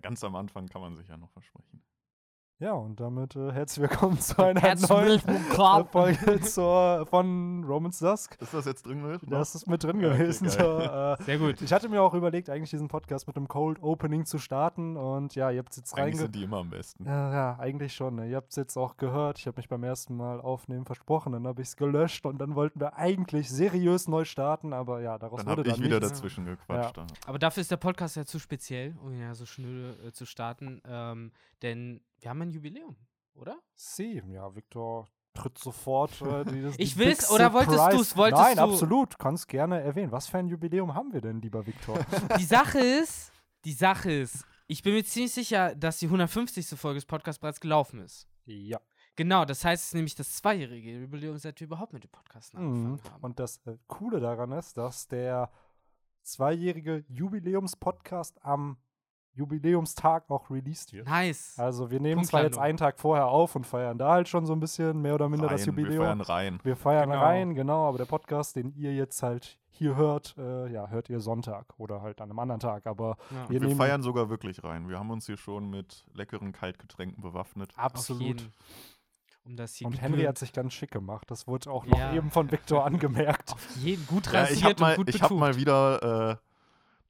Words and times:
Ganz 0.00 0.24
am 0.24 0.34
Anfang 0.36 0.68
kann 0.68 0.80
man 0.80 0.96
sich 0.96 1.08
ja 1.08 1.16
noch 1.16 1.30
versprechen. 1.30 1.82
Ja, 2.60 2.72
und 2.72 2.98
damit 2.98 3.36
äh, 3.36 3.52
herzlich 3.52 3.82
willkommen 3.88 4.18
zu 4.18 4.36
einer 4.42 4.60
Herzlich 4.60 4.90
neuen 4.90 5.22
willkommen. 5.24 5.86
Folge 5.92 6.40
zur, 6.40 7.06
von 7.08 7.62
Romans 7.62 8.00
Dusk. 8.00 8.36
Ist 8.40 8.52
das 8.52 8.64
jetzt 8.64 8.84
drin? 8.84 9.00
Mit? 9.00 9.20
Das 9.28 9.54
ist 9.54 9.68
mit 9.68 9.84
drin 9.84 9.98
okay, 10.04 10.18
gewesen. 10.18 10.48
geil. 10.48 10.56
so, 10.58 11.22
äh, 11.22 11.22
Sehr 11.24 11.38
gut. 11.38 11.62
ich 11.62 11.72
hatte 11.72 11.88
mir 11.88 12.02
auch 12.02 12.14
überlegt, 12.14 12.50
eigentlich 12.50 12.70
diesen 12.70 12.88
Podcast 12.88 13.28
mit 13.28 13.36
einem 13.36 13.46
Cold 13.46 13.80
Opening 13.80 14.24
zu 14.24 14.38
starten. 14.38 14.96
Und 14.96 15.36
ja, 15.36 15.52
ihr 15.52 15.60
habt 15.60 15.70
es 15.70 15.76
jetzt 15.76 15.94
Eigentlich 15.94 16.14
reinge... 16.14 16.16
sind 16.16 16.34
die 16.34 16.42
immer 16.42 16.56
am 16.56 16.70
besten. 16.70 17.04
Ja, 17.04 17.32
ja, 17.32 17.58
eigentlich 17.60 17.94
schon. 17.94 18.16
Ne? 18.16 18.28
Ihr 18.28 18.34
habt 18.34 18.50
es 18.50 18.56
jetzt 18.56 18.76
auch 18.76 18.96
gehört. 18.96 19.38
Ich 19.38 19.46
habe 19.46 19.58
mich 19.58 19.68
beim 19.68 19.84
ersten 19.84 20.16
Mal 20.16 20.40
aufnehmen 20.40 20.84
versprochen. 20.84 21.34
Dann 21.34 21.46
habe 21.46 21.62
ich 21.62 21.68
es 21.68 21.76
gelöscht 21.76 22.26
und 22.26 22.38
dann 22.38 22.56
wollten 22.56 22.80
wir 22.80 22.96
eigentlich 22.96 23.50
seriös 23.50 24.08
neu 24.08 24.24
starten. 24.24 24.72
Aber 24.72 25.00
ja, 25.00 25.16
daraus 25.16 25.44
Dann 25.44 25.46
wurde 25.46 25.60
habe 25.60 25.68
ich 25.68 25.74
dann 25.76 25.84
wieder 25.84 26.00
nichts. 26.00 26.14
dazwischen 26.14 26.44
gequatscht. 26.44 26.96
Ja. 26.96 27.06
Aber 27.24 27.38
dafür 27.38 27.60
ist 27.60 27.70
der 27.70 27.76
Podcast 27.76 28.16
ja 28.16 28.24
zu 28.24 28.40
speziell, 28.40 28.96
um 29.00 29.12
ihn 29.12 29.20
ja 29.20 29.36
so 29.36 29.46
schnell 29.46 29.94
äh, 30.04 30.10
zu 30.10 30.26
starten. 30.26 30.82
Ähm, 30.84 31.30
denn 31.62 32.00
wir 32.20 32.30
haben 32.30 32.42
ein 32.42 32.50
Jubiläum, 32.50 32.96
oder? 33.34 33.58
Sie, 33.74 34.22
ja, 34.28 34.54
Victor 34.54 35.08
tritt 35.34 35.56
sofort. 35.58 36.20
Äh, 36.22 36.44
die, 36.50 36.66
Ich 36.82 36.94
die 36.94 36.98
will's, 36.98 37.20
Big 37.28 37.30
oder 37.30 37.52
wolltest 37.52 37.76
Surprise- 37.78 37.96
du's? 37.96 38.16
Wolltest 38.16 38.42
Nein, 38.42 38.56
du- 38.56 38.62
absolut. 38.62 39.18
Kannst 39.18 39.48
gerne 39.48 39.80
erwähnen. 39.80 40.10
Was 40.12 40.26
für 40.28 40.38
ein 40.38 40.48
Jubiläum 40.48 40.94
haben 40.94 41.12
wir 41.12 41.20
denn, 41.20 41.40
lieber 41.40 41.66
Victor? 41.66 41.98
Die 42.38 42.44
Sache 42.44 42.78
ist, 42.80 43.32
die 43.64 43.72
Sache 43.72 44.10
ist, 44.12 44.44
ich 44.66 44.82
bin 44.82 44.94
mir 44.94 45.04
ziemlich 45.04 45.32
sicher, 45.32 45.74
dass 45.74 45.98
die 45.98 46.06
150. 46.06 46.66
Folge 46.78 46.96
des 46.98 47.06
Podcasts 47.06 47.40
bereits 47.40 47.60
gelaufen 47.60 48.00
ist. 48.00 48.26
ja. 48.46 48.80
Genau, 49.16 49.44
das 49.44 49.64
heißt, 49.64 49.82
es 49.82 49.88
ist 49.88 49.94
nämlich 49.94 50.14
das 50.14 50.32
zweijährige 50.36 51.00
Jubiläum, 51.00 51.36
seit 51.38 51.58
wir 51.58 51.66
überhaupt 51.66 51.92
mit 51.92 52.04
dem 52.04 52.10
Podcast 52.10 52.54
Mhm. 52.54 52.60
angefangen 52.60 53.12
haben. 53.14 53.24
Und 53.24 53.40
das 53.40 53.56
äh, 53.66 53.76
Coole 53.88 54.20
daran 54.20 54.52
ist, 54.52 54.76
dass 54.76 55.08
der 55.08 55.50
zweijährige 56.22 57.04
Jubiläumspodcast 57.08 58.44
am 58.44 58.76
Jubiläumstag 59.38 60.30
auch 60.30 60.50
released 60.50 60.92
wird. 60.92 61.06
nice. 61.06 61.58
Also 61.58 61.90
wir 61.90 62.00
nehmen 62.00 62.24
zwar 62.24 62.42
jetzt 62.42 62.58
einen 62.58 62.76
Tag 62.76 62.98
vorher 62.98 63.28
auf 63.28 63.54
und 63.56 63.64
feiern 63.66 63.96
da 63.98 64.10
halt 64.12 64.28
schon 64.28 64.44
so 64.46 64.52
ein 64.52 64.60
bisschen 64.60 65.00
mehr 65.00 65.14
oder 65.14 65.28
minder 65.28 65.48
das 65.48 65.66
Rein, 65.66 65.76
wir 65.76 65.82
Jubiläum. 65.84 66.04
feiern 66.04 66.20
rein. 66.20 66.60
Wir 66.64 66.76
feiern 66.76 67.10
Genau. 67.10 67.22
rein, 67.22 67.54
genau, 67.54 67.88
aber 67.88 67.98
der 67.98 68.04
Podcast, 68.06 68.56
den 68.56 68.72
ihr 68.74 68.94
jetzt 68.94 69.22
halt 69.22 69.58
hier 69.70 69.94
hört, 69.94 70.34
äh, 70.38 70.72
ja, 70.72 70.88
hört 70.88 71.08
ihr 71.08 71.20
Sonntag 71.20 71.66
oder 71.78 72.02
halt 72.02 72.20
an 72.20 72.30
einem 72.30 72.38
anderen 72.40 72.60
Tag. 72.60 72.86
Aber 72.86 73.16
Ja. 73.30 73.48
wir 73.48 73.60
Wir 73.62 73.76
feiern 73.76 74.02
sogar 74.02 74.28
wirklich 74.28 74.64
rein. 74.64 74.88
Wir 74.88 74.98
haben 74.98 75.10
uns 75.10 75.26
hier 75.26 75.36
schon 75.36 75.70
mit 75.70 76.04
leckeren 76.14 76.52
Kaltgetränken 76.52 77.22
bewaffnet. 77.22 77.72
Absolut. 77.76 78.50
Um 79.44 79.56
das 79.56 79.74
hier 79.76 79.86
Und 79.86 80.02
Henry 80.02 80.24
hat 80.24 80.36
sich 80.36 80.52
ganz 80.52 80.74
schick 80.74 80.90
gemacht. 80.90 81.30
Das 81.30 81.46
wurde 81.46 81.70
auch 81.70 81.86
noch 81.86 81.96
Ja. 81.96 82.12
eben 82.12 82.30
von 82.30 82.50
Victor 82.50 82.84
angemerkt. 82.86 83.52
auf 83.52 83.76
jeden 83.76 84.04
gut 84.06 84.26
Ja, 84.32 84.40
rasiert 84.40 84.58
ich 84.58 84.64
habe 84.64 84.80
mal, 84.80 84.90
und 84.90 84.96
gut 85.06 85.08
ich 85.14 85.22
hab 85.22 85.28
betucht. 85.28 85.40
mal 85.40 85.56
wieder, 85.56 86.30
äh, 86.32 86.36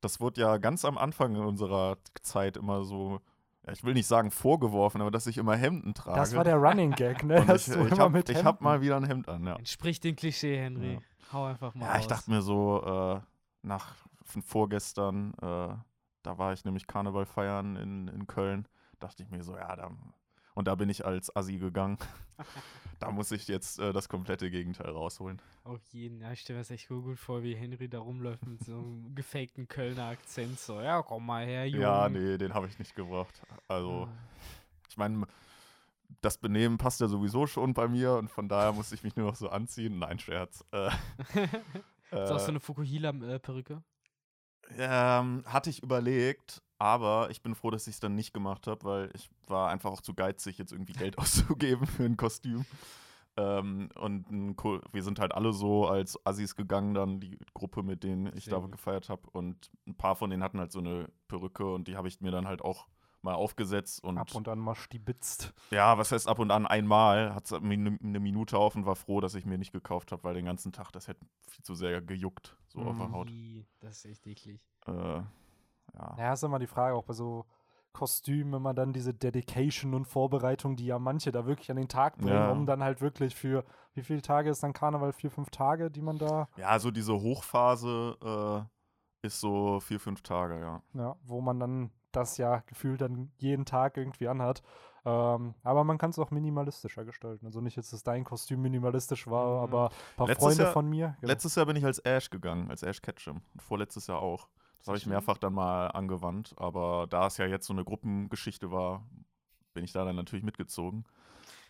das 0.00 0.20
wurde 0.20 0.40
ja 0.40 0.56
ganz 0.58 0.84
am 0.84 0.98
Anfang 0.98 1.36
unserer 1.36 1.96
Zeit 2.22 2.56
immer 2.56 2.84
so, 2.84 3.20
ja, 3.66 3.72
ich 3.72 3.84
will 3.84 3.94
nicht 3.94 4.06
sagen 4.06 4.30
vorgeworfen, 4.30 5.00
aber 5.00 5.10
dass 5.10 5.26
ich 5.26 5.38
immer 5.38 5.56
Hemden 5.56 5.94
trage. 5.94 6.18
Das 6.18 6.34
war 6.34 6.44
der 6.44 6.56
Running 6.56 6.92
Gag, 6.92 7.24
ne? 7.24 7.40
Und 7.48 7.50
ich, 7.56 7.66
du 7.66 7.72
ich 7.84 7.92
immer 7.92 7.98
habe 7.98 8.10
mit 8.10 8.28
ich 8.28 8.44
hab 8.44 8.60
mal 8.60 8.80
wieder 8.80 8.96
ein 8.96 9.04
Hemd 9.04 9.28
an, 9.28 9.44
ja. 9.44 9.56
Entspricht 9.56 10.04
dem 10.04 10.16
Klischee, 10.16 10.56
Henry. 10.58 10.94
Ja. 10.94 11.00
Hau 11.32 11.44
einfach 11.44 11.74
mal 11.74 11.84
Ja, 11.86 11.92
raus. 11.92 12.00
ich 12.00 12.06
dachte 12.06 12.30
mir 12.30 12.42
so, 12.42 12.82
äh, 12.84 13.20
nach 13.62 13.94
von 14.24 14.42
vorgestern, 14.42 15.32
äh, 15.42 15.74
da 16.22 16.38
war 16.38 16.52
ich 16.52 16.64
nämlich 16.64 16.86
Karneval 16.86 17.26
feiern 17.26 17.76
in, 17.76 18.08
in 18.08 18.26
Köln, 18.26 18.66
dachte 18.98 19.22
ich 19.22 19.30
mir 19.30 19.42
so, 19.42 19.56
ja, 19.56 19.74
da, 19.76 19.90
und 20.58 20.66
da 20.66 20.74
bin 20.74 20.88
ich 20.88 21.06
als 21.06 21.34
Assi 21.36 21.56
gegangen. 21.56 21.98
da 22.98 23.12
muss 23.12 23.30
ich 23.30 23.46
jetzt 23.46 23.78
äh, 23.78 23.92
das 23.92 24.08
komplette 24.08 24.50
Gegenteil 24.50 24.90
rausholen. 24.90 25.40
Auf 25.62 25.80
jeden. 25.92 26.20
Ja, 26.20 26.32
ich 26.32 26.40
stelle 26.40 26.56
mir 26.56 26.62
das 26.62 26.72
echt 26.72 26.88
gut 26.88 27.04
gut 27.04 27.18
vor, 27.20 27.44
wie 27.44 27.54
Henry 27.54 27.88
da 27.88 28.00
rumläuft 28.00 28.44
mit 28.44 28.64
so 28.64 28.72
einem 28.72 29.14
gefakten 29.14 29.68
Kölner 29.68 30.06
Akzent. 30.06 30.58
So, 30.58 30.80
ja, 30.80 31.00
komm 31.02 31.26
mal 31.26 31.46
her, 31.46 31.68
Junge. 31.68 31.84
Ja, 31.84 32.08
nee, 32.08 32.36
den 32.38 32.54
habe 32.54 32.66
ich 32.66 32.76
nicht 32.76 32.96
gebracht. 32.96 33.40
Also, 33.68 34.08
ich 34.88 34.96
meine, 34.96 35.28
das 36.22 36.38
Benehmen 36.38 36.76
passt 36.76 37.00
ja 37.00 37.06
sowieso 37.06 37.46
schon 37.46 37.72
bei 37.72 37.86
mir 37.86 38.14
und 38.14 38.28
von 38.28 38.48
daher 38.48 38.72
musste 38.72 38.96
ich 38.96 39.04
mich 39.04 39.14
nur 39.14 39.26
noch 39.28 39.36
so 39.36 39.50
anziehen. 39.50 40.00
Nein, 40.00 40.18
Scherz. 40.18 40.64
Äh, 40.72 40.88
Ist 42.10 42.32
auch 42.32 42.40
so 42.40 42.46
äh, 42.46 42.48
eine 42.48 42.58
Fukuhila-Perücke? 42.58 43.80
Ähm, 44.76 45.44
hatte 45.46 45.70
ich 45.70 45.84
überlegt, 45.84 46.62
aber 46.78 47.30
ich 47.30 47.42
bin 47.42 47.54
froh, 47.54 47.70
dass 47.70 47.86
ich 47.86 47.94
es 47.94 48.00
dann 48.00 48.14
nicht 48.14 48.32
gemacht 48.32 48.66
habe, 48.66 48.84
weil 48.84 49.10
ich 49.14 49.28
war 49.46 49.70
einfach 49.70 49.90
auch 49.90 50.00
zu 50.00 50.14
geizig, 50.14 50.58
jetzt 50.58 50.72
irgendwie 50.72 50.92
Geld 50.92 51.18
auszugeben 51.18 51.86
für 51.86 52.04
ein 52.04 52.16
Kostüm. 52.16 52.64
Ähm, 53.36 53.88
und 53.94 54.30
ein 54.30 54.56
Ko- 54.56 54.80
wir 54.92 55.02
sind 55.02 55.20
halt 55.20 55.32
alle 55.34 55.52
so 55.52 55.86
als 55.86 56.18
Assis 56.26 56.56
gegangen, 56.56 56.94
dann 56.94 57.20
die 57.20 57.38
Gruppe, 57.54 57.82
mit 57.84 58.02
denen 58.02 58.26
ich 58.36 58.46
da 58.46 58.58
gefeiert 58.58 59.08
habe. 59.08 59.28
Und 59.30 59.70
ein 59.86 59.94
paar 59.96 60.16
von 60.16 60.30
denen 60.30 60.42
hatten 60.42 60.58
halt 60.58 60.72
so 60.72 60.80
eine 60.80 61.08
Perücke 61.28 61.72
und 61.72 61.86
die 61.86 61.96
habe 61.96 62.08
ich 62.08 62.20
mir 62.20 62.32
dann 62.32 62.48
halt 62.48 62.62
auch 62.62 62.88
mal 63.22 63.34
aufgesetzt. 63.34 64.02
Und, 64.02 64.18
ab 64.18 64.34
und 64.34 64.48
an 64.48 64.58
mal 64.58 64.74
stibitzt. 64.74 65.52
ja, 65.70 65.98
was 65.98 66.10
heißt 66.10 66.26
ab 66.28 66.38
und 66.40 66.50
an 66.50 66.66
einmal, 66.66 67.32
hat 67.34 67.46
es 67.46 67.52
eine 67.52 67.98
eine 68.02 68.20
Minute 68.20 68.58
auf 68.58 68.74
und 68.74 68.86
war 68.86 68.96
froh, 68.96 69.20
dass 69.20 69.34
ich 69.34 69.44
mir 69.44 69.58
nicht 69.58 69.72
gekauft 69.72 70.10
habe, 70.10 70.24
weil 70.24 70.34
den 70.34 70.44
ganzen 70.46 70.72
Tag 70.72 70.90
das 70.92 71.06
hätte 71.06 71.24
viel 71.48 71.64
zu 71.64 71.74
sehr 71.76 72.00
gejuckt, 72.02 72.56
so 72.68 72.80
auf 72.80 72.96
der. 72.96 73.12
Haut. 73.12 73.30
Das 73.80 73.98
ist 73.98 74.04
echt 74.06 74.26
eklig. 74.26 74.60
Äh, 74.86 75.20
ja. 75.98 76.14
Ja, 76.18 76.32
ist 76.32 76.42
immer 76.44 76.58
die 76.58 76.66
Frage, 76.66 76.94
auch 76.96 77.04
bei 77.04 77.12
so 77.14 77.44
Kostümen, 77.92 78.52
wenn 78.52 78.62
man 78.62 78.76
dann 78.76 78.92
diese 78.92 79.12
Dedication 79.14 79.94
und 79.94 80.04
Vorbereitung, 80.06 80.76
die 80.76 80.86
ja 80.86 80.98
manche 80.98 81.32
da 81.32 81.46
wirklich 81.46 81.70
an 81.70 81.76
den 81.78 81.88
Tag 81.88 82.18
bringen, 82.18 82.32
Ja. 82.34 82.50
um 82.50 82.66
dann 82.66 82.82
halt 82.84 83.00
wirklich 83.00 83.34
für, 83.34 83.64
wie 83.94 84.02
viele 84.02 84.22
Tage 84.22 84.50
ist 84.50 84.62
dann 84.62 84.72
Karneval? 84.72 85.12
Vier, 85.12 85.30
fünf 85.30 85.50
Tage, 85.50 85.90
die 85.90 86.02
man 86.02 86.18
da, 86.18 86.48
Ja, 86.56 86.78
so 86.78 86.90
diese 86.90 87.14
Hochphase 87.14 88.16
äh, 89.22 89.26
ist 89.26 89.40
so 89.40 89.80
vier, 89.80 89.98
fünf 89.98 90.22
Tage, 90.22 90.60
ja. 90.60 90.82
ja, 90.94 91.16
wo 91.24 91.40
man 91.40 91.58
dann 91.58 91.90
das 92.12 92.38
ja 92.38 92.60
gefühlt 92.66 93.00
dann 93.00 93.32
jeden 93.38 93.64
Tag 93.64 93.96
irgendwie 93.96 94.28
anhat. 94.28 94.62
Ähm, 95.04 95.54
aber 95.62 95.84
man 95.84 95.98
kann 95.98 96.10
es 96.10 96.18
auch 96.18 96.30
minimalistischer 96.30 97.04
gestalten. 97.04 97.46
Also 97.46 97.60
nicht 97.60 97.76
jetzt, 97.76 97.92
dass 97.92 98.02
dein 98.02 98.24
Kostüm 98.24 98.60
minimalistisch 98.62 99.26
war, 99.26 99.56
Mhm. 99.58 99.62
aber 99.74 99.88
ein 99.88 100.16
paar 100.16 100.26
Letztes 100.28 100.44
Freunde 100.44 100.62
Jahr- 100.64 100.72
von 100.72 100.88
mir. 100.88 101.16
genau. 101.20 101.32
Letztes 101.32 101.54
Jahr 101.54 101.66
bin 101.66 101.76
ich 101.76 101.84
als 101.84 101.98
Ash 102.00 102.30
gegangen, 102.30 102.70
als 102.70 102.82
Ash 102.82 103.00
Ketchum. 103.02 103.40
Und 103.54 103.62
vorletztes 103.62 104.06
Jahr 104.06 104.20
auch. 104.20 104.48
Das 104.78 104.88
habe 104.88 104.98
ich 104.98 105.06
mehrfach 105.06 105.38
dann 105.38 105.52
mal 105.54 105.88
angewandt. 105.88 106.54
Aber 106.56 107.06
da 107.08 107.26
es 107.26 107.36
ja 107.36 107.46
jetzt 107.46 107.66
so 107.66 107.72
eine 107.72 107.84
Gruppengeschichte 107.84 108.70
war, 108.70 109.06
bin 109.74 109.84
ich 109.84 109.92
da 109.92 110.04
dann 110.04 110.16
natürlich 110.16 110.44
mitgezogen. 110.44 111.04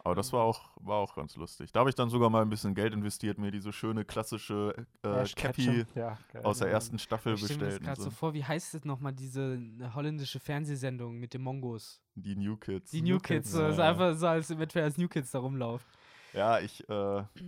Aber 0.05 0.15
das 0.15 0.33
war 0.33 0.43
auch, 0.43 0.71
war 0.77 0.97
auch 0.99 1.15
ganz 1.17 1.35
lustig. 1.37 1.73
Da 1.73 1.81
habe 1.81 1.91
ich 1.91 1.97
dann 1.97 2.09
sogar 2.09 2.31
mal 2.31 2.43
ein 2.43 2.49
bisschen 2.49 2.75
Geld 2.75 2.95
investiert, 2.95 3.37
mir 3.39 3.51
diese 3.51 3.73
schöne 3.73 4.05
klassische 4.05 4.87
äh, 5.03 5.09
Ash 5.09 5.35
Cappy 5.35 5.85
ja, 5.95 6.17
aus 6.45 6.59
der 6.59 6.69
Ja. 6.69 6.75
ersten 6.75 6.99
Staffel 6.99 7.35
Ich 7.35 7.45
stelle 7.45 7.59
mir 7.59 7.65
das 7.67 7.75
bestellt. 7.75 7.81
und 7.81 7.87
gerade 7.87 8.01
so 8.01 8.11
So. 8.11 8.17
vor, 8.17 8.33
wie 8.35 8.45
heißt 8.45 8.75
es 8.75 8.85
nochmal, 8.85 9.13
diese 9.13 9.55
äh, 9.55 9.91
holländische 9.95 10.39
Fernsehsendung 10.41 11.19
mit 11.19 11.35
den 11.35 11.43
Mongos? 11.43 12.01
Die 12.15 12.37
New 12.37 12.57
Kids. 12.57 12.91
Die 12.93 13.03
New 13.03 13.19
Kids, 13.19 13.51
so, 13.51 13.61
ja, 13.61 13.69
ist 13.69 13.79
ja. 13.79 13.91
einfach 13.91 14.15
so, 14.15 14.27
als 14.29 14.57
wenn 14.57 14.83
als 14.83 14.97
New 14.97 15.09
Kids 15.09 15.31
da 15.33 15.41
rumlaufen. 15.41 15.87
Ja, 16.33 16.61
ich, 16.61 16.89
äh, 16.89 17.21
ich 17.35 17.45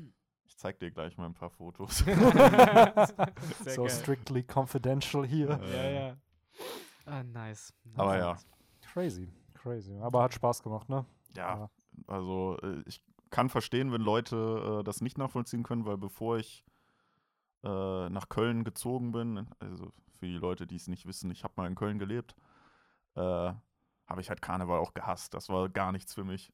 zeig 0.61 0.79
dir 0.79 0.91
gleich 0.91 1.17
mal 1.17 1.27
ein 1.27 1.35
paar 1.35 1.51
Fotos. 1.51 2.05
So 3.65 3.83
geil. 3.85 3.91
strictly 3.91 4.43
confidential 4.43 5.27
hier. 5.27 5.59
Ja, 5.73 5.91
ja. 5.91 6.17
Ah, 7.07 7.23
nice. 7.23 7.73
nice. 7.85 7.99
Aber 7.99 8.19
ja. 8.19 8.37
Crazy, 8.93 9.33
crazy. 9.55 9.99
Aber 10.01 10.23
hat 10.23 10.35
Spaß 10.35 10.63
gemacht, 10.63 10.89
ne? 10.89 11.07
Ja, 11.35 11.71
also 12.07 12.59
äh, 12.63 12.83
ich 12.87 13.03
kann 13.31 13.49
verstehen, 13.49 13.93
wenn 13.93 14.03
Leute 14.03 14.81
äh, 14.81 14.85
das 14.85 15.01
nicht 15.01 15.17
nachvollziehen 15.17 15.63
können, 15.63 15.87
weil 15.87 15.97
bevor 15.97 16.39
ich 16.39 16.65
äh, 17.63 18.09
nach 18.09 18.29
Köln 18.29 18.65
gezogen 18.65 19.13
bin, 19.13 19.47
also 19.61 19.93
für 20.19 20.27
die 20.27 20.39
Leute, 20.39 20.67
die 20.67 20.77
es 20.77 20.89
nicht 20.89 21.07
wissen, 21.07 21.31
ich 21.31 21.45
habe 21.45 21.55
mal 21.57 21.67
in 21.69 21.75
Köln 21.75 21.99
gelebt, 21.99 22.35
äh, 23.15 23.21
habe 23.21 24.21
ich 24.21 24.29
halt 24.29 24.43
Karneval 24.43 24.81
auch 24.81 24.93
gehasst. 24.93 25.35
Das 25.35 25.49
war 25.49 25.69
gar 25.69 25.93
nichts 25.93 26.13
für 26.15 26.25
mich. 26.25 26.53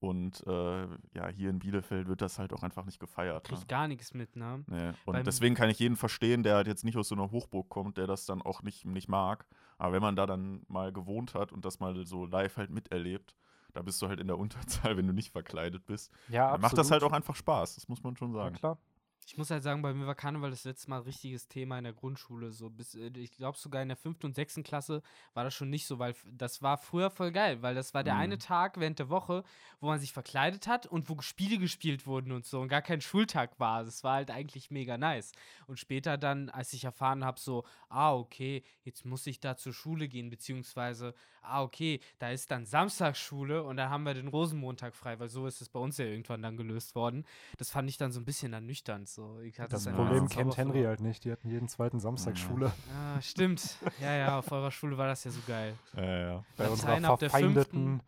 Und 0.00 0.46
äh, 0.46 0.82
ja, 1.14 1.28
hier 1.28 1.48
in 1.48 1.58
Bielefeld 1.60 2.08
wird 2.08 2.20
das 2.20 2.38
halt 2.38 2.52
auch 2.52 2.62
einfach 2.62 2.84
nicht 2.84 3.00
gefeiert. 3.00 3.50
Ne? 3.50 3.56
Krieg 3.56 3.68
gar 3.68 3.88
nichts 3.88 4.12
mit, 4.12 4.36
ne? 4.36 4.62
Nee. 4.66 4.88
Und 5.06 5.14
Beim- 5.14 5.24
deswegen 5.24 5.54
kann 5.54 5.70
ich 5.70 5.78
jeden 5.78 5.96
verstehen, 5.96 6.42
der 6.42 6.56
halt 6.56 6.66
jetzt 6.66 6.84
nicht 6.84 6.96
aus 6.98 7.08
so 7.08 7.14
einer 7.14 7.30
Hochburg 7.30 7.68
kommt, 7.70 7.96
der 7.96 8.06
das 8.06 8.26
dann 8.26 8.42
auch 8.42 8.62
nicht, 8.62 8.84
nicht 8.84 9.08
mag. 9.08 9.46
Aber 9.78 9.92
wenn 9.94 10.02
man 10.02 10.14
da 10.16 10.26
dann 10.26 10.62
mal 10.68 10.92
gewohnt 10.92 11.32
hat 11.34 11.52
und 11.52 11.64
das 11.64 11.80
mal 11.80 12.04
so 12.06 12.26
live 12.26 12.56
halt 12.58 12.70
miterlebt, 12.70 13.34
da 13.72 13.82
bist 13.82 14.00
du 14.02 14.08
halt 14.08 14.20
in 14.20 14.26
der 14.26 14.38
Unterzahl, 14.38 14.96
wenn 14.98 15.06
du 15.06 15.14
nicht 15.14 15.30
verkleidet 15.32 15.86
bist. 15.86 16.12
Ja, 16.28 16.52
Dann 16.52 16.60
macht 16.60 16.76
das 16.76 16.90
halt 16.90 16.98
absolut. 17.02 17.12
auch 17.12 17.16
einfach 17.16 17.34
Spaß, 17.36 17.76
das 17.76 17.88
muss 17.88 18.02
man 18.02 18.14
schon 18.16 18.32
Ja, 18.34 18.42
sagen. 18.44 18.56
klar. 18.56 18.78
Ich 19.26 19.38
muss 19.38 19.50
halt 19.50 19.62
sagen, 19.62 19.82
bei 19.82 19.94
mir 19.94 20.06
war 20.06 20.14
Karneval 20.14 20.50
das 20.50 20.64
letzte 20.64 20.90
Mal 20.90 20.98
ein 20.98 21.02
richtiges 21.04 21.48
Thema 21.48 21.78
in 21.78 21.84
der 21.84 21.92
Grundschule. 21.92 22.52
So 22.52 22.68
bis, 22.70 22.94
äh, 22.94 23.10
ich 23.16 23.32
glaube 23.32 23.56
sogar 23.58 23.82
in 23.82 23.88
der 23.88 23.96
fünften 23.96 24.26
und 24.26 24.34
sechsten 24.34 24.62
Klasse 24.62 25.02
war 25.32 25.44
das 25.44 25.54
schon 25.54 25.70
nicht 25.70 25.86
so, 25.86 25.98
weil 25.98 26.14
das 26.26 26.62
war 26.62 26.76
früher 26.78 27.10
voll 27.10 27.32
geil, 27.32 27.62
weil 27.62 27.74
das 27.74 27.94
war 27.94 28.04
der 28.04 28.14
Mhm. 28.14 28.20
eine 28.20 28.38
Tag 28.38 28.78
während 28.78 28.98
der 28.98 29.08
Woche, 29.08 29.42
wo 29.80 29.86
man 29.86 29.98
sich 29.98 30.12
verkleidet 30.12 30.66
hat 30.66 30.86
und 30.86 31.08
wo 31.08 31.20
Spiele 31.22 31.58
gespielt 31.58 32.06
wurden 32.06 32.32
und 32.32 32.44
so 32.44 32.60
und 32.60 32.68
gar 32.68 32.82
kein 32.82 33.00
Schultag 33.00 33.58
war. 33.58 33.84
Das 33.84 34.04
war 34.04 34.14
halt 34.14 34.30
eigentlich 34.30 34.70
mega 34.70 34.98
nice. 34.98 35.32
Und 35.66 35.78
später 35.78 36.18
dann, 36.18 36.50
als 36.50 36.72
ich 36.72 36.84
erfahren 36.84 37.24
habe, 37.24 37.40
so, 37.40 37.64
ah, 37.88 38.14
okay, 38.14 38.62
jetzt 38.82 39.04
muss 39.04 39.26
ich 39.26 39.40
da 39.40 39.56
zur 39.56 39.72
Schule 39.72 40.08
gehen, 40.08 40.30
beziehungsweise, 40.30 41.14
ah, 41.42 41.62
okay, 41.62 42.00
da 42.18 42.30
ist 42.30 42.50
dann 42.50 42.66
Samstagsschule 42.66 43.62
und 43.62 43.76
dann 43.76 43.90
haben 43.90 44.04
wir 44.04 44.14
den 44.14 44.28
Rosenmontag 44.28 44.94
frei, 44.94 45.18
weil 45.18 45.28
so 45.28 45.46
ist 45.46 45.60
es 45.60 45.68
bei 45.68 45.80
uns 45.80 45.98
ja 45.98 46.04
irgendwann 46.04 46.42
dann 46.42 46.56
gelöst 46.56 46.94
worden. 46.94 47.24
Das 47.58 47.70
fand 47.70 47.88
ich 47.88 47.96
dann 47.96 48.12
so 48.12 48.20
ein 48.20 48.24
bisschen 48.24 48.52
ernüchternd. 48.52 49.08
So. 49.14 49.38
Ich 49.40 49.58
hatte 49.60 49.70
Das 49.70 49.84
Ja. 49.84 49.92
Problem 49.92 50.28
kennt 50.28 50.56
Henry 50.56 50.82
halt 50.82 51.00
nicht. 51.00 51.24
Die 51.24 51.32
hatten 51.32 51.48
jeden 51.48 51.68
zweiten 51.68 52.00
Samstag 52.00 52.36
Ja. 52.36 52.44
Schule. 52.44 52.72
Ah, 52.92 53.20
stimmt. 53.20 53.78
Ja, 54.00 54.14
ja, 54.14 54.38
auf 54.38 54.50
eurer 54.52 54.70
Schule 54.70 54.98
war 54.98 55.06
das 55.06 55.24
ja 55.24 55.30
so 55.30 55.40
geil. 55.46 55.74
Ja, 55.96 56.02
ja. 56.02 56.44
Bei 56.56 56.64
Latein 56.64 56.70
unserer 56.72 57.12
ab 57.12 57.18
der 57.20 57.30
verfeindeten 57.30 58.00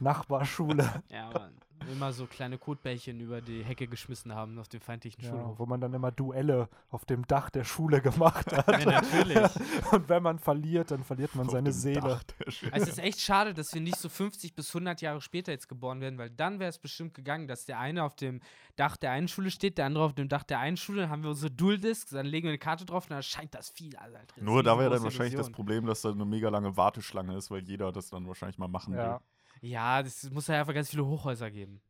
Nachbarschule. 0.00 1.02
Ja, 1.10 1.30
man. 1.32 1.52
Immer 1.92 2.12
so 2.12 2.26
kleine 2.26 2.56
Kotbällchen 2.56 3.20
über 3.20 3.42
die 3.42 3.62
Hecke 3.62 3.86
geschmissen 3.86 4.34
haben 4.34 4.58
auf 4.58 4.68
dem 4.68 4.80
feindlichen 4.80 5.22
ja, 5.22 5.30
Schulhof. 5.30 5.58
wo 5.58 5.66
man 5.66 5.80
dann 5.82 5.92
immer 5.92 6.10
Duelle 6.12 6.68
auf 6.88 7.04
dem 7.04 7.26
Dach 7.26 7.50
der 7.50 7.64
Schule 7.64 8.00
gemacht 8.00 8.50
hat. 8.56 8.66
Ja, 8.84 9.02
natürlich. 9.02 9.36
Und 9.92 10.08
wenn 10.08 10.22
man 10.22 10.38
verliert, 10.38 10.92
dann 10.92 11.02
verliert 11.04 11.34
man 11.34 11.46
Auf 11.46 11.52
seine 11.52 11.72
Seele. 11.72 12.20
Also 12.46 12.62
es 12.72 12.88
ist 12.88 12.98
echt 12.98 13.20
schade, 13.20 13.52
dass 13.52 13.74
wir 13.74 13.82
nicht 13.82 13.98
so 13.98 14.08
50 14.08 14.54
bis 14.54 14.68
100 14.74 15.02
Jahre 15.02 15.20
später 15.20 15.52
jetzt 15.52 15.68
geboren 15.68 16.00
werden, 16.00 16.16
weil 16.16 16.30
dann 16.30 16.58
wäre 16.58 16.70
es 16.70 16.78
bestimmt 16.78 17.12
gegangen, 17.12 17.48
dass 17.48 17.66
der 17.66 17.78
eine 17.78 18.04
auf 18.04 18.16
dem 18.16 18.40
Dach 18.76 18.96
der 18.96 19.10
einen 19.10 19.28
Schule 19.28 19.50
steht, 19.50 19.76
der 19.76 19.86
andere 19.86 20.04
auf 20.04 20.14
dem 20.14 20.28
Dach 20.28 20.44
der 20.44 20.60
einen 20.60 20.78
Schule, 20.78 21.02
dann 21.02 21.10
haben 21.10 21.22
wir 21.22 21.30
unsere 21.30 21.52
Dual-Discs, 21.52 22.12
dann 22.12 22.24
legen 22.24 22.44
wir 22.46 22.52
eine 22.52 22.58
Karte 22.58 22.86
drauf 22.86 23.04
und 23.04 23.10
dann 23.10 23.18
erscheint 23.18 23.54
das 23.54 23.68
viel. 23.70 23.94
Also 23.96 24.16
halt 24.16 24.32
Nur 24.40 24.62
da 24.62 24.78
wäre 24.78 24.90
dann 24.90 25.02
wahrscheinlich 25.02 25.34
das 25.34 25.48
Illusion. 25.48 25.52
Problem, 25.52 25.86
dass 25.86 26.00
da 26.00 26.12
eine 26.12 26.24
mega 26.24 26.48
lange 26.48 26.76
Warteschlange 26.76 27.36
ist, 27.36 27.50
weil 27.50 27.62
jeder 27.64 27.92
das 27.92 28.08
dann 28.08 28.26
wahrscheinlich 28.26 28.58
mal 28.58 28.68
machen 28.68 28.94
Ja. 28.94 29.20
Ja, 29.60 30.02
das 30.02 30.30
muss 30.30 30.46
ja 30.46 30.60
einfach 30.60 30.74
ganz 30.74 30.90
viele 30.90 31.06
Hochhäuser 31.06 31.50
geben. 31.50 31.80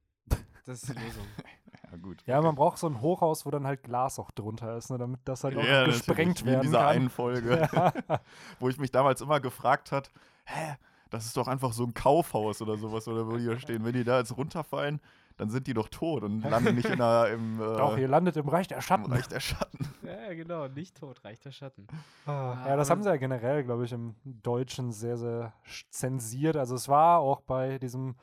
Das 0.64 0.82
ist 0.82 0.88
die 0.88 1.00
Lösung. 1.00 1.26
Ja, 1.90 1.99
gut. 1.99 2.22
Ja, 2.26 2.40
man 2.43 2.56
braucht 2.56 2.78
so 2.78 2.88
ein 2.88 3.00
Hochhaus, 3.00 3.46
wo 3.46 3.50
dann 3.52 3.66
halt 3.69 3.84
Glas 3.84 4.19
auch 4.19 4.32
drunter 4.32 4.76
ist, 4.76 4.90
ne, 4.90 4.99
damit 4.99 5.20
das 5.26 5.44
halt 5.44 5.56
auch 5.56 5.62
Ja, 5.62 5.84
gesprengt 5.84 6.19
natürlich, 6.19 6.44
wie 6.44 6.49
in 6.49 6.55
werden 6.55 6.62
dieser 6.62 6.78
kann. 6.78 6.88
einen 6.88 7.11
Folge, 7.11 7.69
wo 8.58 8.69
ich 8.69 8.78
mich 8.78 8.90
damals 8.90 9.20
immer 9.20 9.38
gefragt 9.38 9.93
hat, 9.93 10.11
hä, 10.46 10.75
das 11.11 11.26
ist 11.26 11.37
doch 11.37 11.46
einfach 11.46 11.72
so 11.72 11.84
ein 11.84 11.94
Kaufhaus 11.94 12.61
oder 12.62 12.78
sowas, 12.78 13.06
oder 13.06 13.28
wo 13.28 13.37
die 13.37 13.46
da 13.46 13.58
stehen. 13.61 13.84
Wenn 13.84 13.93
die 13.93 14.02
da 14.02 14.19
jetzt 14.19 14.37
runterfallen, 14.37 15.00
dann 15.36 15.50
sind 15.50 15.66
die 15.66 15.75
doch 15.75 15.88
tot 15.88 16.22
und 16.22 16.42
landen 16.42 16.75
nicht 16.76 16.88
in 16.88 16.98
der, 16.98 17.28
im, 17.32 17.60
äh, 17.60 17.64
Doch, 17.76 17.96
ihr 17.98 18.08
landet 18.08 18.36
im 18.36 18.48
Reich 18.48 18.69
der 18.69 18.78
im 18.78 18.82
Schatten. 18.82 19.12
Reich 19.12 19.26
der 19.28 19.40
Schatten. 19.40 19.78
ja, 20.02 20.34
genau. 20.34 20.69
Nicht 20.69 20.96
tot, 20.96 21.25
reicht 21.25 21.44
der 21.44 21.50
Schatten. 21.50 21.86
Ah, 22.26 22.56
ja, 22.69 22.76
das 22.76 22.90
haben 22.90 23.02
sie 23.02 23.08
ja 23.08 23.16
generell, 23.16 23.64
glaube 23.64 23.84
ich, 23.84 23.92
im 23.92 24.14
Deutschen 24.25 24.92
sehr, 24.92 25.16
sehr 25.16 25.52
zensiert. 25.90 26.56
Also 26.56 26.75
es 26.75 26.88
war 26.88 27.20
auch 27.20 27.40
bei 27.40 27.78
diesem 27.78 28.14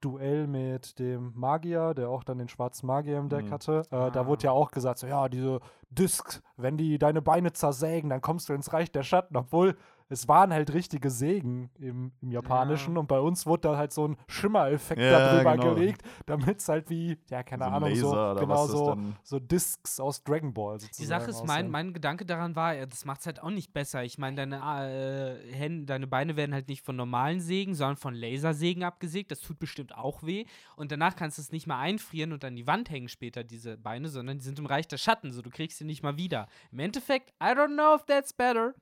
Duell 0.00 0.46
mit 0.46 0.98
dem 0.98 1.32
Magier, 1.34 1.94
der 1.94 2.10
auch 2.10 2.24
dann 2.24 2.36
den 2.38 2.48
schwarzen 2.48 2.86
Magier 2.86 3.18
im 3.18 3.28
Deck 3.30 3.46
Mhm. 3.46 3.50
hatte. 3.50 3.82
Äh, 3.90 4.10
Da 4.10 4.20
Ah. 4.20 4.26
wurde 4.26 4.44
ja 4.44 4.50
auch 4.50 4.70
gesagt, 4.70 4.98
so 4.98 5.06
ja, 5.06 5.28
diese 5.30 5.60
Discs, 5.90 6.42
wenn 6.58 6.76
die 6.76 6.98
deine 6.98 7.22
Beine 7.22 7.52
zersägen, 7.52 8.10
dann 8.10 8.20
kommst 8.20 8.48
du 8.48 8.52
ins 8.52 8.72
Reich 8.72 8.92
der 8.92 9.02
Schatten. 9.02 9.36
Obwohl 9.36 9.76
es 10.08 10.28
waren 10.28 10.52
halt 10.52 10.72
richtige 10.72 11.10
Sägen 11.10 11.70
im, 11.78 12.12
im 12.20 12.30
Japanischen 12.30 12.94
Ja. 12.94 13.00
und 13.00 13.06
bei 13.06 13.18
uns 13.20 13.46
wurde 13.46 13.68
da 13.68 13.76
halt 13.76 13.92
so 13.92 14.08
ein 14.08 14.16
Schimmereffekt 14.28 15.00
Ja, 15.00 15.18
darüber 15.18 15.56
genau. 15.56 15.74
gelegt, 15.74 16.02
damit 16.26 16.58
es 16.60 16.68
halt 16.68 16.90
wie, 16.90 17.18
ja, 17.30 17.42
keine 17.42 17.64
So 17.64 17.70
Ahnung, 17.70 17.88
Laser 17.88 18.34
so, 18.34 18.40
genau 18.40 18.66
so, 18.66 18.98
so 19.22 19.38
Discs 19.38 19.98
aus 20.00 20.22
Dragon 20.22 20.52
Ball 20.52 20.78
sozusagen. 20.80 21.02
Die 21.02 21.06
Sache 21.06 21.30
ist, 21.30 21.44
mein, 21.46 21.70
mein 21.70 21.92
Gedanke 21.94 22.26
daran 22.26 22.54
war, 22.54 22.74
ja, 22.74 22.86
das 22.86 23.04
macht 23.04 23.20
es 23.20 23.26
halt 23.26 23.42
auch 23.42 23.50
nicht 23.50 23.72
besser. 23.72 24.04
Ich 24.04 24.18
meine, 24.18 24.36
deine, 24.36 24.56
äh, 24.56 25.52
Hände, 25.52 25.86
deine 25.86 26.06
Beine 26.06 26.36
werden 26.36 26.52
halt 26.54 26.68
nicht 26.68 26.84
von 26.84 26.96
normalen 26.96 27.40
Sägen, 27.40 27.74
sondern 27.74 27.96
von 27.96 28.14
Lasersägen 28.14 28.82
abgesägt. 28.84 29.30
Das 29.30 29.40
tut 29.40 29.58
bestimmt 29.58 29.94
auch 29.96 30.22
weh. 30.22 30.44
Und 30.76 30.92
danach 30.92 31.16
kannst 31.16 31.38
du 31.38 31.42
es 31.42 31.50
nicht 31.52 31.66
mal 31.66 31.78
einfrieren 31.80 32.32
und 32.32 32.44
an 32.44 32.56
die 32.56 32.66
Wand 32.66 32.90
hängen 32.90 33.08
später, 33.08 33.42
diese 33.44 33.76
Beine, 33.78 34.08
sondern 34.08 34.38
die 34.38 34.44
sind 34.44 34.58
im 34.58 34.66
Reich 34.66 34.86
der 34.86 34.98
Schatten. 34.98 35.32
So, 35.32 35.42
du 35.42 35.50
kriegst 35.50 35.78
sie 35.78 35.84
nicht 35.84 36.02
mal 36.02 36.16
wieder. 36.16 36.46
Im 36.72 36.78
Endeffekt, 36.80 37.30
I 37.42 37.46
don't 37.46 37.74
know 37.74 37.94
if 37.96 38.04
that's 38.04 38.32
better. 38.32 38.74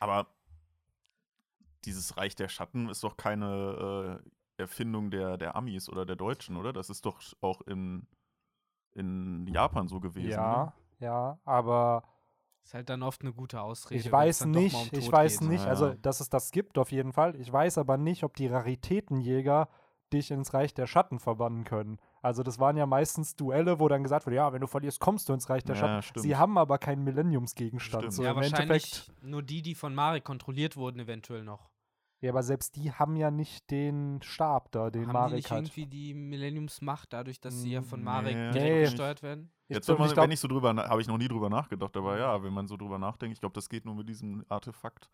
Aber 0.00 0.26
dieses 1.86 2.16
Reich 2.16 2.34
der 2.34 2.48
Schatten 2.48 2.88
ist 2.88 3.02
doch 3.04 3.16
keine 3.16 4.20
äh, 4.22 4.62
Erfindung 4.62 5.10
der, 5.10 5.36
der 5.38 5.56
Amis 5.56 5.88
oder 5.88 6.04
der 6.06 6.16
Deutschen, 6.16 6.56
oder? 6.56 6.72
Das 6.72 6.90
ist 6.90 7.06
doch 7.06 7.20
auch 7.40 7.60
in, 7.62 8.06
in 8.94 9.46
Japan 9.46 9.88
so 9.88 10.00
gewesen. 10.00 10.30
Ja, 10.30 10.62
Oder? 10.62 10.74
ja, 11.00 11.38
aber 11.44 12.02
Ist 12.64 12.74
halt 12.74 12.88
dann 12.88 13.02
oft 13.02 13.20
eine 13.22 13.32
gute 13.32 13.60
Ausrede. 13.60 14.00
ich 14.00 14.10
weiß 14.10 14.40
dann 14.40 14.52
doch 14.52 14.60
mal 14.60 14.64
nicht, 14.64 14.74
um 14.92 14.98
ich 14.98 15.04
Tod 15.06 15.12
weiß 15.12 15.38
geht. 15.40 15.48
nicht, 15.48 15.64
Ja. 15.64 15.68
also 15.70 15.94
dass 15.94 16.20
es 16.20 16.28
das 16.30 16.50
gibt 16.52 16.78
auf 16.78 16.90
jeden 16.90 17.12
Fall. 17.12 17.36
Ich 17.36 17.52
weiß 17.52 17.78
aber 17.78 17.96
nicht, 17.98 18.24
ob 18.24 18.34
die 18.36 18.46
Raritätenjäger 18.46 19.68
dich 20.12 20.30
ins 20.30 20.54
Reich 20.54 20.72
der 20.72 20.86
Schatten 20.86 21.18
verbannen 21.18 21.64
können. 21.64 21.98
Also 22.22 22.42
das 22.44 22.58
waren 22.60 22.76
ja 22.76 22.86
meistens 22.86 23.34
Duelle, 23.36 23.80
wo 23.80 23.88
dann 23.88 24.04
gesagt 24.04 24.24
wurde, 24.26 24.36
ja, 24.36 24.52
wenn 24.52 24.60
du 24.60 24.68
verlierst, 24.68 25.00
kommst 25.00 25.28
du 25.28 25.32
ins 25.32 25.50
Reich 25.50 25.64
der 25.64 25.74
Ja, 25.74 25.80
Schatten. 25.80 26.02
stimmt. 26.02 26.22
Sie 26.22 26.36
haben 26.36 26.56
aber 26.58 26.78
keinen 26.78 27.02
Millenniumsgegenstand. 27.04 28.12
So 28.12 28.22
ja, 28.22 28.30
im 28.30 28.36
wahrscheinlich 28.36 29.00
Endeffekt. 29.00 29.22
nur 29.24 29.42
die, 29.42 29.62
die 29.62 29.74
von 29.74 29.94
Marek 29.94 30.24
kontrolliert 30.24 30.76
wurden, 30.76 31.00
eventuell 31.00 31.42
noch. 31.44 31.68
Ja, 32.20 32.30
aber 32.30 32.42
selbst 32.42 32.76
die 32.76 32.92
haben 32.92 33.14
ja 33.16 33.30
nicht 33.30 33.70
den 33.70 34.20
Stab 34.22 34.72
da, 34.72 34.90
den 34.90 35.02
Haben 35.02 35.08
die 35.08 35.12
Marek 35.12 35.34
nicht 35.36 35.50
hat. 35.50 35.58
irgendwie 35.58 35.86
die 35.86 36.14
Millenniumsmacht, 36.14 37.12
dadurch, 37.12 37.40
dass 37.40 37.60
sie 37.60 37.72
ja 37.72 37.82
von 37.82 38.02
Marek 38.02 38.34
nee. 38.34 38.50
direkt 38.52 38.74
Nee. 38.74 38.80
gesteuert 38.84 39.22
werden? 39.22 39.50
Ich 39.68 39.74
Jetzt, 39.74 39.86
glaub- 39.86 39.98
man, 39.98 40.08
ich 40.08 40.14
glaub- 40.14 40.24
wenn 40.24 40.30
ich 40.30 40.40
so 40.40 40.48
drüber, 40.48 40.74
habe 40.74 41.00
ich 41.00 41.08
noch 41.08 41.18
nie 41.18 41.28
drüber 41.28 41.50
nachgedacht, 41.50 41.96
aber 41.96 42.18
ja, 42.18 42.42
wenn 42.42 42.52
man 42.54 42.66
so 42.68 42.76
drüber 42.76 42.98
nachdenkt, 42.98 43.34
ich 43.34 43.40
glaube, 43.40 43.52
das 43.54 43.68
geht 43.68 43.84
nur 43.84 43.94
mit 43.94 44.08
diesem 44.08 44.44
Artefakt. 44.48 45.10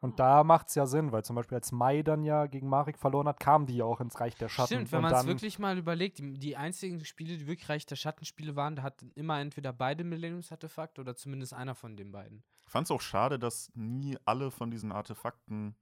Und 0.00 0.20
da 0.20 0.44
macht 0.44 0.68
es 0.68 0.76
ja 0.76 0.86
Sinn, 0.86 1.10
weil 1.10 1.24
zum 1.24 1.34
Beispiel 1.34 1.56
als 1.56 1.72
Mai 1.72 2.02
dann 2.02 2.22
ja 2.22 2.46
gegen 2.46 2.68
Marek 2.68 2.98
verloren 3.00 3.26
hat, 3.26 3.40
kamen 3.40 3.66
die 3.66 3.78
ja 3.78 3.84
auch 3.84 4.00
ins 4.00 4.20
Reich 4.20 4.36
der 4.36 4.48
Schatten. 4.48 4.68
Stimmt, 4.74 4.92
wenn 4.92 5.02
man 5.02 5.12
es 5.12 5.26
wirklich 5.26 5.58
mal 5.58 5.76
überlegt, 5.76 6.18
die, 6.18 6.34
die 6.38 6.56
einzigen 6.56 7.04
Spiele, 7.04 7.36
die 7.36 7.48
wirklich 7.48 7.68
Reich 7.68 7.84
der 7.84 7.96
Schattenspiele 7.96 8.54
waren, 8.54 8.76
da 8.76 8.82
hatten 8.84 9.10
immer 9.16 9.40
entweder 9.40 9.72
beide 9.72 10.04
Millenniums-Artefakt 10.04 11.00
oder 11.00 11.16
zumindest 11.16 11.52
einer 11.52 11.74
von 11.74 11.96
den 11.96 12.12
beiden. 12.12 12.44
Ich 12.64 12.70
fand 12.70 12.86
es 12.86 12.92
auch 12.92 13.00
schade, 13.00 13.40
dass 13.40 13.72
nie 13.74 14.16
alle 14.24 14.52
von 14.52 14.70
diesen 14.70 14.92
Artefakten, 14.92 15.74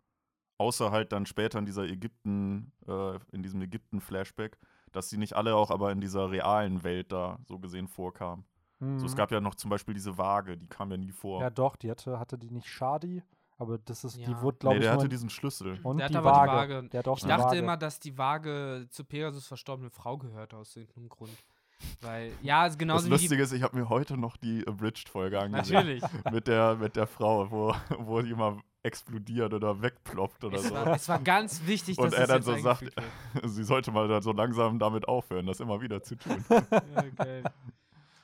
außer 0.59 0.91
halt 0.91 1.13
dann 1.13 1.27
später 1.27 1.59
in 1.59 1.67
dieser 1.67 1.85
Ägypten, 1.85 2.73
äh, 2.87 3.19
in 3.33 3.43
diesem 3.43 3.61
Ägypten-Flashback, 3.63 4.59
dass 4.93 5.11
sie 5.11 5.19
nicht 5.19 5.35
alle 5.35 5.55
auch 5.55 5.71
aber 5.71 5.93
in 5.93 6.01
dieser 6.01 6.31
realen 6.31 6.83
Welt 6.85 7.13
da 7.13 7.39
so 7.47 7.59
gesehen 7.59 7.89
vorkamen. 7.89 8.45
Mhm. 8.79 8.99
So, 8.99 9.07
es 9.07 9.17
gab 9.17 9.31
ja 9.33 9.41
noch 9.41 9.55
zum 9.55 9.71
Beispiel 9.71 9.95
diese 9.95 10.17
Waage, 10.19 10.57
die 10.57 10.67
kam 10.69 10.91
ja 10.91 10.97
nie 10.97 11.13
vor. 11.13 11.41
Ja, 11.41 11.51
doch, 11.51 11.77
die 11.77 11.91
hatte, 11.91 12.19
hatte 12.19 12.39
die 12.39 12.51
nicht 12.51 12.69
Shadi, 12.69 13.23
aber 13.59 13.79
das 13.79 14.05
ist, 14.05 14.17
die 14.17 14.23
Ja. 14.23 14.43
wurde, 14.43 14.59
glaube 14.59 14.75
nee, 14.77 14.81
ich, 14.81 14.87
der 14.87 14.93
hatte 14.93 15.09
diesen 15.09 15.31
Schlüssel. 15.31 15.79
und 15.83 15.99
Der 15.99 16.07
hat 16.07 16.13
die 16.13 16.17
aber 16.19 16.31
die 16.31 16.37
Waage. 16.37 16.75
Waage. 16.75 16.89
Der 16.91 17.01
Ich 17.07 17.21
die 17.23 17.29
dachte 17.29 17.45
Waage. 17.45 17.59
immer, 17.59 17.77
dass 17.77 18.01
die 18.01 18.17
Waage 18.19 18.87
zu 18.91 19.05
Pegasus 19.05 19.47
verstorbene 19.47 19.91
Frau 19.91 20.19
gehört 20.19 20.53
aus 20.55 20.77
irgendeinem 20.77 21.09
Grund. 21.09 21.33
Weil, 22.01 22.33
ja, 22.43 22.63
also 22.63 22.73
Das 22.75 22.79
genauso 22.79 23.05
wie 23.05 23.09
die. 23.11 23.15
Lustige 23.17 23.43
ist, 23.43 23.53
ich 23.53 23.63
habe 23.63 23.77
mir 23.77 23.89
heute 23.91 24.17
noch 24.17 24.37
die 24.39 24.67
Abridged-Folge 24.67 25.39
angesehen. 25.39 25.75
Natürlich. 25.75 26.03
mit, 26.33 26.47
der, 26.49 26.77
mit 26.77 26.97
der 26.97 27.07
Frau, 27.07 27.51
wo, 27.51 27.75
wo 27.99 28.23
die 28.23 28.31
immer 28.31 28.59
explodiert 28.87 29.53
oder 29.53 29.83
wegploppt 29.83 30.45
oder 30.45 30.57
Es 30.59 30.69
so. 30.69 30.75
war, 30.75 30.87
es 30.95 31.09
war 31.09 31.19
ganz 31.19 31.67
wichtig, 31.67 31.99
Und 31.99 32.13
dass 32.13 32.21
er 32.21 32.27
das 32.27 32.45
dann 32.47 32.57
so 32.57 32.63
sagt. 32.63 32.85
Sie 33.45 33.65
sollte 33.65 33.91
mal 33.91 34.09
dann 34.09 34.23
so 34.23 34.33
langsam 34.33 34.79
damit 34.79 35.07
aufhören, 35.09 35.47
das 35.47 35.61
immer 35.61 35.81
wieder 35.81 36.03
zu 36.03 36.17
tun. 36.17 36.45
Ja, 36.51 37.03
geil. 37.15 37.43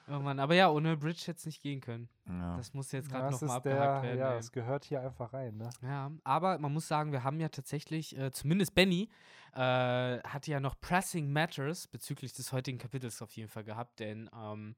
Oh 0.09 0.19
Mann, 0.19 0.41
aber 0.41 0.55
ja, 0.55 0.69
ohne 0.71 0.97
Bridge 0.97 1.23
hätte 1.27 1.39
es 1.39 1.47
nicht 1.47 1.63
gehen 1.63 1.81
können. 1.81 2.09
Ja. 2.29 2.57
Das 2.57 2.75
muss 2.75 2.93
jetzt 2.93 3.11
Ja, 3.11 3.19
gerade 3.19 3.31
das 3.33 3.41
nochmal 3.41 3.57
ist 3.59 3.65
der, 3.65 3.75
abgehakt 3.83 4.03
werden. 4.05 4.19
ja, 4.19 4.35
es 4.37 4.53
gehört 4.53 4.85
hier 4.85 5.01
einfach 5.01 5.33
rein, 5.33 5.57
ne? 5.57 5.71
Ja, 5.81 6.11
aber 6.25 6.59
man 6.59 6.73
muss 6.73 6.87
sagen, 6.89 7.13
wir 7.13 7.25
haben 7.25 7.41
ja 7.41 7.49
tatsächlich, 7.49 8.19
äh, 8.19 8.31
zumindest 8.33 8.75
Benny, 8.75 9.09
äh, 9.55 9.59
hatte 9.59 10.51
ja 10.51 10.61
noch 10.61 10.79
Pressing 10.81 11.33
Matters 11.33 11.87
bezüglich 11.87 12.33
des 12.35 12.53
heutigen 12.53 12.79
Kapitels 12.79 13.23
auf 13.23 13.33
jeden 13.37 13.49
Fall 13.49 13.65
gehabt, 13.65 14.01
denn 14.01 14.29
ähm, 14.37 14.75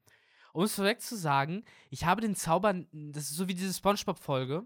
um 0.52 0.62
es 0.62 0.74
vorweg 0.76 1.00
zu 1.00 1.16
sagen, 1.16 1.64
ich 1.90 2.04
habe 2.04 2.20
den 2.20 2.36
Zauber, 2.36 2.72
das 2.92 3.24
ist 3.24 3.36
so 3.36 3.48
wie 3.48 3.54
diese 3.54 3.72
Spongebob-Folge, 3.74 4.62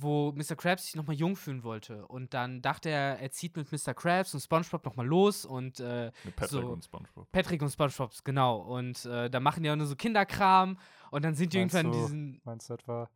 wo 0.00 0.32
Mr. 0.32 0.54
Krabs 0.56 0.84
sich 0.86 0.94
nochmal 0.96 1.16
jung 1.16 1.34
fühlen 1.36 1.62
wollte 1.64 2.06
und 2.06 2.32
dann 2.34 2.62
dachte 2.62 2.88
er, 2.90 3.18
er 3.18 3.30
zieht 3.30 3.56
mit 3.56 3.70
Mr. 3.72 3.94
Krabs 3.94 4.32
und 4.34 4.40
Spongebob 4.40 4.84
nochmal 4.84 5.06
los 5.06 5.44
und 5.44 5.80
äh, 5.80 6.10
Mit 6.24 6.36
Patrick 6.36 6.50
so. 6.62 6.68
und 6.68 6.84
Spongebob. 6.84 7.30
Patrick 7.32 7.62
und 7.62 7.70
Spongebob, 7.70 8.12
genau, 8.24 8.58
und 8.58 9.04
äh, 9.06 9.28
da 9.28 9.40
machen 9.40 9.62
die 9.62 9.70
auch 9.70 9.76
nur 9.76 9.86
so 9.86 9.96
Kinderkram 9.96 10.78
und 11.10 11.24
dann 11.24 11.34
sind 11.34 11.52
die 11.52 11.58
Meinst 11.58 11.74
irgendwann 11.74 11.92
in 11.94 11.98
du- 12.00 12.06
diesen 12.06 12.40
Meinst 12.44 12.70
du 12.70 12.74
etwa, 12.74 13.10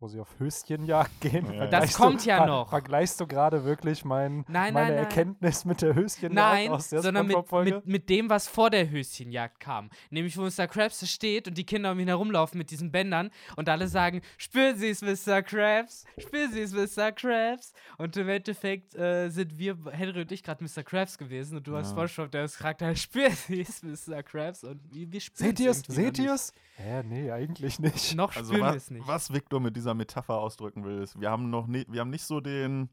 wo 0.00 0.08
sie 0.08 0.18
auf 0.18 0.38
Höschenjagd 0.38 1.20
gehen? 1.20 1.52
Ja, 1.52 1.66
Das 1.66 1.92
kommt 1.94 2.24
du, 2.24 2.28
ja 2.30 2.46
noch. 2.46 2.70
Vergleichst 2.70 3.20
du 3.20 3.26
gerade 3.26 3.64
wirklich 3.64 4.02
mein, 4.04 4.46
Nein, 4.48 4.72
meine 4.72 4.72
nein, 4.72 4.88
nein. 4.88 4.96
Erkenntnis 4.96 5.64
mit 5.66 5.82
der 5.82 5.94
Höschenjagd 5.94 6.34
Nein, 6.34 6.70
aus 6.70 6.88
der 6.88 7.02
sondern 7.02 7.26
mit, 7.26 7.52
mit, 7.52 7.86
mit 7.86 8.08
dem, 8.08 8.30
was 8.30 8.48
vor 8.48 8.70
der 8.70 8.88
Höschenjagd 8.90 9.60
kam. 9.60 9.90
Nämlich, 10.08 10.38
wo 10.38 10.42
Mr. 10.42 10.66
Krabs 10.68 11.06
steht 11.08 11.48
und 11.48 11.58
die 11.58 11.64
Kinder 11.64 11.92
um 11.92 12.00
ihn 12.00 12.08
herumlaufen 12.08 12.56
mit 12.56 12.70
diesen 12.70 12.90
Bändern 12.90 13.30
und 13.56 13.68
alle 13.68 13.88
sagen, 13.88 14.22
spüren 14.38 14.76
Sie 14.78 14.88
es, 14.88 15.02
Mr. 15.02 15.42
Krabs, 15.42 16.06
spüren 16.16 16.50
Sie 16.50 16.62
es, 16.62 16.72
Mr. 16.72 17.12
Krabs. 17.12 17.74
Und 17.98 18.16
im 18.16 18.28
Endeffekt 18.30 18.94
äh, 18.94 19.28
sind 19.28 19.58
wir, 19.58 19.76
Henry 19.90 20.22
und 20.22 20.32
ich, 20.32 20.42
gerade 20.42 20.64
Mr. 20.64 20.82
Krabs 20.82 21.18
gewesen 21.18 21.58
und 21.58 21.66
du 21.66 21.76
hast 21.76 21.94
Ja. 21.94 22.06
SpongeBob, 22.06 22.30
der 22.32 22.42
das 22.42 22.56
Charakter, 22.56 22.96
spüren 22.96 23.32
Sie 23.46 23.60
es, 23.60 23.82
Mr. 23.82 24.22
Krabs. 24.22 24.64
Und 24.64 24.80
wir, 24.94 25.12
wir 25.12 25.20
spüren 25.20 25.48
Seht 25.48 25.60
ihr 25.60 25.70
es? 25.72 25.80
Seht 25.80 26.18
ihr 26.18 26.32
es? 26.32 26.54
Hä, 26.76 27.02
nee, 27.02 27.30
eigentlich 27.30 27.78
nicht. 27.78 28.14
Noch 28.14 28.34
Also 28.34 28.54
spüren 28.54 28.70
wir 28.72 28.76
es 28.76 28.90
nicht. 28.90 29.06
was 29.06 29.30
Victor 29.30 29.60
mit 29.60 29.76
dieser 29.76 29.89
Metapher 29.94 30.38
ausdrücken 30.38 30.84
will, 30.84 31.02
ist, 31.02 31.20
wir 31.20 31.30
haben 31.30 31.50
noch 31.50 31.66
nie, 31.66 31.84
wir 31.88 32.00
haben 32.00 32.10
nicht 32.10 32.24
so 32.24 32.40
den, 32.40 32.88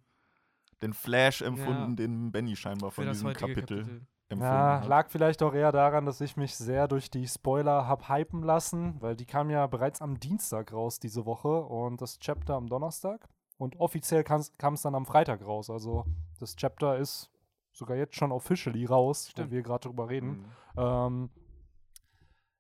den 0.82 0.94
Flash 0.94 1.42
empfunden, 1.42 1.96
den 1.96 2.32
Benny 2.32 2.56
scheinbar 2.56 2.92
von 2.92 3.08
diesem 3.08 3.34
Kapitel, 3.34 3.80
Kapitel. 3.80 4.08
empfunden 4.30 4.44
Ja, 4.54 4.82
hat. 4.82 4.88
lag 4.88 5.10
vielleicht 5.10 5.42
auch 5.44 5.54
eher 5.54 5.72
daran, 5.72 6.06
dass 6.06 6.22
ich 6.22 6.38
mich 6.38 6.56
sehr 6.56 6.88
durch 6.88 7.10
die 7.10 7.28
Spoiler 7.28 7.88
hab 7.88 8.10
hypen 8.10 8.44
lassen, 8.44 8.96
weil 9.02 9.16
die 9.16 9.26
kam 9.26 9.50
ja 9.50 9.66
bereits 9.68 10.02
am 10.02 10.20
Dienstag 10.20 10.72
raus 10.74 11.00
diese 11.00 11.26
Woche 11.26 11.64
und 11.64 12.02
das 12.02 12.20
Chapter 12.20 12.56
am 12.56 12.68
Donnerstag. 12.68 13.28
Und 13.58 13.80
offiziell 13.80 14.24
kam 14.24 14.42
es 14.74 14.82
dann 14.84 14.94
am 14.94 15.06
Freitag 15.08 15.44
raus. 15.46 15.70
Also 15.72 16.06
das 16.40 16.56
Chapter 16.56 16.98
ist 16.98 17.32
sogar 17.72 17.98
jetzt 17.98 18.16
schon 18.16 18.32
officially 18.32 18.86
raus, 18.86 19.30
Stimmt. 19.32 19.50
wo 19.50 19.56
wir 19.56 19.64
gerade 19.64 19.88
drüber 19.88 20.10
reden. 20.10 20.30
Mhm. 20.30 20.46
Ähm, 20.78 21.30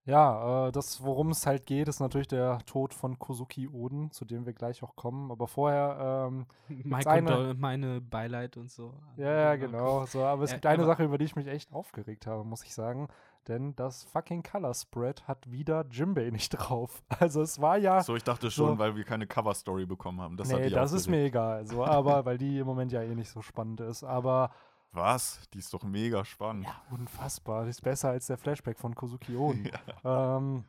Ja, 0.07 0.67
äh, 0.67 0.71
das, 0.71 1.03
worum 1.03 1.31
es 1.31 1.45
halt 1.45 1.65
geht, 1.65 1.87
ist 1.89 1.99
natürlich 1.99 2.29
der 2.29 2.59
Tod 2.65 2.93
von 2.93 3.19
Kozuki 3.19 3.67
Oden, 3.67 4.09
zu 4.11 4.23
dem 4.23 4.45
wir 4.45 4.53
gleich 4.53 4.81
auch 4.81 4.95
kommen. 4.95 5.31
Aber 5.31 5.47
vorher, 5.47 6.27
ähm, 6.29 6.45
Mein 6.85 7.05
eine- 7.05 7.29
Kondol, 7.31 7.53
meine 7.55 7.99
Beileid 8.01 8.55
und 8.55 8.71
so. 8.71 8.93
ja, 9.17 9.31
ja, 9.31 9.55
genau. 9.57 10.05
So, 10.05 10.23
aber 10.23 10.43
es 10.43 10.51
Äh, 10.51 10.55
gibt 10.55 10.65
eine 10.65 10.83
aber- 10.83 10.93
Sache, 10.93 11.03
über 11.03 11.17
die 11.17 11.25
ich 11.25 11.35
mich 11.35 11.47
echt 11.47 11.73
aufgeregt 11.73 12.25
habe, 12.25 12.45
muss 12.45 12.63
ich 12.63 12.73
sagen. 12.73 13.09
Denn 13.49 13.75
das 13.75 14.03
fucking 14.05 14.43
Color 14.43 14.73
Spread 14.73 15.27
hat 15.27 15.49
wieder 15.51 15.85
Jimbei 15.91 16.29
nicht 16.31 16.49
drauf. 16.51 17.01
Also 17.19 17.41
es 17.41 17.59
war 17.61 17.77
ja. 17.77 18.01
So, 18.01 18.15
ich 18.15 18.23
dachte 18.23 18.49
schon, 18.49 18.73
So. 18.73 18.79
weil 18.79 18.95
wir 18.95 19.03
keine 19.03 19.27
Cover-Story 19.27 19.85
bekommen 19.85 20.21
haben. 20.21 20.37
Das 20.37 20.49
nee, 20.49 20.69
das 20.69 20.91
ist 20.93 21.07
mir 21.09 21.23
egal. 21.25 21.65
So, 21.67 21.83
aber 21.85 22.25
weil 22.25 22.37
die 22.37 22.59
im 22.59 22.65
Moment 22.67 22.91
ja 22.93 23.01
eh 23.01 23.13
nicht 23.15 23.29
so 23.29 23.41
spannend 23.41 23.81
ist. 23.81 24.03
Aber 24.03 24.51
Was? 24.97 25.39
Die 25.53 25.59
ist 25.59 25.73
doch 25.73 25.83
mega 25.83 26.25
spannend. 26.25 26.65
ja, 26.65 26.81
unfassbar. 26.89 27.63
Die 27.63 27.69
ist 27.69 27.81
besser 27.81 28.09
als 28.09 28.27
der 28.27 28.37
Flashback 28.37 28.79
von 28.79 28.95
Kozuki 28.95 29.35
Oden. 29.35 29.69
Ähm, 30.03 30.63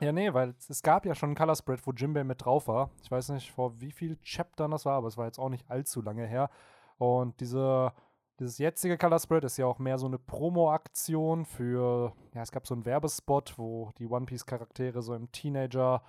ja, 0.00 0.10
nee, 0.10 0.34
weil 0.34 0.50
es, 0.58 0.68
es 0.68 0.82
gab 0.82 1.06
ja 1.06 1.14
schon 1.14 1.30
ein 1.30 1.34
Color 1.36 1.54
Spread, 1.54 1.86
wo 1.86 1.92
Jimbei 1.92 2.24
mit 2.24 2.44
drauf 2.44 2.66
war. 2.66 2.90
Ich 3.04 3.10
weiß 3.10 3.28
nicht, 3.28 3.52
vor 3.52 3.80
wie 3.80 3.92
viel 3.92 4.16
Chaptern 4.24 4.72
das 4.72 4.84
war, 4.84 4.96
aber 4.96 5.06
es 5.06 5.16
war 5.16 5.26
jetzt 5.26 5.38
auch 5.38 5.48
nicht 5.48 5.70
allzu 5.70 6.02
lange 6.02 6.26
her. 6.26 6.50
Und 6.98 7.38
diese, 7.40 7.92
dieses 8.40 8.58
jetzige 8.58 8.98
Color 8.98 9.20
Spread 9.20 9.44
ist 9.44 9.58
ja 9.58 9.66
auch 9.66 9.78
mehr 9.78 9.98
so 9.98 10.06
eine 10.06 10.18
Promo-Aktion 10.18 11.44
für, 11.44 12.12
ja, 12.34 12.42
es 12.42 12.50
gab 12.50 12.66
so 12.66 12.74
einen 12.74 12.84
Werbespot, 12.84 13.54
wo 13.58 13.92
die 13.98 14.06
One 14.06 14.26
Piece-Charaktere 14.26 15.02
so 15.02 15.14
im 15.14 15.30
Teenager, 15.30 16.02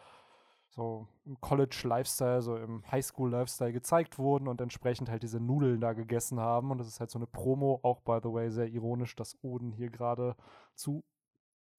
so 0.76 1.08
im 1.26 1.40
College-Lifestyle, 1.40 2.42
so 2.42 2.58
im 2.58 2.84
Highschool-Lifestyle 2.92 3.72
gezeigt 3.72 4.18
wurden 4.18 4.48
und 4.48 4.60
entsprechend 4.60 5.08
halt 5.10 5.22
diese 5.22 5.40
Nudeln 5.40 5.80
da 5.80 5.94
gegessen 5.94 6.40
haben. 6.40 6.72
Und 6.72 6.80
das 6.80 6.88
ist 6.88 7.00
halt 7.00 7.12
so 7.12 7.20
eine 7.20 7.28
Promo, 7.28 7.80
auch 7.84 8.02
by 8.02 8.18
the 8.24 8.34
way 8.34 8.50
sehr 8.50 8.68
ironisch, 8.68 9.16
dass 9.16 9.38
Oden 9.44 9.72
hier 9.72 9.92
gerade 9.92 10.36
zu 10.74 11.04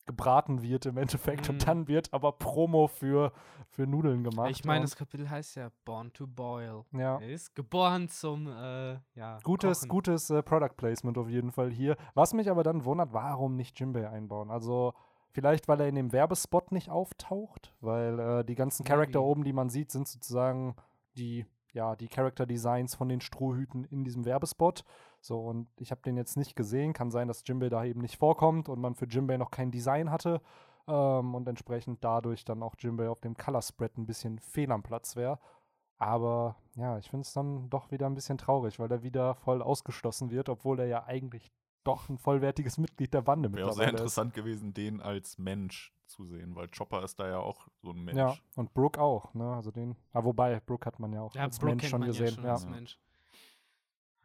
gebraten 0.06 0.60
wird 0.62 0.84
im 0.86 0.98
Endeffekt 0.98 1.48
Mhm. 1.48 1.54
und 1.54 1.66
dann 1.66 1.88
wird 1.88 2.12
aber 2.12 2.32
Promo 2.32 2.88
für, 2.88 3.32
für 3.70 3.86
Nudeln 3.86 4.22
gemacht. 4.22 4.50
Ich 4.50 4.62
meine, 4.64 4.82
das 4.82 4.96
Kapitel 4.96 5.28
heißt 5.30 5.56
ja 5.56 5.70
Born 5.86 6.12
to 6.12 6.26
Boil. 6.26 6.84
Ja. 6.92 7.18
Er 7.18 7.30
ist 7.30 7.54
geboren 7.54 8.08
zum, 8.10 8.46
äh, 8.46 8.98
ja. 9.14 9.38
Gutes, 9.42 9.80
Kochen. 9.80 9.88
gutes 9.88 10.28
äh, 10.30 10.42
Product 10.42 10.76
Placement 10.76 11.16
auf 11.16 11.28
jeden 11.30 11.50
Fall 11.52 11.70
hier. 11.70 11.96
Was 12.12 12.34
mich 12.34 12.50
aber 12.50 12.62
dann 12.62 12.84
wundert, 12.84 13.14
warum 13.14 13.56
nicht 13.56 13.80
Jimbei 13.80 14.08
einbauen? 14.08 14.50
Also 14.50 14.92
vielleicht, 15.34 15.68
weil 15.68 15.80
er 15.80 15.88
in 15.88 15.96
dem 15.96 16.12
Werbespot 16.12 16.72
nicht 16.72 16.88
auftaucht, 16.88 17.74
weil 17.80 18.18
äh, 18.18 18.44
die 18.44 18.54
ganzen 18.54 18.84
Charakter 18.84 19.22
oben, 19.22 19.44
die 19.44 19.52
man 19.52 19.68
sieht, 19.68 19.90
sind 19.90 20.08
sozusagen 20.08 20.76
die, 21.16 21.44
ja, 21.72 21.96
die 21.96 22.08
Character 22.08 22.46
Designs 22.46 22.94
von 22.94 23.08
den 23.08 23.20
Strohhüten 23.20 23.84
in 23.84 24.04
diesem 24.04 24.24
Werbespot. 24.24 24.84
So, 25.20 25.40
und 25.40 25.68
ich 25.78 25.90
habe 25.90 26.02
den 26.02 26.16
jetzt 26.16 26.36
nicht 26.36 26.54
gesehen. 26.54 26.92
Kann 26.92 27.10
sein, 27.10 27.28
dass 27.28 27.42
Jimbei 27.46 27.68
da 27.68 27.84
eben 27.84 28.00
nicht 28.00 28.16
vorkommt 28.16 28.68
und 28.68 28.80
man 28.80 28.94
für 28.94 29.06
Jimbei 29.06 29.36
noch 29.36 29.50
kein 29.50 29.70
Design 29.70 30.10
hatte. 30.10 30.40
Ähm, 30.86 31.34
und 31.34 31.48
entsprechend 31.48 32.04
dadurch 32.04 32.44
dann 32.44 32.62
auch 32.62 32.76
Jimbei 32.78 33.08
auf 33.08 33.20
dem 33.20 33.36
Color 33.36 33.62
Spread 33.62 33.98
ein 33.98 34.06
bisschen 34.06 34.38
fehl 34.38 34.70
am 34.70 34.82
Platz 34.82 35.16
wäre. 35.16 35.38
Aber 35.96 36.56
ja, 36.76 36.98
ich 36.98 37.10
finde 37.10 37.22
es 37.22 37.32
dann 37.32 37.70
doch 37.70 37.90
wieder 37.90 38.06
ein 38.06 38.14
bisschen 38.14 38.38
traurig, 38.38 38.78
weil 38.78 38.90
er 38.90 39.02
wieder 39.02 39.34
voll 39.34 39.62
ausgeschlossen 39.62 40.30
wird, 40.30 40.48
obwohl 40.48 40.80
er 40.80 40.86
ja 40.86 41.04
eigentlich 41.04 41.50
doch 41.84 42.08
ein 42.08 42.18
vollwertiges 42.18 42.78
Mitglied 42.78 43.14
der 43.14 43.22
Bande 43.22 43.52
Wäre 43.52 43.68
auch 43.68 43.72
sehr 43.74 43.86
mittlerweile 43.86 43.96
ist. 43.96 44.00
interessant 44.00 44.34
gewesen, 44.34 44.74
den 44.74 45.00
als 45.00 45.38
Mensch 45.38 45.92
zu 46.06 46.24
sehen, 46.26 46.54
weil 46.54 46.68
Chopper 46.68 47.02
ist 47.02 47.18
da 47.18 47.28
ja 47.28 47.38
auch 47.38 47.66
so 47.82 47.90
ein 47.90 48.04
Mensch. 48.04 48.18
Ja, 48.18 48.36
und 48.56 48.74
Brooke 48.74 49.00
auch, 49.00 49.32
ne? 49.34 49.54
Also 49.54 49.70
den. 49.70 49.96
Ah, 50.12 50.24
wobei, 50.24 50.60
Brooke 50.60 50.86
hat 50.86 50.98
man 50.98 51.12
ja 51.12 51.22
auch 51.22 51.34
Ja, 51.34 51.42
als 51.42 51.58
Brooke 51.58 51.70
Mensch 51.72 51.80
kennt 51.82 51.90
schon 51.90 52.00
man 52.00 52.08
gesehen. 52.08 52.44
Ja 52.44 52.58
schon 52.58 52.70
Ja. 52.70 52.76
Mensch. 52.76 52.98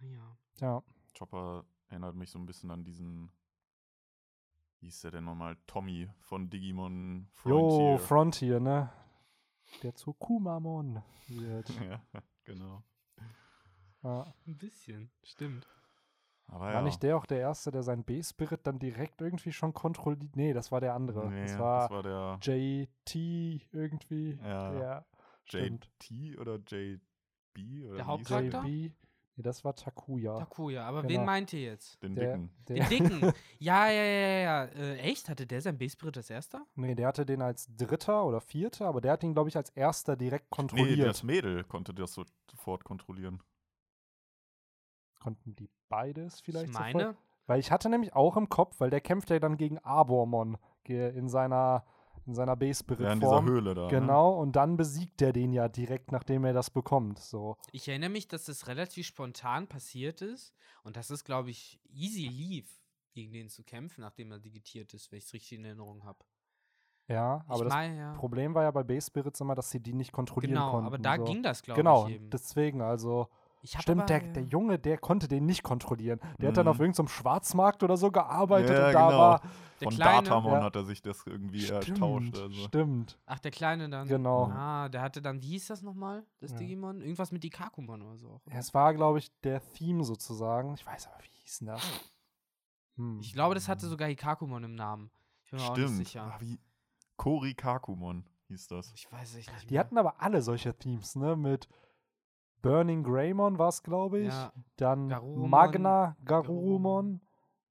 Ja. 0.02 0.38
ja. 0.62 0.84
Chopper 1.18 1.66
erinnert 1.90 2.16
mich 2.16 2.30
so 2.32 2.40
ein 2.40 2.46
bisschen 2.46 2.72
an 2.72 2.84
diesen, 2.84 3.32
wie 4.80 4.86
hieß 4.88 5.02
der 5.02 5.12
denn 5.12 5.26
nochmal? 5.26 5.58
Tommy 5.68 6.10
von 6.20 6.50
Digimon 6.50 7.28
Jo, 7.46 7.98
Frontier. 7.98 8.00
Frontier, 8.00 8.60
ne? 8.60 8.90
Der 9.84 9.96
zu 9.96 10.14
Kumamon 10.14 11.02
wird. 11.28 11.70
ja, 11.82 12.02
genau. 12.44 12.84
ja. 14.04 14.34
Ein 14.48 14.58
bisschen, 14.58 15.12
stimmt. 15.24 15.68
Aber 16.52 16.66
War 16.66 16.74
ja. 16.74 16.82
nicht 16.82 17.02
der 17.04 17.16
auch 17.18 17.26
der 17.26 17.40
Erste, 17.40 17.72
der 17.72 17.84
seinen 17.84 18.04
B-Spirit 18.04 18.62
dann 18.66 18.80
direkt 18.80 19.22
irgendwie 19.22 19.52
schon 19.52 19.74
kontrolliert? 19.74 20.36
Nee, 20.36 20.54
das 20.54 20.72
war 20.72 20.82
der 20.82 20.94
andere. 20.96 21.30
Nee, 21.30 21.44
das 21.44 21.60
war, 21.60 21.82
das 21.88 21.92
war 21.92 22.04
der 22.04 22.40
JT 22.42 23.68
irgendwie. 23.72 24.40
Ja. 24.44 24.74
ja 24.80 25.06
stimmt. 25.46 25.90
JT 26.02 26.40
oder 26.40 26.56
JB 26.56 27.86
oder 27.88 27.96
Der 27.98 28.08
Hauptcharakter? 28.08 28.62
der? 28.62 28.70
JB. 28.70 28.94
Nee, 29.36 29.44
das 29.44 29.64
war 29.64 29.74
Takuya. 29.74 30.38
Takuya, 30.38 30.86
aber 30.86 31.02
Genau. 31.04 31.14
wen 31.22 31.26
meint 31.26 31.54
ihr 31.54 31.62
jetzt? 31.62 32.02
Den 32.04 32.14
Der, 32.16 32.34
dicken. 32.36 32.50
der, 32.68 32.76
Den 32.76 32.90
Dicken. 32.90 33.34
ja, 33.60 33.88
ja, 33.90 34.04
ja, 34.04 34.28
ja, 34.28 34.40
ja. 34.40 34.64
Äh, 34.66 34.98
echt? 34.98 35.30
Hatte 35.30 35.48
der 35.48 35.62
sein 35.62 35.78
B-Spirit 35.78 36.18
als 36.18 36.30
erster? 36.30 36.66
nee, 36.76 36.94
der 36.94 37.08
hatte 37.08 37.26
den 37.26 37.42
als 37.42 37.74
Dritter 37.78 38.26
oder 38.26 38.42
Vierter, 38.42 38.88
aber 38.88 39.00
der 39.00 39.14
hat 39.14 39.24
ihn, 39.24 39.34
glaube 39.34 39.48
ich, 39.50 39.56
als 39.56 39.70
Erster 39.70 40.18
direkt 40.18 40.46
Nee, 40.46 40.56
kontrolliert. 40.56 41.08
das 41.08 41.24
Mädel 41.24 41.64
konnte 41.64 41.94
das 41.94 42.14
so- 42.14 42.26
sofort 42.52 42.84
kontrollieren. 42.84 43.42
Konnten 45.20 45.56
die 45.56 45.70
beides 45.90 46.40
vielleicht 46.42 46.70
ich 46.70 46.76
sofort? 46.76 46.94
meine, 46.94 47.18
Weil 47.48 47.60
ich 47.60 47.72
hatte 47.72 47.90
nämlich 47.90 48.14
auch 48.14 48.38
im 48.38 48.50
Kopf, 48.50 48.80
weil 48.80 48.90
der 48.90 49.02
kämpft 49.02 49.30
ja 49.30 49.40
dann 49.40 49.58
gegen 49.58 49.78
Arbormon 49.80 50.58
in 50.86 51.30
seiner, 51.30 51.86
in 52.26 52.34
seiner 52.34 52.60
Ja, 52.60 53.14
in 53.14 53.20
dieser. 53.20 53.44
Höhle 53.44 53.76
da. 53.76 53.84
Ne? 53.84 53.88
Genau, 53.90 54.40
und 54.40 54.56
dann 54.56 54.78
besiegt 54.78 55.22
er 55.22 55.34
den 55.34 55.54
ja 55.54 55.68
direkt, 55.68 56.12
nachdem 56.12 56.46
er 56.46 56.54
das 56.54 56.70
bekommt. 56.70 57.20
So. 57.20 57.58
ich 57.72 57.88
erinnere 57.88 58.10
mich, 58.10 58.28
dass 58.28 58.46
das 58.46 58.68
relativ 58.68 59.06
spontan 59.06 59.68
passiert 59.68 60.22
ist 60.22 60.54
und 60.84 60.96
dass 60.98 61.10
es, 61.10 61.24
glaube 61.24 61.50
ich, 61.52 61.80
easy 61.90 62.28
lief, 62.28 62.82
gegen 63.14 63.34
den 63.34 63.50
zu 63.50 63.64
kämpfen, 63.64 64.02
nachdem 64.02 64.32
er 64.32 64.40
digitiert 64.40 64.94
ist, 64.94 65.12
wenn 65.12 65.18
ich 65.18 65.26
es 65.26 65.34
richtig 65.34 65.58
in 65.60 65.66
Erinnerung 65.66 66.04
habe. 66.04 66.20
Ja, 67.08 67.44
aber 67.48 67.56
ich 67.58 67.64
das 67.64 67.74
meine, 67.74 67.98
ja. 67.98 68.14
Problem 68.14 68.54
war 68.54 68.64
ja 68.64 68.72
bei 68.72 68.84
B-Spirits 68.84 69.42
immer, 69.42 69.56
dass 69.56 69.72
sie 69.72 69.80
die 69.80 69.94
nicht 69.94 70.12
kontrollieren 70.12 70.54
Genau, 70.54 70.72
konnten. 70.72 70.88
aber 70.88 70.98
da 71.00 71.18
so. 71.18 71.24
ging 71.24 71.42
das, 71.42 71.64
glaube 71.64 71.80
Genau, 71.80 72.08
ich, 72.08 72.14
eben. 72.16 72.30
deswegen, 72.30 72.82
also. 72.82 73.28
Stimmt, 73.64 74.00
aber, 74.02 74.06
der, 74.08 74.24
ja. 74.26 74.34
der 74.34 74.44
Junge, 74.44 74.80
der 74.80 74.98
konnte 74.98 75.28
den 75.28 75.46
nicht 75.46 75.64
kontrollieren. 75.64 76.20
Der 76.40 76.50
hat 76.50 76.58
dann 76.58 76.66
Mhm. 76.66 76.72
auf 76.72 76.80
irgendeinem 76.80 77.08
Schwarzmarkt 77.10 77.84
oder 77.84 77.98
so 77.98 78.10
gearbeitet 78.12 78.70
Ja, 78.78 78.88
und 78.88 78.94
da 78.94 79.08
genau. 79.08 79.20
war. 79.20 79.42
Der 79.82 79.86
Von 79.88 79.96
Kleine- 79.96 80.24
Datamon 80.28 80.54
Ja. 80.54 80.64
hat 80.64 80.76
er 80.76 80.84
sich 80.86 81.02
das 81.02 81.26
irgendwie 81.26 81.62
Stimmt, 81.62 81.88
ertauscht. 81.90 82.38
Also. 82.38 82.52
stimmt. 82.68 83.18
Ach, 83.26 83.40
der 83.40 83.52
Kleine 83.52 83.90
dann. 83.90 84.08
Genau. 84.08 84.46
Ah, 84.48 84.90
der 84.90 85.02
hatte 85.02 85.22
dann, 85.22 85.42
wie 85.42 85.48
hieß 85.52 85.68
das 85.68 85.82
nochmal, 85.82 86.26
das 86.40 86.52
Ja. 86.52 86.58
Digimon? 86.58 87.02
Irgendwas 87.02 87.32
mit 87.32 87.44
Ikakumon 87.46 88.02
oder 88.02 88.18
so. 88.18 88.42
Ja, 88.50 88.58
es 88.60 88.74
war, 88.74 88.94
glaube 88.94 89.20
ich, 89.20 89.32
der 89.42 89.62
Theme 89.74 90.04
sozusagen. 90.04 90.74
Ich 90.76 90.86
weiß 90.86 91.08
aber, 91.08 91.20
wie 91.24 91.30
hieß 91.44 91.60
denn 91.60 91.68
das? 91.68 91.82
Hm. 92.98 93.20
Ich 93.22 93.34
glaube, 93.34 93.56
das 93.56 93.68
hatte 93.70 93.88
sogar 93.88 94.08
Hikakumon 94.10 94.64
im 94.64 94.76
Namen. 94.76 95.12
Ich 95.46 95.52
bin 95.52 95.60
mir 95.60 95.66
auch 95.66 95.72
Stimmt. 95.76 95.98
nicht 95.98 96.08
sicher. 96.10 96.24
Ah, 96.34 96.38
wie 96.40 96.60
Kori 97.18 97.54
Kakumon 97.54 98.26
hieß 98.48 98.68
das. 98.68 98.92
Ich 98.96 99.12
weiß 99.12 99.30
es 99.32 99.36
nicht 99.36 99.70
Die 99.70 99.74
mehr. 99.74 99.80
hatten 99.82 99.98
aber 99.98 100.22
alle 100.22 100.42
solche 100.42 100.74
Themes, 100.78 101.16
ne? 101.16 101.36
Mit 101.36 101.68
Burning 102.62 103.04
Greymon 103.04 103.58
war 103.58 103.70
es, 103.70 103.84
glaube 103.84 104.20
ich. 104.20 104.28
ja. 104.28 104.52
Dann 104.78 105.10
Garurumon, 105.10 105.50
Magna 105.50 106.18
Garurumon. 106.26 107.22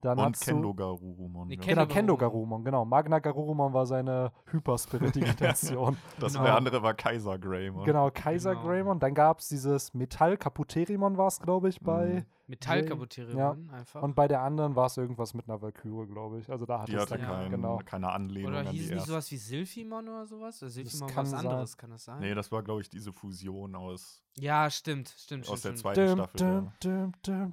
Dann 0.00 0.18
Und 0.18 0.38
Kendo 0.40 0.74
Garurumon. 0.74 1.48
Nee, 1.48 1.54
ja. 1.56 1.60
Kendo 1.60 1.82
Genau, 1.82 1.92
Kendo 1.94 2.16
Garurumon. 2.16 2.64
Genau. 2.64 2.84
Magna 2.84 3.18
Garurumon 3.18 3.72
war 3.72 3.84
seine 3.86 4.30
Hyperspirit-Digitation. 4.52 5.96
Das 6.20 6.32
Genau. 6.34 6.44
der 6.44 6.56
andere 6.56 6.82
war 6.82 6.94
Kaiser 6.94 7.38
Greymon. 7.38 7.84
genau, 7.84 8.10
Kaiser 8.12 8.54
Genau. 8.54 8.66
Greymon. 8.66 9.00
Dann 9.00 9.14
gab 9.14 9.40
es 9.40 9.48
dieses 9.48 9.94
Metall 9.94 10.36
Kaputerimon 10.36 11.16
war 11.16 11.26
es, 11.28 11.40
glaube 11.40 11.68
ich, 11.68 11.80
bei. 11.80 12.06
Mhm. 12.06 12.26
Metallkabuterion 12.50 13.68
einfach. 13.70 14.02
Und 14.02 14.14
bei 14.16 14.26
der 14.26 14.40
anderen 14.40 14.74
war 14.74 14.86
es 14.86 14.96
irgendwas 14.96 15.34
mit 15.34 15.46
einer 15.48 15.60
Valkyrie, 15.60 16.06
glaube 16.06 16.38
ich. 16.38 16.48
Also 16.50 16.64
da 16.64 16.80
hat 16.80 16.88
Die 16.88 16.94
es 16.94 17.02
hatte 17.02 17.18
dann, 17.18 17.20
Ja. 17.20 17.26
kein, 17.42 17.50
genau. 17.50 17.78
keine 17.84 18.10
Anlehnung 18.10 18.52
Oder 18.52 18.60
an 18.60 18.66
hieß 18.68 18.80
die 18.86 18.88
es 18.88 18.94
nicht 18.94 19.06
sowas 19.06 19.30
wie 19.30 19.36
Silphimon 19.36 20.08
oder 20.08 20.26
sowas? 20.26 20.62
Oder 20.62 20.70
Silphimon 20.70 21.00
war 21.02 21.08
kann 21.14 21.24
was 21.24 21.30
sein. 21.30 21.40
anderes, 21.40 21.76
kann 21.76 21.90
das 21.90 22.04
sein? 22.04 22.20
Nee, 22.20 22.34
das 22.34 22.50
war, 22.50 22.62
glaube 22.62 22.80
ich, 22.80 22.88
diese 22.88 23.12
Fusion 23.12 23.74
aus, 23.74 24.22
Ja, 24.38 24.70
stimmt, 24.70 25.08
stimmt, 25.18 25.46
aus 25.46 25.60
der 25.60 25.76
stimmt, 25.76 25.78
stimmt. 25.78 25.94
zweiten 25.96 26.16
Dum, 26.16 26.24
Staffel. 26.24 26.72
dum, 26.80 27.12
dum, 27.22 27.52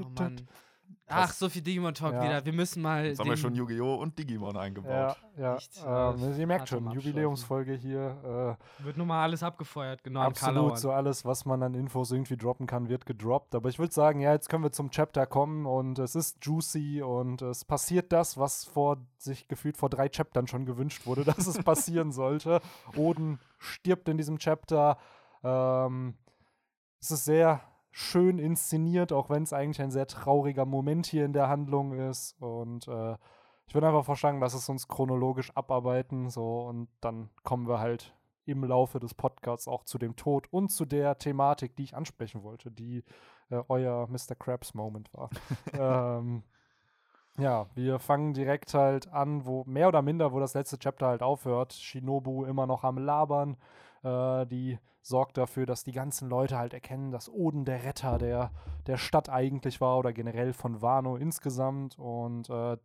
Oh 0.00 0.08
Mann. 0.18 0.46
Ach, 1.08 1.32
so 1.32 1.48
viel 1.48 1.62
Digimon-Talk 1.62 2.12
Ja. 2.14 2.22
wieder. 2.22 2.44
Wir 2.44 2.52
müssen 2.52 2.82
mal. 2.82 3.06
Jetzt 3.06 3.18
haben 3.18 3.30
wir 3.30 3.36
schon 3.36 3.54
Yu-Gi-Oh! 3.54 3.94
und 3.94 4.18
Digimon 4.18 4.56
eingebaut. 4.56 5.16
Ja, 5.36 5.56
ja. 5.86 6.12
Ähm, 6.14 6.32
äh, 6.32 6.38
ihr 6.38 6.46
merkt 6.46 6.68
schon. 6.68 6.90
Jubiläumsfolge 6.90 7.72
hier. 7.74 8.56
Äh, 8.80 8.84
Wird 8.84 8.96
nun 8.96 9.06
mal 9.08 9.22
alles 9.22 9.42
abgefeuert, 9.42 10.04
genau. 10.04 10.20
Absolut, 10.20 10.78
so 10.78 10.92
alles, 10.92 11.24
was 11.24 11.44
man 11.44 11.62
an 11.62 11.74
Infos 11.74 12.10
irgendwie 12.12 12.36
droppen 12.36 12.66
kann, 12.66 12.88
wird 12.88 13.06
gedroppt. 13.06 13.54
Aber 13.54 13.68
ich 13.68 13.78
würde 13.78 13.92
sagen, 13.92 14.20
ja, 14.20 14.32
jetzt 14.32 14.48
können 14.48 14.62
wir 14.62 14.72
zum 14.72 14.90
Chapter 14.90 15.26
kommen 15.26 15.66
und 15.66 15.98
es 15.98 16.14
ist 16.14 16.44
juicy 16.44 17.02
und 17.02 17.42
es 17.42 17.64
passiert 17.64 18.12
das, 18.12 18.36
was 18.38 18.64
vor 18.64 18.98
sich 19.16 19.48
gefühlt 19.48 19.76
vor 19.76 19.88
drei 19.90 20.08
Chaptern 20.08 20.46
schon 20.46 20.66
gewünscht 20.66 21.06
wurde, 21.06 21.24
dass 21.24 21.46
es 21.46 21.62
passieren 21.62 22.12
sollte. 22.12 22.60
Oden 22.96 23.38
stirbt 23.58 24.08
in 24.08 24.16
diesem 24.16 24.38
Chapter. 24.38 24.98
Ähm, 25.42 26.14
es 27.00 27.10
ist 27.12 27.24
sehr 27.24 27.60
schön 27.90 28.38
inszeniert, 28.38 29.12
auch 29.12 29.30
wenn 29.30 29.42
es 29.42 29.52
eigentlich 29.52 29.80
ein 29.82 29.90
sehr 29.90 30.06
trauriger 30.06 30.64
Moment 30.64 31.06
hier 31.06 31.24
in 31.24 31.32
der 31.32 31.48
Handlung 31.48 31.92
ist. 31.92 32.40
Und 32.40 32.88
äh, 32.88 33.16
ich 33.66 33.74
würde 33.74 33.88
einfach 33.88 34.04
vorschlagen, 34.04 34.40
lass 34.40 34.54
es 34.54 34.68
uns 34.68 34.88
chronologisch 34.88 35.54
abarbeiten, 35.56 36.30
so 36.30 36.62
und 36.62 36.88
dann 37.00 37.30
kommen 37.42 37.68
wir 37.68 37.80
halt 37.80 38.14
im 38.46 38.64
Laufe 38.64 38.98
des 38.98 39.12
Podcasts 39.14 39.68
auch 39.68 39.84
zu 39.84 39.98
dem 39.98 40.16
Tod 40.16 40.46
und 40.50 40.70
zu 40.70 40.86
der 40.86 41.18
Thematik, 41.18 41.76
die 41.76 41.84
ich 41.84 41.94
ansprechen 41.96 42.42
wollte, 42.42 42.70
die 42.70 43.04
äh, 43.50 43.62
euer 43.68 44.06
Mr. 44.08 44.34
Krabs 44.38 44.72
Moment 44.74 45.10
war. 45.12 45.28
ähm, 46.18 46.42
Ja, 47.38 47.66
wir 47.74 48.00
fangen 48.00 48.34
direkt 48.34 48.74
halt 48.74 49.12
an, 49.12 49.46
wo 49.46 49.62
mehr 49.64 49.86
oder 49.88 50.02
minder, 50.02 50.32
wo 50.32 50.40
das 50.40 50.54
letzte 50.54 50.76
Chapter 50.78 51.06
halt 51.06 51.22
aufhört. 51.22 51.72
Shinobu 51.72 52.44
immer 52.44 52.66
noch 52.66 52.82
am 52.82 52.98
Labern. 52.98 53.56
Äh, 54.02 54.46
die 54.46 54.78
sorgt 55.02 55.38
dafür, 55.38 55.66
dass 55.66 55.84
die 55.84 55.92
ganzen 55.92 56.28
Leute 56.28 56.58
halt 56.58 56.74
erkennen, 56.74 57.10
dass 57.10 57.30
Oden 57.32 57.64
der 57.64 57.84
Retter 57.84 58.18
der, 58.18 58.50
der 58.86 58.96
Stadt 58.96 59.28
eigentlich 59.28 59.80
war 59.80 59.98
oder 59.98 60.12
generell 60.12 60.52
von 60.52 60.82
Wano 60.82 61.16
insgesamt. 61.16 61.98
Und 61.98 62.50
äh, 62.50 62.76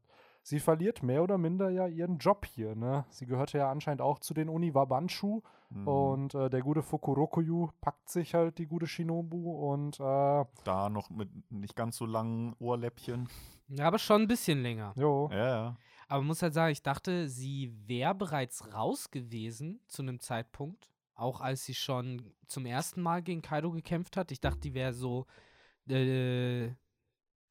sie 0.41 0.59
verliert 0.59 1.03
mehr 1.03 1.23
oder 1.23 1.37
minder 1.37 1.69
ja 1.69 1.87
ihren 1.87 2.17
Job 2.17 2.45
hier. 2.45 2.75
Ne? 2.75 3.05
Sie 3.09 3.25
gehörte 3.25 3.57
ja 3.57 3.69
anscheinend 3.69 4.01
auch 4.01 4.19
zu 4.19 4.33
den 4.33 4.49
Uniwabanshu. 4.49 5.41
Mhm. 5.69 5.87
Und 5.87 6.35
äh, 6.35 6.49
der 6.49 6.61
gute 6.61 6.83
Fukurokuyu 6.83 7.69
packt 7.81 8.09
sich 8.09 8.33
halt 8.33 8.57
die 8.57 8.67
gute 8.67 8.87
Shinobu 8.87 9.71
und 9.71 9.99
äh, 9.99 10.45
da 10.63 10.89
noch 10.89 11.09
mit 11.09 11.29
nicht 11.51 11.75
ganz 11.75 11.97
so 11.97 12.05
langen 12.05 12.55
Ohrläppchen. 12.59 13.27
Ja, 13.69 13.87
aber 13.87 13.97
schon 13.97 14.21
ein 14.21 14.27
bisschen 14.27 14.61
länger. 14.61 14.93
jo. 14.95 15.29
Ja, 15.31 15.47
ja. 15.47 15.77
Aber 16.07 16.19
man 16.19 16.27
muss 16.27 16.41
halt 16.43 16.53
sagen, 16.53 16.71
ich 16.71 16.83
dachte, 16.83 17.27
sie 17.27 17.73
wäre 17.87 18.13
bereits 18.13 18.73
raus 18.73 19.09
gewesen 19.09 19.79
zu 19.87 20.03
einem 20.03 20.19
Zeitpunkt. 20.19 20.92
Auch 21.15 21.41
als 21.41 21.63
sie 21.65 21.75
schon 21.75 22.33
zum 22.47 22.65
ersten 22.65 23.01
Mal 23.01 23.21
gegen 23.21 23.41
Kaido 23.41 23.71
gekämpft 23.71 24.17
hat. 24.17 24.31
Ich 24.31 24.41
dachte, 24.41 24.61
die 24.61 24.73
wäre 24.73 24.93
so 24.93 25.25
äh, 25.87 26.69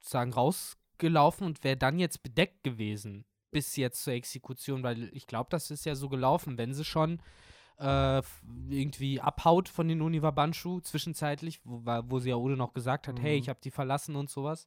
sozusagen 0.00 0.32
rausgelaufen 0.32 1.46
und 1.46 1.62
wäre 1.64 1.76
dann 1.76 1.98
jetzt 1.98 2.22
bedeckt 2.22 2.64
gewesen. 2.64 3.24
Bis 3.50 3.76
jetzt 3.76 4.02
zur 4.02 4.14
Exekution, 4.14 4.82
weil 4.82 5.10
ich 5.14 5.26
glaube, 5.26 5.48
das 5.50 5.70
ist 5.70 5.84
ja 5.84 5.94
so 5.94 6.08
gelaufen, 6.08 6.56
wenn 6.58 6.72
sie 6.74 6.84
schon 6.84 7.20
äh, 7.78 8.22
irgendwie 8.68 9.20
abhaut 9.20 9.68
von 9.68 9.88
den 9.88 10.00
Uniwabanshu 10.02 10.80
zwischenzeitlich, 10.80 11.60
wo, 11.64 11.82
wo 12.08 12.18
sie 12.18 12.30
ja 12.30 12.36
Ode 12.36 12.56
noch 12.56 12.72
gesagt 12.72 13.08
hat, 13.08 13.20
hey, 13.20 13.36
Mhm. 13.36 13.42
ich 13.42 13.48
habe 13.48 13.60
die 13.62 13.70
verlassen 13.70 14.16
und 14.16 14.30
sowas. 14.30 14.66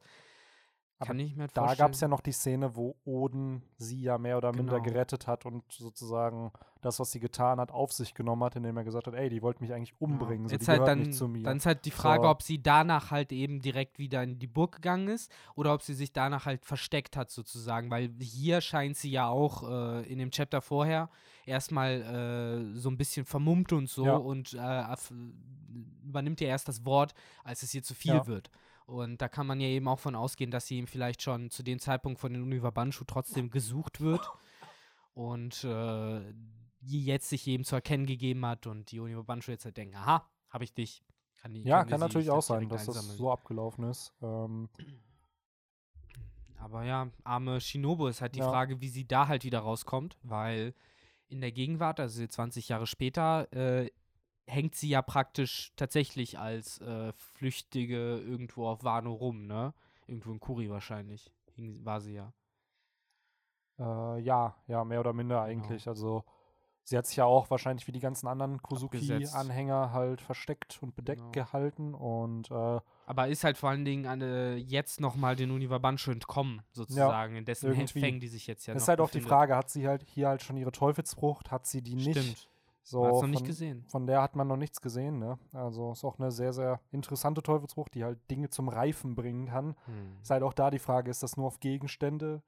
Aber 0.98 1.08
Kann 1.08 1.20
ich 1.20 1.36
mir 1.36 1.48
Da 1.48 1.64
vorstellen. 1.64 1.78
gab 1.78 1.92
es 1.94 2.00
ja 2.00 2.08
noch 2.08 2.22
die 2.22 2.32
Szene, 2.32 2.76
wo 2.78 2.96
Oden 3.04 3.62
sie 3.78 4.00
ja 4.02 4.18
mehr 4.18 4.38
oder 4.38 4.54
minder 4.54 4.80
Genau. 4.80 4.84
gerettet 4.94 5.28
hat 5.28 5.46
und 5.46 5.64
sozusagen 5.70 6.54
das, 6.82 7.00
was 7.02 7.12
sie 7.12 7.20
getan 7.20 7.60
hat, 7.60 7.70
auf 7.72 7.92
sich 7.92 8.14
genommen 8.14 8.44
hat, 8.46 8.56
indem 8.56 8.78
er 8.78 8.86
gesagt 8.86 9.08
hat, 9.08 9.14
ey, 9.14 9.28
die 9.30 9.42
wollte 9.42 9.62
mich 9.62 9.74
eigentlich 9.74 10.00
umbringen, 10.00 10.48
so, 10.48 10.54
Jetzt 10.54 10.68
die 10.68 10.68
halt 10.72 10.78
gehört 10.80 10.90
dann, 10.90 11.00
nicht 11.00 11.14
zu 11.14 11.28
mir. 11.28 11.44
dann 11.44 11.58
ist 11.58 11.66
halt 11.66 11.84
die 11.84 11.92
Frage, 11.92 12.24
So. 12.24 12.30
ob 12.30 12.42
sie 12.44 12.62
danach 12.64 13.12
halt 13.12 13.34
eben 13.34 13.60
direkt 13.62 14.00
wieder 14.00 14.24
in 14.24 14.40
die 14.40 14.48
Burg 14.48 14.76
gegangen 14.76 15.10
ist 15.10 15.30
oder 15.56 15.74
ob 15.74 15.82
sie 15.82 15.96
sich 15.96 16.14
danach 16.14 16.46
halt 16.46 16.64
versteckt 16.64 17.18
hat 17.18 17.30
sozusagen, 17.30 17.92
weil 17.92 18.10
hier 18.22 18.62
scheint 18.62 18.96
sie 18.96 19.12
ja 19.12 19.28
auch 19.28 19.70
äh, 19.70 20.04
in 20.10 20.18
dem 20.20 20.32
Chapter 20.32 20.62
vorher 20.62 21.10
erstmal 21.46 22.72
äh, 22.74 22.78
so 22.80 22.90
ein 22.90 22.96
bisschen 22.98 23.26
vermummt 23.26 23.74
und 23.74 23.90
so 23.90 24.06
Ja. 24.06 24.16
und 24.16 24.54
äh, 24.54 24.84
übernimmt 26.06 26.40
ja 26.42 26.48
erst 26.48 26.68
das 26.68 26.86
Wort, 26.86 27.14
als 27.44 27.64
es 27.64 27.74
ihr 27.74 27.84
zu 27.84 27.94
viel 27.94 28.14
Ja. 28.14 28.28
wird. 28.28 28.50
Und 28.86 29.22
da 29.22 29.28
kann 29.28 29.48
man 29.48 29.60
ja 29.60 29.68
eben 29.68 29.88
auch 29.88 30.00
von 30.00 30.16
ausgehen, 30.16 30.52
dass 30.52 30.68
sie 30.68 30.78
ihm 30.78 30.88
vielleicht 30.88 31.22
schon 31.22 31.50
zu 31.50 31.64
dem 31.64 31.80
Zeitpunkt 31.80 32.20
von 32.20 32.32
den 32.34 32.44
Univabanshu 32.44 33.04
trotzdem 33.06 33.50
gesucht 33.50 34.00
wird 34.00 34.28
und 35.14 35.64
äh, 35.64 36.22
die 36.82 37.04
jetzt 37.04 37.30
sich 37.30 37.48
eben 37.48 37.64
zu 37.64 37.76
erkennen 37.76 38.06
gegeben 38.06 38.46
hat 38.46 38.68
und 38.68 38.92
die 38.92 39.00
Univabanshu 39.00 39.52
jetzt 39.52 39.66
halt 39.66 39.78
denken, 39.78 39.96
aha, 39.96 40.30
habe 40.50 40.64
ich 40.64 40.74
dich. 40.74 41.04
Kann 41.42 41.54
die, 41.54 41.64
ja, 41.64 41.84
kann 41.84 41.98
sie 42.00 42.06
natürlich 42.06 42.30
auch 42.30 42.42
sein, 42.42 42.70
dass 42.70 42.86
das 42.86 42.96
einsammeln. 42.96 43.18
so 43.18 43.32
abgelaufen 43.32 43.86
ist. 43.86 44.14
Ähm, 44.22 44.70
Aber 46.58 46.84
ja, 46.84 47.10
arme 47.24 47.60
Shinobu 47.62 48.08
ist 48.08 48.22
halt 48.22 48.36
die 48.36 48.40
Ja. 48.40 48.50
Frage, 48.50 48.82
wie 48.82 48.90
sie 48.90 49.08
da 49.08 49.28
halt 49.28 49.44
wieder 49.44 49.60
rauskommt, 49.60 50.18
weil 50.24 50.74
in 51.28 51.42
der 51.42 51.52
Gegenwart, 51.52 52.00
also 52.00 52.22
jetzt 52.22 52.34
20 52.36 52.70
Jahre 52.70 52.88
später, 52.88 53.52
äh, 53.54 53.90
hängt 54.48 54.76
sie 54.76 54.90
ja 54.90 55.02
praktisch 55.02 55.74
tatsächlich 55.76 56.38
als 56.40 56.80
äh, 56.82 57.12
Flüchtige 57.14 58.18
irgendwo 58.20 58.68
auf 58.68 58.84
Wano 58.84 59.14
rum, 59.14 59.48
ne? 59.48 59.74
Irgendwo 60.08 60.32
in 60.32 60.40
Kuri 60.40 60.70
wahrscheinlich. 60.70 61.32
Hing, 61.56 61.84
war 61.86 62.02
sie 62.02 62.14
ja. 62.14 62.34
äh, 63.80 64.20
ja, 64.22 64.56
ja, 64.68 64.84
mehr 64.84 65.00
oder 65.00 65.14
minder 65.14 65.46
Genau. 65.48 65.64
eigentlich. 65.66 65.88
Also 65.88 66.24
sie 66.84 66.98
hat 66.98 67.08
sich 67.08 67.18
ja 67.18 67.26
auch 67.26 67.50
wahrscheinlich 67.50 67.88
wie 67.88 67.92
die 67.92 68.00
ganzen 68.00 68.28
anderen 68.28 68.60
Abgesetzt. 68.60 68.92
Kozuki-Anhänger 68.92 69.92
halt 69.92 70.22
versteckt 70.22 70.78
und 70.82 70.96
bedeckt 70.96 71.22
Genau. 71.22 71.32
gehalten 71.32 71.94
und 71.94 72.52
äh, 72.52 72.80
Aber 73.08 73.28
ist 73.28 73.44
halt 73.44 73.58
vor 73.58 73.70
allen 73.70 73.86
Dingen 73.86 74.06
an, 74.06 74.22
äh, 74.22 74.56
jetzt 74.56 75.02
nochmal 75.02 75.36
den 75.36 75.52
Univabanshu 75.52 76.12
entkommen, 76.12 76.62
sozusagen, 76.72 77.36
in 77.36 77.46
dessen. 77.46 77.74
Fängen 77.88 78.20
die 78.20 78.28
sich 78.28 78.48
jetzt 78.48 78.66
ja 78.68 78.74
noch 78.74 78.82
ist 78.82 78.88
halt 78.88 79.02
auch 79.02 79.10
die. 79.10 79.22
Frage, 79.22 79.56
hat 79.56 79.70
sie 79.70 79.88
halt 79.88 80.04
hier 80.08 80.28
halt 80.30 80.42
schon 80.44 80.58
ihre 80.58 80.72
Teufelsfrucht, 80.72 81.52
hat 81.52 81.66
sie 81.66 81.82
die 81.82 81.96
nicht? 81.96 82.50
So, 82.88 83.00
Man 83.02 83.08
hat's 83.10 83.16
noch 83.16 83.22
von, 83.22 83.32
nicht 83.32 83.46
gesehen. 83.46 83.84
Von 83.88 84.06
der 84.06 84.22
hat 84.22 84.36
man 84.36 84.48
noch 84.48 84.58
nichts 84.58 84.80
gesehen, 84.80 85.18
ne? 85.18 85.40
Also 85.54 85.92
ist 85.94 86.04
auch 86.04 86.20
eine 86.20 86.32
sehr, 86.32 86.54
sehr 86.54 86.80
interessante 86.92 87.42
Teufelsfrucht, 87.42 87.96
die 87.96 88.04
halt 88.04 88.20
Dinge 88.30 88.50
zum 88.52 88.70
Reifen 88.70 89.16
bringen 89.16 89.48
kann. 89.48 89.76
Hm. 89.86 90.18
Ist 90.22 90.30
halt 90.30 90.44
auch 90.44 90.54
da 90.54 90.70
die 90.70 90.78
Frage, 90.80 91.10
ist 91.10 91.24
das 91.24 91.36
nur 91.36 91.48
auf 91.48 91.60
Gegenstände? 91.60 92.44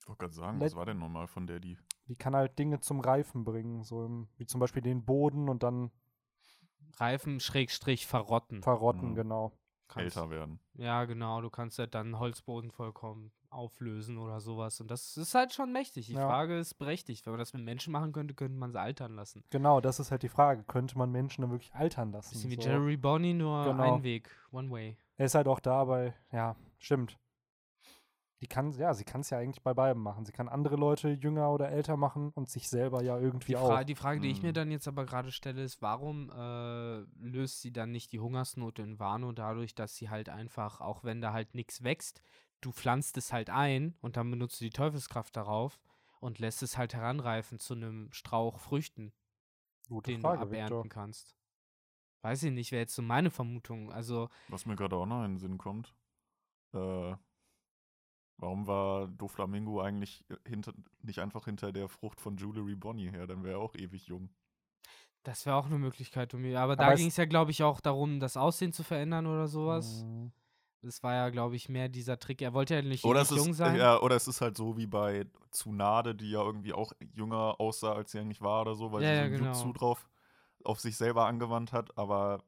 Ich 0.00 0.06
wollte 0.06 0.18
gerade 0.20 0.34
sagen, 0.34 0.58
Let- 0.60 0.72
was 0.72 0.76
war 0.76 0.84
denn 0.84 0.98
nochmal 0.98 1.26
von 1.28 1.46
der, 1.46 1.60
die. 1.60 1.78
Die 2.08 2.16
kann 2.16 2.36
halt 2.36 2.58
Dinge 2.58 2.80
zum 2.80 3.00
Reifen 3.00 3.44
bringen, 3.44 3.82
so 3.84 4.04
im, 4.04 4.28
wie 4.36 4.44
zum 4.44 4.60
Beispiel 4.60 4.82
den 4.82 5.02
Boden 5.06 5.48
und 5.48 5.62
dann 5.62 5.90
Reifen, 6.98 7.40
Schrägstrich, 7.40 8.06
verrotten. 8.06 8.62
verrotten, 8.62 9.12
Mhm. 9.12 9.14
genau. 9.14 9.52
Kannst- 9.88 10.16
älter 10.16 10.30
werden. 10.30 10.58
Ja, 10.74 11.04
genau, 11.04 11.40
du 11.40 11.50
kannst 11.50 11.78
halt 11.78 11.94
dann 11.94 12.18
Holzboden 12.18 12.70
vollkommen 12.70 13.32
auflösen 13.50 14.18
oder 14.18 14.40
sowas. 14.40 14.80
Und 14.80 14.90
das 14.90 15.16
ist 15.16 15.34
halt 15.34 15.52
schon 15.52 15.72
mächtig. 15.72 16.06
Die 16.06 16.14
Ja. 16.14 16.26
Frage 16.26 16.58
ist 16.58 16.74
berechtigt. 16.74 17.24
Wenn 17.24 17.32
man 17.34 17.38
das 17.38 17.52
mit 17.52 17.62
Menschen 17.62 17.92
machen 17.92 18.12
könnte, 18.12 18.34
könnte 18.34 18.58
man 18.58 18.72
sie 18.72 18.80
altern 18.80 19.14
lassen. 19.14 19.44
Genau, 19.50 19.80
das 19.80 20.00
ist 20.00 20.10
halt 20.10 20.22
die 20.24 20.28
Frage. 20.28 20.64
Könnte 20.64 20.98
man 20.98 21.12
Menschen 21.12 21.42
dann 21.42 21.50
wirklich 21.52 21.72
altern 21.74 22.10
lassen? 22.10 22.32
Bisschen 22.32 22.50
wie 22.50 22.56
so. 22.60 22.68
Jerry 22.68 22.96
Bonnie, 22.96 23.34
nur 23.34 23.64
Genau. 23.64 23.94
ein 23.96 24.02
Weg, 24.02 24.28
one 24.50 24.70
way. 24.70 24.96
Er 25.16 25.26
ist 25.26 25.36
halt 25.36 25.46
auch 25.46 25.60
dabei, 25.60 26.14
ja, 26.32 26.56
stimmt. 26.78 27.16
Die 28.44 28.48
kann, 28.48 28.72
ja, 28.72 28.92
sie 28.92 29.04
kann 29.04 29.22
es 29.22 29.30
ja 29.30 29.38
eigentlich 29.38 29.62
bei 29.62 29.72
beiden 29.72 30.02
machen. 30.02 30.26
Sie 30.26 30.32
kann 30.32 30.50
andere 30.50 30.76
Leute 30.76 31.08
jünger 31.08 31.50
oder 31.50 31.70
älter 31.70 31.96
machen 31.96 32.30
und 32.34 32.50
sich 32.50 32.68
selber 32.68 33.02
ja 33.02 33.18
irgendwie 33.18 33.52
Die, 33.52 33.56
auch. 33.56 33.82
Die 33.84 33.94
Frage, 33.94 34.20
die 34.20 34.30
ich 34.30 34.42
mir 34.42 34.50
Mhm. 34.50 34.54
dann 34.54 34.70
jetzt 34.70 34.86
aber 34.86 35.06
gerade 35.06 35.32
stelle, 35.32 35.62
ist, 35.62 35.80
warum 35.80 36.28
äh, 36.28 36.98
löst 37.26 37.62
sie 37.62 37.72
dann 37.72 37.90
nicht 37.90 38.12
die 38.12 38.20
Hungersnot 38.20 38.78
in 38.80 38.98
Wano 38.98 39.32
dadurch, 39.32 39.74
dass 39.74 39.96
sie 39.96 40.10
halt 40.10 40.28
einfach, 40.28 40.82
auch 40.82 41.04
wenn 41.04 41.22
da 41.22 41.32
halt 41.32 41.54
nichts 41.54 41.82
wächst, 41.84 42.20
du 42.60 42.70
pflanzt 42.70 43.16
es 43.16 43.32
halt 43.32 43.48
ein 43.48 43.96
und 44.02 44.18
dann 44.18 44.30
benutzt 44.30 44.60
du 44.60 44.66
die 44.66 44.70
Teufelskraft 44.70 45.34
darauf 45.34 45.80
und 46.20 46.38
lässt 46.38 46.62
es 46.62 46.76
halt 46.76 46.92
heranreifen 46.92 47.58
zu 47.58 47.72
einem 47.72 48.12
Strauch 48.12 48.58
Früchten. 48.58 49.14
Gute 49.88 50.10
den 50.12 50.20
Frage, 50.20 50.40
du 50.40 50.42
abernten 50.42 50.84
Victor. 50.84 50.88
kannst. 50.90 51.34
Weiß 52.20 52.42
ich 52.42 52.52
nicht, 52.52 52.72
wäre 52.72 52.80
jetzt 52.82 52.94
so 52.94 53.00
meine 53.00 53.30
Vermutung. 53.30 53.90
Also, 53.90 54.28
Was 54.48 54.66
mir 54.66 54.76
gerade 54.76 54.96
auch 54.96 55.06
noch 55.06 55.24
in 55.24 55.32
den 55.32 55.38
Sinn 55.38 55.56
kommt. 55.56 55.94
Äh, 56.74 57.14
warum 58.38 58.66
war 58.66 59.08
Doflamingo 59.08 59.80
eigentlich 59.80 60.24
äh, 60.30 60.36
hinter, 60.48 60.72
nicht 61.02 61.18
einfach 61.20 61.44
hinter 61.46 61.72
der 61.72 61.88
Frucht 61.88 62.20
von 62.20 62.36
Jewelry 62.36 62.74
Bonnie 62.76 63.10
her? 63.10 63.26
Dann 63.26 63.42
wäre 63.44 63.54
er 63.56 63.60
auch 63.60 63.74
ewig 63.74 64.06
jung. 64.06 64.30
das 65.22 65.46
wäre 65.46 65.56
auch 65.56 65.66
eine 65.66 65.78
Möglichkeit. 65.78 66.34
um 66.34 66.42
mir- 66.42 66.58
Aber, 66.60 66.74
Aber 66.74 66.76
da 66.76 66.94
ging 66.94 67.08
es 67.08 67.16
ja, 67.16 67.24
glaube 67.24 67.50
ich, 67.50 67.62
auch 67.62 67.80
darum, 67.80 68.20
das 68.20 68.36
Aussehen 68.36 68.72
zu 68.72 68.82
verändern 68.82 69.26
oder 69.26 69.48
sowas. 69.48 70.02
Mhm. 70.04 70.32
Das 70.82 71.02
war 71.02 71.14
ja, 71.14 71.30
glaube 71.30 71.56
ich, 71.56 71.70
mehr 71.70 71.88
dieser 71.88 72.18
Trick. 72.18 72.42
Er 72.42 72.52
wollte 72.52 72.74
ja 72.74 72.82
nicht 72.82 73.04
Oder 73.04 73.22
ist, 73.22 73.30
jung 73.30 73.54
sein. 73.54 73.76
ja, 73.76 73.98
oder 74.02 74.16
es 74.16 74.28
ist 74.28 74.42
halt 74.42 74.54
so 74.58 74.76
wie 74.76 74.86
bei 74.86 75.24
Tsunade, 75.50 76.14
die 76.14 76.30
ja 76.30 76.42
irgendwie 76.42 76.74
auch 76.74 76.92
jünger 77.14 77.58
aussah, 77.58 77.94
als 77.94 78.12
sie 78.12 78.18
eigentlich 78.18 78.42
war 78.42 78.60
oder 78.60 78.74
so, 78.74 78.92
weil 78.92 79.02
Ja, 79.02 79.08
sie 79.08 79.14
ja, 79.14 79.22
so 79.22 79.26
ein 79.32 79.38
genau. 79.38 79.48
Jutsu 79.52 79.72
drauf 79.72 80.06
auf 80.62 80.80
sich 80.80 80.98
selber 80.98 81.24
angewandt 81.26 81.72
hat. 81.72 81.96
Aber 81.96 82.42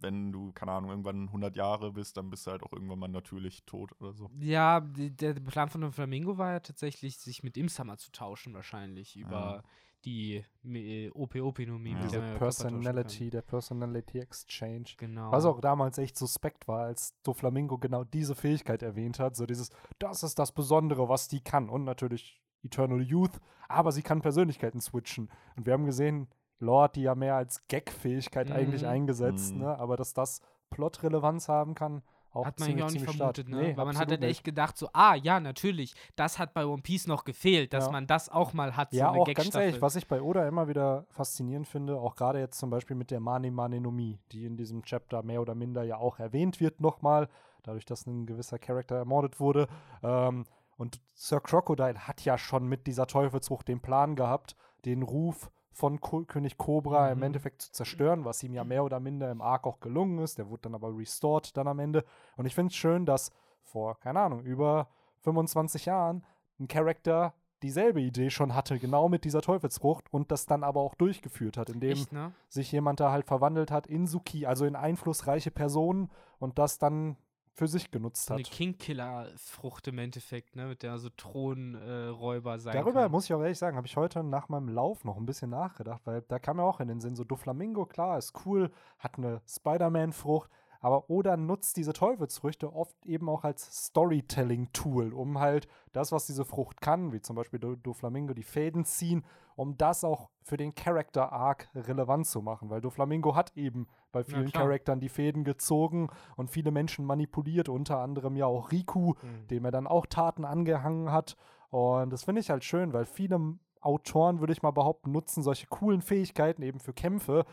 wenn 0.00 0.32
du, 0.32 0.52
keine 0.52 0.72
Ahnung, 0.72 0.90
irgendwann 0.90 1.26
100 1.28 1.56
Jahre 1.56 1.92
bist, 1.92 2.16
dann 2.16 2.30
bist 2.30 2.46
du 2.46 2.50
halt 2.50 2.62
auch 2.62 2.72
irgendwann 2.72 2.98
mal 2.98 3.08
natürlich 3.08 3.64
tot 3.64 3.92
oder 4.00 4.12
so. 4.12 4.30
Ja, 4.40 4.80
der 4.80 5.34
Plan 5.34 5.68
von 5.68 5.80
dem 5.80 5.92
Flamingo 5.92 6.38
war 6.38 6.52
ja 6.52 6.60
tatsächlich, 6.60 7.18
sich 7.18 7.42
mit 7.42 7.56
Imsama 7.56 7.96
zu 7.96 8.10
tauschen, 8.12 8.54
wahrscheinlich, 8.54 9.16
über 9.16 9.62
die 10.04 10.44
äh, 10.64 11.10
OP-OP-Nomie. 11.10 11.92
Ja. 11.92 12.02
Diese 12.02 12.20
der 12.20 12.32
ja. 12.32 12.38
Personality, 12.38 13.30
der 13.30 13.42
Personality 13.42 14.18
Exchange. 14.18 14.94
Genau. 14.96 15.30
Was 15.30 15.44
auch 15.44 15.60
damals 15.60 15.98
echt 15.98 16.16
suspekt 16.16 16.66
war, 16.68 16.86
als 16.86 17.20
Doflamingo 17.22 17.78
genau 17.78 18.04
diese 18.04 18.34
Fähigkeit 18.34 18.82
erwähnt 18.82 19.18
hat. 19.18 19.36
So 19.36 19.46
dieses, 19.46 19.70
das 19.98 20.22
ist 20.22 20.38
das 20.38 20.52
Besondere, 20.52 21.08
was 21.08 21.28
die 21.28 21.40
kann. 21.40 21.68
Und 21.68 21.84
natürlich 21.84 22.40
Eternal 22.62 23.02
Youth, 23.02 23.40
aber 23.68 23.92
sie 23.92 24.02
kann 24.02 24.22
Persönlichkeiten 24.22 24.80
switchen. 24.80 25.30
Und 25.56 25.66
wir 25.66 25.72
haben 25.72 25.86
gesehen, 25.86 26.28
Lore 26.58 26.84
hat 26.84 26.96
die 26.96 27.02
ja 27.02 27.14
mehr 27.14 27.34
als 27.36 27.66
Gag-Fähigkeit 27.68 28.50
eigentlich 28.50 28.82
Mhm. 28.82 28.88
eingesetzt, 28.88 29.54
Mhm. 29.54 29.62
ne? 29.62 29.78
Aber 29.78 29.96
dass 29.96 30.14
das 30.14 30.40
Plot-Relevanz 30.70 31.48
haben 31.48 31.74
kann, 31.74 32.02
auch 32.30 32.46
hat 32.46 32.58
man 32.60 32.66
ziemlich, 32.68 32.80
ja 32.80 32.86
auch 32.88 32.92
nicht 32.92 33.04
vermutet, 33.16 33.48
ne? 33.48 33.56
Nee, 33.56 33.76
Weil 33.76 33.84
man 33.84 33.98
hat 33.98 34.10
halt 34.10 34.24
echt 34.24 34.42
gedacht, 34.42 34.78
so, 34.78 34.88
ah, 34.94 35.14
ja, 35.14 35.38
natürlich, 35.38 35.94
das 36.16 36.38
hat 36.38 36.54
bei 36.54 36.64
One 36.64 36.80
Piece 36.80 37.06
noch 37.06 37.24
gefehlt, 37.24 37.74
dass 37.74 37.86
Ja. 37.86 37.92
man 37.92 38.06
das 38.06 38.30
auch 38.30 38.54
mal 38.54 38.74
hat, 38.74 38.92
Ja, 38.92 39.12
so 39.12 39.20
auch 39.20 39.34
ganz 39.34 39.54
ehrlich, 39.54 39.82
was 39.82 39.96
ich 39.96 40.08
bei 40.08 40.22
Oda 40.22 40.48
immer 40.48 40.66
wieder 40.66 41.04
faszinierend 41.10 41.68
finde, 41.68 41.98
auch 41.98 42.14
gerade 42.16 42.38
jetzt 42.38 42.58
zum 42.58 42.70
Beispiel 42.70 42.96
mit 42.96 43.10
der 43.10 43.20
Mane 43.20 43.50
Mane 43.50 43.80
no 43.80 43.90
Mi, 43.90 44.18
die 44.32 44.46
in 44.46 44.56
diesem 44.56 44.82
Chapter 44.82 45.22
mehr 45.22 45.42
oder 45.42 45.54
minder 45.54 45.82
ja 45.82 45.96
auch 45.98 46.18
erwähnt 46.18 46.58
wird 46.60 46.80
nochmal, 46.80 47.28
dadurch, 47.64 47.84
dass 47.84 48.06
ein 48.06 48.24
gewisser 48.24 48.58
Charakter 48.58 48.96
ermordet 48.96 49.38
wurde. 49.38 49.68
Ähm, 50.02 50.44
und 50.78 51.00
Sir 51.14 51.40
Crocodile 51.40 52.08
hat 52.08 52.24
ja 52.24 52.38
schon 52.38 52.66
mit 52.66 52.86
dieser 52.86 53.06
Teufelsfrucht 53.06 53.68
den 53.68 53.80
Plan 53.80 54.16
gehabt, 54.16 54.56
den 54.86 55.02
Ruf 55.02 55.50
von 55.72 56.00
Ko 56.00 56.24
König 56.24 56.58
Cobra 56.58 57.10
im 57.10 57.18
Mhm. 57.18 57.24
Endeffekt 57.24 57.62
zu 57.62 57.72
zerstören, 57.72 58.24
was 58.24 58.42
ihm 58.42 58.54
ja 58.54 58.64
mehr 58.64 58.84
oder 58.84 59.00
minder 59.00 59.30
im 59.30 59.40
Arc 59.40 59.66
auch 59.66 59.80
gelungen 59.80 60.18
ist. 60.18 60.38
Der 60.38 60.48
wurde 60.48 60.62
dann 60.62 60.74
aber 60.74 60.96
restored 60.96 61.56
dann 61.56 61.66
am 61.68 61.78
Ende. 61.78 62.04
Und 62.36 62.46
ich 62.46 62.54
finde 62.54 62.70
es 62.70 62.76
schön, 62.76 63.06
dass 63.06 63.30
vor, 63.62 63.98
keine 64.00 64.20
Ahnung, 64.20 64.42
über 64.42 64.88
25 65.20 65.86
Jahren 65.86 66.24
ein 66.60 66.68
Charakter 66.68 67.34
dieselbe 67.62 68.00
Idee 68.00 68.28
schon 68.30 68.54
hatte, 68.54 68.78
genau 68.78 69.08
mit 69.08 69.24
dieser 69.24 69.40
Teufelsfrucht 69.40 70.12
und 70.12 70.32
das 70.32 70.46
dann 70.46 70.64
aber 70.64 70.80
auch 70.80 70.96
durchgeführt 70.96 71.56
hat, 71.56 71.70
indem 71.70 71.92
Echt, 71.92 72.12
ne? 72.12 72.32
sich 72.48 72.72
jemand 72.72 72.98
da 72.98 73.12
halt 73.12 73.24
verwandelt 73.24 73.70
hat 73.70 73.86
in 73.86 74.06
Suki, 74.06 74.46
also 74.46 74.64
in 74.64 74.74
einflussreiche 74.74 75.52
Personen 75.52 76.10
und 76.40 76.58
das 76.58 76.78
dann 76.78 77.16
für 77.54 77.68
sich 77.68 77.90
genutzt 77.90 78.26
So 78.26 78.34
eine 78.34 78.42
hat. 78.42 78.50
Kingkiller-Frucht 78.50 79.88
im 79.88 79.98
Endeffekt, 79.98 80.56
ne? 80.56 80.66
Mit 80.66 80.82
der 80.82 80.98
so 80.98 81.10
Thronräuber 81.10 82.58
sein 82.58 82.74
Darüber 82.74 83.02
kann. 83.02 83.10
muss 83.10 83.26
ich 83.26 83.34
auch 83.34 83.42
ehrlich 83.42 83.58
sagen, 83.58 83.76
habe 83.76 83.86
ich 83.86 83.96
heute 83.96 84.24
nach 84.24 84.48
meinem 84.48 84.68
Lauf 84.68 85.04
noch 85.04 85.16
ein 85.16 85.26
bisschen 85.26 85.50
nachgedacht, 85.50 86.00
weil 86.04 86.22
da 86.22 86.38
kam 86.38 86.56
mir 86.56 86.64
auch 86.64 86.80
in 86.80 86.88
den 86.88 87.00
Sinn, 87.00 87.14
so 87.14 87.24
Doflamingo, 87.24 87.84
klar, 87.86 88.18
ist 88.18 88.46
cool, 88.46 88.70
hat 88.98 89.18
eine 89.18 89.42
Spider-Man-Frucht, 89.46 90.50
aber 90.80 91.10
Oda 91.10 91.36
nutzt 91.36 91.76
diese 91.76 91.92
Teufelsfrüchte 91.92 92.72
oft 92.72 92.96
eben 93.06 93.28
auch 93.28 93.44
als 93.44 93.86
Storytelling-Tool, 93.86 95.12
um 95.12 95.38
halt 95.38 95.68
das, 95.92 96.10
was 96.10 96.26
diese 96.26 96.44
Frucht 96.44 96.80
kann, 96.80 97.12
wie 97.12 97.20
zum 97.20 97.36
Beispiel 97.36 97.60
Do 97.60 97.76
Doflamingo, 97.76 98.34
die 98.34 98.42
Fäden 98.42 98.84
ziehen, 98.84 99.24
um 99.56 99.76
das 99.76 100.04
auch 100.04 100.30
für 100.42 100.56
den 100.56 100.74
Character-Arc 100.74 101.68
relevant 101.74 102.26
zu 102.26 102.42
machen, 102.42 102.70
weil 102.70 102.80
Doflamingo 102.80 103.34
hat 103.34 103.56
eben 103.56 103.86
bei 104.10 104.24
vielen 104.24 104.46
klar. 104.46 104.64
Charaktern 104.64 105.00
die 105.00 105.08
Fäden 105.08 105.44
gezogen 105.44 106.08
und 106.36 106.50
viele 106.50 106.70
Menschen 106.70 107.04
manipuliert, 107.04 107.68
unter 107.68 107.98
anderem 107.98 108.36
ja 108.36 108.46
auch 108.46 108.72
Riku, 108.72 109.14
Mhm. 109.22 109.46
dem 109.48 109.64
er 109.64 109.70
dann 109.70 109.86
auch 109.86 110.06
Taten 110.06 110.44
angehangen 110.44 111.12
hat. 111.12 111.36
Und 111.70 112.10
das 112.12 112.24
finde 112.24 112.40
ich 112.40 112.50
halt 112.50 112.64
schön, 112.64 112.92
weil 112.92 113.04
viele 113.06 113.56
Autoren, 113.80 114.40
würde 114.40 114.52
ich 114.52 114.62
mal 114.62 114.70
behaupten, 114.70 115.10
nutzen 115.12 115.42
solche 115.42 115.66
coolen 115.66 116.02
Fähigkeiten 116.02 116.62
eben 116.62 116.78
für 116.80 116.92
Kämpfe, 116.92 117.44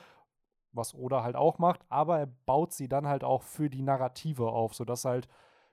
was 0.71 0.93
Oda 0.93 1.23
halt 1.23 1.35
auch 1.35 1.57
macht, 1.57 1.81
aber 1.89 2.19
er 2.19 2.27
baut 2.27 2.71
sie 2.73 2.87
dann 2.87 3.07
halt 3.07 3.23
auch 3.23 3.41
für 3.41 3.69
die 3.69 3.81
Narrative 3.81 4.47
auf, 4.51 4.75
sodass 4.75 5.05
halt 5.05 5.27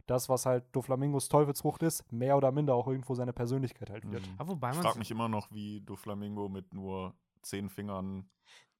das, 0.07 0.29
was 0.29 0.47
halt 0.47 0.65
Doflamingos 0.73 1.29
Teufelsfrucht 1.29 1.83
ist, 1.83 2.11
mehr 2.13 2.37
oder 2.37 2.53
minder 2.53 2.75
auch 2.75 2.87
irgendwo 2.87 3.15
seine 3.15 3.33
Persönlichkeit 3.33 3.91
halt 3.91 4.11
wird. 4.11 4.27
Mhm. 4.27 4.49
Wobei 4.49 4.71
Ich 4.71 4.77
frage 4.77 4.99
mich 4.99 5.11
immer 5.11 5.29
noch, 5.29 5.51
wie 5.51 5.81
Doflamingo 5.81 6.49
mit 6.49 6.73
nur 6.73 7.15
zehn 7.43 7.69
Fingern 7.69 8.29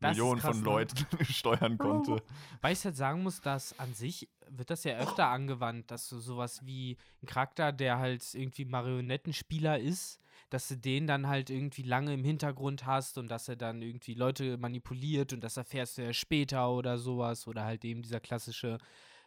Das 0.01 0.11
Millionen 0.11 0.41
krass, 0.41 0.57
von 0.57 0.65
ne? 0.65 0.65
Leuten 0.65 0.97
steuern 1.25 1.79
konnte. 1.79 2.23
Weil 2.61 2.73
ich 2.73 2.85
halt 2.85 2.97
sagen 2.97 3.23
muss, 3.23 3.41
dass 3.41 3.79
an 3.79 3.95
sich 3.95 4.29
wird 4.49 4.71
das 4.71 4.85
ja 4.85 4.97
öfter 4.99 5.29
angewandt, 5.29 5.91
dass 5.91 6.09
du 6.09 6.19
sowas 6.19 6.65
wie 6.65 6.97
ein 7.23 7.27
Charakter, 7.27 7.73
der 7.73 7.99
halt 7.99 8.23
irgendwie 8.35 8.65
Marionettenspieler 8.65 9.79
ist, 9.79 10.21
dass 10.51 10.69
du 10.69 10.77
den 10.77 11.07
dann 11.07 11.27
halt 11.27 11.51
irgendwie 11.51 11.83
lange 11.83 12.15
im 12.15 12.23
Hintergrund 12.23 12.87
hast 12.87 13.19
und 13.19 13.29
dass 13.29 13.49
er 13.49 13.57
dann 13.57 13.83
irgendwie 13.83 14.15
Leute 14.15 14.59
manipuliert 14.59 15.33
und 15.33 15.43
das 15.43 15.57
erfährst 15.57 15.99
du 15.99 16.05
ja 16.05 16.13
später 16.13 16.71
oder 16.71 16.99
sowas 16.99 17.49
oder 17.49 17.65
halt 17.65 17.85
eben 17.85 18.03
dieser 18.03 18.21
klassische 18.21 18.79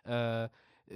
äh, 0.05 0.47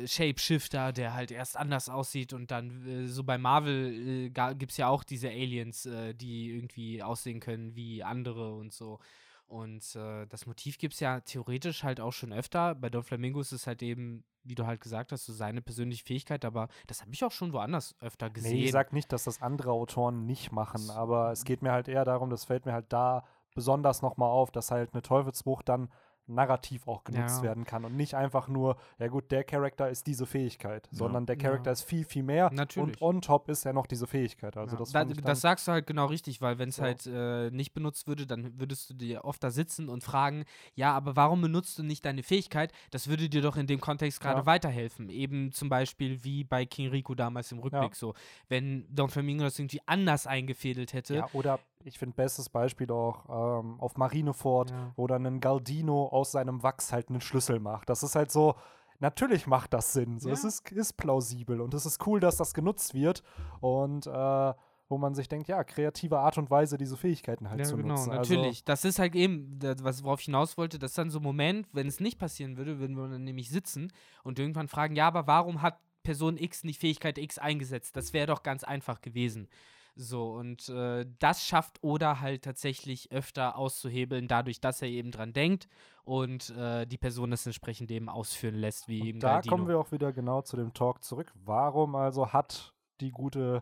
Shapeshifter, 0.06 0.92
der 0.92 1.14
halt 1.14 1.32
erst 1.32 1.58
anders 1.58 1.90
aussieht 1.90 2.34
und 2.34 2.52
dann 2.52 2.88
äh, 2.88 3.08
so 3.08 3.24
bei 3.24 3.38
Marvel 3.38 4.32
äh, 4.36 4.56
gibt 4.56 4.72
es 4.72 4.78
ja 4.78 4.88
auch 4.88 5.04
diese 5.04 5.30
Aliens, 5.30 5.86
äh, 5.86 6.14
die 6.14 6.52
irgendwie 6.52 7.04
aussehen 7.04 7.40
können 7.40 7.76
wie 7.76 8.04
andere 8.04 8.54
und 8.56 8.74
so. 8.74 9.00
Und 9.46 9.96
äh, 9.96 10.26
das 10.28 10.48
Motiv 10.48 10.78
gibt 10.78 10.96
es 10.96 11.00
ja 11.00 11.20
theoretisch 11.20 11.84
halt 11.84 12.00
auch 12.00 12.14
schon 12.14 12.34
öfter. 12.34 12.74
Bei 12.74 12.90
Don 12.90 13.04
Flamingo 13.04 13.40
ist 13.40 13.52
es 13.52 13.68
halt 13.68 13.84
eben, 13.84 14.24
wie 14.44 14.56
du 14.56 14.66
halt 14.66 14.82
gesagt 14.82 15.12
hast, 15.12 15.26
so 15.26 15.34
seine 15.34 15.62
persönliche 15.62 16.04
Fähigkeit, 16.04 16.44
aber 16.44 16.70
das 16.88 17.02
habe 17.02 17.14
ich 17.14 17.24
auch 17.24 17.32
schon 17.32 17.54
woanders 17.54 17.96
öfter 18.00 18.30
gesehen. 18.32 18.54
Nee, 18.54 18.66
ich 18.66 18.72
sag 18.72 18.94
nicht, 18.94 19.12
dass 19.12 19.26
das 19.26 19.42
andere 19.42 19.72
Autoren 19.72 20.26
nicht 20.26 20.52
machen, 20.52 20.90
aber 20.90 21.32
es 21.32 21.44
geht 21.44 21.62
mir 21.62 21.72
halt 21.72 21.88
eher 21.88 22.04
darum, 22.04 22.30
das 22.32 22.46
fällt 22.46 22.66
mir 22.66 22.74
halt 22.74 22.92
da 22.92 23.26
besonders 23.54 24.02
nochmal 24.02 24.30
auf, 24.30 24.50
dass 24.50 24.72
halt 24.72 24.94
eine 24.94 25.04
Teufelsfrucht 25.04 25.70
dann 25.70 25.90
narrativ 26.28 26.88
auch 26.88 27.04
genutzt 27.04 27.38
Ja. 27.38 27.44
werden 27.44 27.66
kann 27.66 27.84
und 27.86 27.96
nicht 27.96 28.16
einfach 28.16 28.48
nur, 28.48 28.78
ja 29.00 29.08
gut, 29.08 29.32
der 29.32 29.44
Charakter 29.44 29.90
ist 29.90 30.08
diese 30.08 30.26
Fähigkeit, 30.26 30.88
sondern 30.92 31.26
der 31.26 31.36
Ja. 31.36 31.42
Charakter 31.44 31.72
ist 31.72 31.84
viel, 31.84 32.06
viel 32.06 32.24
mehr 32.24 32.50
Natürlich. 32.54 33.02
und 33.02 33.02
on 33.02 33.22
top 33.22 33.50
ist 33.50 33.66
er 33.66 33.74
noch 33.74 33.88
diese 33.88 34.08
Fähigkeit. 34.08 34.56
Also 34.58 34.76
Ja, 34.76 34.80
das, 34.80 34.92
da, 34.92 35.04
das 35.06 35.42
sagst 35.42 35.68
du 35.68 35.74
halt 35.74 35.86
genau 35.88 36.06
richtig, 36.06 36.42
weil 36.42 36.60
wenn 36.60 36.70
es 36.70 36.78
So. 36.78 36.84
halt 36.84 37.06
äh, 37.08 37.52
nicht 37.52 37.74
benutzt 37.74 38.08
würde, 38.08 38.26
dann 38.26 38.60
würdest 38.60 38.90
du 38.90 38.94
dir 38.94 39.26
oft 39.26 39.44
da 39.44 39.52
sitzen 39.52 39.90
und 39.90 40.04
fragen, 40.04 40.46
ja, 40.76 40.94
aber 40.94 41.16
warum 41.16 41.42
benutzt 41.42 41.78
du 41.78 41.84
nicht 41.84 42.06
deine 42.06 42.24
Fähigkeit? 42.24 42.72
Das 42.92 43.08
würde 43.08 43.28
dir 43.30 43.42
doch 43.42 43.58
in 43.58 43.68
dem 43.68 43.82
Kontext 43.82 44.22
gerade 44.22 44.40
Ja. 44.42 44.46
weiterhelfen. 44.46 45.10
Eben 45.10 45.52
zum 45.52 45.70
Beispiel 45.70 46.24
wie 46.24 46.44
bei 46.44 46.66
King 46.66 46.90
Rico 46.90 47.16
damals 47.16 47.52
im 47.52 47.60
Rückblick 47.60 47.96
so. 47.96 48.14
Wenn 48.48 48.86
Don 48.90 49.10
Flamingo 49.10 49.44
das 49.44 49.60
irgendwie 49.60 49.82
anders 49.86 50.26
eingefädelt 50.28 50.94
hätte. 50.94 51.16
ja, 51.16 51.28
oder 51.34 51.60
ich 51.86 52.00
finde 52.00 52.16
bestes 52.16 52.50
Beispiel 52.50 52.92
auch 52.92 53.60
ähm, 53.62 53.80
auf 53.80 53.98
Marineford, 53.98 54.72
Ja. 54.72 54.92
wo 54.96 55.08
dann 55.08 55.26
ein 55.26 55.40
Galdino 55.40 56.08
aus 56.08 56.32
seinem 56.32 56.64
Wachs 56.64 56.92
halt 56.92 57.10
einen 57.10 57.22
Schlüssel 57.22 57.60
macht. 57.60 57.90
Das 57.90 58.04
ist 58.04 58.16
halt 58.16 58.32
so, 58.32 58.56
natürlich 59.00 59.48
macht 59.48 59.74
das 59.74 59.94
Sinn. 59.94 60.20
So, 60.20 60.30
Es 60.32 60.44
Ja. 60.44 60.50
ist, 60.50 60.72
ist 60.72 60.94
plausibel 60.98 61.62
und 61.62 61.74
es 61.74 61.86
ist 61.86 62.06
cool, 62.08 62.20
dass 62.20 62.38
das 62.38 62.54
genutzt 62.54 62.94
wird 62.94 63.24
und 63.62 64.08
äh, 64.08 64.54
wo 64.90 64.98
man 64.98 65.16
sich 65.16 65.28
denkt, 65.28 65.48
ja, 65.48 65.64
kreative 65.64 66.20
Art 66.20 66.38
und 66.38 66.52
Weise, 66.52 66.78
diese 66.78 66.98
Fähigkeiten 66.98 67.50
halt 67.50 67.62
Ja, 67.62 67.66
zu 67.66 67.78
genau, 67.78 67.96
nutzen. 67.96 68.10
natürlich. 68.12 68.64
das 68.64 68.86
ist 68.86 69.00
halt 69.00 69.16
eben, 69.16 69.58
das, 69.58 69.84
was, 69.84 70.04
worauf 70.04 70.20
ich 70.20 70.26
hinaus 70.26 70.58
wollte, 70.58 70.78
das 70.78 70.92
ist 70.92 70.98
dann 70.98 71.10
so 71.10 71.20
ein 71.20 71.24
Moment, 71.24 71.68
wenn 71.72 71.88
es 71.88 72.00
nicht 72.00 72.20
passieren 72.20 72.58
würde, 72.58 72.80
würden 72.80 72.96
wir 72.98 73.08
dann 73.08 73.24
nämlich 73.24 73.50
sitzen 73.50 73.92
und 74.24 74.38
irgendwann 74.40 74.68
fragen, 74.68 74.96
ja, 74.96 75.08
aber 75.08 75.26
warum 75.26 75.62
hat 75.62 75.80
Person 76.04 76.38
X 76.38 76.64
nicht 76.66 76.82
Fähigkeit 76.82 77.18
X 77.18 77.38
eingesetzt? 77.40 77.96
Das 77.96 78.12
wäre 78.14 78.28
doch 78.28 78.44
ganz 78.44 78.64
einfach 78.66 79.00
gewesen. 79.02 79.48
So, 79.96 80.34
und 80.34 80.70
äh, 80.70 81.06
das 81.20 81.46
schafft 81.46 81.84
Oda 81.84 82.20
halt 82.20 82.44
tatsächlich 82.44 83.12
öfter 83.12 83.58
auszuhebeln, 83.58 84.28
dadurch, 84.28 84.60
dass 84.60 84.82
er 84.82 84.88
eben 84.88 85.12
dran 85.12 85.34
denkt 85.34 85.68
und 86.04 86.50
äh, 86.52 86.88
die 86.88 86.98
Person 86.98 87.32
das 87.32 87.46
entsprechend 87.46 87.92
eben 87.92 88.10
ausführen 88.10 88.56
lässt, 88.56 88.88
wie 88.88 89.02
Und 89.02 89.08
eben 89.08 89.20
da 89.20 89.34
Galdino. 89.34 89.56
kommen 89.56 89.68
wir 89.68 89.80
auch 89.80 89.92
wieder 89.92 90.12
genau 90.12 90.42
zu 90.42 90.58
dem 90.58 90.74
Talk 90.74 91.04
zurück. 91.04 91.32
Warum 91.36 91.96
also 91.96 92.34
hat 92.34 92.74
die 93.02 93.12
gute 93.12 93.62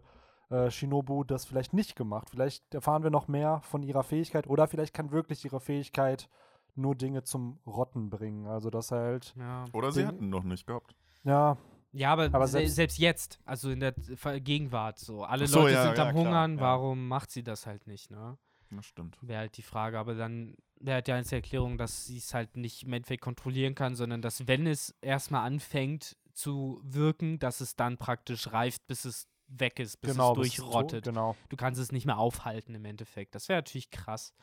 äh, 0.49 0.71
Shinobu 0.71 1.25
das 1.25 1.45
vielleicht 1.45 1.73
nicht 1.73 1.97
gemacht? 1.97 2.29
Vielleicht 2.29 2.73
erfahren 2.73 3.03
wir 3.03 3.09
noch 3.09 3.27
mehr 3.27 3.59
von 3.63 3.83
ihrer 3.83 4.03
Fähigkeit 4.03 4.47
oder 4.47 4.67
vielleicht 4.67 4.93
kann 4.93 5.11
wirklich 5.11 5.43
ihre 5.43 5.59
Fähigkeit 5.59 6.29
nur 6.75 6.95
Dinge 6.95 7.23
zum 7.23 7.59
Rotten 7.65 8.09
bringen. 8.09 8.47
Also 8.47 8.69
dass 8.69 8.91
halt, 8.91 9.35
ja. 9.37 9.65
Oder 9.73 9.91
sie 9.91 10.05
hatten 10.05 10.29
noch 10.29 10.43
nicht 10.43 10.65
gehabt. 10.65 10.95
ja, 11.23 11.57
Ja, 11.93 12.13
aber, 12.13 12.25
Aber 12.31 12.47
se 12.47 12.59
selbst- 12.59 12.75
selbst, 12.75 12.97
jetzt, 12.99 13.39
also 13.45 13.69
in 13.69 13.79
der 13.81 13.93
Gegenwart 14.39 14.97
so. 14.99 15.23
Alle 15.23 15.47
so, 15.47 15.59
Leute 15.61 15.73
ja, 15.73 15.83
sind 15.87 15.97
ja, 15.97 16.03
am 16.05 16.11
klar, 16.11 16.23
Hungern, 16.25 16.55
ja. 16.55 16.61
warum 16.61 17.07
macht 17.07 17.31
sie 17.31 17.43
das 17.43 17.65
halt 17.65 17.85
nicht, 17.87 18.11
ne? 18.11 18.37
Das 18.69 18.85
stimmt. 18.85 19.17
Wäre 19.21 19.39
halt 19.39 19.57
die 19.57 19.61
Frage. 19.63 19.99
Aber 19.99 20.15
dann 20.15 20.55
wäre 20.79 20.95
halt 20.95 21.07
ja 21.09 21.15
als 21.15 21.31
Erklärung, 21.33 21.77
dass 21.77 22.05
sie 22.05 22.17
es 22.17 22.33
halt 22.33 22.55
nicht 22.55 22.83
im 22.83 22.93
Endeffekt 22.93 23.21
kontrollieren 23.21 23.75
kann, 23.75 23.95
sondern 23.95 24.21
dass, 24.21 24.47
wenn 24.47 24.65
es 24.65 24.95
erstmal 25.01 25.45
anfängt 25.45 26.15
zu 26.31 26.79
wirken, 26.83 27.37
dass 27.39 27.59
es 27.59 27.75
dann 27.75 27.97
praktisch 27.97 28.53
reift, 28.53 28.87
bis 28.87 29.03
es 29.03 29.27
weg 29.49 29.79
ist, 29.79 29.99
bis 29.99 30.11
genau. 30.11 30.31
es 30.33 30.39
bis 30.39 30.55
to- 30.55 30.61
durchrottet. 30.63 31.03
Genau. 31.03 31.35
Du 31.49 31.57
kannst 31.57 31.81
es 31.81 31.91
nicht 31.91 32.05
mehr 32.05 32.17
aufhalten 32.17 32.73
im 32.73 32.85
Endeffekt. 32.85 33.35
Das 33.35 33.49
wäre 33.49 33.57
natürlich 33.59 33.91
krass. 33.91 34.33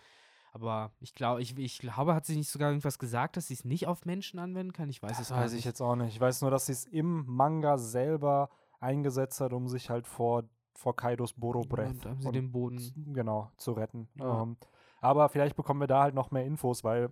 Aber 0.60 0.92
ich 1.00 1.14
glaube, 1.14 1.40
ich, 1.42 1.56
ich 1.58 1.78
glaube, 1.78 2.14
hat 2.14 2.26
sie 2.26 2.36
nicht 2.36 2.50
sogar 2.50 2.70
irgendwas 2.70 2.98
gesagt, 2.98 3.36
dass 3.36 3.46
sie 3.48 3.54
es 3.54 3.64
nicht 3.64 3.86
auf 3.86 4.04
Menschen 4.04 4.38
anwenden 4.38 4.72
kann? 4.72 4.88
Ich 4.88 5.02
weiß 5.02 5.12
Das 5.18 5.30
es 5.30 5.30
weiß 5.30 5.52
nicht. 5.52 5.60
ich 5.60 5.64
jetzt 5.64 5.80
auch 5.80 5.94
nicht. 5.96 6.14
Ich 6.14 6.20
weiß 6.20 6.42
nur, 6.42 6.50
dass 6.50 6.66
sie 6.66 6.72
es 6.72 6.84
im 6.84 7.24
Manga 7.26 7.78
selber 7.78 8.50
eingesetzt 8.80 9.40
hat, 9.40 9.52
um 9.52 9.68
sich 9.68 9.90
halt 9.90 10.06
vor, 10.06 10.44
vor 10.74 10.96
Kaidos 10.96 11.32
Boro 11.32 11.62
Breath 11.62 11.88
Und 11.90 12.06
haben 12.06 12.20
sie 12.20 12.28
und 12.28 12.34
den 12.34 12.50
Boden. 12.52 13.12
genau 13.12 13.50
zu 13.56 13.72
retten. 13.72 14.08
Ja. 14.16 14.42
Ähm, 14.42 14.56
aber 15.00 15.28
vielleicht 15.28 15.56
bekommen 15.56 15.80
wir 15.80 15.86
da 15.86 16.02
halt 16.02 16.14
noch 16.14 16.30
mehr 16.30 16.44
Infos, 16.44 16.82
weil 16.84 17.10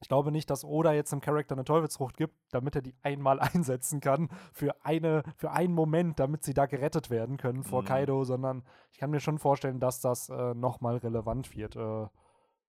ich 0.00 0.08
glaube 0.08 0.32
nicht, 0.32 0.50
dass 0.50 0.64
Oda 0.64 0.92
jetzt 0.92 1.12
dem 1.12 1.20
Charakter 1.20 1.54
eine 1.54 1.64
Teufelsfrucht 1.64 2.16
gibt, 2.16 2.34
damit 2.50 2.74
er 2.76 2.82
die 2.82 2.94
einmal 3.02 3.40
einsetzen 3.40 4.00
kann 4.00 4.28
für 4.52 4.74
eine 4.84 5.22
für 5.36 5.50
einen 5.52 5.72
Moment, 5.74 6.18
damit 6.20 6.44
sie 6.44 6.52
da 6.54 6.66
gerettet 6.66 7.10
werden 7.10 7.36
können 7.36 7.62
vor 7.64 7.82
Mhm. 7.82 7.86
Kaido, 7.86 8.24
sondern 8.24 8.64
ich 8.92 8.98
kann 8.98 9.10
mir 9.10 9.20
schon 9.20 9.38
vorstellen, 9.38 9.80
dass 9.80 10.00
das 10.00 10.28
äh, 10.28 10.54
noch 10.54 10.80
mal 10.80 10.96
relevant 10.96 11.56
wird. 11.56 11.76
Äh, 11.76 12.06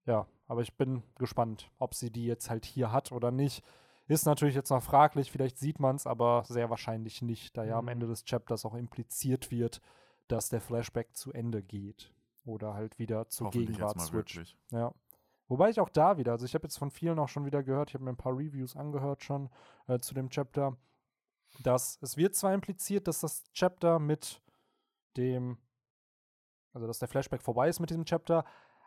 ja, 0.06 0.28
aber 0.48 0.62
ich 0.62 0.76
bin 0.76 1.04
gespannt, 1.18 1.70
ob 1.80 1.94
sie 1.96 2.12
die 2.12 2.26
jetzt 2.26 2.50
halt 2.50 2.66
hier 2.66 2.92
hat 2.92 3.12
oder 3.12 3.32
nicht. 3.32 3.64
Ist 4.08 4.26
natürlich 4.26 4.54
jetzt 4.56 4.70
noch 4.70 4.84
fraglich, 4.84 5.32
vielleicht 5.32 5.58
sieht 5.58 5.80
man 5.80 5.96
es, 5.96 6.06
aber 6.06 6.44
sehr 6.48 6.70
wahrscheinlich 6.70 7.22
nicht, 7.24 7.58
da 7.58 7.64
ja 7.64 7.78
am 7.80 7.86
Mhm. 7.86 7.90
Ende 7.92 8.08
des 8.08 8.24
Chapters 8.24 8.64
auch 8.66 8.76
impliziert 8.76 9.50
wird, 9.50 9.82
dass 10.28 10.50
der 10.50 10.62
Flashback 10.62 11.16
zu 11.16 11.32
Ende 11.34 11.64
geht. 11.64 12.12
Oder 12.46 12.76
halt 12.76 13.00
wieder 13.00 13.28
zur 13.30 13.50
Gegenwart 13.50 14.00
switcht. 14.00 14.14
wirklich. 14.14 14.58
Ja. 14.72 14.94
Wobei 15.48 15.70
ich 15.72 15.80
auch 15.80 15.90
da 15.90 16.18
wieder, 16.18 16.34
also 16.34 16.46
ich 16.46 16.54
habe 16.54 16.66
jetzt 16.66 16.78
von 16.78 16.92
vielen 16.92 17.18
auch 17.18 17.30
schon 17.30 17.46
wieder 17.46 17.64
gehört, 17.64 17.90
ich 17.90 17.94
habe 17.96 18.04
mir 18.04 18.12
ein 18.12 18.18
paar 18.18 18.34
Reviews 18.38 18.76
angehört 18.76 19.24
schon 19.24 19.50
äh, 19.88 20.00
zu 20.00 20.14
dem 20.14 20.30
Chapter, 20.30 20.78
dass 21.64 21.98
es 22.02 22.18
wird 22.18 22.36
zwar 22.36 22.54
impliziert, 22.54 23.08
dass 23.08 23.22
das 23.22 23.44
Chapter 23.54 23.98
mit 23.98 24.42
dem, 25.18 25.58
also 26.74 26.86
dass 26.86 27.00
der 27.00 27.08
Flashback 27.08 27.42
vorbei 27.42 27.70
ist 27.70 27.80
mit 27.80 27.90
diesem 27.90 28.06
Chapter, 28.06 28.44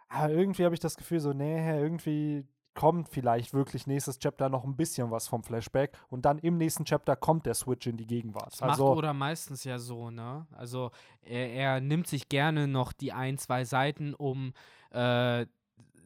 aber 0.09 0.33
irgendwie 0.33 0.64
habe 0.64 0.75
ich 0.75 0.81
das 0.81 0.97
Gefühl 0.97 1.21
so, 1.21 1.33
nee, 1.33 1.59
irgendwie 1.79 2.47
kommt 2.75 3.09
vielleicht 3.09 3.55
wirklich 3.55 3.88
nächstes 3.88 4.18
Chapter 4.21 4.49
noch 4.49 4.64
ein 4.64 4.77
bisschen 4.77 5.11
was 5.11 5.27
vom 5.27 5.42
Flashback 5.42 5.97
und 6.11 6.25
dann 6.25 6.38
im 6.38 6.59
nächsten 6.59 6.85
Chapter 6.85 7.16
kommt 7.16 7.44
der 7.44 7.55
Switch 7.55 7.87
in 7.88 7.97
die 7.97 8.07
Gegenwart. 8.07 8.53
Das 8.53 8.61
macht 8.61 8.71
Also 8.71 8.92
Oda 8.94 9.12
meistens 9.12 9.64
ja 9.64 9.79
so, 9.81 10.11
ne? 10.11 10.47
Also 10.53 10.92
er, 11.23 11.51
er 11.53 11.81
nimmt 11.81 12.07
sich 12.07 12.29
gerne 12.29 12.68
noch 12.68 12.92
die 12.92 13.12
ein, 13.12 13.37
zwei 13.37 13.64
Seiten, 13.64 14.14
um, 14.14 14.53
äh, 14.90 15.47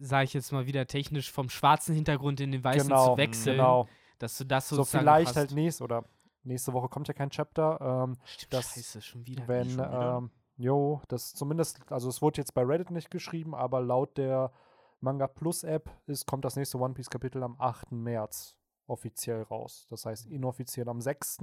sag 0.01 0.25
ich 0.25 0.33
jetzt 0.33 0.51
mal 0.51 0.67
wieder 0.67 0.87
technisch, 0.87 1.31
vom 1.31 1.51
schwarzen 1.51 1.95
Hintergrund 1.95 2.41
in 2.41 2.53
den 2.53 2.65
weißen 2.65 2.89
genau, 2.89 3.13
zu 3.13 3.17
wechseln. 3.19 3.57
genau. 3.57 3.87
Dass 4.19 4.39
du 4.39 4.45
das 4.45 4.69
So 4.69 4.77
sozusagen 4.77 5.05
vielleicht 5.05 5.29
hast. 5.29 5.37
halt 5.37 5.53
nächst 5.53 5.83
oder 5.83 6.05
nächste 6.43 6.73
Woche 6.73 6.89
kommt 6.89 7.07
ja 7.07 7.13
kein 7.15 7.29
Chapter. 7.29 7.79
Ähm, 8.09 8.17
Stimmt, 8.25 8.55
das- 8.55 8.73
scheiße, 8.75 9.03
schon 9.03 9.27
wieder. 9.27 9.47
wenn, 9.47 9.69
schon 9.69 9.79
wieder? 9.79 10.17
ähm, 10.19 10.31
jo, 10.57 11.01
das 11.09 11.33
zumindest, 11.35 11.81
also 11.91 12.09
es 12.09 12.23
wurde 12.23 12.39
jetzt 12.41 12.55
bei 12.55 12.63
Reddit 12.63 12.91
nicht 12.91 13.11
geschrieben, 13.11 13.55
aber 13.55 13.81
laut 13.81 14.17
der 14.19 14.53
Manga 15.01 15.27
Plus 15.27 15.65
App 15.65 15.91
ist, 16.07 16.27
kommt 16.27 16.45
das 16.45 16.57
nächste 16.57 16.79
One 16.79 16.95
Piece 16.95 17.11
Kapitel 17.11 17.43
am 17.43 17.57
8. 17.59 17.93
März 17.93 18.57
offiziell 18.87 19.43
raus. 19.43 19.87
Das 19.91 20.07
heißt 20.07 20.27
inoffiziell 20.27 20.89
am 20.89 21.01
6. 21.01 21.39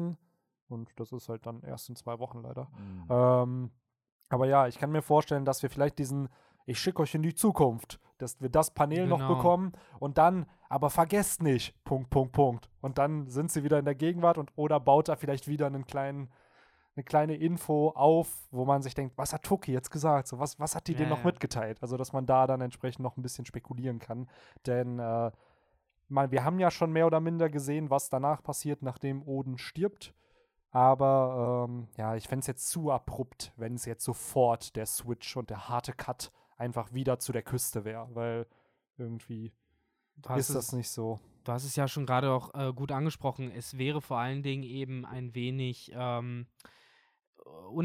Und 0.69 0.89
das 0.97 1.11
ist 1.11 1.29
halt 1.29 1.45
dann 1.45 1.61
erst 1.63 1.89
in 1.89 1.95
zwei 1.95 2.19
Wochen 2.19 2.41
leider. 2.41 2.69
Mhm. 2.77 3.07
Ähm, 3.09 3.71
aber 4.29 4.45
ja, 4.45 4.67
ich 4.67 4.77
kann 4.77 4.91
mir 4.91 5.01
vorstellen, 5.01 5.45
dass 5.45 5.63
wir 5.63 5.69
vielleicht 5.69 5.97
diesen 5.97 6.29
Ich 6.65 6.79
schicke 6.79 7.01
euch 7.01 7.15
in 7.15 7.23
die 7.23 7.33
Zukunft, 7.33 7.99
dass 8.19 8.39
wir 8.39 8.49
das 8.49 8.71
Panel 8.71 9.07
noch 9.07 9.17
Genau. 9.17 9.35
bekommen 9.35 9.71
und 9.99 10.19
dann, 10.19 10.45
aber 10.69 10.91
vergesst 10.91 11.41
nicht, 11.41 11.73
Punkt, 11.83 12.11
Punkt, 12.11 12.33
Punkt. 12.33 12.69
Und 12.81 12.99
dann 12.99 13.27
sind 13.27 13.49
sie 13.49 13.63
wieder 13.63 13.79
in 13.79 13.85
der 13.85 13.95
Gegenwart 13.95 14.37
und 14.37 14.51
oder 14.55 14.79
baut 14.79 15.07
da 15.09 15.15
vielleicht 15.15 15.47
wieder 15.47 15.65
einen 15.65 15.85
kleinen, 15.85 16.29
eine 16.99 17.05
kleine 17.05 17.35
Info 17.35 17.89
auf, 17.95 18.47
wo 18.51 18.65
man 18.65 18.81
sich 18.81 18.93
denkt, 18.93 19.17
was 19.17 19.33
hat 19.33 19.43
Tuki 19.43 19.71
jetzt 19.71 19.89
gesagt? 19.89 20.27
So, 20.27 20.39
was, 20.39 20.59
was 20.59 20.75
hat 20.75 20.87
die 20.87 20.91
Ja, 20.91 20.99
denen 20.99 21.09
noch 21.09 21.19
ja. 21.19 21.25
mitgeteilt? 21.25 21.81
Also, 21.81 21.97
dass 21.97 22.11
man 22.11 22.25
da 22.25 22.45
dann 22.45 22.61
entsprechend 22.61 23.03
noch 23.03 23.17
ein 23.17 23.21
bisschen 23.21 23.45
spekulieren 23.45 23.99
kann. 23.99 24.29
Denn 24.65 24.99
äh, 24.99 25.31
mal, 26.09 26.31
wir 26.31 26.43
haben 26.43 26.59
ja 26.59 26.69
schon 26.69 26.91
mehr 26.91 27.07
oder 27.07 27.21
minder 27.21 27.49
gesehen, 27.49 27.89
was 27.89 28.09
danach 28.09 28.43
passiert, 28.43 28.81
nachdem 28.81 29.23
Oden 29.23 29.57
stirbt. 29.57 30.13
Aber 30.71 31.67
ähm, 31.67 31.87
ja, 31.97 32.15
ich 32.15 32.27
fände 32.27 32.41
es 32.41 32.47
jetzt 32.47 32.69
zu 32.69 32.91
abrupt, 32.91 33.53
wenn 33.55 33.73
es 33.73 33.85
jetzt 33.85 34.03
sofort 34.03 34.75
der 34.75 34.85
Switch 34.85 35.35
und 35.35 35.49
der 35.49 35.69
harte 35.69 35.93
Cut 35.93 36.31
einfach 36.57 36.93
wieder 36.93 37.17
zu 37.17 37.31
der 37.31 37.41
Küste 37.41 37.85
wäre, 37.85 38.07
weil 38.13 38.45
irgendwie 38.97 39.53
ist 40.35 40.53
das 40.53 40.73
nicht 40.73 40.89
so. 40.89 41.19
Du 41.43 41.51
hast 41.51 41.63
es 41.63 41.75
ja 41.75 41.87
schon 41.87 42.05
gerade 42.05 42.31
auch 42.31 42.53
äh, 42.53 42.73
gut 42.73 42.91
angesprochen. 42.91 43.51
Es 43.51 43.77
wäre 43.77 44.01
vor 44.01 44.17
allen 44.17 44.43
Dingen 44.43 44.63
eben 44.63 45.05
ein 45.05 45.33
wenig, 45.33 45.91
ähm, 45.95 46.47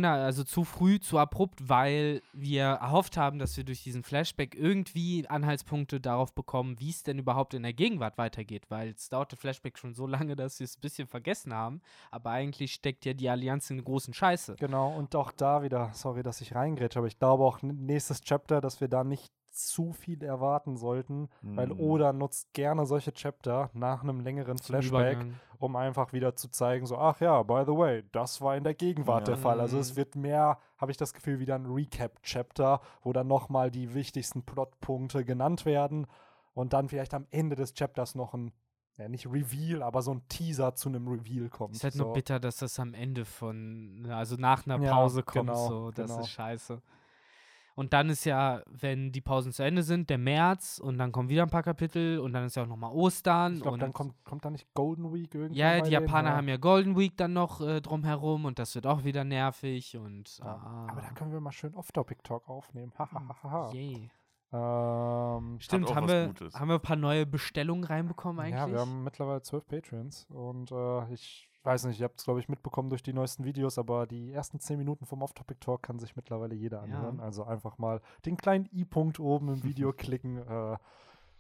also 0.03 0.44
zu 0.44 0.64
früh, 0.64 0.98
zu 0.98 1.18
abrupt, 1.18 1.68
weil 1.68 2.22
wir 2.33 2.64
erhofft 2.64 3.16
haben, 3.16 3.38
dass 3.38 3.57
wir 3.57 3.64
durch 3.64 3.83
diesen 3.83 4.03
Flashback 4.03 4.55
irgendwie 4.55 5.27
Anhaltspunkte 5.29 6.00
darauf 6.00 6.35
bekommen, 6.35 6.79
wie 6.81 6.90
es 6.90 7.03
denn 7.03 7.18
überhaupt 7.18 7.55
in 7.55 7.62
der 7.62 7.72
Gegenwart 7.72 8.18
weitergeht. 8.18 8.64
Weil 8.68 8.90
es 8.90 9.09
dauerte 9.09 9.37
Flashback 9.37 9.79
schon 9.79 9.94
so 9.94 10.07
lange, 10.07 10.37
dass 10.37 10.59
wir 10.61 10.64
es 10.64 10.77
ein 10.77 10.81
bisschen 10.81 11.07
vergessen 11.07 11.53
haben. 11.53 11.81
Aber 12.11 12.31
eigentlich 12.31 12.72
steckt 12.72 13.05
ja 13.05 13.14
die 13.14 13.29
Allianz 13.29 13.70
in 13.70 13.83
großen 13.83 14.14
Scheiße. 14.14 14.57
Genau, 14.59 14.94
und 14.96 15.14
auch 15.14 15.33
da 15.33 15.62
wieder, 15.62 15.90
sorry, 15.92 16.22
dass 16.22 16.40
ich 16.40 16.55
reingrätsche, 16.55 16.98
aber 16.98 17.09
ich 17.09 17.18
glaube 17.18 17.44
auch 17.44 17.62
nächstes 17.62 18.22
Chapter, 18.22 18.61
dass 18.61 18.81
wir 18.81 18.88
da 18.88 19.05
nicht 19.05 19.33
zu 19.55 19.93
viel 19.93 20.23
erwarten 20.23 20.77
sollten, 20.77 21.29
weil 21.43 21.69
Mhm. 21.69 21.79
Oda 21.81 22.12
nutzt 22.12 22.53
gerne 22.53 22.87
solche 22.87 23.12
Chapter 23.12 23.71
nach 23.73 24.03
einem 24.03 24.21
längeren 24.21 24.57
Zum 24.59 24.67
Flashback, 24.67 25.19
Übergang. 25.19 25.40
um 25.59 25.77
einfach 25.77 26.12
wieder 26.12 26.35
zu 26.37 26.49
zeigen, 26.51 26.87
so, 26.87 26.99
ach 26.99 27.21
ja, 27.21 27.43
by 27.43 27.62
the 27.67 27.73
way, 27.77 28.05
das 28.12 28.40
war 28.40 28.57
in 28.57 28.64
der 28.64 28.75
Gegenwart 28.75 29.29
Ja. 29.29 29.35
der 29.35 29.37
Fall. 29.37 29.61
Also 29.61 29.79
es 29.79 29.93
Mhm. 29.93 29.97
wird 29.97 30.17
mehr, 30.17 30.59
habe 30.79 30.90
ich 30.90 30.97
das 30.97 31.14
Gefühl, 31.14 31.38
wieder 31.38 31.55
ein 31.55 31.67
Recap-Chapter, 31.67 32.81
wo 33.03 33.12
dann 33.12 33.27
nochmal 33.29 33.71
die 33.71 33.95
wichtigsten 33.95 34.43
Plotpunkte 34.43 35.25
genannt 35.25 35.64
werden 35.64 36.07
und 36.53 36.73
dann 36.73 36.88
vielleicht 36.88 37.14
am 37.14 37.27
Ende 37.31 37.57
des 37.57 37.75
Chapters 37.75 38.14
noch 38.14 38.35
ein, 38.35 38.53
ja 38.97 39.09
nicht 39.09 39.27
Reveal, 39.27 39.83
aber 39.83 40.03
so 40.03 40.12
ein 40.12 40.23
Teaser 40.29 40.75
zu 40.75 40.88
einem 40.88 41.09
Reveal 41.09 41.49
kommt. 41.49 41.77
Ist 41.77 41.85
halt 41.85 41.95
so. 41.95 42.05
nur 42.05 42.12
bitter, 42.12 42.38
dass 42.40 42.59
das 42.59 42.79
am 42.79 42.95
Ende 42.95 43.25
von, 43.25 44.07
also 44.11 44.37
nach 44.37 44.67
einer 44.67 44.81
Ja, 44.81 44.93
Pause 44.93 45.23
kommt, 45.23 45.47
genau, 45.49 45.69
so, 45.69 45.90
das 45.90 46.11
genau. 46.11 46.21
ist 46.21 46.29
scheiße. 46.31 46.83
Und 47.77 47.93
dann 47.93 48.09
ist 48.09 48.25
ja, 48.25 48.63
wenn 48.71 49.11
die 49.11 49.21
Pausen 49.21 49.53
zu 49.53 49.65
Ende 49.65 49.83
sind, 49.83 50.09
der 50.09 50.19
März 50.19 50.79
und 50.79 50.97
dann 50.97 51.11
kommen 51.11 51.29
wieder 51.29 51.43
ein 51.43 51.51
paar 51.51 51.65
Kapitel 51.65 52.21
und 52.21 52.33
dann 52.33 52.45
ist 52.45 52.55
ja 52.55 52.63
auch 52.63 52.69
nochmal 52.69 52.93
Ostern. 52.93 53.55
Ich 53.55 53.63
glaube, 53.63 53.75
und 53.75 53.81
dann 53.83 53.93
kommt, 53.93 54.15
kommt 54.25 54.45
da 54.45 54.51
nicht 54.51 54.73
Golden 54.75 55.13
Week 55.13 55.35
irgendwie. 55.35 55.59
ja, 55.59 55.75
die 55.77 55.91
denen? 55.91 55.93
Japaner 55.93 56.31
ja. 56.31 56.37
haben 56.37 56.49
ja 56.49 56.57
Golden 56.57 56.97
Week 56.97 57.17
dann 57.17 57.33
noch 57.33 57.61
äh, 57.61 57.81
drumherum 57.81 58.45
und 58.45 58.59
das 58.61 58.75
wird 58.77 58.87
auch 58.87 59.03
wieder 59.03 59.25
nervig 59.25 59.97
und 59.97 60.39
Ja. 60.39 60.45
ah, 60.47 60.87
Aber 60.91 61.01
da 61.01 61.11
können 61.11 61.33
wir 61.33 61.41
mal 61.41 61.51
schön 61.53 61.75
Off-Topic-Talk 61.75 62.49
aufnehmen. 62.49 62.93
Hahaha. 62.97 63.73
yay. 63.73 64.09
ähm, 64.53 65.57
Stimmt, 65.59 65.93
haben 65.95 66.07
wir, 66.09 66.33
haben 66.55 66.69
wir 66.69 66.75
ein 66.77 66.81
paar 66.81 66.97
neue 66.97 67.27
Bestellungen 67.27 67.83
reinbekommen 67.85 68.39
eigentlich? 68.41 68.55
ja, 68.55 68.71
wir 68.71 68.79
haben 68.81 69.03
mittlerweile 69.03 69.43
zwölf 69.43 69.67
Patreons 69.67 70.27
und 70.31 70.71
äh, 70.71 71.13
ich 71.13 71.49
weiß 71.64 71.85
nicht, 71.87 71.98
ihr 72.00 72.05
habt 72.05 72.18
es, 72.18 72.24
glaube 72.24 72.40
ich, 72.40 72.48
mitbekommen 72.48 72.90
durch 72.90 73.03
die 73.03 73.12
neuesten 73.12 73.44
Videos, 73.44 73.79
aber 73.79 74.07
die 74.07 74.33
ersten 74.33 74.61
zehn 74.61 74.79
Minuten 74.79 75.07
vom 75.07 75.22
Off-Topic-Talk 75.22 75.83
kann 75.83 75.98
sich 75.98 76.14
mittlerweile 76.16 76.55
jeder 76.55 76.79
Ja. 76.79 76.83
anhören. 76.85 77.20
Also 77.20 77.44
einfach 77.44 77.79
mal 77.79 78.00
den 78.27 78.37
kleinen 78.37 78.68
i-Punkt 78.72 79.18
oben 79.18 79.48
im 79.48 79.62
Video 79.64 79.92
klicken 79.96 80.38
äh, 80.38 80.77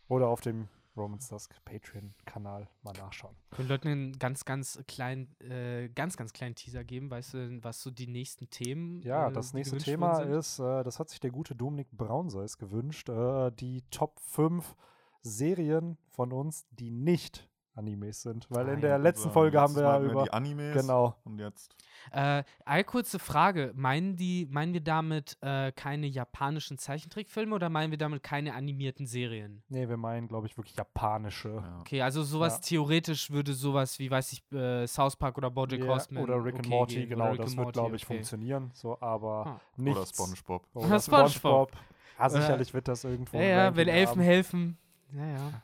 oder 0.08 0.28
auf 0.28 0.40
dem 0.40 0.68
Romans 0.96 1.28
Dusk 1.28 1.52
Patreon-Kanal 1.64 2.68
mal 2.82 2.92
nachschauen. 2.96 3.34
den 3.58 3.66
Leuten 3.66 3.88
einen 3.88 4.12
ganz, 4.20 4.44
ganz 4.44 4.80
kleinen, 4.86 5.28
äh, 5.40 5.88
ganz, 5.88 6.16
ganz 6.16 6.32
kleinen 6.32 6.54
Teaser 6.54 6.84
geben. 6.84 7.10
Weißt 7.10 7.34
du, 7.34 7.64
was 7.64 7.82
so 7.82 7.90
die 7.90 8.06
nächsten 8.06 8.48
Themen 8.48 9.02
Ja, 9.02 9.28
äh, 9.28 9.32
das 9.32 9.54
nächste 9.54 9.78
Thema 9.78 10.20
ist, 10.20 10.60
äh, 10.60 10.84
das 10.84 11.00
hat 11.00 11.10
sich 11.10 11.18
der 11.18 11.32
gute 11.32 11.56
Dominik 11.56 11.90
Braunseis 11.90 12.58
gewünscht, 12.58 13.08
äh, 13.08 13.50
die 13.50 13.82
Top 13.90 14.20
5 14.20 14.76
Serien 15.22 15.98
von 16.10 16.32
uns, 16.32 16.66
die 16.70 16.90
nicht 16.90 17.48
Animes 17.74 18.22
sind. 18.22 18.46
Weil 18.50 18.68
in 18.68 18.76
Ah, 18.78 18.80
der 18.80 18.90
ja. 18.90 18.96
letzten 18.96 19.24
Über- 19.28 19.32
Folge 19.32 19.60
haben 19.60 19.74
wir 19.74 19.82
ja 19.82 20.00
über. 20.00 20.24
die 20.24 20.32
Animes 20.32 20.74
Genau. 20.80 21.16
und 21.24 21.38
jetzt 21.38 21.74
Äh, 22.12 22.44
eine 22.66 22.84
kurze 22.84 23.18
Frage. 23.18 23.72
Meinen, 23.74 24.16
die, 24.16 24.46
meinen 24.50 24.74
wir 24.74 24.82
damit 24.82 25.38
äh, 25.40 25.72
keine 25.72 26.06
japanischen 26.06 26.76
Zeichentrickfilme 26.76 27.54
oder 27.54 27.70
meinen 27.70 27.90
wir 27.90 27.98
damit 27.98 28.22
keine 28.22 28.54
animierten 28.54 29.06
Serien? 29.06 29.62
Nee, 29.68 29.88
wir 29.88 29.96
meinen, 29.96 30.28
glaube 30.28 30.46
ich, 30.46 30.56
wirklich 30.58 30.76
japanische. 30.76 31.48
ja. 31.48 31.78
Okay, 31.80 32.02
also 32.02 32.22
sowas 32.22 32.56
Ja. 32.56 32.60
theoretisch 32.60 33.30
würde 33.30 33.54
sowas 33.54 33.98
wie, 33.98 34.10
weiß 34.10 34.32
ich, 34.32 34.52
äh, 34.52 34.86
South 34.86 35.16
Park 35.16 35.38
oder 35.38 35.50
Bojack 35.50 35.80
Ja, 35.80 35.86
Horseman 35.86 36.24
oder 36.24 36.44
Rick 36.44 36.56
and 36.56 36.66
okay 36.66 36.68
Morty, 36.76 36.94
gehen. 36.96 37.08
genau, 37.08 37.34
das 37.34 37.48
and 37.52 37.56
wird, 37.58 37.72
glaube 37.72 37.96
ich, 37.96 38.04
okay. 38.04 38.14
funktionieren. 38.14 38.70
So, 38.74 39.00
aber 39.00 39.46
Ah. 39.46 39.60
nichts. 39.76 39.98
oder 39.98 40.06
SpongeBob. 40.06 40.66
Oder 40.74 40.84
SpongeBob. 41.00 41.30
SpongeBob. 41.30 41.72
Ah, 42.18 42.26
Oder- 42.26 42.30
sicherlich 42.40 42.74
wird 42.74 42.86
das 42.86 43.02
irgendwo. 43.04 43.36
Ja, 43.38 43.42
ja, 43.44 43.76
wenn 43.76 43.88
Elfen 43.88 44.18
haben. 44.18 44.20
helfen. 44.20 44.78
Ja, 45.12 45.26
ja. 45.26 45.62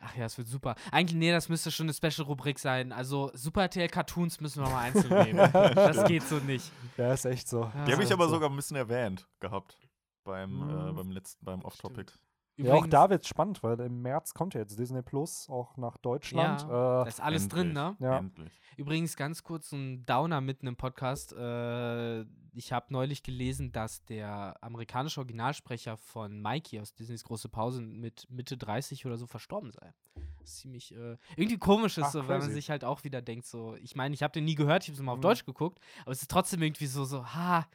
Ach 0.00 0.14
ja, 0.16 0.26
es 0.26 0.38
wird 0.38 0.46
super. 0.48 0.76
Eigentlich, 0.92 1.16
nee, 1.18 1.32
das 1.32 1.48
müsste 1.48 1.70
schon 1.72 1.86
eine 1.86 1.92
Special-Rubrik 1.94 2.58
sein. 2.60 2.92
Also, 2.92 3.30
Super 3.34 3.62
RTL 3.62 3.88
Cartoons 3.88 4.40
müssen 4.40 4.62
wir 4.62 4.70
mal 4.70 4.82
einzeln 4.84 5.24
nehmen. 5.24 5.38
das 5.52 6.04
geht 6.06 6.22
so 6.22 6.36
nicht. 6.36 6.70
Ja, 6.96 7.12
ist 7.12 7.24
echt 7.24 7.48
so. 7.48 7.62
Ja. 7.74 7.84
Die 7.84 7.92
habe 7.92 8.04
ich 8.04 8.12
aber 8.12 8.26
so. 8.26 8.34
sogar 8.34 8.48
ein 8.48 8.54
bisschen 8.56 8.76
erwähnt 8.76 9.26
gehabt 9.40 9.76
beim, 10.24 10.50
äh, 10.70 10.72
Mhm. 10.92 10.96
beim 10.96 11.10
letzten, 11.10 11.44
beim 11.44 11.62
Off-Topic. 11.62 12.12
Stimmt. 12.58 12.68
Ja, 12.68 12.74
auch 12.74 12.78
Übrigens, 12.78 12.90
da 12.90 13.10
wird 13.10 13.22
es 13.22 13.28
spannend, 13.28 13.62
weil 13.62 13.78
im 13.78 14.02
März 14.02 14.34
kommt 14.34 14.54
ja 14.54 14.60
jetzt 14.60 14.76
Disney 14.78 15.02
Plus 15.02 15.48
auch 15.48 15.76
nach 15.76 15.96
Deutschland. 15.96 16.62
Ja, 16.62 16.66
äh, 16.66 17.04
da 17.04 17.06
ist 17.06 17.20
alles 17.20 17.46
drin, 17.46 17.72
ne? 17.72 17.94
Ja. 18.00 18.18
Endlich. 18.18 18.60
Übrigens 18.76 19.16
ganz 19.16 19.44
kurz 19.44 19.70
ein 19.70 20.04
Downer 20.06 20.40
mitten 20.40 20.66
im 20.66 20.74
Podcast. 20.76 21.32
Äh, 21.32 22.22
ich 22.54 22.72
habe 22.72 22.86
neulich 22.90 23.22
gelesen, 23.22 23.70
dass 23.70 24.04
der 24.06 24.56
amerikanische 24.60 25.20
Originalsprecher 25.20 25.96
von 25.96 26.40
Mikey 26.42 26.80
aus 26.80 26.94
Disneys 26.94 27.22
große 27.22 27.48
Pause 27.48 27.80
mit 27.80 28.26
Mitte 28.28 28.56
30 28.56 29.06
oder 29.06 29.16
so 29.16 29.26
verstorben 29.28 29.70
sei. 29.70 29.92
Das 30.40 30.50
ist 30.50 30.56
ziemlich 30.58 30.92
äh, 30.96 31.16
irgendwie 31.36 31.58
komisch 31.58 31.96
ist, 31.98 32.06
Ach, 32.06 32.10
so, 32.10 32.28
weil 32.28 32.40
man 32.40 32.50
sich 32.50 32.70
halt 32.70 32.84
auch 32.84 33.04
wieder 33.04 33.22
denkt, 33.22 33.46
so, 33.46 33.76
ich 33.76 33.94
meine, 33.94 34.14
ich 34.14 34.22
habe 34.24 34.32
den 34.32 34.44
nie 34.44 34.56
gehört, 34.56 34.82
ich 34.82 34.88
habe 34.88 34.96
es 34.96 35.02
mal 35.02 35.12
auf 35.12 35.18
Mhm. 35.18 35.22
Deutsch 35.22 35.44
geguckt, 35.44 35.78
aber 36.02 36.10
es 36.10 36.22
ist 36.22 36.30
trotzdem 36.30 36.62
irgendwie 36.62 36.86
so, 36.86 37.04
so, 37.04 37.24
ha, 37.24 37.68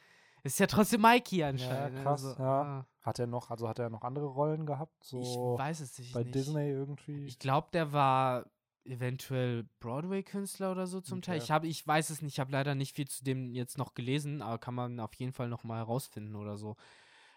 ist 0.44 0.58
ja 0.60 0.66
trotzdem 0.66 1.00
Mikey 1.02 1.38
Ja, 1.38 1.48
anscheinend. 1.48 1.96
ne? 1.96 2.02
krass, 2.02 2.22
so, 2.22 2.28
ja. 2.38 2.62
ah. 2.62 2.86
Hat 3.02 3.18
er 3.18 3.26
noch, 3.26 3.50
also 3.50 3.68
hat 3.68 3.78
er 3.78 3.90
noch 3.90 4.02
andere 4.02 4.26
Rollen 4.26 4.64
gehabt? 4.64 5.02
So 5.04 5.20
Ich 5.20 5.58
weiß 5.58 5.80
es 5.80 5.98
nicht. 5.98 6.14
bei 6.14 6.22
nicht. 6.22 6.34
Disney 6.34 6.68
irgendwie? 6.70 7.26
Ich 7.26 7.38
glaube, 7.38 7.68
der 7.72 7.92
war 7.92 8.46
eventuell 8.84 9.64
Broadway-Künstler 9.80 10.70
oder 10.72 10.86
so 10.86 11.00
zum 11.00 11.22
Teil. 11.22 11.36
Okay. 11.36 11.44
Ich, 11.44 11.50
hab, 11.50 11.64
ich 11.64 11.86
weiß 11.86 12.10
es 12.10 12.22
nicht, 12.22 12.34
ich 12.34 12.40
habe 12.40 12.52
leider 12.52 12.74
nicht 12.74 12.94
viel 12.94 13.08
zu 13.08 13.24
dem 13.24 13.54
jetzt 13.54 13.78
noch 13.78 13.94
gelesen, 13.94 14.42
aber 14.42 14.58
kann 14.58 14.74
man 14.74 15.00
auf 15.00 15.14
jeden 15.14 15.32
Fall 15.32 15.48
noch 15.48 15.64
mal 15.64 15.78
herausfinden 15.78 16.36
oder 16.36 16.56
so, 16.56 16.76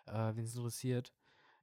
äh, 0.06 0.36
wenn 0.36 0.44
es 0.46 0.56
interessiert. 0.56 1.14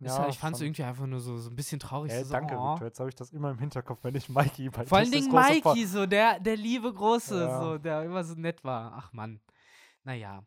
Ist 0.01 0.19
halt, 0.19 0.29
ich 0.31 0.39
fand 0.39 0.57
es 0.57 0.61
irgendwie 0.61 0.83
einfach 0.83 1.07
nur 1.07 1.21
so, 1.21 1.39
so 1.39 1.49
ein 1.49 1.57
bisschen 1.57 1.81
traurig. 1.81 2.13
Ey, 2.13 2.25
so, 2.25 2.33
danke, 2.33 2.57
oh. 2.57 2.73
Victor. 2.73 2.89
Jetzt 2.89 3.01
habe 3.01 3.09
ich 3.09 3.15
das 3.15 3.31
immer 3.33 3.51
im 3.53 3.59
Hinterkopf, 3.59 4.01
wenn 4.03 4.15
ich 4.15 4.29
Mikey 4.29 4.69
bei 4.69 4.85
Vor 4.85 4.99
allen 4.99 5.11
Dingen 5.11 5.33
Mikey, 5.33 5.87
so 5.87 6.05
der, 6.05 6.41
der 6.41 6.57
liebe 6.57 6.93
Große, 6.93 7.41
Ja. 7.41 7.61
so, 7.61 7.79
der 7.79 8.03
immer 8.03 8.23
so 8.23 8.35
nett 8.35 8.63
war. 8.65 8.93
Ach 8.97 9.13
Mann. 9.15 9.41
Naja. 10.03 10.43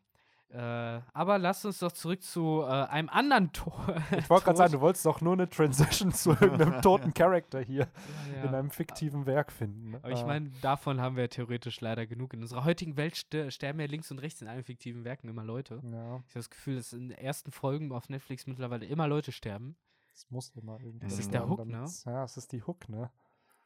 Äh, 0.50 1.00
aber 1.12 1.38
lasst 1.38 1.66
uns 1.66 1.78
doch 1.78 1.92
zurück 1.92 2.22
zu 2.22 2.62
äh, 2.62 2.66
einem 2.70 3.10
anderen 3.10 3.52
Tor. 3.52 3.94
Ich 4.16 4.30
wollte 4.30 4.46
gerade 4.46 4.56
sagen, 4.56 4.72
du 4.72 4.80
wolltest 4.80 5.04
doch 5.04 5.20
nur 5.20 5.34
eine 5.34 5.48
Transition 5.48 6.10
zu 6.10 6.30
irgendeinem 6.30 6.80
toten 6.82 7.12
Charakter 7.12 7.60
hier 7.60 7.86
ja. 8.34 8.44
in 8.44 8.54
einem 8.54 8.70
fiktiven 8.70 9.26
Werk 9.26 9.52
finden. 9.52 9.96
Aber 9.96 10.10
ich 10.10 10.20
Äh, 10.22 10.26
meine, 10.26 10.50
davon 10.62 11.00
haben 11.02 11.16
wir 11.16 11.28
theoretisch 11.28 11.80
leider 11.82 12.06
genug. 12.06 12.32
In 12.32 12.40
unserer 12.40 12.64
heutigen 12.64 12.96
Welt 12.96 13.16
ster 13.16 13.50
sterben 13.50 13.78
ja 13.80 13.86
links 13.86 14.10
und 14.10 14.20
rechts 14.20 14.40
in 14.40 14.48
allen 14.48 14.64
fiktiven 14.64 15.04
Werken 15.04 15.28
immer 15.28 15.44
Leute. 15.44 15.80
Ja, 15.84 16.16
Ich 16.26 16.30
habe 16.30 16.34
das 16.34 16.48
Gefühl, 16.50 16.76
dass 16.76 16.94
in 16.94 17.10
den 17.10 17.18
ersten 17.18 17.52
Folgen 17.52 17.92
auf 17.92 18.08
Netflix 18.08 18.46
mittlerweile 18.46 18.86
immer 18.86 19.06
Leute 19.06 19.32
sterben. 19.32 19.76
es 20.14 20.30
muss 20.30 20.48
immer 20.56 20.80
irgendwie. 20.80 21.06
Das 21.06 21.18
ist 21.18 21.32
der 21.34 21.46
Hook, 21.46 21.66
ne? 21.66 21.84
Ja, 22.06 22.24
es 22.24 22.36
ist 22.38 22.52
die 22.52 22.62
Hook, 22.62 22.88
ne? 22.88 23.10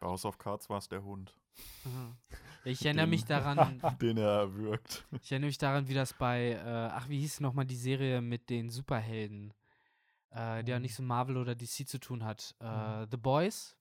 Bei 0.02 0.08
House 0.08 0.24
of 0.24 0.36
Cards 0.36 0.68
war 0.68 0.78
es 0.78 0.88
der 0.88 1.04
Hund, 1.04 1.32
Ich 2.64 2.84
erinnere 2.84 3.04
Den- 3.06 3.10
mich 3.10 3.24
daran, 3.24 3.80
den 4.02 4.16
er 4.16 4.30
erwürgt. 4.40 5.04
ich 5.22 5.30
erinnere 5.30 5.46
mich 5.46 5.58
daran, 5.58 5.86
wie 5.86 5.94
das 5.94 6.12
bei, 6.12 6.54
äh, 6.54 6.88
ach, 6.92 7.08
wie 7.08 7.20
hieß 7.20 7.38
nochmal 7.38 7.66
die 7.66 7.76
Serie 7.76 8.20
mit 8.20 8.50
den 8.50 8.68
Superhelden, 8.68 9.54
äh, 10.30 10.64
die 10.64 10.72
ja 10.72 10.80
nicht 10.80 10.96
so 10.96 11.04
Marvel 11.04 11.36
oder 11.36 11.54
DC 11.54 11.86
zu 11.86 12.00
tun 12.00 12.24
hat. 12.24 12.56
Äh, 12.60 12.64
Mhm. 13.04 13.06
The 13.12 13.16
Boys, 13.16 13.76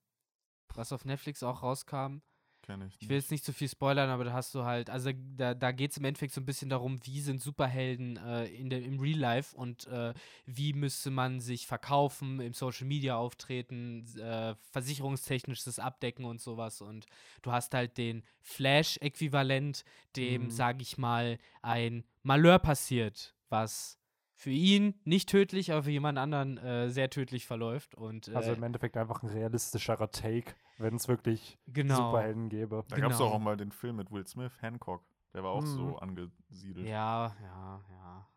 was 0.75 0.93
auf 0.93 1.05
Netflix 1.05 1.41
auch 1.41 1.63
rauskam. 1.63 2.21
Kenn 2.63 2.81
ich. 2.83 2.95
Ich 2.99 3.09
will 3.09 3.17
jetzt 3.17 3.31
nicht 3.31 3.43
zu 3.43 3.53
viel 3.53 3.67
spoilern, 3.67 4.09
aber 4.11 4.23
da 4.23 4.33
hast 4.33 4.53
du 4.53 4.63
halt, 4.63 4.89
also 4.91 5.09
da, 5.35 5.55
da 5.55 5.71
geht 5.71 5.91
es 5.91 5.97
im 5.97 6.05
Endeffekt 6.05 6.33
so 6.33 6.41
ein 6.41 6.45
bisschen 6.45 6.69
darum, 6.69 6.99
wie 7.03 7.19
sind 7.19 7.41
Superhelden 7.41 8.17
äh, 8.17 8.45
in 8.45 8.69
der, 8.69 8.83
im 8.83 8.99
Real 8.99 9.17
Life 9.17 9.55
und 9.57 9.87
äh, 9.87 10.13
wie 10.45 10.73
müsste 10.73 11.09
man 11.09 11.39
sich 11.39 11.65
verkaufen, 11.65 12.39
im 12.39 12.53
Social 12.53 12.85
Media 12.85 13.15
auftreten, 13.15 14.05
äh, 14.17 14.53
versicherungstechnisches 14.69 15.79
Abdecken 15.79 16.23
und 16.25 16.39
sowas. 16.39 16.81
Und 16.81 17.07
du 17.41 17.51
hast 17.51 17.73
halt 17.73 17.97
den 17.97 18.23
Flash-Äquivalent, 18.41 19.83
dem, 20.15 20.43
Mhm. 20.43 20.49
sage 20.51 20.81
ich 20.81 20.97
mal, 20.97 21.39
ein 21.61 22.03
Malheur 22.23 22.59
passiert, 22.59 23.33
was 23.49 23.97
für 24.41 24.49
ihn 24.49 24.99
nicht 25.03 25.29
tödlich, 25.29 25.71
aber 25.71 25.83
für 25.83 25.91
jemand 25.91 26.17
anderen 26.17 26.57
äh, 26.57 26.89
sehr 26.89 27.11
tödlich 27.11 27.45
verläuft. 27.45 27.93
Und 27.93 28.27
äh, 28.27 28.33
Also 28.35 28.53
im 28.53 28.63
Endeffekt 28.63 28.97
einfach 28.97 29.21
ein 29.21 29.29
realistischerer 29.29 30.09
Take, 30.09 30.55
wenn 30.79 30.95
es 30.95 31.07
wirklich 31.07 31.59
genau. 31.67 32.07
Superhelden 32.07 32.49
gäbe. 32.49 32.83
Da 32.89 32.97
gab 32.97 33.11
es 33.11 33.19
genau. 33.19 33.29
auch 33.29 33.39
mal 33.39 33.55
den 33.55 33.71
Film 33.71 33.97
mit 33.97 34.11
Will 34.11 34.25
Smith, 34.25 34.51
Hancock. 34.59 35.03
Der 35.35 35.43
war 35.43 35.51
auch 35.51 35.61
Mhm. 35.61 35.67
so 35.67 35.97
angesiedelt. 35.97 36.87
Ja, 36.87 37.35
ja, 37.39 37.81
ja. 37.91 38.27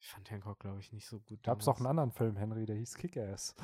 Ich 0.00 0.08
fand 0.08 0.30
Hancock, 0.30 0.60
glaube 0.60 0.80
ich, 0.80 0.92
nicht 0.94 1.06
so 1.06 1.20
gut. 1.20 1.42
Gab 1.42 1.60
es 1.60 1.68
auch 1.68 1.76
einen 1.76 1.88
anderen 1.88 2.12
Film, 2.12 2.36
Henry, 2.36 2.64
der 2.64 2.76
hieß 2.76 2.94
Kick-Ass. 2.96 3.54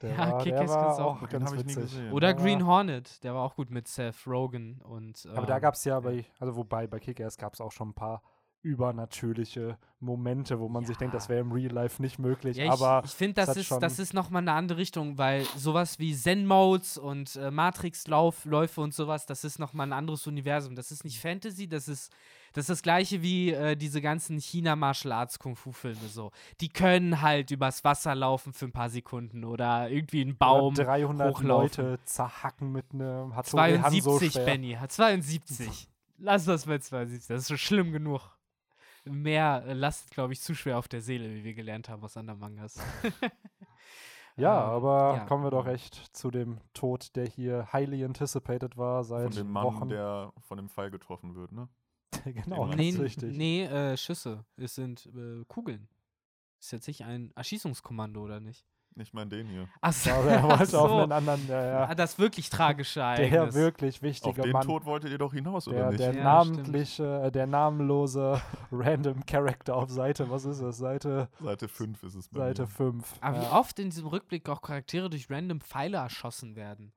Der 0.00 0.10
Ja, 0.14 0.32
war, 0.32 0.42
Kick-Ass 0.42 0.60
gibt's 0.60 0.98
auch. 0.98 0.98
auch 0.98 1.20
Den 1.20 1.28
ganz 1.28 1.44
habe 1.46 1.56
ich 1.58 1.64
nie 1.64 1.76
witzig. 1.76 1.82
gesehen. 1.92 2.12
Oder. 2.12 2.34
Green 2.34 2.66
Hornet, 2.66 3.22
der 3.22 3.34
war 3.34 3.42
auch 3.42 3.54
gut 3.54 3.70
mit 3.70 3.86
Seth 3.86 4.26
Rogen 4.26 4.80
und. 4.82 5.26
Aber 5.32 5.46
da 5.46 5.56
ähm, 5.56 5.62
gab 5.62 5.74
es 5.74 5.84
ja 5.84 6.00
bei, 6.00 6.24
also 6.40 6.56
wobei 6.56 6.88
bei 6.88 6.98
Kick-Ass 6.98 7.36
gab 7.38 7.52
es 7.54 7.60
auch 7.60 7.70
schon 7.70 7.90
ein 7.90 7.94
paar 7.94 8.20
übernatürliche 8.64 9.78
Momente, 10.00 10.58
wo 10.58 10.68
man 10.68 10.84
sich 10.84 10.96
denkt, 10.96 11.14
das 11.14 11.24
Ja. 11.24 11.30
wäre 11.30 11.40
im 11.40 11.52
Real 11.52 11.72
Life 11.72 12.00
nicht 12.02 12.18
möglich. 12.18 12.56
Ja, 12.56 12.64
ich, 12.64 12.70
aber 12.70 13.02
ich 13.04 13.10
finde, 13.12 13.34
das 13.44 13.56
ist, 13.56 13.70
das 13.70 13.98
ist 13.98 14.12
nochmal 14.12 14.42
eine 14.42 14.52
andere 14.52 14.78
Richtung, 14.78 15.16
weil 15.18 15.44
sowas 15.56 15.98
wie 15.98 16.14
Zen-Modes 16.14 16.98
und 16.98 17.36
äh, 17.36 17.50
Matrix-Läufe 17.50 18.80
und 18.80 18.92
sowas, 18.94 19.26
das 19.26 19.44
ist 19.44 19.58
nochmal 19.58 19.86
ein 19.88 19.92
anderes 19.92 20.26
Universum. 20.26 20.74
Das 20.74 20.90
ist 20.90 21.04
nicht 21.04 21.20
Fantasy, 21.20 21.68
das 21.68 21.88
ist 21.88 22.12
das, 22.52 22.64
ist 22.64 22.70
das 22.70 22.82
gleiche 22.82 23.20
wie 23.20 23.50
äh, 23.50 23.74
diese 23.76 24.00
ganzen 24.00 24.38
China-Martial-Arts-Kung-Fu-Filme 24.38 26.06
so. 26.08 26.30
Die 26.60 26.68
können 26.68 27.20
halt 27.20 27.50
übers 27.50 27.82
Wasser 27.82 28.14
laufen 28.14 28.52
für 28.52 28.66
ein 28.66 28.72
paar 28.72 28.90
Sekunden 28.90 29.44
oder 29.44 29.90
irgendwie 29.90 30.20
einen 30.20 30.36
Baum. 30.36 30.72
oder 30.74 30.84
300 30.84 31.30
hochlaufen. 31.34 31.46
Leute 31.84 31.98
zerhacken 32.04 32.70
mit 32.70 32.86
einem 32.92 33.34
Hanzo 33.34 33.56
72, 33.56 34.32
Schwert. 34.32 34.46
Benny. 34.46 34.72
Hat 34.74 34.92
72. 34.92 35.88
Lass 36.18 36.44
das 36.44 36.66
mit 36.66 36.84
72. 36.84 37.26
Das 37.26 37.42
ist 37.42 37.48
schon 37.48 37.58
schlimm 37.58 37.92
genug. 37.92 38.20
Mehr 39.04 39.64
äh, 39.66 39.72
lastet, 39.74 40.10
glaube 40.12 40.32
ich, 40.32 40.40
zu 40.40 40.54
schwer 40.54 40.78
auf 40.78 40.88
der 40.88 41.00
Seele, 41.02 41.28
wie 41.34 41.44
wir 41.44 41.54
gelernt 41.54 41.88
haben 41.88 42.02
aus 42.02 42.16
anderen 42.16 42.40
Mangas. 42.40 42.78
Ja, 44.36 44.64
Ähm, 44.64 44.70
aber 44.70 45.16
ja. 45.18 45.24
kommen 45.26 45.44
wir 45.44 45.52
doch 45.52 45.66
echt 45.68 45.94
zu 46.16 46.30
dem 46.32 46.58
Tod, 46.72 47.14
der 47.14 47.24
hier 47.26 47.72
highly 47.72 48.04
anticipated 48.04 48.76
war 48.76 49.04
seit 49.04 49.26
Von 49.28 49.32
dem 49.44 49.52
Mann, 49.52 49.64
Wochen. 49.64 49.88
der 49.88 50.32
von 50.40 50.56
dem 50.56 50.68
Pfeil 50.68 50.90
getroffen 50.90 51.36
wird, 51.36 51.52
ne? 51.52 51.68
genau, 52.24 52.66
das 52.66 52.74
Nee, 52.76 52.82
nee, 52.82 52.88
ist 52.90 52.98
richtig. 53.00 53.36
nee 53.36 53.64
äh, 53.64 53.96
Schüsse. 53.96 54.44
Es 54.56 54.74
sind 54.74 55.06
äh, 55.14 55.44
Kugeln. 55.46 55.88
Ist 56.60 56.72
jetzt 56.72 56.88
nicht 56.88 57.04
ein 57.04 57.30
Erschießungskommando, 57.36 58.20
oder 58.22 58.40
nicht? 58.40 58.66
Ich 58.96 59.12
meine 59.12 59.28
den 59.28 59.48
hier. 59.48 59.68
Achso, 59.80 60.10
Aber 60.12 60.30
er 60.30 60.42
wollte 60.44 60.54
ach 60.54 60.60
auf 60.60 60.68
so. 60.90 60.98
einen 60.98 61.10
anderen, 61.12 61.48
ja, 61.48 61.66
ja, 61.66 61.84
Ah, 61.88 61.94
das 61.96 62.16
wirklich 62.18 62.48
tragische 62.48 63.00
der 63.00 63.28
Ereignis. 63.32 63.54
wirklich 63.56 63.96
Auf 63.96 64.02
wichtige 64.02 64.42
den 64.42 64.52
Mann. 64.52 64.64
Tod 64.64 64.84
wolltet 64.84 65.10
ihr 65.10 65.18
doch 65.18 65.32
hinaus, 65.32 65.66
oder 65.66 65.78
Der, 65.78 65.86
nicht? 65.88 65.98
der 66.00 66.14
Ja, 66.14 66.22
namentliche, 66.22 67.22
äh, 67.24 67.32
der 67.32 67.48
namenlose 67.48 68.40
Random 68.70 69.26
Character 69.26 69.74
auf 69.74 69.90
Seite, 69.90 70.30
was 70.30 70.44
ist 70.44 70.62
das? 70.62 70.78
Seite, 70.78 71.28
Seite 71.40 71.66
5 71.66 72.02
ist 72.04 72.14
es 72.14 72.28
bei 72.28 72.38
Seite 72.38 72.62
mir. 72.62 72.68
5. 72.68 73.14
Aber 73.20 73.40
wie 73.42 73.46
oft 73.46 73.78
in 73.80 73.90
diesem 73.90 74.06
Rückblick 74.06 74.48
auch 74.48 74.62
Charaktere 74.62 75.10
durch 75.10 75.28
random 75.28 75.60
Pfeile 75.60 75.96
erschossen 75.96 76.54
werden. 76.54 76.92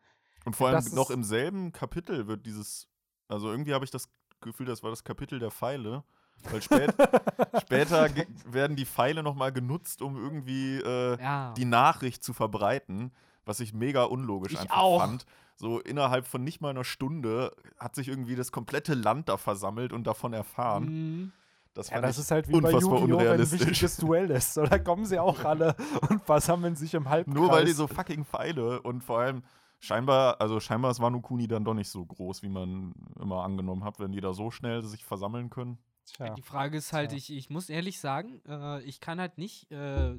Und 0.45 0.55
vor 0.55 0.67
allem 0.67 0.75
Das 0.75 0.93
noch 0.93 1.09
im 1.09 1.23
selben 1.23 1.71
Kapitel 1.71 2.27
wird 2.27 2.45
dieses, 2.45 2.87
also 3.27 3.49
irgendwie 3.49 3.73
habe 3.73 3.83
ich 3.85 3.91
das 3.91 4.07
Gefühl, 4.39 4.67
das 4.67 4.83
war 4.83 4.91
das 4.91 5.03
Kapitel 5.03 5.39
der 5.39 5.49
Pfeile, 5.49 6.03
weil 6.51 6.61
spät, 6.61 6.93
später 7.61 8.07
werden 8.45 8.75
die 8.75 8.85
Pfeile 8.85 9.23
nochmal 9.23 9.51
genutzt, 9.51 10.01
um 10.01 10.15
irgendwie 10.17 10.77
äh, 10.77 11.21
Ja. 11.21 11.53
die 11.57 11.65
Nachricht 11.65 12.23
zu 12.23 12.33
verbreiten, 12.33 13.11
was 13.45 13.59
ich 13.59 13.73
mega 13.73 14.03
unlogisch 14.03 14.53
Ich 14.53 14.59
einfach 14.59 14.77
auch. 14.77 14.99
fand. 15.01 15.25
So 15.55 15.79
innerhalb 15.79 16.27
von 16.27 16.43
nicht 16.43 16.61
mal 16.61 16.69
einer 16.69 16.83
Stunde 16.83 17.51
hat 17.79 17.95
sich 17.95 18.07
irgendwie 18.09 18.35
das 18.35 18.51
komplette 18.51 18.93
Land 18.93 19.27
da 19.29 19.37
versammelt 19.37 19.91
und 19.91 20.05
davon 20.05 20.33
erfahren. 20.33 20.83
Mhm. 20.85 21.31
Das, 21.73 21.89
Ja, 21.89 22.01
das 22.01 22.17
ist 22.17 22.31
halt 22.31 22.47
wie 22.47 22.59
bei 22.59 22.71
Yu-Gi-Oh!, 22.71 23.19
wenn 23.19 23.27
ein 23.41 23.51
wichtiges 23.51 23.97
Duell 23.97 24.29
ist. 24.31 24.53
So, 24.55 24.63
da 24.65 24.77
kommen 24.79 25.05
sie 25.05 25.19
auch 25.19 25.43
alle 25.45 25.75
und 26.09 26.23
versammeln 26.23 26.75
sich 26.75 26.93
im 26.93 27.09
Halbkreis. 27.09 27.35
Nur 27.35 27.49
weil 27.51 27.65
die 27.65 27.71
so 27.71 27.87
fucking 27.87 28.25
Pfeile 28.25 28.81
und 28.81 29.03
vor 29.03 29.19
allem 29.19 29.43
scheinbar, 29.79 30.41
also 30.41 30.59
scheinbar 30.59 30.91
ist 30.91 30.99
Wano 30.99 31.21
Kuni 31.21 31.47
dann 31.47 31.63
doch 31.63 31.75
nicht 31.75 31.89
so 31.89 32.03
groß, 32.05 32.41
wie 32.43 32.49
man 32.49 32.93
immer 33.19 33.43
angenommen 33.43 33.83
hat, 33.83 33.99
wenn 33.99 34.11
die 34.11 34.21
da 34.21 34.33
so 34.33 34.49
schnell 34.51 34.81
sich 34.83 35.05
versammeln 35.05 35.49
können. 35.51 35.77
Tja, 36.07 36.33
Die 36.35 36.41
Frage 36.41 36.77
ist 36.77 36.93
halt, 36.93 37.09
Tja. 37.09 37.17
ich, 37.17 37.31
ich 37.31 37.49
muss 37.49 37.69
ehrlich 37.69 37.99
sagen, 37.99 38.41
äh, 38.47 38.81
ich 38.83 38.99
kann 38.99 39.19
halt 39.19 39.37
nicht 39.37 39.71
äh, 39.71 40.15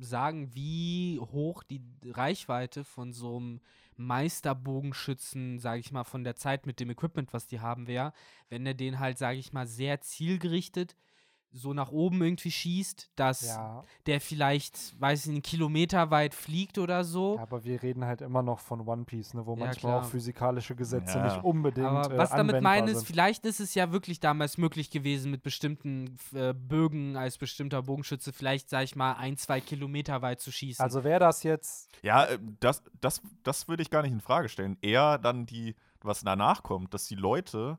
sagen, 0.00 0.54
wie 0.54 1.18
hoch 1.20 1.62
die 1.62 1.82
Reichweite 2.04 2.84
von 2.84 3.12
so 3.12 3.36
einem 3.36 3.60
Meisterbogenschützen, 3.96 5.58
sage 5.58 5.80
ich 5.80 5.92
mal, 5.92 6.04
von 6.04 6.24
der 6.24 6.36
Zeit 6.36 6.66
mit 6.66 6.80
dem 6.80 6.90
Equipment, 6.90 7.32
was 7.32 7.46
die 7.46 7.60
haben, 7.60 7.86
wäre, 7.86 8.12
wenn 8.48 8.66
er 8.66 8.74
den 8.74 8.98
halt, 8.98 9.18
sage 9.18 9.38
ich 9.38 9.52
mal, 9.52 9.66
sehr 9.66 10.00
zielgerichtet 10.00 10.96
so 11.52 11.74
nach 11.74 11.90
oben 11.90 12.22
irgendwie 12.22 12.50
schießt, 12.50 13.10
dass 13.14 13.42
ja, 13.42 13.82
der 14.06 14.20
vielleicht, 14.20 14.98
weiß 15.00 15.20
ich 15.20 15.26
nicht, 15.26 15.34
einen 15.34 15.42
Kilometer 15.42 16.10
weit 16.10 16.34
fliegt 16.34 16.78
oder 16.78 17.04
so. 17.04 17.38
aber 17.38 17.64
wir 17.64 17.82
reden 17.82 18.04
halt 18.04 18.20
immer 18.22 18.42
noch 18.42 18.58
von 18.58 18.86
One 18.88 19.04
Piece, 19.04 19.34
ne, 19.34 19.44
wo 19.46 19.52
Ja, 19.54 19.66
manchmal 19.66 19.92
auch 19.94 20.00
klar. 20.00 20.10
physikalische 20.10 20.74
Gesetze 20.74 21.18
Ja. 21.18 21.24
nicht 21.24 21.44
unbedingt 21.44 21.86
Aber 21.86 22.14
äh, 22.14 22.18
was 22.18 22.30
damit 22.30 22.54
anwendbar 22.54 22.76
meine 22.76 22.90
ist, 22.90 23.06
vielleicht 23.06 23.44
ist 23.44 23.60
es 23.60 23.74
ja 23.74 23.92
wirklich 23.92 24.18
damals 24.20 24.56
möglich 24.58 24.90
gewesen, 24.90 25.30
mit 25.30 25.42
bestimmten 25.42 26.16
äh, 26.34 26.54
Bögen 26.54 27.16
als 27.16 27.36
bestimmter 27.38 27.82
Bogenschütze 27.82 28.32
vielleicht, 28.32 28.70
sag 28.70 28.84
ich 28.84 28.96
mal, 28.96 29.12
ein, 29.14 29.36
zwei 29.36 29.60
Kilometer 29.60 30.22
weit 30.22 30.40
zu 30.40 30.50
schießen. 30.50 30.82
Also 30.82 31.04
wäre 31.04 31.20
das 31.20 31.42
jetzt, 31.42 31.90
Ja, 32.02 32.24
äh, 32.24 32.38
das, 32.60 32.82
das, 33.00 33.20
das 33.42 33.68
würde 33.68 33.82
ich 33.82 33.90
gar 33.90 34.02
nicht 34.02 34.12
in 34.12 34.20
Frage 34.20 34.48
stellen. 34.48 34.78
Eher 34.80 35.18
dann 35.18 35.46
die, 35.46 35.74
was 36.00 36.22
danach 36.22 36.62
kommt, 36.62 36.94
dass 36.94 37.06
die 37.06 37.14
Leute 37.14 37.78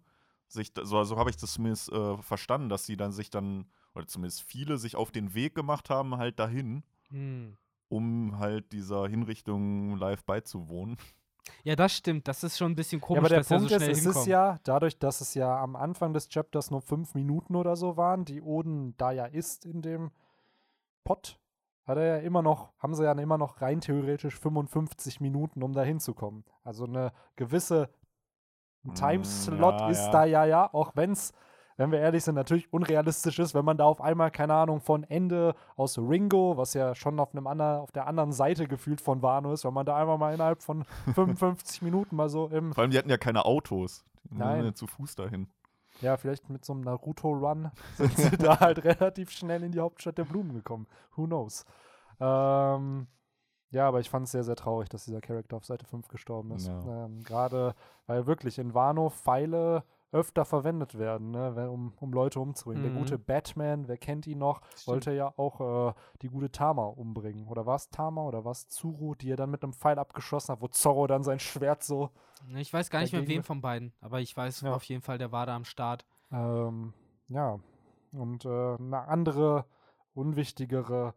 sich, 0.54 0.72
so, 0.82 1.04
so 1.04 1.18
habe 1.18 1.30
ich 1.30 1.38
das 1.38 1.54
zumindest 1.54 1.92
äh, 1.92 2.18
verstanden, 2.18 2.70
dass 2.70 2.86
sie 2.86 2.98
dann 2.98 3.12
sich 3.12 3.30
dann, 3.30 3.66
oder 3.96 4.08
zumindest 4.08 4.44
viele 4.44 4.78
sich 4.78 4.96
auf 4.96 5.12
den 5.12 5.34
Weg 5.34 5.56
gemacht 5.56 5.90
haben, 5.90 6.18
halt 6.18 6.40
dahin, 6.40 6.84
hm. 7.10 7.58
um 7.90 8.40
halt 8.40 8.72
dieser 8.72 9.08
Hinrichtung 9.08 9.98
live 9.98 10.24
beizuwohnen. 10.24 10.98
Ja, 11.64 11.76
das 11.76 11.94
stimmt. 11.94 12.28
Das 12.28 12.44
ist 12.44 12.58
schon 12.58 12.72
ein 12.72 12.76
bisschen 12.76 13.02
ja, 13.02 13.08
komisch, 13.08 13.20
aber 13.20 13.30
der 13.30 13.40
dass 13.40 13.52
er 13.52 13.58
Punkt 13.58 13.70
so 13.72 13.76
ist, 13.78 13.88
es 13.88 14.06
ist 14.06 14.28
ja, 14.28 14.60
dadurch, 14.64 14.98
dass 14.98 15.22
es 15.22 15.34
ja 15.34 15.62
am 15.62 15.76
Anfang 15.76 16.14
des 16.14 16.30
Chapters 16.30 16.72
nur 16.72 16.82
fünf 16.82 17.16
Minuten 17.16 17.56
oder 17.56 17.76
so 17.76 17.98
waren, 17.98 18.26
die 18.26 18.42
Oden 18.42 18.96
da 18.98 19.12
ja 19.12 19.26
ist 19.26 19.66
in 19.66 19.82
dem 19.82 20.12
Pot, 21.04 21.40
hat 21.86 21.98
er 21.98 22.06
ja 22.06 22.18
immer 22.18 22.42
noch, 22.42 22.72
haben 22.80 22.96
sie 22.96 23.04
ja 23.04 23.12
immer 23.12 23.38
noch 23.38 23.62
rein 23.62 23.82
theoretisch 23.82 24.40
55 24.40 25.20
Minuten, 25.20 25.64
um 25.64 25.74
da 25.74 25.84
hinzukommen. 25.84 26.46
Also 26.64 26.86
eine 26.86 27.12
gewisse 27.36 27.90
Mm, 28.84 28.94
Timeslot 28.94 29.80
ja, 29.80 29.90
ist 29.90 30.06
ja. 30.06 30.12
da 30.12 30.26
ja, 30.26 30.46
ja, 30.46 30.74
auch 30.74 30.92
wenn 30.96 31.12
es, 31.12 31.34
wenn 31.78 31.92
wir 31.92 32.00
ehrlich 32.00 32.24
sind, 32.24 32.36
natürlich 32.36 32.72
unrealistisch 32.72 33.40
ist, 33.40 33.54
wenn 33.56 33.66
man 33.66 33.78
da 33.78 33.86
auf 33.86 34.02
einmal, 34.02 34.30
keine 34.32 34.54
Ahnung, 34.54 34.80
von 34.80 35.04
Ende 35.04 35.56
aus 35.76 35.98
Ringo, 35.98 36.58
was 36.58 36.74
ja 36.74 36.94
schon 36.94 37.20
auf, 37.20 37.34
einem 37.34 37.48
anderen, 37.48 37.82
auf 37.82 37.92
der 37.92 38.08
anderen 38.08 38.32
Seite 38.32 38.68
gefühlt 38.68 39.02
von 39.02 39.22
Wano 39.22 39.54
ist, 39.54 39.66
wenn 39.66 39.74
man 39.74 39.86
da 39.86 39.98
einfach 39.98 40.18
mal 40.18 40.34
innerhalb 40.34 40.62
von 40.62 40.84
55 41.14 41.82
Minuten 41.82 42.16
mal 42.16 42.30
so 42.30 42.48
im, 42.48 42.74
Vor 42.74 42.84
allem, 42.84 42.92
die 42.92 42.98
hatten 42.98 43.10
ja 43.10 43.18
keine 43.18 43.46
Autos. 43.46 44.06
Die 44.26 44.38
Nein. 44.38 44.66
ja 44.66 44.74
zu 44.74 44.88
Fuß 44.88 45.16
dahin. 45.16 45.48
ja, 46.02 46.18
vielleicht 46.18 46.50
mit 46.50 46.64
so 46.64 46.74
einem 46.74 46.82
Naruto-Run 46.82 47.72
sind 47.96 48.18
sie 48.18 48.38
da 48.38 48.60
halt 48.60 48.84
relativ 48.84 49.32
schnell 49.32 49.64
in 49.64 49.72
die 49.72 49.80
Hauptstadt 49.80 50.18
der 50.18 50.26
Blumen 50.26 50.54
gekommen. 50.54 50.88
Who 51.16 51.26
knows? 51.26 51.66
Ähm, 52.20 53.08
ja, 53.74 53.88
aber 53.88 54.00
ich 54.00 54.10
fand 54.10 54.26
es 54.26 54.32
sehr, 54.32 54.44
sehr 54.44 54.56
traurig, 54.56 54.88
dass 54.90 55.06
dieser 55.06 55.20
Charakter 55.22 55.58
auf 55.58 55.66
Seite 55.66 55.86
5 55.86 56.08
gestorben 56.08 56.52
ist. 56.52 56.68
Ja. 56.68 57.06
Ähm, 57.06 57.24
Gerade, 57.24 57.76
weil 58.08 58.26
wirklich 58.28 58.58
in 58.60 58.74
Wano 58.74 59.10
Pfeile 59.10 59.84
öfter 60.12 60.46
verwendet 60.46 61.00
werden, 61.00 61.32
ne, 61.32 61.70
um, 61.72 61.92
um 62.00 62.14
Leute 62.14 62.40
umzubringen. 62.40 62.84
Der 62.84 62.92
Mhm. 62.92 62.98
gute 62.98 63.18
Batman, 63.18 63.88
wer 63.88 63.98
kennt 63.98 64.28
ihn 64.28 64.38
noch, 64.38 64.62
wollte 64.86 65.12
ja 65.12 65.34
auch 65.38 65.90
äh, 65.90 65.94
die 66.22 66.28
gute 66.30 66.52
Tama 66.52 66.86
umbringen. 66.86 67.48
Oder 67.48 67.66
war 67.66 67.78
es 67.78 67.90
Tama 67.90 68.22
oder 68.22 68.46
war 68.46 68.52
es 68.52 68.70
Zuru, 68.70 69.16
die 69.16 69.32
er 69.32 69.38
dann 69.38 69.50
mit 69.50 69.64
einem 69.64 69.74
Pfeil 69.74 69.98
abgeschossen 69.98 70.52
hat, 70.54 70.62
wo 70.62 70.68
Zorro 70.68 71.08
dann 71.08 71.24
sein 71.24 71.40
Schwert 71.40 71.82
so 71.84 72.12
Ich 72.56 72.72
weiß 72.72 72.92
gar 72.92 73.02
nicht 73.02 73.12
mehr, 73.14 73.28
wem 73.28 73.44
von 73.44 73.60
beiden, 73.62 73.92
aber 74.02 74.22
ich 74.22 74.38
weiß 74.38 74.62
Ja. 74.62 74.76
auf 74.76 74.84
jeden 74.84 75.02
Fall, 75.02 75.18
der 75.18 75.32
war 75.32 75.48
da 75.48 75.56
am 75.56 75.66
Start. 75.66 76.06
Ähm, 76.32 76.94
ja, 77.30 77.58
und 78.12 78.46
äh, 78.46 78.76
eine 78.76 79.08
andere, 79.08 79.66
unwichtigere 80.14 81.16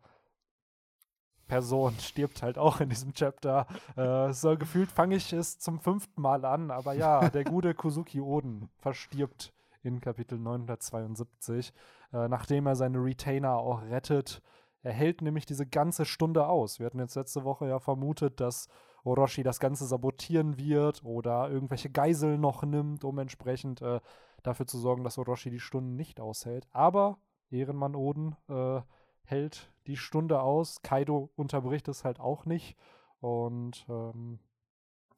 Person 1.46 1.94
stirbt 1.98 2.42
halt 2.42 2.58
auch 2.58 2.80
in 2.80 2.88
diesem 2.88 3.12
Chapter. 3.12 3.66
Äh, 3.96 4.32
so 4.32 4.56
gefühlt 4.56 4.90
fange 4.90 5.16
ich 5.16 5.32
es 5.32 5.58
zum 5.58 5.80
fünften 5.80 6.20
Mal 6.20 6.44
an, 6.44 6.70
aber 6.70 6.92
ja, 6.92 7.28
der 7.28 7.44
gute 7.44 7.74
Kuzuki 7.74 8.20
Oden 8.20 8.68
verstirbt 8.78 9.52
in 9.82 10.00
Kapitel 10.00 10.38
972, 10.38 11.72
äh, 12.12 12.28
nachdem 12.28 12.66
er 12.66 12.76
seine 12.76 12.98
Retainer 12.98 13.56
auch 13.56 13.82
rettet. 13.82 14.42
Er 14.82 14.92
hält 14.92 15.22
nämlich 15.22 15.46
diese 15.46 15.66
ganze 15.66 16.04
Stunde 16.04 16.46
aus. 16.46 16.78
Wir 16.78 16.86
hatten 16.86 17.00
jetzt 17.00 17.16
letzte 17.16 17.44
Woche 17.44 17.68
ja 17.68 17.78
vermutet, 17.78 18.40
dass 18.40 18.68
Orochi 19.04 19.42
das 19.42 19.60
Ganze 19.60 19.86
sabotieren 19.86 20.58
wird 20.58 21.04
oder 21.04 21.48
irgendwelche 21.50 21.90
Geiseln 21.90 22.40
noch 22.40 22.62
nimmt, 22.64 23.04
um 23.04 23.18
entsprechend 23.18 23.80
äh, 23.82 24.00
dafür 24.42 24.66
zu 24.66 24.78
sorgen, 24.78 25.04
dass 25.04 25.18
Orochi 25.18 25.50
die 25.50 25.60
Stunden 25.60 25.96
nicht 25.96 26.20
aushält. 26.20 26.66
Aber 26.72 27.18
Ehrenmann 27.50 27.94
Oden 27.94 28.36
äh, 28.48 28.80
hält 29.26 29.70
die 29.86 29.96
Stunde 29.96 30.40
aus. 30.40 30.82
Kaido 30.82 31.30
unterbricht 31.36 31.88
es 31.88 32.04
halt 32.04 32.20
auch 32.20 32.44
nicht. 32.46 32.76
Und 33.20 33.86
ähm, 33.88 34.38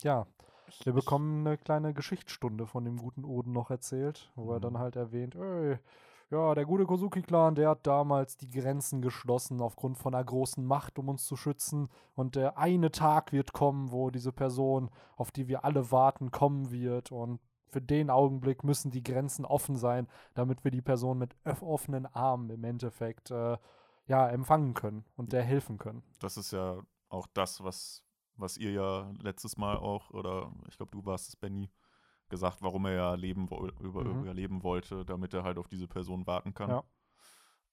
ja, 0.03 0.27
wir 0.85 0.93
bekommen 0.93 1.47
eine 1.47 1.57
kleine 1.57 1.95
Geschichtsstunde 1.95 2.67
von 2.67 2.85
dem 2.85 2.99
guten 2.99 3.25
Oden 3.25 3.53
noch 3.53 3.71
erzählt, 3.71 4.31
wo 4.35 4.53
er 4.53 4.59
Mhm. 4.59 4.63
dann 4.63 4.79
halt 4.79 4.97
erwähnt, 4.97 5.35
ey, 5.35 5.79
ja, 6.31 6.55
der 6.55 6.67
gute 6.67 6.85
Kozuki-Clan, 6.85 7.55
der 7.55 7.71
hat 7.71 7.87
damals 7.87 8.37
die 8.37 8.51
Grenzen 8.51 9.01
geschlossen 9.01 9.63
aufgrund 9.63 9.97
von 9.97 10.15
einer 10.15 10.25
großen 10.25 10.63
Macht, 10.65 10.99
um 10.99 11.09
uns 11.09 11.25
zu 11.25 11.37
schützen. 11.37 11.89
Und 12.15 12.37
der 12.37 12.59
eine 12.59 12.91
Tag 12.91 13.33
wird 13.33 13.55
kommen, 13.55 13.93
wo 13.93 14.11
diese 14.11 14.33
Person, 14.33 14.91
auf 15.17 15.31
die 15.31 15.49
wir 15.49 15.65
alle 15.65 15.91
warten, 15.91 16.31
kommen 16.31 16.71
wird. 16.71 17.13
Und 17.13 17.41
für 17.71 17.81
den 17.81 18.11
Augenblick 18.11 18.63
müssen 18.63 18.91
die 18.91 19.03
Grenzen 19.03 19.47
offen 19.47 19.77
sein, 19.77 20.07
damit 20.35 20.65
wir 20.65 20.71
die 20.71 20.83
Person 20.83 21.17
mit 21.19 21.35
offenen 21.63 22.05
Armen 22.05 22.51
im 22.51 22.63
Endeffekt 22.65 23.31
äh, 23.31 23.57
ja, 24.09 24.29
empfangen 24.29 24.75
können 24.75 25.05
und 25.17 25.33
der 25.33 25.43
helfen 25.45 25.79
können. 25.79 26.03
Das 26.19 26.37
ist 26.37 26.51
ja 26.51 26.79
auch 27.09 27.27
das, 27.35 27.63
was, 27.63 28.03
was 28.37 28.57
ihr 28.57 28.73
ja 28.73 29.11
letztes 29.23 29.57
Mal 29.57 29.77
auch, 29.77 30.11
oder 30.11 30.51
ich 30.69 30.77
glaube, 30.77 30.91
du 30.93 31.05
warst 31.07 31.29
es, 31.29 31.37
Benny, 31.37 31.71
gesagt, 32.29 32.61
warum 32.61 32.85
er 32.87 32.93
ja 32.93 33.15
leben 33.15 33.49
über, 33.81 34.05
Mhm. 34.05 34.23
überleben 34.23 34.63
wollte, 34.63 35.05
damit 35.05 35.33
er 35.33 35.45
halt 35.45 35.57
auf 35.59 35.69
diese 35.69 35.89
Person 35.89 36.27
warten 36.27 36.53
kann. 36.53 36.71
Ja. 36.71 36.83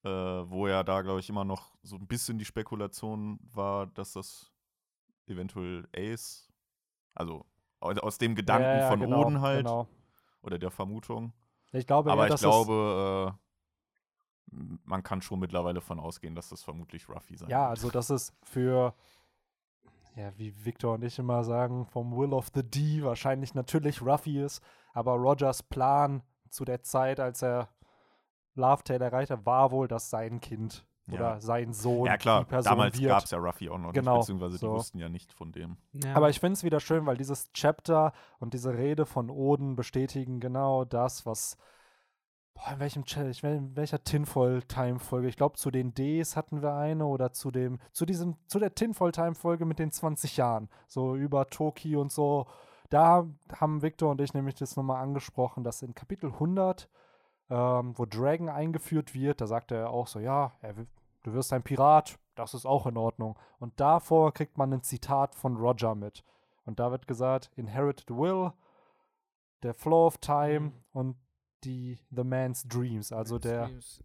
Äh, 0.03 0.49
wo 0.49 0.67
ja 0.67 0.83
da, 0.83 1.01
glaube 1.01 1.19
ich, 1.19 1.29
immer 1.29 1.43
noch 1.43 1.75
so 1.81 1.95
ein 1.95 2.07
bisschen 2.07 2.37
die 2.37 2.45
Spekulation 2.45 3.39
war, 3.41 3.87
dass 3.87 4.13
das 4.13 4.51
eventuell 5.25 5.87
Ace, 5.95 6.47
also 7.15 7.45
aus, 7.79 8.17
dem 8.17 8.35
Gedanken 8.35 8.63
Ja, 8.77 8.77
ja, 8.79 8.87
von 8.87 8.99
genau, 8.99 9.21
Oden 9.21 9.41
halt, 9.41 9.65
Genau. 9.65 9.87
oder 10.41 10.57
der 10.59 10.71
Vermutung. 10.71 11.33
Ich 11.71 11.85
glaube, 11.87 12.11
Aber 12.11 12.25
ich 12.25 12.29
dass 12.31 12.39
es- 12.41 12.45
glaube, 12.45 13.35
äh, 13.35 13.44
man 14.51 15.03
kann 15.03 15.21
schon 15.21 15.39
mittlerweile 15.39 15.81
von 15.81 15.99
ausgehen, 15.99 16.35
dass 16.35 16.49
das 16.49 16.63
vermutlich 16.63 17.09
Ruffy 17.09 17.35
sein 17.37 17.49
Ja, 17.49 17.61
wird. 17.63 17.69
also 17.71 17.89
das 17.91 18.09
ist 18.09 18.33
für, 18.43 18.93
ja, 20.15 20.31
wie 20.37 20.53
Victor 20.65 20.93
und 20.95 21.03
ich 21.03 21.19
immer 21.19 21.43
sagen, 21.43 21.85
vom 21.85 22.15
Will 22.15 22.33
of 22.33 22.49
the 22.53 22.63
D 22.63 23.03
wahrscheinlich 23.03 23.53
natürlich 23.53 24.01
Ruffy 24.01 24.41
ist, 24.41 24.61
aber 24.93 25.13
Rogers 25.13 25.63
Plan 25.63 26.23
zu 26.49 26.63
der 26.65 26.83
Zeit, 26.83 27.19
als 27.19 27.41
er 27.41 27.69
Lovetail 28.53 29.01
erreicht 29.01 29.31
hat, 29.31 29.45
war 29.45 29.71
wohl, 29.71 29.87
dass 29.89 30.09
sein 30.09 30.39
Kind 30.39 30.87
Ja. 31.07 31.13
oder 31.15 31.41
sein 31.41 31.73
Sohn 31.73 32.05
Ja, 32.05 32.15
klar, 32.17 32.39
die 32.39 32.45
Person 32.45 32.71
damals 32.71 33.01
gab 33.01 33.25
es 33.25 33.31
ja 33.31 33.37
Ruffy 33.37 33.69
auch 33.69 33.77
noch 33.77 33.91
Genau, 33.91 34.13
nicht, 34.13 34.21
beziehungsweise 34.21 34.57
so. 34.57 34.67
die 34.69 34.73
wussten 34.73 34.99
ja 34.99 35.09
nicht 35.09 35.33
von 35.33 35.51
dem. 35.51 35.77
Ja. 35.91 36.15
Aber 36.15 36.29
ich 36.29 36.39
finde 36.39 36.53
es 36.53 36.63
wieder 36.63 36.79
schön, 36.79 37.05
weil 37.05 37.17
dieses 37.17 37.51
Chapter 37.51 38.13
und 38.39 38.53
diese 38.53 38.73
Rede 38.77 39.05
von 39.05 39.29
Oden 39.29 39.75
bestätigen 39.75 40.39
genau 40.39 40.85
das, 40.85 41.25
was. 41.25 41.57
Boah, 42.55 42.71
in 42.73 42.79
welchem 42.79 43.03
Cha- 43.05 43.27
ich 43.27 43.43
will- 43.43 43.55
in 43.57 43.75
welcher 43.75 44.03
Tinfoil-Time-Folge? 44.03 45.27
Ich 45.27 45.35
glaube, 45.35 45.57
zu 45.57 45.71
den 45.71 45.93
Ds 45.93 46.35
hatten 46.35 46.61
wir 46.61 46.73
eine 46.73 47.05
oder 47.05 47.31
zu 47.33 47.51
dem, 47.51 47.79
zu 47.91 48.05
diesem, 48.05 48.37
zu 48.47 48.59
der 48.59 48.73
Tinfoil-Time-Folge 48.73 49.65
mit 49.65 49.77
den 49.77 49.91
20 49.91 50.37
Jahren. 50.37 50.69
So 50.87 51.15
über 51.15 51.47
Toki 51.47 51.95
und 51.95 52.11
so. 52.11 52.47
Da 52.89 53.25
haben 53.59 53.81
Victor 53.81 54.11
und 54.11 54.21
ich 54.21 54.33
nämlich 54.33 54.55
das 54.55 54.75
nochmal 54.77 55.01
angesprochen, 55.03 55.63
dass 55.63 55.81
in 55.81 55.93
Kapitel 55.95 56.31
100, 56.31 56.89
ähm, 57.49 57.93
wo 57.97 58.05
Dragon 58.05 58.47
eingeführt 58.49 59.13
wird, 59.13 59.41
da 59.41 59.47
sagt 59.47 59.71
er 59.71 59.89
auch 59.89 60.07
so, 60.07 60.19
ja, 60.19 60.53
er, 60.61 60.73
du 61.23 61.33
wirst 61.33 61.51
ein 61.51 61.63
Pirat, 61.63 62.17
das 62.35 62.53
ist 62.53 62.65
auch 62.65 62.85
in 62.87 62.97
Ordnung. 62.97 63.37
Und 63.59 63.79
davor 63.79 64.33
kriegt 64.33 64.57
man 64.57 64.71
ein 64.73 64.81
Zitat 64.81 65.35
von 65.35 65.57
Roger 65.57 65.93
mit. 65.93 66.23
Und 66.63 66.79
da 66.79 66.89
wird 66.91 67.05
gesagt, 67.07 67.51
Inherited 67.55 68.09
Will, 68.11 68.53
der 69.61 69.73
Flow 69.73 70.07
of 70.07 70.17
Time 70.19 70.59
Mhm. 70.59 70.73
und 70.93 71.15
die 71.65 71.99
The 72.11 72.23
Man's 72.23 72.67
Dreams. 72.67 73.11
Also 73.11 73.39
der, 73.39 73.65
Streams 73.65 74.01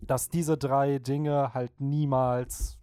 dass 0.00 0.28
diese 0.28 0.56
drei 0.56 0.98
Dinge 0.98 1.52
halt 1.54 1.80
niemals 1.80 2.78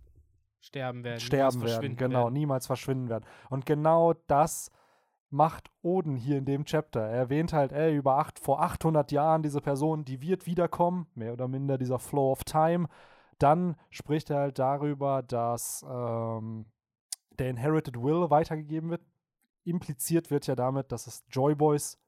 sterben 0.60 1.04
werden. 1.04 1.20
sterben 1.20 1.40
niemals 1.42 1.56
werden, 1.56 1.70
verschwinden 1.70 1.98
genau, 1.98 2.24
werden. 2.24 2.34
niemals 2.34 2.68
verschwinden 2.68 3.10
werden. 3.10 3.26
Und 3.50 3.66
genau 3.66 4.14
das 4.28 4.72
macht 5.30 5.72
Oden 5.82 6.18
hier 6.18 6.38
in 6.38 6.46
dem 6.46 6.66
Chapter. 6.66 7.02
Er 7.02 7.18
erwähnt 7.18 7.54
halt, 7.54 7.72
ey, 7.72 7.96
über 7.96 8.18
acht, 8.18 8.40
vor 8.40 8.62
800 8.62 9.12
Jahren 9.12 9.44
diese 9.44 9.62
Person, 9.62 10.04
die 10.04 10.22
wird 10.22 10.46
wiederkommen, 10.46 11.08
mehr 11.16 11.34
oder 11.34 11.48
minder 11.48 11.78
dieser 11.78 12.00
Flow 12.00 12.32
of 12.32 12.44
Time. 12.44 12.88
Dann 13.40 13.76
spricht 13.90 14.30
er 14.30 14.40
halt 14.40 14.60
darüber, 14.60 15.24
dass 15.24 15.86
ähm, 15.90 16.66
der 17.40 17.50
Inherited 17.50 18.02
Will 18.02 18.30
weitergegeben 18.30 18.90
wird. 18.90 19.02
Impliziert 19.64 20.32
wird 20.32 20.48
ja 20.48 20.56
damit, 20.56 20.92
dass 20.92 21.08
es 21.08 21.24
Joy 21.30 21.56
Boys 21.56 22.01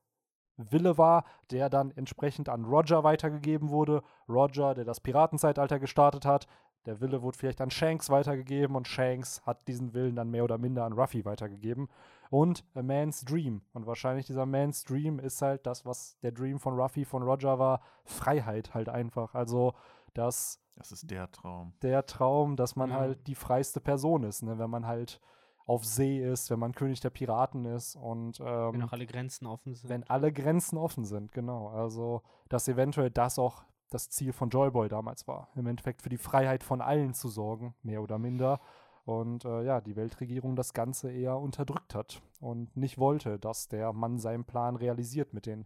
Wille 0.58 0.98
war, 0.98 1.24
der 1.52 1.70
dann 1.70 1.92
entsprechend 1.92 2.50
an 2.50 2.66
Roger 2.66 3.04
weitergegeben 3.04 3.70
wurde. 3.70 4.02
Roger, 4.30 4.74
der 4.74 4.86
das 4.86 5.00
Piratenzeitalter 5.00 5.80
gestartet 5.80 6.26
hat, 6.26 6.48
der 6.86 7.00
Wille 7.00 7.22
wurde 7.22 7.38
vielleicht 7.38 7.62
an 7.62 7.72
Shanks 7.72 8.10
weitergegeben 8.10 8.76
und 8.76 8.88
Shanks 8.90 9.42
hat 9.46 9.68
diesen 9.70 9.94
Willen 9.94 10.16
dann 10.18 10.30
mehr 10.30 10.44
oder 10.44 10.58
minder 10.58 10.84
an 10.84 10.92
Ruffy 10.94 11.24
weitergegeben. 11.24 11.88
Und 12.30 12.66
A 12.76 12.82
Man's 12.82 13.24
Dream. 13.24 13.62
Und 13.74 13.86
wahrscheinlich 13.88 14.26
dieser 14.26 14.46
Man's 14.46 14.84
Dream 14.84 15.18
ist 15.20 15.42
halt 15.42 15.66
das, 15.66 15.86
was 15.86 16.18
der 16.24 16.32
Dream 16.34 16.60
von 16.60 16.78
Ruffy, 16.80 17.06
von 17.06 17.24
Roger 17.24 17.58
war. 17.58 17.80
Freiheit 18.04 18.74
halt 18.74 18.90
einfach. 18.90 19.34
Also, 19.34 19.74
dass 20.14 20.60
Das 20.76 20.92
ist 20.92 21.10
der 21.10 21.32
Traum. 21.32 21.74
der 21.84 22.06
Traum, 22.06 22.56
dass 22.58 22.76
man 22.76 22.90
Ja. 22.90 22.98
halt 22.98 23.28
die 23.28 23.36
freiste 23.36 23.80
Person 23.80 24.24
ist, 24.24 24.42
ne? 24.44 24.58
wenn 24.60 24.70
man 24.70 24.86
halt 24.86 25.22
auf 25.66 25.86
See 25.86 26.20
ist, 26.20 26.50
wenn 26.50 26.60
man 26.60 26.74
König 26.74 27.00
der 27.00 27.10
Piraten 27.10 27.66
ist 27.66 27.96
und 27.96 28.40
ähm, 28.40 28.74
Wenn 28.74 28.84
auch 28.84 28.92
alle 28.92 29.06
Grenzen 29.06 29.46
offen 29.48 29.76
sind. 29.76 29.90
wenn 29.90 30.04
alle 30.04 30.32
Grenzen 30.34 30.78
offen 30.78 31.06
sind, 31.06 31.32
genau. 31.32 31.70
Also, 31.70 32.22
dass 32.50 32.68
eventuell 32.68 33.10
das 33.12 33.40
auch 33.40 33.64
das 33.90 34.10
Ziel 34.10 34.34
von 34.34 34.50
Joyboy 34.50 34.90
damals 34.90 35.28
war. 35.28 35.50
Im 35.56 35.68
Endeffekt 35.68 36.02
für 36.02 36.10
die 36.10 36.18
Freiheit 36.18 36.64
von 36.64 36.82
allen 36.82 37.14
zu 37.14 37.30
sorgen, 37.30 37.76
mehr 37.84 38.02
oder 38.02 38.18
minder. 38.18 38.60
Und 39.06 39.46
äh, 39.46 39.64
ja, 39.64 39.82
die 39.82 39.96
Weltregierung 39.96 40.56
das 40.56 40.74
Ganze 40.74 41.12
eher 41.12 41.38
unterdrückt 41.38 41.94
hat 41.94 42.22
und 42.40 42.76
nicht 42.76 42.98
wollte, 42.98 43.38
dass 43.38 43.68
der 43.68 43.92
Mann 43.94 44.18
seinen 44.18 44.46
Plan 44.46 44.76
realisiert 44.76 45.34
mit 45.34 45.46
den 45.46 45.66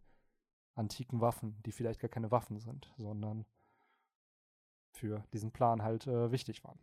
antiken 0.75 1.21
Waffen, 1.21 1.61
die 1.65 1.71
vielleicht 1.71 1.99
gar 1.99 2.09
keine 2.09 2.31
Waffen 2.31 2.59
sind, 2.59 2.91
sondern 2.97 3.45
für 4.91 5.23
diesen 5.33 5.51
Plan 5.51 5.83
halt 5.83 6.07
äh, 6.07 6.31
wichtig 6.31 6.63
waren. 6.63 6.79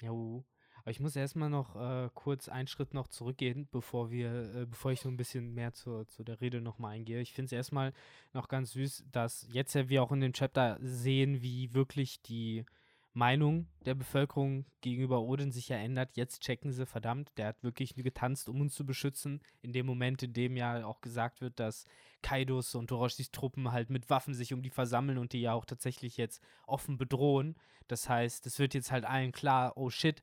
Jo. 0.00 0.44
Aber 0.84 0.90
ich 0.90 1.00
muss 1.00 1.16
erstmal 1.16 1.48
noch 1.48 1.76
äh, 1.76 2.10
kurz 2.12 2.50
einen 2.50 2.68
Schritt 2.68 2.92
noch 2.92 3.08
zurückgehen, 3.08 3.66
bevor 3.72 4.10
wir, 4.10 4.54
äh, 4.54 4.66
bevor 4.66 4.92
ich 4.92 5.00
so 5.00 5.08
ein 5.08 5.16
bisschen 5.16 5.54
mehr 5.54 5.72
zur, 5.72 6.06
zu 6.08 6.22
der 6.22 6.42
Rede 6.42 6.60
nochmal 6.60 6.96
eingehe. 6.96 7.22
Ich 7.22 7.32
finde 7.32 7.46
es 7.46 7.52
erstmal 7.52 7.94
noch 8.34 8.48
ganz 8.48 8.72
süß, 8.72 9.06
dass 9.10 9.48
jetzt 9.50 9.74
ja 9.74 9.88
wir 9.88 10.02
auch 10.02 10.12
in 10.12 10.20
dem 10.20 10.34
Chapter 10.34 10.78
sehen, 10.82 11.40
wie 11.40 11.72
wirklich 11.72 12.20
die 12.20 12.66
Meinung 13.14 13.66
der 13.86 13.94
Bevölkerung 13.94 14.66
gegenüber 14.82 15.22
Odin 15.22 15.52
sich 15.52 15.70
ja 15.70 15.78
ändert. 15.78 16.18
Jetzt 16.18 16.42
checken 16.42 16.70
sie, 16.70 16.84
verdammt, 16.84 17.32
der 17.38 17.46
hat 17.46 17.62
wirklich 17.62 17.94
getanzt, 17.94 18.50
um 18.50 18.60
uns 18.60 18.74
zu 18.74 18.84
beschützen. 18.84 19.40
In 19.62 19.72
dem 19.72 19.86
Moment, 19.86 20.22
in 20.22 20.34
dem 20.34 20.54
ja 20.54 20.84
auch 20.84 21.00
gesagt 21.00 21.40
wird, 21.40 21.58
dass 21.60 21.86
Kaidos 22.20 22.74
und 22.74 22.92
Orochis 22.92 23.30
Truppen 23.30 23.72
halt 23.72 23.88
mit 23.88 24.10
Waffen 24.10 24.34
sich 24.34 24.52
um 24.52 24.62
die 24.62 24.70
versammeln 24.70 25.16
und 25.16 25.32
die 25.32 25.40
ja 25.40 25.54
auch 25.54 25.64
tatsächlich 25.64 26.18
jetzt 26.18 26.42
offen 26.66 26.98
bedrohen. 26.98 27.54
Das 27.88 28.08
heißt, 28.08 28.44
es 28.46 28.58
wird 28.58 28.74
jetzt 28.74 28.92
halt 28.92 29.04
allen 29.04 29.32
klar, 29.32 29.76
oh 29.76 29.88
shit, 29.88 30.22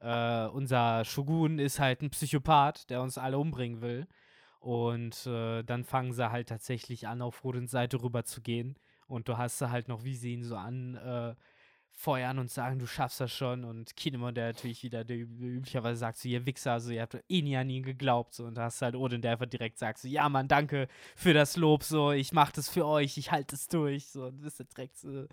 äh, 0.00 0.46
unser 0.46 1.04
Shogun 1.04 1.58
ist 1.58 1.80
halt 1.80 2.02
ein 2.02 2.10
Psychopath, 2.10 2.90
der 2.90 3.02
uns 3.02 3.18
alle 3.18 3.38
umbringen 3.38 3.80
will. 3.80 4.06
Und 4.60 5.26
äh, 5.26 5.62
dann 5.62 5.84
fangen 5.84 6.12
sie 6.12 6.30
halt 6.30 6.48
tatsächlich 6.48 7.06
an, 7.06 7.22
auf 7.22 7.44
Rodins 7.44 7.70
Seite 7.70 8.02
rüber 8.02 8.24
zu 8.24 8.40
gehen. 8.40 8.76
Und 9.06 9.28
du 9.28 9.38
hast 9.38 9.58
sie 9.58 9.70
halt 9.70 9.88
noch, 9.88 10.04
wie 10.04 10.16
sie 10.16 10.34
ihn 10.34 10.44
so 10.44 10.56
an 10.56 10.96
äh, 10.96 11.34
feuern 12.00 12.38
und 12.38 12.48
sagen, 12.48 12.78
du 12.78 12.86
schaffst 12.86 13.20
das 13.20 13.32
schon. 13.32 13.64
Und 13.64 13.96
Kinemon, 13.96 14.32
der 14.32 14.46
natürlich 14.46 14.84
wieder, 14.84 15.02
der 15.04 15.16
üb- 15.16 15.40
üblicherweise 15.40 15.98
sagt 15.98 16.18
so, 16.18 16.28
ihr 16.28 16.46
Wichser, 16.46 16.78
so, 16.78 16.92
ihr 16.92 17.02
habt 17.02 17.18
eh 17.28 17.42
nie 17.42 17.56
an 17.56 17.68
ihn 17.68 17.82
geglaubt. 17.82 18.34
So. 18.34 18.44
Und 18.44 18.54
da 18.54 18.62
hast 18.62 18.80
du 18.80 18.84
halt 18.84 18.94
Odin, 18.94 19.20
der 19.20 19.32
einfach 19.32 19.46
direkt 19.46 19.78
sagt 19.78 19.98
so, 19.98 20.06
ja 20.06 20.28
Mann, 20.28 20.46
danke 20.46 20.86
für 21.16 21.34
das 21.34 21.56
Lob, 21.56 21.82
so, 21.82 22.12
ich 22.12 22.32
mach 22.32 22.52
das 22.52 22.68
für 22.68 22.86
euch, 22.86 23.18
ich 23.18 23.32
halte 23.32 23.56
es 23.56 23.66
durch. 23.66 24.06
So, 24.06 24.26
und 24.26 24.40
bist 24.40 24.60
du 24.60 24.64
direkt 24.64 24.96
so. 24.96 25.26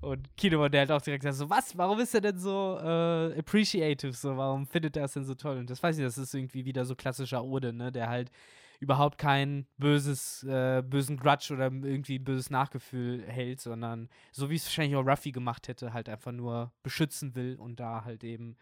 Und 0.00 0.36
Kinemon, 0.36 0.72
der 0.72 0.80
halt 0.80 0.90
auch 0.90 1.00
direkt 1.00 1.22
sagt 1.22 1.36
so, 1.36 1.48
was, 1.48 1.78
warum 1.78 2.00
ist 2.00 2.12
er 2.12 2.20
denn 2.20 2.38
so 2.38 2.76
äh, 2.82 3.38
appreciative, 3.38 4.12
so, 4.12 4.36
warum 4.36 4.66
findet 4.66 4.96
er 4.96 5.04
es 5.04 5.12
denn 5.12 5.24
so 5.24 5.36
toll? 5.36 5.58
Und 5.58 5.70
das 5.70 5.80
weiß 5.80 5.96
ich, 5.96 6.04
das 6.04 6.18
ist 6.18 6.34
irgendwie 6.34 6.64
wieder 6.64 6.84
so 6.84 6.96
klassischer 6.96 7.44
Odin, 7.44 7.76
ne, 7.76 7.92
der 7.92 8.08
halt 8.08 8.32
überhaupt 8.80 9.18
kein 9.18 9.66
böses, 9.76 10.42
äh, 10.44 10.82
bösen 10.82 11.18
Grudge 11.18 11.52
oder 11.52 11.66
irgendwie 11.66 12.18
ein 12.18 12.24
böses 12.24 12.48
Nachgefühl 12.48 13.22
hält, 13.26 13.60
sondern 13.60 14.08
so 14.32 14.48
wie 14.48 14.56
es 14.56 14.64
wahrscheinlich 14.64 14.96
auch 14.96 15.06
Ruffy 15.06 15.32
gemacht 15.32 15.68
hätte, 15.68 15.92
halt 15.92 16.08
einfach 16.08 16.32
nur 16.32 16.72
beschützen 16.82 17.34
will 17.34 17.56
und 17.56 17.78
da 17.78 18.04
halt 18.04 18.24
eben 18.24 18.56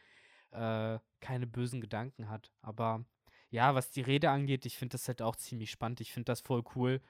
äh, 0.50 0.98
keine 1.20 1.46
bösen 1.46 1.80
Gedanken 1.80 2.28
hat. 2.28 2.50
Aber 2.62 3.04
ja, 3.50 3.76
was 3.76 3.92
die 3.92 4.00
Rede 4.00 4.30
angeht, 4.30 4.66
ich 4.66 4.76
finde 4.76 4.92
das 4.92 5.06
halt 5.06 5.22
auch 5.22 5.36
ziemlich 5.36 5.70
spannend. 5.70 6.00
Ich 6.00 6.12
finde 6.12 6.26
das 6.26 6.40
voll 6.40 6.64
cool, 6.74 7.00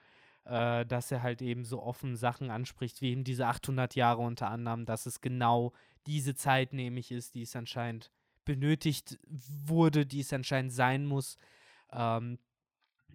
äh, 0.44 0.84
dass 0.84 1.10
er 1.10 1.22
halt 1.22 1.40
eben 1.40 1.64
so 1.64 1.82
offen 1.82 2.14
Sachen 2.14 2.50
anspricht, 2.50 3.00
wie 3.00 3.12
eben 3.12 3.24
diese 3.24 3.46
800 3.46 3.94
Jahre 3.94 4.20
unter 4.20 4.50
anderem, 4.50 4.84
dass 4.84 5.06
es 5.06 5.22
genau 5.22 5.72
diese 6.06 6.34
Zeit 6.34 6.74
nämlich 6.74 7.10
ist, 7.10 7.34
die 7.34 7.42
es 7.42 7.56
anscheinend 7.56 8.10
benötigt 8.44 9.18
wurde, 9.26 10.04
die 10.04 10.20
es 10.20 10.32
anscheinend 10.32 10.72
sein 10.72 11.06
muss. 11.06 11.38
Ähm, 11.90 12.38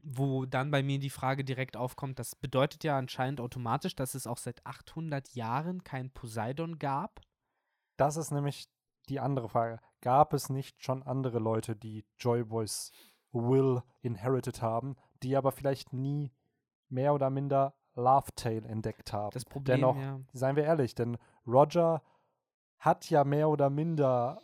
wo 0.04 0.46
dann 0.46 0.70
bei 0.70 0.84
mir 0.84 1.00
die 1.00 1.10
Frage 1.10 1.44
direkt 1.44 1.78
aufkommt, 1.78 2.20
das 2.20 2.36
bedeutet 2.36 2.84
ja 2.84 2.98
anscheinend 2.98 3.40
automatisch, 3.40 3.96
dass 3.96 4.16
es 4.16 4.28
auch 4.28 4.38
seit 4.38 4.66
800 4.66 5.34
Jahren 5.34 5.84
kein 5.84 6.12
Poseidon 6.12 6.78
gab. 6.78 7.22
Das 7.98 8.18
ist 8.18 8.32
nämlich 8.32 8.68
die 9.10 9.20
andere 9.20 9.50
Frage. 9.50 9.80
Gab 10.02 10.34
es 10.34 10.50
nicht 10.50 10.84
schon 10.84 11.04
andere 11.04 11.40
Leute, 11.40 11.76
die 11.76 12.06
Joy 12.20 12.44
Boys 12.44 12.92
Will 13.32 13.82
inherited 14.02 14.62
haben, 14.62 14.96
die 15.24 15.36
aber 15.36 15.52
vielleicht 15.52 15.94
nie 15.94 16.32
mehr 16.90 17.14
oder 17.14 17.30
minder 17.30 17.74
Love 17.96 18.30
Tale 18.36 18.68
entdeckt 18.68 19.14
haben? 19.14 19.32
Das 19.34 19.46
Problem, 19.46 19.78
Dennoch, 19.78 19.98
ja. 19.98 20.20
seien 20.34 20.56
wir 20.56 20.64
ehrlich, 20.64 20.96
denn 20.96 21.18
Roger 21.48 22.04
hat 22.78 23.10
ja 23.10 23.24
mehr 23.24 23.50
oder 23.50 23.70
minder 23.70 24.42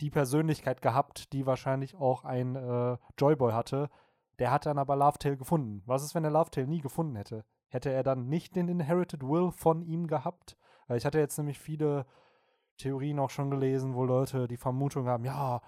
die 0.00 0.10
Persönlichkeit 0.10 0.82
gehabt, 0.82 1.32
die 1.32 1.46
wahrscheinlich 1.46 1.94
auch 1.94 2.24
ein 2.24 2.56
äh, 2.56 2.98
Joyboy 3.18 3.52
hatte. 3.52 3.88
Der 4.38 4.50
hat 4.50 4.66
dann 4.66 4.78
aber 4.78 4.96
Lovetail 4.96 5.36
gefunden. 5.36 5.82
Was 5.86 6.02
ist, 6.02 6.14
wenn 6.14 6.24
er 6.24 6.30
Lovetail 6.30 6.66
nie 6.66 6.80
gefunden 6.80 7.16
hätte? 7.16 7.44
Hätte 7.68 7.90
er 7.90 8.02
dann 8.02 8.28
nicht 8.28 8.56
den 8.56 8.68
Inherited 8.68 9.22
Will 9.22 9.50
von 9.50 9.82
ihm 9.82 10.06
gehabt? 10.06 10.56
Weil 10.88 10.98
ich 10.98 11.06
hatte 11.06 11.18
jetzt 11.18 11.38
nämlich 11.38 11.58
viele 11.58 12.06
Theorien 12.76 13.18
auch 13.18 13.30
schon 13.30 13.50
gelesen, 13.50 13.94
wo 13.94 14.04
Leute 14.04 14.48
die 14.48 14.56
Vermutung 14.56 15.06
haben, 15.06 15.24
ja, 15.24 15.60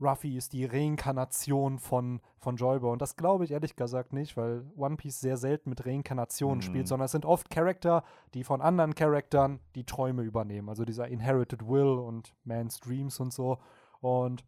Ruffy 0.00 0.34
ist 0.36 0.54
die 0.54 0.64
Reinkarnation 0.64 1.78
von, 1.78 2.20
von 2.38 2.56
Joyboy. 2.56 2.90
Und 2.90 3.02
das 3.02 3.16
glaube 3.16 3.44
ich 3.44 3.50
ehrlich 3.50 3.76
gesagt 3.76 4.14
nicht, 4.14 4.34
weil 4.36 4.64
One 4.74 4.96
Piece 4.96 5.20
sehr 5.20 5.36
selten 5.36 5.68
mit 5.68 5.84
Reinkarnationen 5.84 6.58
Mhm. 6.58 6.62
spielt, 6.62 6.88
sondern 6.88 7.04
es 7.04 7.12
sind 7.12 7.26
oft 7.26 7.50
Charakter, 7.50 8.02
die 8.32 8.42
von 8.42 8.62
anderen 8.62 8.94
Charaktern 8.94 9.60
die 9.74 9.84
Träume 9.84 10.22
übernehmen. 10.22 10.70
Also 10.70 10.86
dieser 10.86 11.08
Inherited 11.08 11.68
Will 11.68 11.98
und 11.98 12.34
Man's 12.44 12.80
Dreams 12.80 13.20
und 13.20 13.32
so. 13.34 13.58
Und 14.00 14.42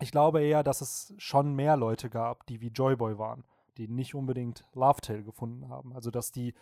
ich 0.00 0.10
glaube 0.10 0.42
eher, 0.42 0.62
dass 0.62 0.80
es 0.80 1.14
schon 1.18 1.54
mehr 1.54 1.76
Leute 1.76 2.10
gab, 2.10 2.46
die 2.46 2.60
wie 2.60 2.68
Joyboy 2.68 3.18
waren, 3.18 3.44
die 3.76 3.88
nicht 3.88 4.14
unbedingt 4.14 4.64
Lovetail 4.74 5.22
gefunden 5.22 5.68
haben. 5.68 5.94
Also 5.94 6.10
dass 6.10 6.32
die 6.32 6.54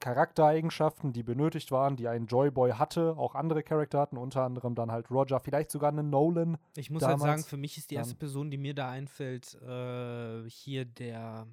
Charaktereigenschaften, 0.00 1.12
die 1.12 1.22
benötigt 1.22 1.70
waren, 1.70 1.96
die 1.96 2.08
ein 2.08 2.26
Joyboy 2.26 2.72
hatte, 2.72 3.16
auch 3.16 3.34
andere 3.34 3.62
Charakter 3.62 4.00
hatten, 4.00 4.18
unter 4.18 4.42
anderem 4.42 4.74
dann 4.74 4.92
halt 4.92 5.10
Roger, 5.10 5.40
vielleicht 5.40 5.70
sogar 5.70 5.90
einen 5.90 6.10
Nolan. 6.10 6.58
Ich 6.76 6.90
muss 6.90 7.02
halt 7.02 7.18
sagen, 7.18 7.30
damals, 7.30 7.46
für 7.46 7.56
mich 7.56 7.78
ist 7.78 7.90
die 7.90 7.94
erste 7.94 8.14
Person, 8.14 8.50
die 8.50 8.58
mir 8.58 8.74
da 8.74 8.90
einfällt, 8.90 9.54
äh, 9.62 10.48
hier 10.50 10.84
der 10.84 11.46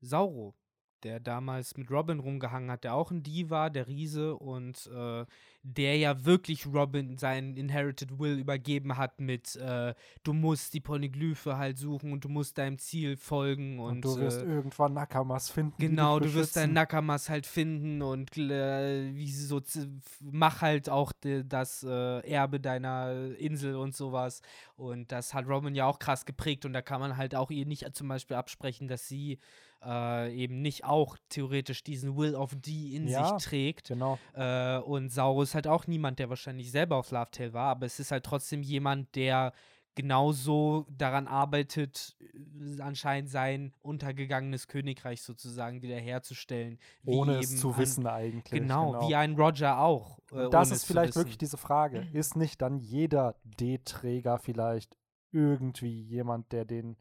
Sauro, 0.00 0.54
der 1.04 1.20
damals 1.20 1.76
mit 1.76 1.90
Robin 1.90 2.18
rumgehangen 2.18 2.70
hat, 2.70 2.84
der 2.84 2.94
auch 2.94 3.10
ein 3.10 3.22
D 3.22 3.50
war, 3.50 3.70
der 3.70 3.86
Riese 3.86 4.36
und 4.36 4.88
äh, 4.94 5.24
der 5.62 5.96
ja 5.96 6.24
wirklich 6.24 6.66
Robin 6.66 7.18
seinen 7.18 7.56
Inherited 7.56 8.18
Will 8.18 8.38
übergeben 8.38 8.96
hat 8.96 9.20
mit 9.20 9.56
äh, 9.56 9.94
du 10.22 10.32
musst 10.32 10.72
die 10.74 10.80
Polyglyphe 10.80 11.58
halt 11.58 11.78
suchen 11.78 12.12
und 12.12 12.24
du 12.24 12.28
musst 12.28 12.58
deinem 12.58 12.78
Ziel 12.78 13.16
folgen 13.16 13.78
und, 13.78 13.96
Und, 13.96 14.04
du 14.04 14.18
wirst 14.18 14.42
äh, 14.42 14.44
irgendwann 14.44 14.94
Nakamas 14.94 15.50
finden. 15.50 15.74
Genau, 15.78 16.20
du 16.20 16.32
wirst 16.34 16.56
deinen. 16.56 16.72
Nakamas 16.72 17.28
halt 17.28 17.46
finden 17.46 18.02
und 18.02 18.36
äh, 18.36 19.14
wie 19.14 19.30
sie 19.30 19.46
so 19.46 19.60
mach 20.20 20.62
halt 20.62 20.88
auch 20.88 21.12
das 21.22 21.82
äh, 21.82 22.30
Erbe 22.30 22.60
deiner 22.60 23.36
Insel 23.36 23.76
und 23.76 23.94
sowas. 23.94 24.42
Und 24.76 25.10
das 25.12 25.34
hat 25.34 25.46
Robin 25.48 25.74
ja 25.74 25.86
auch 25.86 25.98
krass 25.98 26.24
geprägt 26.24 26.64
und 26.64 26.72
da 26.72 26.82
kann 26.82 27.00
man 27.00 27.16
halt 27.16 27.34
auch 27.34 27.50
ihr 27.50 27.66
nicht 27.66 27.94
zum 27.94 28.08
Beispiel 28.08 28.36
absprechen, 28.36 28.88
dass 28.88 29.08
sie 29.08 29.38
äh, 29.84 30.34
eben 30.34 30.60
nicht 30.62 30.84
auch 30.84 31.16
theoretisch 31.28 31.82
diesen 31.84 32.16
Will 32.16 32.34
of 32.34 32.54
D 32.56 32.94
in 32.96 33.06
Ja. 33.08 33.38
sich 33.38 33.48
trägt. 33.48 33.88
Genau. 33.88 34.18
Äh, 34.34 34.78
und 34.78 35.10
Sauro 35.10 35.42
ist 35.42 35.54
halt 35.54 35.66
auch 35.66 35.86
niemand, 35.86 36.18
der 36.18 36.28
wahrscheinlich 36.28 36.70
selber 36.70 36.96
auf 36.96 37.10
Lovetail 37.10 37.52
war, 37.52 37.70
aber 37.70 37.86
es 37.86 38.00
ist 38.00 38.10
halt 38.10 38.24
trotzdem 38.24 38.62
jemand, 38.62 39.14
der 39.14 39.52
genauso 39.94 40.86
daran 40.96 41.26
arbeitet, 41.26 42.16
äh, 42.20 42.80
anscheinend 42.80 43.30
sein 43.30 43.72
untergegangenes 43.80 44.68
Königreich 44.68 45.22
sozusagen 45.22 45.82
wiederherzustellen. 45.82 46.78
wie 47.02 47.10
Ohne 47.16 47.38
es 47.38 47.56
zu 47.58 47.70
ein- 47.72 47.78
wissen 47.78 48.06
eigentlich. 48.06 48.60
Genau, 48.60 49.08
wie 49.08 49.16
ein 49.16 49.34
Roger 49.34 49.80
auch. 49.80 50.20
Äh, 50.32 50.50
das 50.50 50.70
ist 50.70 50.84
vielleicht 50.84 51.16
wirklich 51.16 51.36
diese 51.38 51.56
Frage. 51.56 52.06
Ist 52.14 52.36
nicht 52.36 52.62
dann 52.62 52.78
jeder 52.78 53.34
D-Träger 53.42 54.38
vielleicht 54.38 54.96
irgendwie 55.32 56.00
jemand, 56.02 56.52
der 56.52 56.64
den 56.64 56.96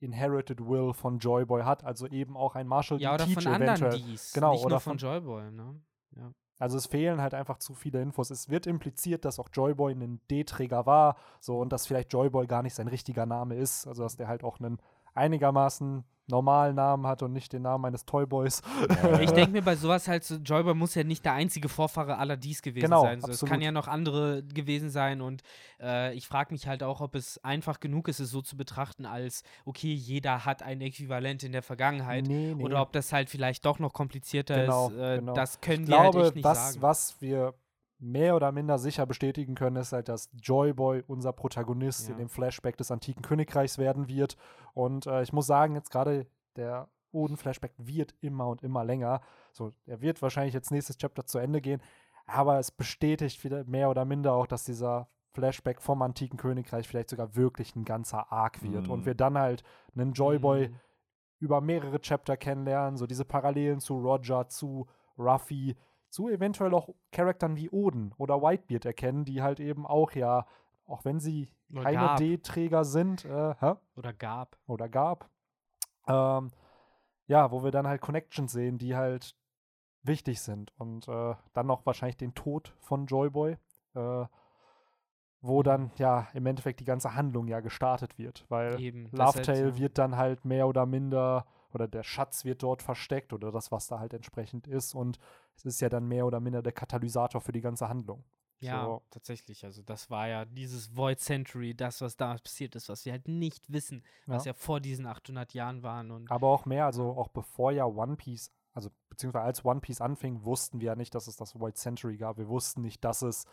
Inherited 0.00 0.60
Will 0.66 0.92
von 0.92 1.18
Joyboy 1.18 1.62
hat? 1.62 1.84
Also 1.84 2.06
eben 2.06 2.36
auch 2.36 2.54
ein 2.54 2.66
Marshall 2.66 3.00
Ja, 3.00 3.14
oder 3.14 3.24
von 3.26 3.34
Teach 3.34 3.46
anderen 3.46 3.76
eventuell. 3.76 4.00
Ds. 4.00 4.32
Genau, 4.32 4.52
nicht 4.52 4.64
oder 4.64 4.70
nur 4.74 4.80
von 4.80 4.98
von- 4.98 5.08
Joyboy, 5.08 5.50
ne? 5.50 5.80
Ja. 6.16 6.32
Also 6.58 6.78
es 6.78 6.86
fehlen 6.86 7.20
halt 7.20 7.34
einfach 7.34 7.58
zu 7.58 7.74
viele 7.74 8.00
Infos. 8.00 8.30
Es 8.30 8.48
wird 8.48 8.66
impliziert, 8.66 9.24
dass 9.26 9.38
auch 9.38 9.48
Joyboy 9.52 9.92
ein 9.92 10.20
D-Träger 10.30 10.86
war, 10.86 11.16
so 11.40 11.58
und 11.60 11.70
dass 11.72 11.86
vielleicht 11.86 12.12
Joyboy 12.12 12.46
gar 12.46 12.62
nicht 12.62 12.74
sein 12.74 12.88
richtiger 12.88 13.26
Name 13.26 13.56
ist, 13.56 13.86
also 13.86 14.02
dass 14.04 14.16
der 14.16 14.26
halt 14.28 14.42
auch 14.42 14.58
einen 14.58 14.78
einigermaßen 15.14 16.04
normalen 16.28 16.74
Namen 16.74 17.06
hat 17.06 17.22
und 17.22 17.32
nicht 17.32 17.52
den 17.52 17.62
Namen 17.62 17.84
eines 17.84 18.04
Toyboys. 18.04 18.62
Ich 19.20 19.30
denke 19.30 19.52
mir 19.52 19.62
bei 19.62 19.76
sowas 19.76 20.08
halt, 20.08 20.24
so, 20.24 20.36
Joyboy 20.36 20.74
muss 20.74 20.94
ja 20.94 21.04
nicht 21.04 21.24
der 21.24 21.32
einzige 21.34 21.68
Vorfahre 21.68 22.18
aller 22.18 22.36
dies 22.36 22.62
gewesen 22.62 22.84
Genau, 22.84 23.02
sein. 23.02 23.20
So, 23.20 23.30
es 23.30 23.44
kann 23.44 23.60
ja 23.60 23.72
noch 23.72 23.88
andere 23.88 24.42
gewesen 24.42 24.90
sein 24.90 25.20
und 25.20 25.42
äh, 25.80 26.14
ich 26.14 26.26
frage 26.26 26.52
mich 26.52 26.66
halt 26.66 26.82
auch, 26.82 27.00
ob 27.00 27.14
es 27.14 27.42
einfach 27.44 27.80
genug 27.80 28.08
ist, 28.08 28.20
es 28.20 28.30
so 28.30 28.42
zu 28.42 28.56
betrachten, 28.56 29.06
als 29.06 29.42
okay, 29.64 29.92
jeder 29.92 30.44
hat 30.44 30.62
ein 30.62 30.80
Äquivalent 30.80 31.42
in 31.42 31.52
der 31.52 31.62
Vergangenheit. 31.62 32.26
nee, 32.26 32.54
nee. 32.54 32.64
Oder 32.64 32.82
ob 32.82 32.92
das 32.92 33.12
halt 33.12 33.30
vielleicht 33.30 33.64
doch 33.64 33.78
noch 33.78 33.92
komplizierter 33.92 34.62
Genau, 34.62 34.88
ist. 34.88 34.96
Äh, 34.96 35.18
genau. 35.18 35.34
Das 35.34 35.60
können 35.60 35.84
ich 35.84 35.88
wir 35.88 35.96
glaube, 35.96 36.18
halt 36.18 36.26
echt 36.28 36.34
nicht 36.36 36.44
was, 36.44 36.72
sagen. 36.72 36.82
was 36.82 37.20
wir 37.20 37.54
mehr 37.98 38.36
oder 38.36 38.52
minder 38.52 38.78
sicher 38.78 39.06
bestätigen 39.06 39.54
können, 39.54 39.76
ist 39.76 39.92
halt, 39.92 40.08
dass 40.08 40.30
Joyboy 40.34 41.02
unser 41.06 41.32
Protagonist 41.32 42.06
Ja. 42.08 42.12
in 42.12 42.18
dem 42.18 42.28
Flashback 42.28 42.76
des 42.76 42.90
antiken 42.90 43.22
Königreichs 43.22 43.78
werden 43.78 44.08
wird. 44.08 44.36
Und 44.74 45.06
äh, 45.06 45.22
ich 45.22 45.32
muss 45.32 45.46
sagen, 45.46 45.74
jetzt 45.74 45.90
gerade 45.90 46.26
der 46.56 46.88
Oden-Flashback 47.12 47.72
wird 47.78 48.14
immer 48.20 48.48
und 48.48 48.62
immer 48.62 48.84
länger. 48.84 49.22
So, 49.52 49.72
er 49.86 50.02
wird 50.02 50.20
wahrscheinlich 50.20 50.52
jetzt 50.54 50.70
nächstes 50.70 50.98
Chapter 50.98 51.24
zu 51.24 51.38
Ende 51.38 51.60
gehen, 51.62 51.80
aber 52.26 52.58
es 52.58 52.70
bestätigt 52.70 53.42
wieder 53.44 53.64
mehr 53.64 53.88
oder 53.88 54.04
minder 54.04 54.32
auch, 54.34 54.46
dass 54.46 54.64
dieser 54.64 55.08
Flashback 55.32 55.80
vom 55.80 56.02
antiken 56.02 56.38
Königreich 56.38 56.86
vielleicht 56.88 57.10
sogar 57.10 57.34
wirklich 57.36 57.74
ein 57.76 57.84
ganzer 57.84 58.30
Arc 58.32 58.62
wird 58.62 58.86
Mhm. 58.86 58.90
und 58.90 59.06
wir 59.06 59.14
dann 59.14 59.38
halt 59.38 59.62
einen 59.94 60.12
Joyboy 60.12 60.68
Mhm. 60.68 60.74
über 61.38 61.60
mehrere 61.60 62.00
Chapter 62.00 62.36
kennenlernen, 62.36 62.96
so 62.96 63.06
diese 63.06 63.24
Parallelen 63.24 63.80
zu 63.80 63.98
Roger, 63.98 64.48
zu 64.48 64.86
Ruffy, 65.18 65.76
zu 66.16 66.30
eventuell 66.30 66.72
auch 66.72 66.88
Charaktern 67.12 67.56
wie 67.56 67.68
Oden 67.68 68.14
oder 68.16 68.40
Whitebeard 68.40 68.86
erkennen, 68.86 69.26
die 69.26 69.42
halt 69.42 69.60
eben 69.60 69.86
auch 69.86 70.12
ja, 70.12 70.46
auch 70.86 71.04
wenn 71.04 71.20
sie 71.20 71.50
Oder 71.70 71.82
keine. 71.82 72.16
D-Träger 72.16 72.84
sind, 72.84 73.26
äh? 73.26 73.54
Oder 73.96 74.12
gab. 74.14 74.56
oder 74.66 74.88
gab, 74.88 75.28
ähm, 76.08 76.50
ja, 77.26 77.50
wo 77.50 77.62
wir 77.62 77.70
dann 77.70 77.86
halt 77.86 78.00
Connections 78.00 78.50
sehen, 78.50 78.78
die 78.78 78.96
halt 78.96 79.36
wichtig 80.04 80.40
sind 80.40 80.72
und 80.78 81.06
äh, 81.06 81.34
dann 81.52 81.66
noch 81.66 81.84
wahrscheinlich 81.84 82.16
den 82.16 82.34
Tod 82.34 82.72
von 82.78 83.06
Joyboy, 83.06 83.58
äh, 83.94 84.24
wo 85.42 85.62
dann 85.62 85.90
ja 85.98 86.28
im 86.32 86.46
Endeffekt 86.46 86.80
die 86.80 86.84
ganze 86.84 87.14
Handlung 87.14 87.46
ja 87.46 87.60
gestartet 87.60 88.16
wird, 88.16 88.46
weil 88.48 88.80
Eben. 88.80 89.10
das 89.10 89.34
halt, 89.34 89.48
Lovetail 89.48 89.68
ja. 89.68 89.78
wird 89.78 89.98
dann 89.98 90.16
halt 90.16 90.46
mehr 90.46 90.66
oder 90.66 90.86
minder 90.86 91.44
oder 91.76 91.86
der 91.88 92.02
Schatz 92.02 92.44
wird 92.44 92.62
dort 92.62 92.82
versteckt 92.82 93.32
oder 93.32 93.52
das, 93.52 93.70
was 93.70 93.86
da 93.86 94.00
halt 94.00 94.12
entsprechend 94.12 94.66
ist 94.66 94.94
und 94.94 95.18
es 95.54 95.64
ist 95.64 95.80
ja 95.80 95.88
dann 95.88 96.06
mehr 96.06 96.26
oder 96.26 96.40
minder 96.40 96.62
der 96.62 96.72
Katalysator 96.72 97.40
für 97.40 97.52
die 97.52 97.60
ganze 97.60 97.88
Handlung. 97.88 98.24
Ja, 98.58 98.84
So. 98.84 99.02
tatsächlich. 99.10 99.64
Also 99.64 99.82
das 99.82 100.08
war 100.10 100.28
ja 100.28 100.44
dieses 100.46 100.96
Void 100.96 101.20
Century, 101.20 101.74
das, 101.74 102.00
was 102.00 102.16
damals 102.16 102.40
passiert 102.40 102.74
ist, 102.74 102.88
was 102.88 103.04
wir 103.04 103.12
halt 103.12 103.28
nicht 103.28 103.70
wissen, 103.70 104.02
was 104.26 104.46
ja 104.46 104.54
vor 104.54 104.80
diesen 104.80 105.06
800 105.06 105.52
Jahren 105.52 105.82
waren. 105.82 106.10
Und 106.10 106.30
Aber 106.30 106.48
auch 106.48 106.64
mehr, 106.64 106.86
also 106.86 107.10
auch 107.10 107.28
bevor 107.28 107.70
ja 107.72 107.84
One 107.84 108.16
Piece, 108.16 108.50
also 108.72 108.90
beziehungsweise 109.10 109.44
als 109.44 109.64
One 109.64 109.80
Piece 109.80 110.00
anfing, 110.00 110.42
wussten 110.44 110.80
wir 110.80 110.86
ja 110.86 110.96
nicht, 110.96 111.14
dass 111.14 111.26
es 111.26 111.36
das 111.36 111.54
White 111.60 111.78
Century 111.78 112.16
gab. 112.16 112.38
Wir 112.38 112.48
wussten 112.48 112.80
nicht, 112.80 113.04
dass 113.04 113.22
es 113.22 113.44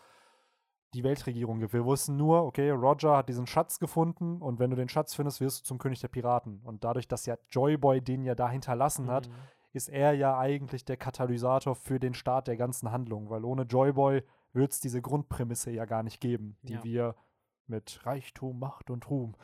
die 0.94 1.04
Weltregierung 1.04 1.58
gibt. 1.60 1.72
Wir 1.72 1.84
wussten 1.84 2.16
nur, 2.16 2.44
okay, 2.44 2.70
Roger 2.70 3.16
hat 3.18 3.28
diesen 3.28 3.46
Schatz 3.46 3.78
gefunden 3.78 4.40
und 4.40 4.58
wenn 4.58 4.70
du 4.70 4.76
den 4.76 4.88
Schatz 4.88 5.14
findest, 5.14 5.40
wirst 5.40 5.60
du 5.60 5.64
zum 5.64 5.78
König 5.78 6.00
der 6.00 6.08
Piraten. 6.08 6.60
Und 6.64 6.84
dadurch, 6.84 7.08
dass 7.08 7.26
ja 7.26 7.36
Joyboy 7.50 8.00
den 8.00 8.22
ja 8.24 8.34
da 8.34 8.48
hinterlassen 8.48 9.10
hat, 9.10 9.28
Mhm. 9.28 9.32
ist 9.72 9.88
er 9.88 10.12
ja 10.12 10.38
eigentlich 10.38 10.84
der 10.84 10.96
Katalysator 10.96 11.74
für 11.74 11.98
den 11.98 12.14
Start 12.14 12.46
der 12.48 12.56
ganzen 12.56 12.92
Handlung, 12.92 13.28
weil 13.28 13.44
ohne 13.44 13.62
Joyboy 13.62 14.22
wird 14.52 14.72
es 14.72 14.80
diese 14.80 15.02
Grundprämisse 15.02 15.70
ja 15.72 15.84
gar 15.84 16.02
nicht 16.04 16.20
geben, 16.20 16.56
die 16.62 16.74
Ja. 16.74 16.84
wir 16.84 17.14
mit 17.66 18.00
Reichtum, 18.06 18.58
Macht 18.58 18.90
und 18.90 19.08
Ruhm. 19.10 19.34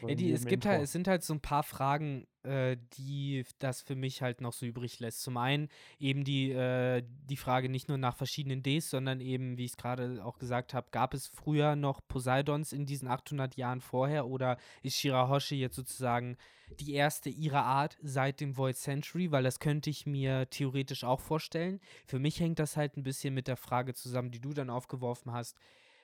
So 0.00 0.08
Ja, 0.08 0.14
die, 0.14 0.30
es 0.32 0.46
gibt 0.46 0.64
Intro- 0.64 0.70
halt, 0.70 0.82
es 0.82 0.92
sind 0.92 1.08
halt 1.08 1.22
so 1.22 1.34
ein 1.34 1.40
paar 1.40 1.62
Fragen, 1.62 2.26
äh, 2.42 2.76
die 2.98 3.44
das 3.58 3.82
für 3.82 3.96
mich 3.96 4.22
halt 4.22 4.40
noch 4.40 4.52
so 4.52 4.66
übrig 4.66 5.00
lässt. 5.00 5.22
Zum 5.22 5.36
einen 5.36 5.68
eben 5.98 6.24
die, 6.24 6.50
äh, 6.52 7.02
die 7.28 7.36
Frage 7.36 7.68
nicht 7.68 7.88
nur 7.88 7.98
nach 7.98 8.16
verschiedenen 8.16 8.62
Ds, 8.62 8.90
sondern 8.90 9.20
eben, 9.20 9.56
wie 9.58 9.64
ich 9.64 9.72
es 9.72 9.76
gerade 9.76 10.24
auch 10.24 10.38
gesagt 10.38 10.74
habe, 10.74 10.88
gab 10.90 11.14
es 11.14 11.28
früher 11.28 11.76
noch 11.76 12.00
Poseidons 12.06 12.72
in 12.72 12.86
diesen 12.86 13.08
800 13.08 13.56
Jahren 13.56 13.80
vorher 13.80 14.26
oder 14.26 14.58
ist 14.82 14.96
Shirahoshi 14.96 15.56
jetzt 15.56 15.76
sozusagen 15.76 16.36
die 16.80 16.94
erste 16.94 17.30
ihrer 17.30 17.64
Art 17.64 17.96
seit 18.02 18.40
dem 18.40 18.56
Void 18.56 18.76
Century? 18.76 19.30
Weil 19.32 19.44
das 19.44 19.60
könnte 19.60 19.90
ich 19.90 20.06
mir 20.06 20.48
theoretisch 20.50 21.04
auch 21.04 21.20
vorstellen. 21.20 21.80
Für 22.06 22.18
mich 22.18 22.40
hängt 22.40 22.58
das 22.58 22.76
halt 22.76 22.96
ein 22.96 23.02
bisschen 23.02 23.34
mit 23.34 23.48
der 23.48 23.56
Frage 23.56 23.94
zusammen, 23.94 24.30
die 24.30 24.40
du 24.40 24.52
dann 24.52 24.70
aufgeworfen 24.70 25.32
hast, 25.32 25.56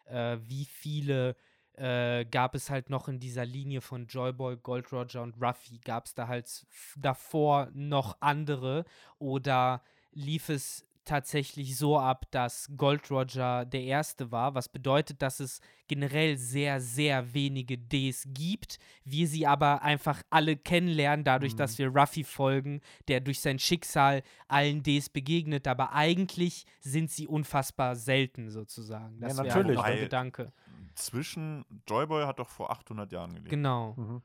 äh, 0.07 0.39
wie 0.49 0.65
viele 0.65 1.37
äh, 1.77 2.25
gab 2.27 2.55
es 2.55 2.71
halt 2.71 2.91
noch 2.91 3.09
in 3.09 3.19
dieser 3.19 3.45
Linie 3.45 3.81
von 3.81 4.07
Joyboy, 4.07 4.57
Gold 4.59 4.93
Roger 4.93 5.23
und 5.23 5.41
Ruffy, 5.43 5.79
gab 5.79 6.07
es 6.07 6.15
da 6.15 6.29
halt 6.29 6.67
davor 6.97 7.69
noch 7.73 8.17
andere 8.21 8.85
oder 9.19 9.83
lief 10.13 10.49
es 10.49 10.85
tatsächlich 11.05 11.77
so 11.77 11.99
ab, 11.99 12.27
dass 12.31 12.71
Gold 12.77 13.11
Roger 13.11 13.65
der 13.65 13.83
erste 13.83 14.31
war, 14.31 14.55
was 14.55 14.69
bedeutet, 14.69 15.21
dass 15.21 15.41
es 15.41 15.61
generell 15.89 16.39
sehr, 16.39 16.81
sehr 16.81 17.35
wenige 17.35 17.77
Ds 17.77 18.29
gibt, 18.29 18.79
wir 19.05 19.27
sie 19.27 19.45
aber 19.45 19.83
einfach 19.83 20.23
alle 20.31 20.57
kennenlernen, 20.57 21.25
dadurch, 21.25 21.55
Mhm. 21.55 21.57
dass 21.57 21.77
wir 21.79 21.89
Ruffy 21.89 22.23
folgen, 22.23 22.81
der 23.09 23.19
durch 23.19 23.41
sein 23.41 23.59
Schicksal 23.59 24.23
allen 24.47 24.85
Ds 24.85 25.09
begegnet, 25.09 25.67
aber 25.67 25.93
eigentlich 25.93 26.67
sind 26.79 27.11
sie 27.11 27.27
unfassbar 27.27 27.97
selten 27.97 28.49
sozusagen. 28.51 29.19
Ja, 29.21 29.27
Das 29.27 29.39
wäre 29.39 29.47
natürlich. 29.49 29.79
Weil- 29.83 30.01
Gedanke. 30.03 30.53
Zwischen 30.95 31.65
Joyboy 31.89 32.25
hat 32.25 32.39
doch 32.39 32.49
vor 32.49 32.71
800 32.71 33.11
Jahren 33.13 33.31
gelebt. 33.35 33.51
Genau. 33.51 33.95
Mhm. 33.97 34.23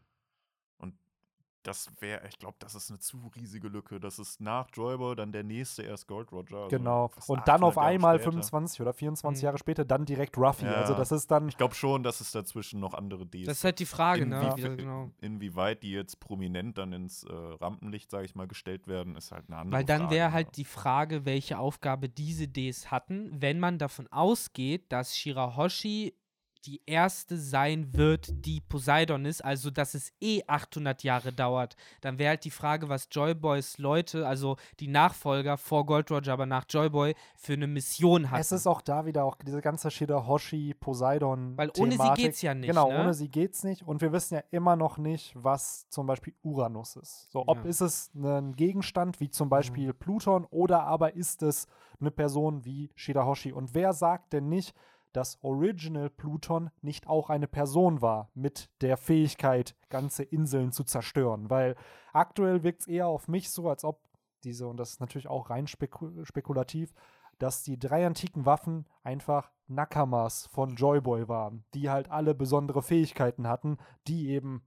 Das 1.63 1.89
wäre, 1.99 2.25
ich 2.29 2.39
glaube, 2.39 2.55
das 2.59 2.75
ist 2.75 2.89
eine 2.89 2.99
zu 2.99 3.29
riesige 3.35 3.67
Lücke. 3.67 3.99
Das 3.99 4.19
ist 4.19 4.39
nach 4.39 4.69
Joyboy 4.71 5.17
dann 5.17 5.33
der 5.33 5.43
nächste 5.43 5.83
erst 5.83 6.07
Gold 6.07 6.31
Roger. 6.31 6.59
also 6.59 6.69
Genau. 6.69 7.11
Und 7.27 7.39
dann 7.45 7.55
800 7.61 7.63
auf 7.63 7.77
einmal 7.77 8.15
später. 8.15 8.31
25 8.31 8.79
oder 8.81 8.93
24 8.93 9.41
Mhm. 9.41 9.45
Jahre 9.45 9.57
später 9.57 9.83
dann 9.83 10.05
direkt 10.05 10.37
Ruffy. 10.37 10.63
Ja. 10.63 10.75
Also 10.75 10.93
das 10.93 11.11
ist 11.11 11.29
dann 11.29 11.49
Ich 11.49 11.57
glaube 11.57 11.75
schon, 11.75 12.03
dass 12.03 12.21
es 12.21 12.31
dazwischen 12.31 12.79
noch 12.79 12.93
andere 12.93 13.25
Ds 13.25 13.47
Das 13.47 13.57
ist 13.57 13.63
halt 13.65 13.79
die 13.79 13.85
Frage, 13.85 14.25
ne? 14.25 14.39
Inwie- 14.49 14.71
Wie, 14.71 14.77
genau. 14.77 15.11
Inwieweit 15.19 15.83
die 15.83 15.91
jetzt 15.91 16.21
prominent 16.21 16.77
dann 16.77 16.93
ins 16.93 17.23
äh, 17.23 17.33
Rampenlicht, 17.33 18.11
sage 18.11 18.23
ich 18.23 18.33
mal, 18.35 18.47
gestellt 18.47 18.87
werden, 18.87 19.17
ist 19.17 19.33
halt 19.33 19.49
eine 19.49 19.57
andere 19.57 19.79
Weil 19.79 19.83
dann 19.83 20.01
Frage. 20.03 20.15
wäre 20.15 20.27
ne? 20.29 20.33
halt 20.35 20.55
die 20.55 20.63
Frage, 20.63 21.25
welche 21.25 21.59
Aufgabe 21.59 22.07
diese 22.07 22.47
Ds 22.47 22.91
hatten, 22.91 23.29
wenn 23.41 23.59
man 23.59 23.77
davon 23.77 24.07
ausgeht, 24.07 24.89
dass 24.93 25.17
Shirahoshi 25.17 26.13
die 26.61 26.81
erste 26.85 27.37
sein 27.37 27.93
wird, 27.93 28.45
die 28.45 28.61
Poseidon 28.61 29.25
ist, 29.25 29.43
also 29.43 29.69
dass 29.71 29.93
es 29.93 30.11
eh 30.21 30.41
800 30.47 31.03
Jahre 31.03 31.33
dauert, 31.33 31.75
dann 32.01 32.19
wäre 32.19 32.29
halt 32.29 32.43
die 32.45 32.51
Frage, 32.51 32.89
was 32.89 33.07
Joyboys 33.11 33.77
Leute, 33.77 34.27
also 34.27 34.57
die 34.79 34.87
Nachfolger 34.87 35.57
vor 35.57 35.85
Gold 35.85 36.09
Roger, 36.11 36.33
aber 36.33 36.45
nach 36.45 36.65
Joyboy, 36.69 37.15
für 37.35 37.53
eine 37.53 37.67
Mission 37.67 38.29
hatten. 38.29 38.41
Es 38.41 38.51
ist 38.51 38.67
auch 38.67 38.81
da 38.81 39.05
wieder 39.05 39.23
auch 39.25 39.35
diese 39.35 39.61
ganze 39.61 39.91
Shidahoshi, 39.91 40.73
Poseidon. 40.79 41.57
Weil 41.57 41.71
ohne 41.77 41.91
sie 41.91 41.97
Thematik. 41.97 42.25
geht's 42.25 42.41
ja 42.41 42.53
nicht, 42.53 42.67
Genau, 42.69 42.89
ne? 42.91 42.99
ohne 43.01 43.13
sie 43.13 43.29
geht's 43.29 43.63
nicht. 43.63 43.83
Und 43.87 44.01
wir 44.01 44.11
wissen 44.11 44.35
ja 44.35 44.43
immer 44.51 44.75
noch 44.75 44.97
nicht, 44.97 45.33
was 45.35 45.87
zum 45.89 46.07
Beispiel 46.07 46.33
Uranus 46.43 46.95
ist. 46.95 47.31
So, 47.31 47.43
ob 47.47 47.57
Ja. 47.57 47.63
Mhm. 47.63 47.69
ist 47.69 47.81
es 47.81 48.11
ein 48.15 48.53
Gegenstand 48.55 49.19
wie 49.19 49.29
zum 49.29 49.49
Beispiel 49.49 49.93
Pluton 49.93 50.45
oder 50.49 50.83
aber 50.83 51.15
ist 51.15 51.41
es 51.43 51.67
eine 51.99 52.11
Person 52.11 52.65
wie 52.65 52.89
Shidahoshi? 52.95 53.51
Und 53.51 53.73
wer 53.73 53.93
sagt 53.93 54.33
denn 54.33 54.49
nicht, 54.49 54.73
dass 55.17 55.43
Original 55.43 56.09
Pluton 56.11 56.69
nicht 56.81 57.07
auch 57.07 57.29
eine 57.31 57.47
Person 57.47 58.01
war 58.03 58.29
mit 58.35 58.69
der 58.81 58.97
Fähigkeit, 58.97 59.75
ganze 59.89 60.21
Inseln 60.23 60.71
zu 60.71 60.83
zerstören? 60.83 61.49
Weil 61.49 61.75
aktuell 62.13 62.61
wirkt 62.63 62.81
es 62.81 62.87
eher 62.87 63.07
auf 63.07 63.27
mich 63.27 63.49
so, 63.49 63.67
als 63.69 63.83
ob 63.83 64.07
diese, 64.43 64.67
und 64.67 64.77
das 64.77 64.91
ist 64.91 64.99
natürlich 65.01 65.27
auch 65.27 65.49
rein 65.49 65.65
speku 65.67 66.23
spekulativ, 66.23 66.93
dass 67.39 67.63
die 67.63 67.77
drei 67.79 68.05
antiken 68.05 68.45
Waffen 68.45 68.85
einfach 69.03 69.51
Nakamas 69.67 70.45
von 70.47 70.75
Joyboy 70.75 71.27
waren, 71.27 71.65
die 71.73 71.89
halt 71.89 72.09
alle 72.11 72.33
besondere 72.35 72.81
Fähigkeiten 72.83 73.47
hatten, 73.47 73.77
die 74.07 74.29
eben 74.29 74.63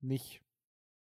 nicht 0.00 0.42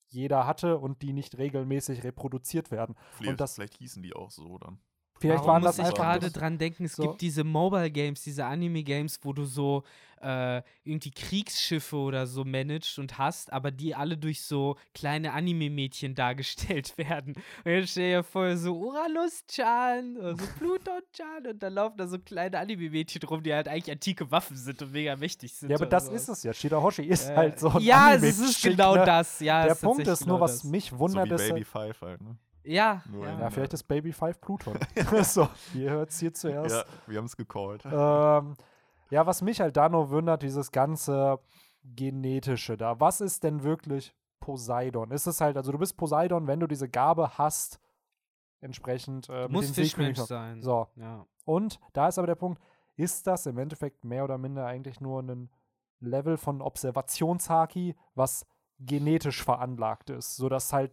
jeder 0.08 0.48
hatte 0.48 0.78
und 0.80 1.02
die 1.04 1.14
nicht 1.14 1.38
regelmäßig 1.38 2.04
reproduziert 2.04 2.72
werden. 2.72 2.96
vielleicht, 3.12 3.32
und 3.32 3.40
das- 3.40 3.56
vielleicht 3.56 3.78
hießen 3.78 4.02
die 4.04 4.14
auch 4.16 4.32
so 4.32 4.58
dann. 4.60 4.80
Vielleicht 5.20 5.40
Warum 5.40 5.48
waren 5.48 5.62
muss 5.64 5.76
das 5.76 5.90
ich 5.90 5.96
gerade 5.96 6.32
dran 6.32 6.58
denken, 6.58 6.86
es 6.86 6.96
so- 6.96 7.04
gibt 7.04 7.22
diese 7.22 7.44
Mobile 7.44 7.92
Games, 7.92 8.22
diese 8.24 8.46
Anime 8.46 8.84
Games, 8.84 9.20
wo 9.24 9.34
du 9.34 9.44
so 9.46 9.84
äh, 10.22 10.62
irgendwie 10.84 11.12
Kriegsschiffe 11.12 11.96
oder 11.96 12.28
so 12.28 12.44
managst 12.44 13.00
und 13.00 13.18
hast, 13.18 13.54
aber 13.54 13.72
die 13.72 13.96
alle 13.96 14.18
durch 14.18 14.42
so 14.44 14.76
kleine 14.94 15.32
Anime-Mädchen 15.32 16.14
dargestellt 16.16 16.98
werden. 16.98 17.36
Und 17.64 17.72
jetzt 17.72 17.92
stell 17.92 18.18
dir 18.18 18.24
vor, 18.24 18.58
so 18.58 18.78
Uranus-chan 18.78 20.18
oder 20.18 20.36
so 20.36 20.44
Pluton-chan 20.60 21.48
und 21.48 21.64
da 21.64 21.68
laufen 21.70 21.98
da 21.98 22.08
so 22.08 22.20
kleine 22.20 22.60
Anime-Mädchen 22.60 23.22
rum, 23.24 23.44
die 23.44 23.54
halt 23.54 23.68
eigentlich 23.68 23.92
antike 23.92 24.30
Waffen 24.32 24.58
sind 24.58 24.82
und 24.82 24.92
mega 24.92 25.16
mächtig 25.16 25.54
sind. 25.54 25.70
Ja, 25.70 25.78
aber 25.78 25.86
das 25.86 26.08
sowas. 26.08 26.22
ist 26.24 26.30
es 26.30 26.44
ja. 26.44 26.54
Shidahoshi 26.54 27.04
ist 27.04 27.30
Äh, 27.30 27.36
halt 27.36 27.60
so 27.60 27.70
ein 27.70 27.82
Ja, 27.82 28.14
es 28.16 28.24
ist 28.40 28.62
genau 28.62 28.96
ne? 28.96 29.06
das. 29.06 29.40
Ja, 29.40 29.66
Der 29.68 29.76
Punkt 29.76 30.06
ist 30.06 30.26
nur, 30.26 30.36
genau 30.38 30.40
was 30.42 30.62
das. 30.62 30.64
mich 30.66 30.90
So 30.90 31.00
wundert, 31.00 31.30
wie 31.30 31.34
ist, 31.36 31.48
Baby 31.50 31.64
Five 31.64 32.02
halt, 32.02 32.22
ne? 32.22 32.36
Ja, 32.64 33.02
ja. 33.22 33.40
ja, 33.40 33.50
vielleicht 33.50 33.74
ist 33.74 33.84
Baby 33.84 34.12
Five 34.12 34.40
Pluton. 34.42 34.78
so, 35.24 35.48
ihr 35.74 35.92
hört 35.92 36.10
es 36.10 36.20
hier 36.20 36.34
zuerst. 36.34 36.76
Ja, 36.76 36.84
wir 37.08 37.18
haben 37.18 37.26
es 37.26 37.36
gecallt. 37.38 37.84
Ähm, 37.86 38.56
ja, 39.10 39.26
was 39.26 39.42
mich 39.42 39.62
halt 39.62 39.78
da 39.78 39.90
nur 39.90 40.10
wundert, 40.10 40.44
dieses 40.44 40.72
ganze 40.72 41.40
Genetische 41.84 42.78
da. 42.78 43.00
Was 43.00 43.22
ist 43.22 43.44
denn 43.44 43.64
wirklich 43.64 44.14
Poseidon? 44.40 45.12
Ist 45.12 45.26
es 45.28 45.42
halt, 45.42 45.58
also 45.58 45.72
du 45.72 45.78
bist 45.78 45.98
Poseidon, 45.98 46.48
wenn 46.48 46.60
du 46.60 46.68
diese 46.68 46.90
Gabe 46.90 47.38
hast, 47.38 47.80
entsprechend 48.62 49.30
äh, 49.30 49.48
Muss 49.48 49.72
Fischmensch 49.72 50.20
sein. 50.20 50.62
So, 50.62 50.88
Ja. 50.96 51.26
und 51.46 51.80
da 51.94 52.08
ist 52.08 52.18
aber 52.18 52.28
der 52.28 52.36
Punkt, 52.36 52.62
ist 52.98 53.26
das 53.28 53.46
im 53.46 53.58
Endeffekt 53.58 54.04
mehr 54.04 54.26
oder 54.26 54.38
minder 54.38 54.66
eigentlich 54.66 55.00
nur 55.00 55.22
ein 55.22 55.50
Level 56.02 56.38
von 56.38 56.62
Observationshaki, 56.62 57.96
was 58.16 58.46
genetisch 58.80 59.44
veranlagt 59.44 60.10
ist, 60.10 60.36
sodass 60.36 60.74
halt 60.74 60.92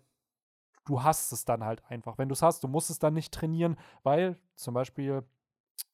du 0.86 1.02
hast 1.02 1.32
es 1.32 1.44
dann 1.44 1.64
halt 1.64 1.82
einfach. 1.88 2.16
Wenn 2.16 2.28
du 2.28 2.32
es 2.32 2.42
hast, 2.42 2.64
du 2.64 2.68
musst 2.68 2.88
es 2.90 2.98
dann 2.98 3.14
nicht 3.14 3.34
trainieren, 3.34 3.76
weil 4.02 4.38
zum 4.54 4.72
Beispiel 4.72 5.22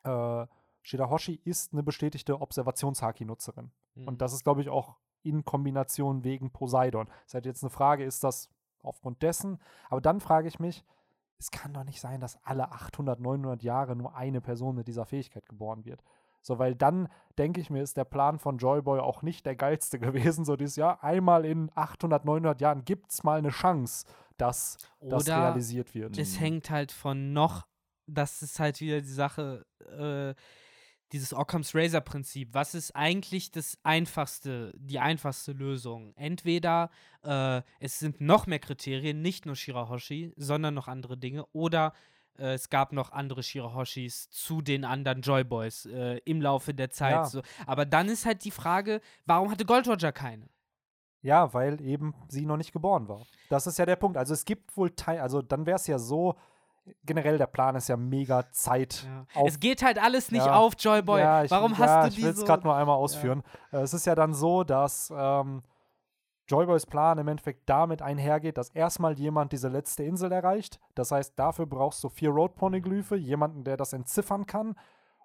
äh, 0.05 0.47
Shidahoshi 0.83 1.41
ist 1.45 1.73
eine 1.73 1.83
bestätigte 1.83 2.41
Observationshaki-Nutzerin. 2.41 3.71
Mhm. 3.95 4.09
Und 4.09 4.21
das 4.23 4.33
ist, 4.33 4.45
glaube 4.45 4.63
ich, 4.63 4.69
auch 4.69 4.97
in 5.23 5.45
Kombination 5.45 6.25
wegen 6.25 6.51
Poseidon. 6.51 7.09
Ist 7.27 7.35
halt 7.35 7.47
jetzt 7.47 7.63
eine 7.63 7.71
Frage, 7.71 8.05
ist 8.05 8.25
das 8.25 8.51
aufgrund 8.83 9.23
dessen? 9.23 9.59
Aber 9.89 10.01
dann 10.01 10.21
frage 10.21 10.49
ich 10.49 10.59
mich, 10.59 10.85
es 11.39 11.51
kann 11.51 11.73
doch 11.73 11.85
nicht 11.85 12.01
sein, 12.01 12.21
dass 12.21 12.39
alle 12.45 12.71
800, 12.71 13.19
900 13.19 13.63
Jahre 13.63 13.97
nur 13.97 14.15
eine 14.15 14.41
Person 14.41 14.77
mit 14.77 14.87
dieser 14.87 15.07
Fähigkeit 15.07 15.49
geboren 15.49 15.85
wird. 15.85 16.03
So, 16.41 16.59
weil 16.59 16.75
dann 16.75 17.09
denke 17.39 17.61
ich 17.61 17.71
mir, 17.71 17.83
ist 17.83 17.97
der 17.97 18.05
Plan 18.05 18.39
von 18.39 18.59
Joyboy 18.59 19.01
auch 19.01 19.23
nicht 19.23 19.47
der 19.47 19.57
geilste 19.57 19.99
gewesen. 20.01 20.45
So 20.45 20.57
dieses 20.57 20.77
Jahr, 20.77 21.03
einmal 21.03 21.45
in 21.45 21.71
800, 21.75 22.25
900 22.25 22.61
Jahren 22.61 22.85
gibt 22.85 23.13
es 23.13 23.23
mal 23.23 23.39
eine 23.39 23.51
Chance, 23.51 24.07
dass 24.37 24.77
das 25.01 25.23
Oder 25.25 25.37
realisiert 25.37 25.95
wird. 25.95 26.17
Es 26.19 26.35
Mhm. 26.35 26.39
hängt 26.39 26.71
halt 26.71 26.93
von 26.93 27.33
noch, 27.33 27.67
das 28.07 28.43
ist 28.43 28.59
halt 28.61 28.81
wieder 28.81 29.01
die 29.01 29.07
Sache, 29.07 29.65
äh, 29.81 30.35
dieses 31.13 31.35
Occam's 31.35 31.75
Razor-Prinzip. 31.75 32.55
Was 32.55 32.75
ist 32.75 32.97
eigentlich 32.97 33.51
das 33.51 33.77
einfachste, 33.83 34.73
die 34.77 34.99
einfachste 34.99 35.53
Lösung? 35.53 36.15
Entweder 36.17 36.91
äh, 37.23 37.61
es 37.81 37.99
sind 37.99 38.21
noch 38.21 38.47
mehr 38.47 38.59
Kriterien, 38.59 39.21
nicht 39.21 39.45
nur 39.45 39.55
Shirahoshi, 39.55 40.33
sondern 40.37 40.73
noch 40.75 40.89
andere 40.89 41.19
Dinge, 41.19 41.45
oder 41.53 41.93
äh, 42.39 42.55
es 42.55 42.71
gab 42.71 42.93
noch 42.93 43.13
andere 43.13 43.43
Shirahoshis 43.43 44.31
zu 44.31 44.63
den 44.63 44.87
anderen 44.87 45.21
Joyboys 45.21 45.85
äh, 45.85 46.17
im 46.25 46.41
Laufe 46.41 46.73
der 46.73 46.89
Zeit. 46.89 47.13
Ja. 47.13 47.25
So. 47.27 47.43
Aber 47.67 47.85
dann 47.85 48.09
ist 48.09 48.25
halt 48.25 48.43
die 48.45 48.51
Frage, 48.51 49.03
warum 49.27 49.51
hatte 49.51 49.67
Gold 49.67 49.87
Roger 49.87 50.13
keine? 50.13 50.49
Ja, 51.23 51.55
weil 51.55 51.81
eben 51.81 52.15
sie 52.29 52.45
noch 52.47 52.57
nicht 52.57 52.73
geboren 52.73 53.09
war. 53.09 53.23
Das 53.49 53.67
ist 53.67 53.79
ja 53.79 53.87
der 53.87 53.97
Punkt. 53.97 54.17
Also 54.17 54.35
es 54.35 54.45
gibt 54.45 54.77
wohl 54.77 54.91
Teil, 54.91 55.21
also 55.21 55.41
dann 55.41 55.67
wäre 55.67 55.77
es 55.77 55.87
ja 55.87 55.99
so, 55.99 56.35
generell 57.05 57.39
der 57.39 57.47
Plan 57.47 57.77
ist 57.77 57.89
ja 57.89 57.97
mega 57.97 58.51
Zeit. 58.51 59.07
Ja. 59.07 59.27
auf- 59.41 59.49
Es 59.49 59.61
geht 59.61 59.83
halt 59.85 60.03
alles 60.03 60.33
nicht 60.33 60.45
Ja. 60.47 60.55
auf 60.57 60.75
Joyboy. 60.79 61.21
Ja, 61.21 61.45
ich, 61.45 61.51
warum 61.53 61.79
hast 61.79 62.05
du 62.05 62.09
ich 62.09 62.15
die 62.17 62.23
will 62.25 62.31
es 62.31 62.41
so? 62.41 62.45
gerade 62.45 62.65
nur 62.65 62.75
einmal 62.75 62.97
ausführen. 62.97 63.43
Äh, 63.71 63.79
es 63.83 63.95
ist 63.95 64.05
ja 64.05 64.17
dann 64.17 64.35
so, 64.35 64.65
dass 64.65 65.13
ähm, 65.17 65.63
Joyboys 66.49 66.87
Plan 66.87 67.19
im 67.19 67.29
Endeffekt 67.29 67.69
damit 67.69 68.03
einhergeht, 68.03 68.59
dass 68.59 68.71
erstmal 68.71 69.13
jemand 69.17 69.53
diese 69.53 69.69
letzte 69.69 70.03
Insel 70.03 70.33
erreicht. 70.33 70.81
Das 70.97 71.13
heißt, 71.13 71.39
dafür 71.39 71.67
brauchst 71.67 72.03
du 72.03 72.09
vier 72.09 72.31
Road-Poneglyphe, 72.31 73.15
jemanden, 73.17 73.63
der 73.63 73.77
das 73.77 73.93
entziffern 73.93 74.45
kann. 74.47 74.75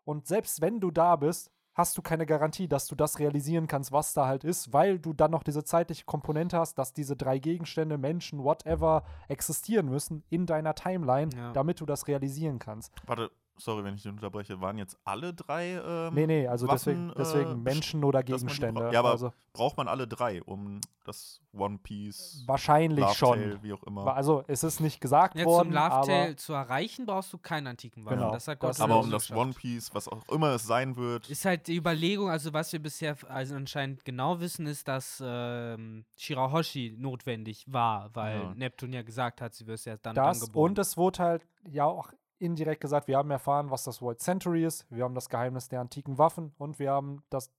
Und 0.06 0.28
selbst 0.28 0.62
wenn 0.62 0.80
du 0.80 0.92
da 0.92 1.16
bist, 1.16 1.50
hast 1.78 1.96
du 1.98 2.02
keine 2.02 2.26
Garantie, 2.26 2.68
dass 2.68 2.88
du 2.88 2.96
das 2.96 3.20
realisieren 3.20 3.68
kannst, 3.68 3.92
was 3.92 4.14
da 4.14 4.26
halt 4.28 4.44
ist, 4.44 4.74
weil 4.74 4.98
du 4.98 5.14
dann 5.14 5.30
noch 5.32 5.44
diese 5.44 5.64
zeitliche 5.64 6.06
Komponente 6.06 6.58
hast, 6.58 6.80
dass 6.80 6.92
diese 6.92 7.16
drei 7.16 7.38
Gegenstände, 7.38 7.98
Menschen, 8.00 8.44
whatever, 8.44 9.04
existieren 9.28 9.88
müssen 9.88 10.24
in 10.30 10.48
deiner 10.48 10.74
Timeline, 10.74 11.30
Ja. 11.36 11.54
damit 11.54 11.80
du 11.80 11.86
das 11.86 12.08
realisieren 12.08 12.58
kannst. 12.58 12.92
Warte, 13.06 13.30
sorry, 13.58 13.84
wenn 13.84 13.96
ich 13.96 14.04
dich 14.04 14.12
unterbreche. 14.12 14.60
Waren 14.62 14.78
jetzt 14.78 14.98
alle 15.04 15.34
drei 15.34 15.82
ähm, 15.84 16.14
Nee, 16.14 16.28
nee, 16.28 16.48
also 16.48 16.68
deswegen, 16.68 17.10
Waffen, 17.10 17.18
deswegen 17.18 17.52
äh, 17.52 17.56
Menschen 17.56 18.04
oder 18.04 18.24
Gegenstände. 18.24 18.82
bra- 18.82 18.92
Ja, 18.92 19.00
aber 19.00 19.12
also 19.12 19.34
braucht 19.54 19.78
man 19.78 19.88
alle 19.88 20.08
drei, 20.08 20.42
um 20.44 20.80
das 21.06 21.42
One 21.54 21.78
Piece, 21.80 22.44
wahrscheinlich 22.46 23.00
Love 23.00 23.16
schon. 23.16 23.40
Tale, 23.40 23.64
wie 23.64 23.74
auch 23.74 23.82
immer. 23.84 24.14
Also 24.16 24.44
es 24.48 24.64
ist 24.64 24.80
nicht 24.82 25.00
gesagt 25.02 25.36
Ja, 25.38 25.46
worden, 25.46 25.68
zum 25.70 25.74
Love 25.74 25.92
aber 25.92 26.06
Tale 26.08 26.36
zu 26.36 26.54
erreichen, 26.54 27.06
brauchst 27.06 27.32
du 27.34 27.38
keinen 27.38 27.68
antiken 27.68 28.06
Waffen. 28.06 28.18
Genau, 28.20 28.32
Das 28.32 28.48
hat 28.48 28.62
das 28.62 28.78
Gott 28.78 28.84
aber 28.84 28.94
so 28.96 29.00
um 29.06 29.12
das 29.12 29.24
geschafft. 29.24 29.40
One 29.42 29.54
Piece, 29.54 29.90
was 29.96 30.08
auch 30.08 30.28
immer 30.30 30.50
es 30.54 30.64
sein 30.64 30.96
wird, 30.96 31.30
Ist 31.30 31.46
halt 31.46 31.68
die 31.68 31.76
Überlegung, 31.78 32.30
also 32.30 32.54
was 32.54 32.72
wir 32.74 32.82
bisher 32.82 33.16
also 33.30 33.56
anscheinend 33.56 34.04
genau 34.06 34.40
wissen, 34.40 34.68
ist, 34.68 34.88
dass 34.88 35.24
ähm, 35.26 36.06
Shirahoshi 36.18 36.96
notwendig 37.00 37.66
war, 37.68 38.10
weil 38.14 38.40
Ja. 38.42 38.54
Neptun 38.54 38.94
ja 38.94 39.02
gesagt 39.02 39.42
hat, 39.42 39.54
sie 39.56 39.66
wird 39.66 39.84
ja 39.86 39.98
dann, 39.98 40.14
das 40.16 40.40
dann 40.40 40.48
geboren. 40.48 40.72
und 40.72 40.80
es 40.80 40.98
wurde 40.98 41.20
halt 41.20 41.48
ja 41.70 41.86
auch 41.86 42.12
indirekt 42.40 42.82
gesagt, 42.82 43.08
wir 43.08 43.18
haben 43.18 43.32
erfahren, 43.32 43.72
was 43.72 43.84
das 43.84 44.02
Void 44.02 44.20
Century 44.20 44.66
ist, 44.66 44.86
wir 44.90 45.04
haben 45.04 45.16
das 45.16 45.30
Geheimnis 45.30 45.70
der 45.70 45.82
antiken 45.82 46.18
Waffen 46.18 46.54
und 46.58 46.80
wir 46.80 46.92
haben 46.92 47.24
das 47.30 47.52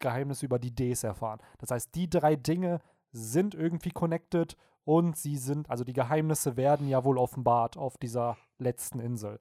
Geheimnisse 0.00 0.46
über 0.46 0.58
die 0.58 0.74
Ds 0.74 1.04
erfahren. 1.04 1.40
Das 1.58 1.70
heißt, 1.70 1.94
die 1.94 2.10
drei 2.10 2.36
Dinge 2.36 2.80
sind 3.12 3.54
irgendwie 3.54 3.90
connected 3.90 4.56
und 4.84 5.16
sie 5.16 5.36
sind, 5.36 5.70
also 5.70 5.84
die 5.84 5.92
Geheimnisse 5.92 6.56
werden 6.56 6.88
ja 6.88 7.04
wohl 7.04 7.18
offenbart 7.18 7.76
auf 7.76 7.96
dieser 7.96 8.36
letzten 8.58 9.00
Insel. 9.00 9.40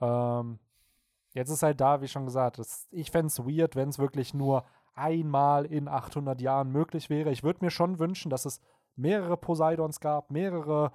Ähm, 0.00 0.58
jetzt 1.34 1.50
ist 1.50 1.62
halt 1.62 1.80
da, 1.80 2.00
wie 2.00 2.08
schon 2.08 2.24
gesagt, 2.24 2.58
das, 2.58 2.88
ich 2.90 3.10
fände 3.10 3.28
es 3.28 3.38
weird, 3.40 3.76
wenn 3.76 3.90
es 3.90 3.98
wirklich 3.98 4.34
nur 4.34 4.64
einmal 4.94 5.64
in 5.66 5.86
800 5.86 6.40
Jahren 6.40 6.72
möglich 6.72 7.10
wäre. 7.10 7.30
Ich 7.30 7.42
würde 7.42 7.64
mir 7.64 7.70
schon 7.70 7.98
wünschen, 7.98 8.30
dass 8.30 8.44
es 8.44 8.60
mehrere 8.96 9.36
Poseidons 9.36 10.00
gab, 10.00 10.30
mehrere 10.30 10.90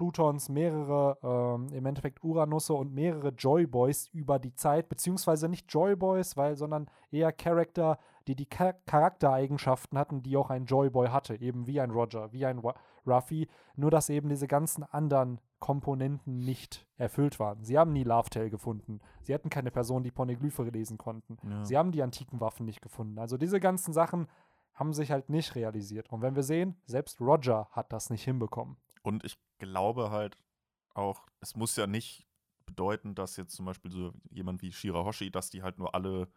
Plutons, 0.00 0.48
mehrere 0.48 1.18
ähm, 1.22 1.68
im 1.74 1.84
Endeffekt 1.84 2.24
Uranusse 2.24 2.72
und 2.72 2.94
mehrere 2.94 3.34
Joyboys 3.36 4.08
über 4.14 4.38
die 4.38 4.54
Zeit, 4.54 4.88
beziehungsweise 4.88 5.46
nicht 5.46 5.70
Joyboys, 5.70 6.38
weil, 6.38 6.56
sondern 6.56 6.86
eher 7.10 7.32
Charakter, 7.32 7.98
die 8.26 8.34
die 8.34 8.48
Char 8.50 8.72
Charaktereigenschaften 8.86 9.98
hatten, 9.98 10.22
die 10.22 10.38
auch 10.38 10.48
ein 10.48 10.64
Joyboy 10.64 11.08
hatte, 11.08 11.38
eben 11.38 11.66
wie 11.66 11.82
ein 11.82 11.90
Roger, 11.90 12.32
wie 12.32 12.46
ein 12.46 12.62
Ruffy, 13.06 13.46
nur 13.76 13.90
dass 13.90 14.08
eben 14.08 14.30
diese 14.30 14.46
ganzen 14.46 14.84
anderen 14.84 15.38
Komponenten 15.58 16.46
nicht 16.46 16.86
erfüllt 16.96 17.38
waren. 17.38 17.62
Sie 17.62 17.76
haben 17.76 17.92
nie 17.92 18.04
Lovetail 18.04 18.48
gefunden. 18.48 19.00
Sie 19.20 19.34
hatten 19.34 19.50
keine 19.50 19.70
Person, 19.70 20.02
die 20.02 20.10
Poneglyphe 20.10 20.62
lesen 20.62 20.96
konnten. 20.96 21.36
Ja. 21.46 21.62
Sie 21.66 21.76
haben 21.76 21.92
die 21.92 22.02
antiken 22.02 22.40
Waffen 22.40 22.64
nicht 22.64 22.80
gefunden. 22.80 23.18
Also 23.18 23.36
diese 23.36 23.60
ganzen 23.60 23.92
Sachen 23.92 24.28
haben 24.72 24.94
sich 24.94 25.10
halt 25.10 25.28
nicht 25.28 25.56
realisiert. 25.56 26.10
Und 26.10 26.22
wenn 26.22 26.36
wir 26.36 26.42
sehen, 26.42 26.80
selbst 26.86 27.20
Roger 27.20 27.68
hat 27.72 27.92
das 27.92 28.08
nicht 28.08 28.24
hinbekommen. 28.24 28.78
Und 29.02 29.24
ich 29.24 29.38
glaube 29.60 30.10
halt 30.10 30.38
auch, 30.94 31.26
es 31.40 31.56
muss 31.56 31.76
ja 31.76 31.86
nicht 31.86 32.26
bedeuten, 32.66 33.14
dass 33.14 33.36
jetzt 33.36 33.54
zum 33.56 33.66
Beispiel 33.66 33.92
so 33.92 34.12
jemand 34.30 34.62
wie 34.62 34.72
Shirahoshi, 34.72 35.30
dass 35.30 35.50
die 35.50 35.62
halt 35.62 35.78
nur 35.78 35.94
alle 35.94 36.28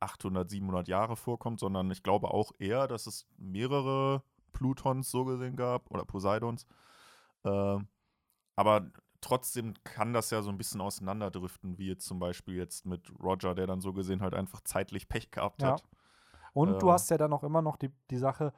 800, 0.00 0.48
700 0.50 0.88
Jahre 0.88 1.16
vorkommt, 1.16 1.60
sondern 1.60 1.90
ich 1.90 2.02
glaube 2.04 2.30
auch 2.32 2.52
eher, 2.58 2.88
dass 2.88 3.06
es 3.08 3.26
mehrere 3.38 4.22
Plutons 4.52 5.10
so 5.10 5.24
gesehen 5.24 5.56
gab 5.56 5.90
oder 5.90 6.04
Poseidons. 6.04 6.66
Äh, 7.44 7.78
aber 8.56 8.90
trotzdem 9.20 9.74
kann 9.84 10.12
das 10.12 10.30
ja 10.30 10.42
so 10.42 10.50
ein 10.50 10.58
bisschen 10.58 10.80
auseinanderdriften, 10.80 11.78
wie 11.78 11.88
jetzt 11.88 12.06
zum 12.06 12.18
Beispiel 12.18 12.56
jetzt 12.56 12.86
mit 12.86 13.12
Roger, 13.22 13.54
der 13.54 13.66
dann 13.66 13.80
so 13.80 13.92
gesehen 13.92 14.22
halt 14.22 14.34
einfach 14.34 14.60
zeitlich 14.62 15.08
Pech 15.08 15.30
gehabt 15.30 15.62
Ja. 15.62 15.72
hat. 15.72 15.84
Und 16.52 16.82
du 16.82 16.88
Ähm. 16.88 16.92
hast 16.92 17.10
ja 17.10 17.18
dann 17.18 17.32
auch 17.32 17.44
immer 17.44 17.62
noch 17.62 17.76
die, 17.76 17.90
die 18.10 18.18
Sache, 18.18 18.52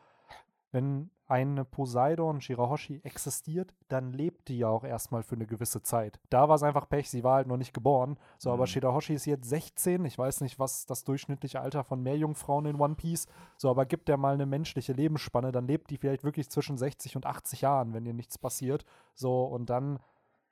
wenn 0.73 1.11
eine 1.29 1.65
Poseidon 1.65 2.43
Shirahoshi 2.43 3.01
existiert, 3.05 3.73
dann 3.89 4.13
lebt 4.13 4.49
die 4.49 4.59
ja 4.59 4.69
auch 4.69 4.85
erstmal 4.85 5.23
für 5.23 5.35
eine 5.35 5.47
gewisse 5.47 5.83
Zeit. 5.83 6.21
Da 6.29 6.49
war 6.49 6.57
es 6.57 6.63
einfach 6.63 6.89
Pech, 6.89 7.09
sie 7.09 7.25
war 7.25 7.37
halt 7.37 7.47
noch 7.47 7.57
nicht 7.57 7.73
geboren. 7.73 8.19
So, 8.37 8.51
aber 8.51 8.65
Mhm. 8.65 8.67
Shirahoshi 8.67 9.15
ist 9.15 9.25
jetzt 9.25 9.49
16. 9.49 10.05
Ich 10.05 10.19
weiß 10.19 10.43
nicht, 10.43 10.59
was 10.59 10.85
das 10.85 11.05
durchschnittliche 11.05 11.61
Alter 11.61 11.85
von 11.85 12.03
Meerjungfrauen 12.03 12.67
in 12.67 12.79
One 12.81 12.97
Piece. 12.97 13.29
So, 13.57 13.71
aber 13.71 13.87
gibt 13.87 14.09
der 14.09 14.19
mal 14.19 14.35
eine 14.35 14.45
menschliche 14.45 14.93
Lebensspanne, 14.93 15.53
dann 15.53 15.67
lebt 15.67 15.91
die 15.91 15.97
vielleicht 15.97 16.25
wirklich 16.25 16.51
zwischen 16.51 16.77
60 16.77 17.17
und 17.17 17.25
80 17.25 17.63
Jahren, 17.63 17.95
wenn 17.95 18.05
ihr 18.05 18.15
nichts 18.15 18.37
passiert. 18.37 18.85
So, 19.15 19.45
und 19.45 19.71
dann 19.71 20.01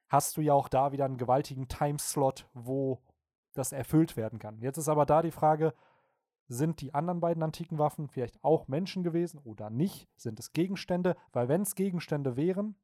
hast 0.09 0.37
du 0.39 0.41
ja 0.41 0.55
auch 0.55 0.69
da 0.69 0.93
wieder 0.93 1.05
einen 1.05 1.19
gewaltigen 1.19 1.69
Timeslot, 1.69 2.47
wo 2.55 3.01
das 3.53 3.73
erfüllt 3.73 4.17
werden 4.17 4.39
kann. 4.39 4.61
Jetzt 4.61 4.79
ist 4.79 4.89
aber 4.89 5.05
da 5.05 5.21
die 5.23 5.31
Frage, 5.31 5.75
sind 6.53 6.81
die 6.81 6.93
anderen 6.95 7.21
beiden 7.21 7.43
antiken 7.45 7.79
Waffen 7.79 8.09
vielleicht 8.09 8.43
auch 8.43 8.67
Menschen 8.67 9.05
gewesen 9.05 9.39
oder 9.45 9.71
nicht? 9.71 10.09
Sind 10.17 10.41
es 10.41 10.53
Gegenstände? 10.53 11.17
Weil 11.33 11.49
wenn 11.49 11.63
es 11.63 11.77
Gegenstände 11.77 12.37
wären, 12.37 12.75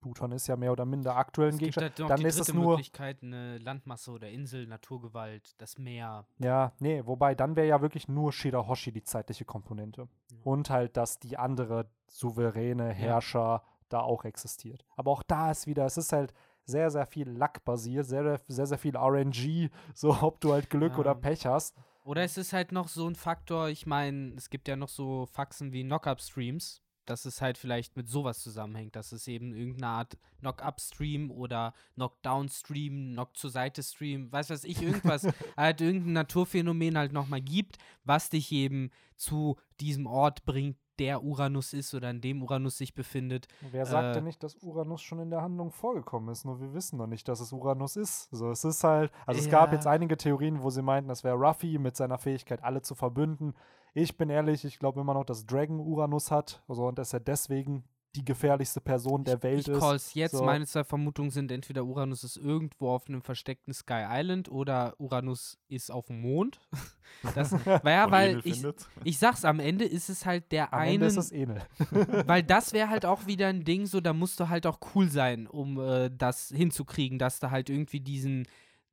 Pluton 0.00 0.32
ist 0.32 0.46
ja 0.46 0.56
mehr 0.56 0.72
oder 0.72 0.84
minder 0.84 1.16
aktuell 1.16 1.50
ein 1.50 1.58
Gegenstand, 1.58 1.90
halt 1.90 1.98
noch 1.98 2.08
dann 2.08 2.24
ist 2.24 2.38
es 2.38 2.52
nur, 2.54 2.70
Möglichkeit, 2.72 3.22
eine 3.22 3.58
Landmasse 3.58 4.10
oder 4.12 4.30
Insel, 4.30 4.66
Naturgewalt, 4.66 5.60
das 5.60 5.78
Meer. 5.78 6.26
ja, 6.38 6.72
nee, 6.78 7.02
wobei 7.04 7.34
dann 7.34 7.56
wäre 7.56 7.66
ja 7.66 7.80
wirklich 7.82 8.08
nur 8.08 8.32
Shirahoshi 8.32 8.92
die 8.92 9.02
zeitliche 9.02 9.44
Komponente. 9.44 10.08
Ja. 10.30 10.38
Und 10.44 10.70
halt, 10.70 10.96
dass 10.96 11.18
die 11.18 11.36
andere 11.36 11.90
souveräne 12.08 12.90
Herrscher 12.92 13.62
da 13.88 14.00
auch 14.00 14.24
existiert. 14.24 14.84
Aber 14.96 15.10
auch 15.10 15.22
da 15.22 15.50
ist 15.50 15.66
wieder, 15.66 15.84
es 15.86 15.96
ist 15.96 16.12
halt 16.12 16.32
sehr, 16.64 16.90
sehr 16.90 17.06
viel 17.06 17.28
Luck 17.28 17.64
basiert, 17.64 18.06
sehr, 18.06 18.40
sehr, 18.48 18.66
sehr 18.66 18.78
viel 18.78 18.96
RNG, 18.96 19.70
so 19.94 20.16
ob 20.22 20.40
du 20.40 20.52
halt 20.52 20.70
Glück 20.70 20.92
Ja. 20.94 20.98
oder 20.98 21.14
Pech 21.14 21.46
hast. 21.46 21.76
Oder 22.06 22.22
es 22.22 22.38
ist 22.38 22.52
halt 22.52 22.70
noch 22.70 22.86
so 22.86 23.08
ein 23.08 23.16
Faktor, 23.16 23.68
ich 23.68 23.84
meine, 23.84 24.34
es 24.36 24.48
gibt 24.48 24.68
ja 24.68 24.76
noch 24.76 24.88
so 24.88 25.26
Faxen 25.26 25.72
wie 25.72 25.82
Knock-Up-Streams, 25.82 26.80
dass 27.04 27.24
es 27.24 27.42
halt 27.42 27.58
vielleicht 27.58 27.96
mit 27.96 28.08
sowas 28.08 28.38
zusammenhängt, 28.38 28.94
dass 28.94 29.10
es 29.10 29.26
eben 29.26 29.52
irgendeine 29.52 29.88
Art 29.88 30.18
Knock-Up-Stream 30.38 31.32
oder 31.32 31.74
Knockdown-Stream, 31.96 33.14
Knock-zur-Seite-Stream, 33.14 34.30
weiß 34.30 34.50
was 34.50 34.62
ich, 34.62 34.80
irgendwas, 34.82 35.26
halt 35.56 35.80
irgendein 35.80 36.12
Naturphänomen 36.12 36.96
halt 36.96 37.12
nochmal 37.12 37.42
gibt, 37.42 37.78
was 38.04 38.30
dich 38.30 38.52
eben 38.52 38.92
zu 39.16 39.56
diesem 39.80 40.06
Ort 40.06 40.44
bringt, 40.44 40.76
der 40.98 41.22
Uranus 41.22 41.72
ist 41.72 41.94
oder 41.94 42.10
in 42.10 42.20
dem 42.20 42.42
Uranus 42.42 42.78
sich 42.78 42.94
befindet. 42.94 43.48
Wer 43.60 43.86
sagt 43.86 44.08
Äh, 44.10 44.12
denn 44.14 44.24
nicht, 44.24 44.42
dass 44.42 44.54
Uranus 44.56 45.02
schon 45.02 45.20
in 45.20 45.30
der 45.30 45.42
Handlung 45.42 45.70
vorgekommen 45.70 46.30
ist? 46.30 46.44
Nur 46.44 46.60
wir 46.60 46.72
wissen 46.74 46.96
noch 46.98 47.06
nicht, 47.06 47.28
dass 47.28 47.40
es 47.40 47.52
Uranus 47.52 47.96
ist. 47.96 48.28
So, 48.30 48.50
es 48.50 48.64
ist 48.64 48.82
halt, 48.84 49.10
also 49.26 49.40
es 49.40 49.48
gab 49.48 49.70
Ja. 49.70 49.74
jetzt 49.76 49.86
einige 49.86 50.16
Theorien, 50.16 50.62
wo 50.62 50.70
sie 50.70 50.82
meinten, 50.82 51.08
das 51.08 51.24
wäre 51.24 51.36
Ruffy 51.36 51.78
mit 51.78 51.96
seiner 51.96 52.18
Fähigkeit, 52.18 52.62
alle 52.64 52.82
zu 52.82 52.94
verbünden. 52.94 53.54
Ich 53.94 54.16
bin 54.16 54.28
ehrlich, 54.28 54.64
ich 54.64 54.78
glaube 54.78 55.00
immer 55.00 55.14
noch, 55.14 55.24
dass 55.24 55.46
Dragon 55.46 55.80
Uranus 55.80 56.30
hat. 56.30 56.62
Also, 56.68 56.86
und 56.86 56.98
dass 56.98 57.12
er 57.12 57.20
deswegen 57.20 57.84
die 58.16 58.24
gefährlichste 58.24 58.80
Person 58.80 59.24
der 59.24 59.42
Welt 59.42 59.60
ich 59.60 59.68
ist. 59.68 59.78
call's 59.78 60.14
jetzt. 60.14 60.32
So. 60.32 60.44
Meine 60.44 60.66
zwei 60.66 60.84
Vermutungen 60.84 61.30
sind 61.30 61.52
entweder 61.52 61.84
Uranus 61.84 62.24
ist 62.24 62.36
irgendwo 62.36 62.90
auf 62.90 63.08
einem 63.08 63.22
versteckten 63.22 63.72
Sky 63.74 64.04
Island 64.08 64.50
oder 64.50 64.94
Uranus 64.98 65.58
ist 65.68 65.90
auf 65.90 66.06
dem 66.06 66.20
Mond. 66.20 66.60
Das, 67.36 67.52
weil 67.64 67.80
ja, 67.84 68.10
weil 68.10 68.40
ich, 68.42 68.54
findet. 68.54 68.88
ich 69.04 69.18
sag's, 69.18 69.44
am 69.44 69.60
Ende 69.60 69.84
ist 69.84 70.10
es 70.10 70.26
halt 70.26 70.50
der 70.50 70.72
Am 70.74 70.80
einen, 70.80 70.94
Ende 70.94 71.06
ist 71.06 71.16
es 71.16 71.30
Enel. 71.30 71.62
weil 72.26 72.42
das 72.42 72.72
wäre 72.72 72.90
halt 72.90 73.06
auch 73.06 73.26
wieder 73.28 73.46
ein 73.46 73.62
Ding, 73.62 73.86
so 73.86 74.00
da 74.00 74.12
musst 74.12 74.40
du 74.40 74.48
halt 74.48 74.66
auch 74.66 74.80
cool 74.94 75.08
sein, 75.08 75.46
um 75.46 75.78
äh, 75.78 76.10
das 76.10 76.48
hinzukriegen, 76.48 77.20
dass 77.20 77.38
du 77.38 77.52
halt 77.52 77.70
irgendwie 77.70 78.00
diesen 78.00 78.48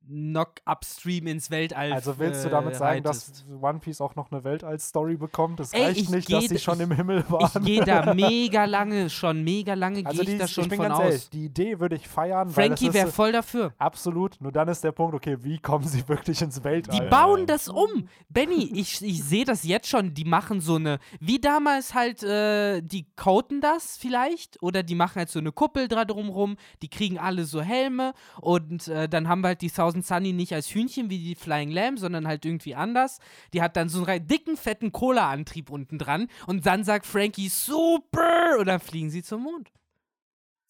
Knock-Upstream 0.08 1.26
ins 1.26 1.50
Weltall 1.50 1.92
Also 1.92 2.18
willst 2.18 2.44
du 2.44 2.48
äh, 2.48 2.50
damit 2.50 2.76
sagen, 2.76 3.04
reitest. 3.06 3.44
dass 3.48 3.62
One 3.62 3.78
Piece 3.78 4.00
auch 4.00 4.14
noch 4.16 4.30
eine 4.30 4.44
Weltall-Story 4.44 5.16
bekommt? 5.16 5.60
Es 5.60 5.72
Ey, 5.72 5.84
reicht 5.84 6.00
ich 6.00 6.10
nicht, 6.10 6.28
geh 6.28 6.34
dass 6.34 6.44
sie 6.48 6.58
schon 6.58 6.74
ich- 6.76 6.80
im 6.84 6.92
Himmel 6.92 7.24
Ich 7.26 7.30
waren. 7.30 7.64
gehe 7.64 7.84
da 7.84 8.12
mega 8.14 8.64
lange, 8.64 9.10
schon 9.10 9.42
mega 9.42 9.74
lange 9.74 10.04
also 10.04 10.22
gehe 10.22 10.22
ich 10.22 10.30
die, 10.34 10.38
da 10.38 10.48
schon 10.48 10.64
ich 10.64 10.70
bin 10.70 10.76
von 10.78 10.88
ganz 10.88 10.98
aus. 10.98 11.04
ehrlich, 11.04 11.30
die 11.30 11.44
Idee 11.46 11.80
würde 11.80 11.96
ich 11.96 12.08
feiern. 12.08 12.50
Frankie 12.50 12.92
wäre 12.92 13.08
ist, 13.08 13.14
voll 13.14 13.32
dafür. 13.32 13.72
Absolut. 13.78 14.40
Nur 14.40 14.52
dann 14.52 14.68
ist 14.68 14.84
der 14.84 14.92
Punkt, 14.92 15.14
okay, 15.14 15.38
wie 15.42 15.58
kommen 15.58 15.86
sie 15.86 16.06
wirklich 16.08 16.40
ins 16.42 16.62
Weltall? 16.64 16.98
Die 17.00 17.08
bauen 17.08 17.40
ja. 17.40 17.46
das 17.46 17.68
um. 17.68 18.08
Benny, 18.28 18.70
ich, 18.74 19.02
ich 19.02 19.22
sehe 19.24 19.44
das 19.44 19.64
jetzt 19.64 19.88
schon. 19.88 20.14
Die 20.14 20.24
machen 20.24 20.60
so 20.60 20.76
eine, 20.76 20.98
wie 21.20 21.40
damals 21.40 21.94
halt, 21.94 22.22
äh, 22.22 22.80
die 22.82 23.06
coaten 23.16 23.60
das 23.60 23.96
vielleicht. 23.96 24.62
Oder 24.62 24.82
die 24.82 24.94
machen 24.94 25.16
halt 25.16 25.28
so 25.30 25.38
eine 25.38 25.52
Kuppel 25.52 25.88
dran 25.88 26.06
drumrum. 26.06 26.56
Die 26.82 26.88
kriegen 26.88 27.18
alle 27.18 27.44
so 27.44 27.62
Helme. 27.62 28.12
Und 28.40 28.88
äh, 28.88 29.08
dann 29.08 29.28
haben 29.28 29.40
wir 29.42 29.48
halt 29.48 29.62
die 29.62 29.68
Thousand 29.94 30.06
Sunny 30.06 30.32
nicht 30.32 30.52
als 30.52 30.68
Hühnchen 30.68 31.10
wie 31.10 31.18
die 31.18 31.34
Flying 31.34 31.70
Lamb, 31.70 31.98
sondern 31.98 32.26
halt 32.26 32.44
irgendwie 32.44 32.74
anders. 32.74 33.18
Die 33.52 33.62
hat 33.62 33.76
dann 33.76 33.88
so 33.88 34.04
einen 34.04 34.26
dicken, 34.26 34.56
fetten 34.56 34.92
Cola-Antrieb 34.92 35.70
unten 35.70 35.98
dran. 35.98 36.28
Und 36.46 36.66
dann 36.66 36.84
sagt 36.84 37.06
Frankie, 37.06 37.48
super! 37.48 38.58
Und 38.58 38.66
dann 38.66 38.80
fliegen 38.80 39.10
sie 39.10 39.22
zum 39.22 39.42
Mond. 39.42 39.70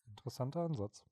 Interessanter 0.08 0.60
Ansatz. 0.60 1.04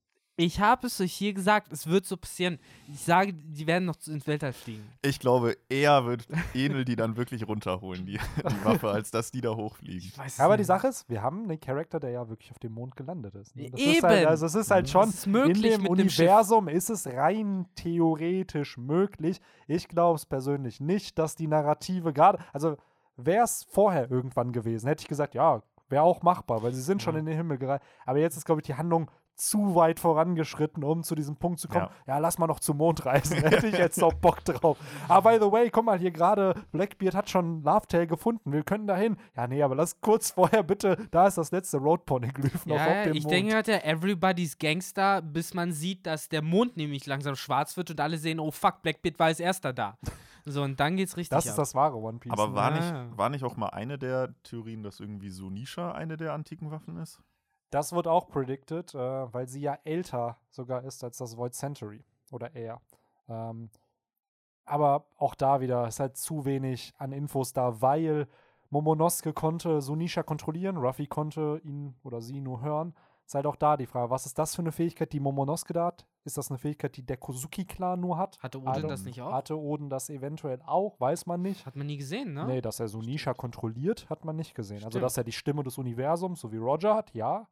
Ich 0.45 0.59
habe 0.59 0.89
es 0.89 1.01
euch 1.01 1.13
hier 1.13 1.33
gesagt, 1.35 1.73
es 1.73 1.87
wird 1.87 2.05
so 2.05 2.17
passieren. 2.17 2.59
Ich 2.93 3.01
sage, 3.01 3.33
die 3.33 3.65
werden 3.69 3.85
noch 3.85 3.95
ins 4.09 4.27
Weltall 4.27 4.53
fliegen. 4.53 4.83
Ich 5.03 5.21
glaube, 5.21 5.57
eher 5.69 6.05
wird 6.05 6.27
Enel 6.53 6.85
die 6.85 6.97
dann 6.97 7.17
wirklich 7.17 7.47
runterholen, 7.47 8.05
die, 8.07 8.19
die 8.19 8.65
Waffe, 8.65 8.89
als 8.91 9.13
dass 9.13 9.31
die 9.31 9.41
da 9.41 9.55
hochfliegen. 9.55 10.11
weiß 10.17 10.41
Aber 10.41 10.57
die 10.57 10.65
Sache 10.65 10.89
ist, 10.89 11.09
wir 11.09 11.23
haben 11.23 11.45
einen 11.45 11.61
Charakter, 11.61 12.01
der 12.01 12.11
ja 12.11 12.29
wirklich 12.29 12.51
auf 12.51 12.59
dem 12.59 12.73
Mond 12.73 12.97
gelandet 12.97 13.37
ist. 13.37 13.55
Ne? 13.55 13.71
Das 13.71 13.81
Ist 13.81 13.87
Eben. 13.99 14.03
halt, 14.09 14.27
also 14.27 14.47
es 14.47 14.55
ist 14.57 14.71
halt 14.73 14.91
schon, 14.91 15.09
Es 15.11 15.15
ist 15.15 15.27
möglich 15.29 15.57
in 15.57 15.63
dem 15.63 15.83
mit 15.83 15.87
dem. 15.87 15.93
Universum 15.93 16.67
ist 16.67 16.91
es 16.91 17.07
rein 17.07 17.67
theoretisch 17.77 18.77
möglich. 18.79 19.41
Ich 19.69 19.87
glaube 19.87 20.17
es 20.17 20.27
persönlich 20.27 20.81
nicht, 20.81 21.19
dass 21.21 21.37
die 21.37 21.47
Narrative 21.47 22.13
gerade, 22.13 22.39
also 22.53 22.77
wäre 23.17 23.45
es 23.45 23.65
vorher 23.71 24.11
irgendwann 24.11 24.51
gewesen, 24.53 24.89
hätte 24.89 25.03
ich 25.03 25.09
gesagt, 25.09 25.35
ja, 25.35 25.63
wäre 25.89 26.03
auch 26.03 26.23
machbar, 26.23 26.63
weil 26.63 26.73
sie 26.73 26.81
sind 26.83 27.01
schon 27.03 27.15
Ja. 27.15 27.21
in 27.21 27.27
den 27.27 27.37
Himmel 27.37 27.59
gereist. 27.59 27.85
Aber 28.07 28.19
jetzt 28.19 28.37
ist, 28.37 28.45
glaube 28.47 28.61
ich, 28.61 28.67
die 28.67 28.75
Handlung 28.75 29.11
zu 29.35 29.75
weit 29.75 29.99
vorangeschritten, 29.99 30.85
um 30.85 31.03
zu 31.03 31.15
diesem 31.15 31.37
Punkt 31.37 31.59
zu 31.59 31.69
kommen. 31.69 31.89
Ja, 32.07 32.19
lass 32.19 32.39
mal 32.39 32.47
noch 32.47 32.61
zum 32.61 32.77
Mond 32.77 33.05
reisen. 33.07 33.37
Hätte 33.43 33.67
ich 33.67 33.77
jetzt 33.79 33.99
noch 33.99 34.13
Bock 34.13 34.45
drauf. 34.45 34.79
Aber 35.09 35.31
by 35.31 35.39
the 35.45 35.51
way, 35.51 35.71
guck 35.71 35.85
mal, 35.85 35.99
hier 35.99 36.11
gerade 36.11 36.55
Blackbeard 36.71 37.15
hat 37.15 37.31
schon 37.31 37.63
Lovetail 37.63 38.07
gefunden. 38.07 38.53
Wir 38.53 38.63
können 38.63 38.87
dahin. 38.87 39.17
Ja, 39.37 39.47
nee, 39.47 39.63
aber 39.63 39.75
lass 39.75 40.01
kurz 40.01 40.31
vorher 40.31 40.63
bitte, 40.63 40.97
da 41.11 41.27
ist 41.27 41.39
das 41.39 41.51
letzte 41.51 41.79
Road 41.79 42.05
Poneglyph 42.07 42.67
noch 42.67 42.77
Ja, 42.77 42.83
auf 42.87 42.93
ja, 42.93 43.05
dem 43.05 43.15
ich 43.15 43.23
Mond. 43.25 43.33
denke 43.35 43.55
halt, 43.55 43.67
der 43.67 43.87
Everybody's 43.87 44.59
Gangster, 44.59 45.23
bis 45.23 45.55
man 45.55 45.73
sieht, 45.73 46.07
dass 46.07 46.29
der 46.29 46.43
Mond 46.43 46.77
nämlich 46.77 47.07
langsam 47.07 47.35
schwarz 47.35 47.77
wird 47.77 47.91
und 47.91 48.01
alle 48.01 48.19
sehen, 48.19 48.39
oh 48.39 48.51
fuck, 48.51 48.83
Blackbeard 48.83 49.19
war 49.19 49.27
als 49.27 49.41
erster 49.41 49.73
da. 49.73 49.99
So, 50.45 50.63
und 50.63 50.79
dann 50.81 50.97
geht's 50.97 51.17
richtig 51.17 51.31
das 51.37 51.47
ab. 51.47 51.51
ist 51.51 51.57
das 51.57 51.75
wahre 51.75 51.97
One 51.97 52.19
Piece. 52.19 52.33
Aber 52.33 52.49
ne? 52.49 52.55
war 52.55 52.75
Ja. 52.77 53.05
nicht, 53.05 53.17
war 53.19 53.31
nicht 53.31 53.45
auch 53.45 53.57
mal 53.57 53.69
eine 53.69 53.97
der 53.99 54.35
Theorien, 54.43 54.83
dass 54.83 54.99
irgendwie 55.01 55.31
Sunisha 55.31 55.93
eine 55.93 56.17
der 56.17 56.33
antiken 56.33 56.71
Waffen 56.71 56.97
ist? 56.97 57.21
Das 57.73 57.93
wird 57.93 58.07
auch 58.07 58.29
predicted, 58.29 58.95
äh, 58.95 58.99
weil 59.33 59.49
sie 59.49 59.61
ja 59.63 59.79
älter 59.85 60.37
sogar 60.51 60.85
ist 60.85 61.03
als 61.03 61.17
das 61.19 61.37
Void 61.37 61.55
Century 61.55 62.05
oder 62.31 62.55
eher. 62.55 62.81
Ähm, 63.29 63.71
aber 64.65 65.07
auch 65.17 65.35
da 65.35 65.61
wieder 65.61 65.89
ist 65.89 65.99
halt 65.99 66.17
zu 66.17 66.45
wenig 66.45 66.93
an 66.99 67.13
Infos 67.13 67.53
da, 67.53 67.81
weil 67.81 68.29
Momonosuke 68.71 69.33
konnte 69.33 69.81
Sunisha 69.83 70.23
kontrollieren, 70.23 70.77
Ruffy 70.77 71.07
konnte 71.07 71.61
ihn 71.65 71.95
oder 72.05 72.21
sie 72.21 72.41
nur 72.41 72.61
hören. 72.63 72.95
Ist 73.27 73.35
halt 73.35 73.47
auch 73.47 73.57
da 73.57 73.77
die 73.77 73.87
Frage, 73.87 74.11
was 74.11 74.27
ist 74.27 74.39
das 74.39 74.55
für 74.55 74.63
eine 74.63 74.73
Fähigkeit, 74.73 75.13
die 75.13 75.21
Momonosuke 75.21 75.73
da 75.73 75.87
hat? 75.87 76.07
Ist 76.25 76.37
das 76.39 76.51
eine 76.51 76.59
Fähigkeit, 76.59 76.97
die 76.97 77.03
der 77.05 77.17
Kozuki-Clan 77.17 77.99
nur 78.01 78.19
hat? 78.19 78.39
Hatte 78.43 78.61
Oden 78.61 78.73
don't- 78.85 78.89
das 78.89 79.05
nicht 79.05 79.21
auch? 79.23 79.33
Hatte 79.33 79.59
Oden 79.59 79.89
das 79.91 80.11
eventuell 80.11 80.61
auch? 80.65 81.01
Weiß 81.01 81.27
man 81.27 81.41
nicht. 81.43 81.65
Hat 81.67 81.75
man 81.77 81.87
nie 81.87 81.97
gesehen, 81.97 82.35
ne? 82.35 82.47
Nee, 82.47 82.61
dass 82.61 82.81
er 82.81 82.89
Sunisha 82.89 83.35
kontrolliert, 83.35 84.09
hat 84.11 84.25
man 84.25 84.37
nicht 84.37 84.55
gesehen. 84.55 84.79
Also, 84.79 84.91
Stimmt. 84.91 85.05
dass 85.05 85.17
er 85.17 85.25
die 85.25 85.33
Stimme 85.33 85.63
des 85.65 85.79
Universums, 85.79 86.41
so 86.41 86.53
wie 86.53 86.59
Roger 86.59 86.95
hat, 86.95 87.13
ja. 87.15 87.49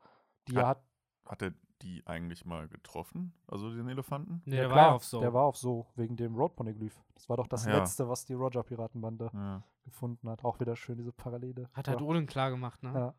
Die 0.49 0.57
Hat- 0.57 0.67
hat, 0.67 0.83
Hat 1.27 1.43
er 1.43 1.53
die 1.83 2.07
eigentlich 2.07 2.45
mal 2.45 2.69
getroffen? 2.69 3.33
Also 3.47 3.71
den 3.75 3.89
Elefanten? 3.89 4.43
Nee, 4.45 4.57
ja, 4.57 4.63
der 4.63 4.69
klar, 4.71 4.77
war 4.79 4.89
ja 4.91 4.95
auf 4.97 5.05
so. 5.05 5.21
Der 5.21 5.33
war 5.33 5.45
auf 5.45 5.57
so, 5.57 5.87
wegen 5.97 6.17
dem 6.17 6.35
Road-Poneglyph. 6.37 7.01
Das 7.15 7.29
war 7.29 7.37
doch 7.39 7.47
das 7.47 7.65
ja. 7.65 7.77
letzte, 7.79 8.09
was 8.09 8.25
die 8.25 8.35
Roger-Piratenbande 8.35 9.31
Ja. 9.33 9.63
gefunden 9.85 10.29
hat. 10.29 10.45
Auch 10.45 10.61
wieder 10.61 10.77
schön, 10.77 10.99
diese 10.99 11.13
Parallele. 11.13 11.69
Hat 11.73 11.89
halt 11.89 12.01
ja. 12.01 12.07
Oden 12.07 12.27
klar 12.27 12.51
gemacht, 12.51 12.83
ne? 12.83 12.93
Ja. 12.95 13.15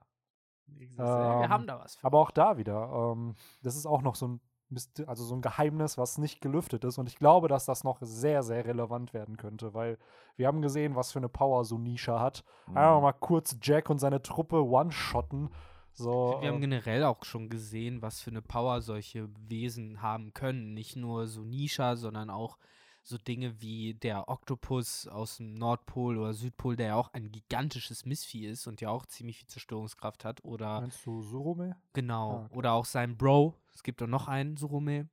Wie 0.67 0.88
gesagt, 0.88 1.07
ja, 1.09 1.39
wir 1.39 1.45
Ähm, 1.45 1.49
haben 1.51 1.67
da 1.67 1.80
was 1.80 1.95
für. 1.95 2.05
Aber 2.05 2.19
auch 2.19 2.32
da 2.32 2.57
wieder, 2.57 3.11
ähm, 3.13 3.36
das 3.63 3.76
ist 3.76 3.86
auch 3.86 4.01
noch 4.03 4.15
so 4.15 4.28
ein, 4.28 4.41
also 5.05 5.26
so 5.26 5.36
ein 5.36 5.41
Geheimnis, 5.41 5.97
was 5.97 6.17
nicht 6.17 6.39
gelüftet 6.39 6.84
ist. 6.86 6.97
Und 6.97 7.09
ich 7.09 7.17
glaube, 7.17 7.47
dass 7.49 7.65
das 7.65 7.84
noch 7.84 7.97
sehr, 8.01 8.41
sehr 8.43 8.63
relevant 8.65 9.13
werden 9.13 9.36
könnte, 9.38 9.74
weil 9.74 9.97
wir 10.38 10.47
haben 10.47 10.61
gesehen, 10.61 10.95
was 10.95 11.11
für 11.11 11.19
eine 11.19 11.28
Power 11.30 11.65
Sunisha 11.65 12.19
hat. 12.19 12.43
Mhm. 12.67 12.78
Einfach 12.78 13.01
mal 13.01 13.11
kurz 13.13 13.57
Jack 13.61 13.89
und 13.89 13.99
seine 13.99 14.22
Truppe 14.22 14.63
one-shotten. 14.63 15.49
So, 15.94 16.38
Wir 16.42 16.48
haben 16.50 16.56
ähm, 16.56 16.62
generell 16.62 17.04
auch 17.04 17.24
schon 17.26 17.50
gesehen, 17.50 18.02
was 18.02 18.22
für 18.22 18.30
eine 18.32 18.42
Power 18.42 18.82
solche 18.82 19.30
Wesen 19.48 20.02
haben 20.02 20.34
können. 20.34 20.74
Nicht 20.74 20.96
nur 20.96 21.28
so 21.28 21.44
Nisha, 21.44 21.96
sondern 21.96 22.30
auch 22.30 22.58
so 23.04 23.18
Dinge 23.18 23.60
wie 23.62 23.96
der 23.96 24.30
Oktopus 24.30 25.08
aus 25.08 25.38
dem 25.38 25.56
Nordpol 25.56 26.18
oder 26.18 26.34
Südpol, 26.34 26.76
der 26.76 26.88
ja 26.88 26.96
auch 26.96 27.12
ein 27.14 27.32
gigantisches 27.32 28.06
Missvieh 28.06 28.46
ist 28.46 28.68
und 28.68 28.80
ja 28.80 28.89
auch 28.89 29.06
ziemlich 29.08 29.38
viel 29.39 29.48
Zerstörungskraft 29.48 30.24
hat. 30.24 30.44
Oder 30.44 30.82
meinst 30.82 31.06
du 31.06 31.22
Surume? 31.24 31.76
genau, 31.94 32.32
Ah, 32.32 32.46
okay. 32.46 32.56
oder 32.56 32.74
auch 32.74 32.86
sein 32.86 33.18
Bro. 33.18 33.56
Es 33.74 33.84
gibt 33.84 34.02
auch 34.04 34.08
noch 34.08 34.28
einen, 34.28 34.56
Surume. 34.56 35.10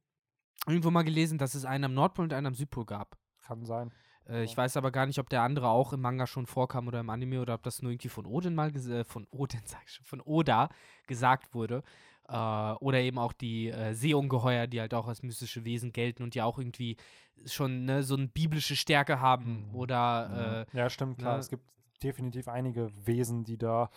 Irgendwo 0.67 0.91
mal 0.91 1.03
gelesen, 1.05 1.39
dass 1.39 1.55
es 1.55 1.65
einen 1.65 1.85
am 1.85 1.95
Nordpol 1.95 2.25
und 2.25 2.33
einen 2.35 2.49
am 2.49 2.55
Südpol 2.55 2.85
gab. 2.85 3.17
Kann 3.43 3.65
sein. 3.65 3.91
Äh, 4.29 4.45
ich 4.45 4.57
weiß 4.57 4.77
aber 4.77 4.91
gar 4.91 5.07
nicht, 5.07 5.19
ob 5.19 5.29
der 5.29 5.43
andere 5.43 5.69
auch 5.69 5.93
im 5.93 6.01
Manga 6.01 6.27
schon 6.27 6.47
vorkam 6.47 6.89
oder 6.89 7.01
im 7.01 7.11
Anime 7.11 7.41
oder 7.41 7.55
ob 7.55 7.63
das 7.63 7.83
nur 7.83 7.93
irgendwie 7.93 8.09
von 8.09 8.27
Odin 8.27 8.55
mal 8.55 8.75
äh, 8.77 9.05
von 9.05 9.27
Odin 9.31 9.61
sag 9.65 9.83
ich 9.87 9.93
schon, 9.93 10.07
von 10.07 10.21
Oda 10.21 10.69
gesagt 11.07 11.55
wurde. 11.55 11.83
Äh, 12.29 12.35
oder 12.35 13.01
eben 13.01 13.19
auch 13.19 13.33
die 13.33 13.69
äh, 13.69 13.95
Seeungeheuer, 13.95 14.67
die 14.67 14.81
halt 14.81 14.93
auch 14.95 15.09
als 15.09 15.23
mystische 15.23 15.65
Wesen 15.65 15.93
gelten 15.93 16.23
und 16.23 16.35
ja 16.35 16.45
auch 16.45 16.59
irgendwie 16.59 16.97
schon 17.47 17.85
ne, 17.85 18.03
so 18.03 18.17
eine 18.17 18.29
biblische 18.29 18.77
Stärke 18.77 19.21
haben. 19.21 19.69
Mhm. 19.69 19.75
Oder 19.75 20.67
äh, 20.73 20.77
Ja, 20.77 20.91
stimmt, 20.91 21.19
klar. 21.19 21.35
ne? 21.35 21.41
Es 21.41 21.49
gibt 21.49 21.65
definitiv 22.03 22.49
einige 22.49 22.91
Wesen, 23.07 23.45
die 23.45 23.57
da 23.57 23.91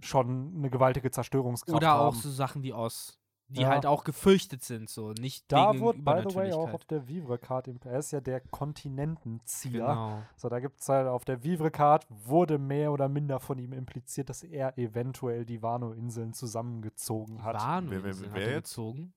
schon 0.00 0.54
eine 0.56 0.70
gewaltige 0.70 1.10
Zerstörungskraft 1.10 1.76
oder 1.76 1.94
auch 1.94 2.12
haben. 2.12 2.16
so 2.16 2.30
Sachen 2.30 2.62
wie 2.62 2.72
Oz, 2.72 3.18
die 3.52 3.62
Ja. 3.62 3.68
halt 3.68 3.86
auch 3.86 4.04
gefürchtet 4.04 4.62
sind, 4.64 4.88
so 4.90 5.12
nicht 5.12 5.44
da 5.52 5.70
wegen 5.72 5.80
wurde, 5.80 5.98
by 6.02 6.22
the 6.28 6.34
way, 6.34 6.52
auch 6.52 6.72
auf 6.72 6.84
der 6.84 7.06
Vivre-Card, 7.08 7.68
im- 7.68 7.78
er 7.84 7.98
ist 7.98 8.10
ja 8.10 8.20
der 8.20 8.40
Kontinentenzieher. 8.40 9.86
Genau. 9.86 10.22
So, 10.36 10.48
da 10.48 10.60
gibt 10.60 10.80
es 10.80 10.88
halt 10.88 11.08
auf 11.08 11.24
der 11.24 11.42
Vivre-Card 11.44 12.06
wurde 12.08 12.58
mehr 12.58 12.92
oder 12.92 13.08
minder 13.08 13.40
von 13.40 13.58
ihm 13.58 13.72
impliziert, 13.72 14.28
dass 14.28 14.42
er 14.42 14.76
eventuell 14.78 15.44
die 15.44 15.62
Wano-Inseln 15.62 16.32
zusammengezogen 16.32 17.42
hat. 17.44 17.56
Wano 17.56 17.90
Wer- 17.90 18.04
wer- 18.04 18.10
hat 18.14 18.34
wer 18.34 18.42
er 18.46 18.52
jetzt? 18.52 18.70
gezogen. 18.70 19.12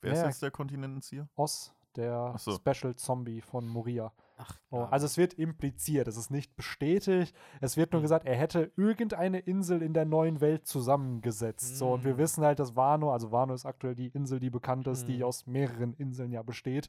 Wer 0.00 0.12
ist 0.12 0.18
Ja. 0.20 0.26
jetzt 0.26 0.42
der 0.42 0.50
Kontinentenzieher? 0.50 1.28
Oz, 1.36 1.74
der 1.96 2.34
so. 2.38 2.52
Special 2.52 2.94
Zombie 2.96 3.40
von 3.40 3.66
Moria. 3.68 4.12
Ach, 4.42 4.58
Oh, 4.72 4.84
also 4.84 5.04
es 5.06 5.16
wird 5.18 5.34
impliziert, 5.34 6.06
es 6.06 6.16
ist 6.16 6.30
nicht 6.30 6.54
bestätigt. 6.56 7.34
Es 7.60 7.76
wird 7.76 7.92
nur 7.92 8.00
Mhm. 8.00 8.04
gesagt, 8.04 8.24
er 8.26 8.36
hätte 8.36 8.70
irgendeine 8.76 9.40
Insel 9.40 9.82
in 9.82 9.94
der 9.94 10.04
neuen 10.04 10.40
Welt 10.40 10.66
zusammengesetzt. 10.66 11.76
So, 11.78 11.92
und 11.94 12.04
wir 12.04 12.14
Mhm. 12.14 12.18
wissen 12.18 12.44
halt, 12.44 12.58
dass 12.60 12.76
Wano, 12.76 13.12
also 13.12 13.32
Wano 13.32 13.52
ist 13.52 13.66
aktuell 13.66 13.94
die 13.96 14.08
Insel, 14.08 14.38
die 14.38 14.50
bekannt 14.50 14.86
ist, 14.86 15.08
die 15.08 15.18
Mhm. 15.18 15.24
aus 15.24 15.46
mehreren 15.46 15.94
Inseln 15.94 16.30
ja 16.30 16.42
besteht. 16.42 16.88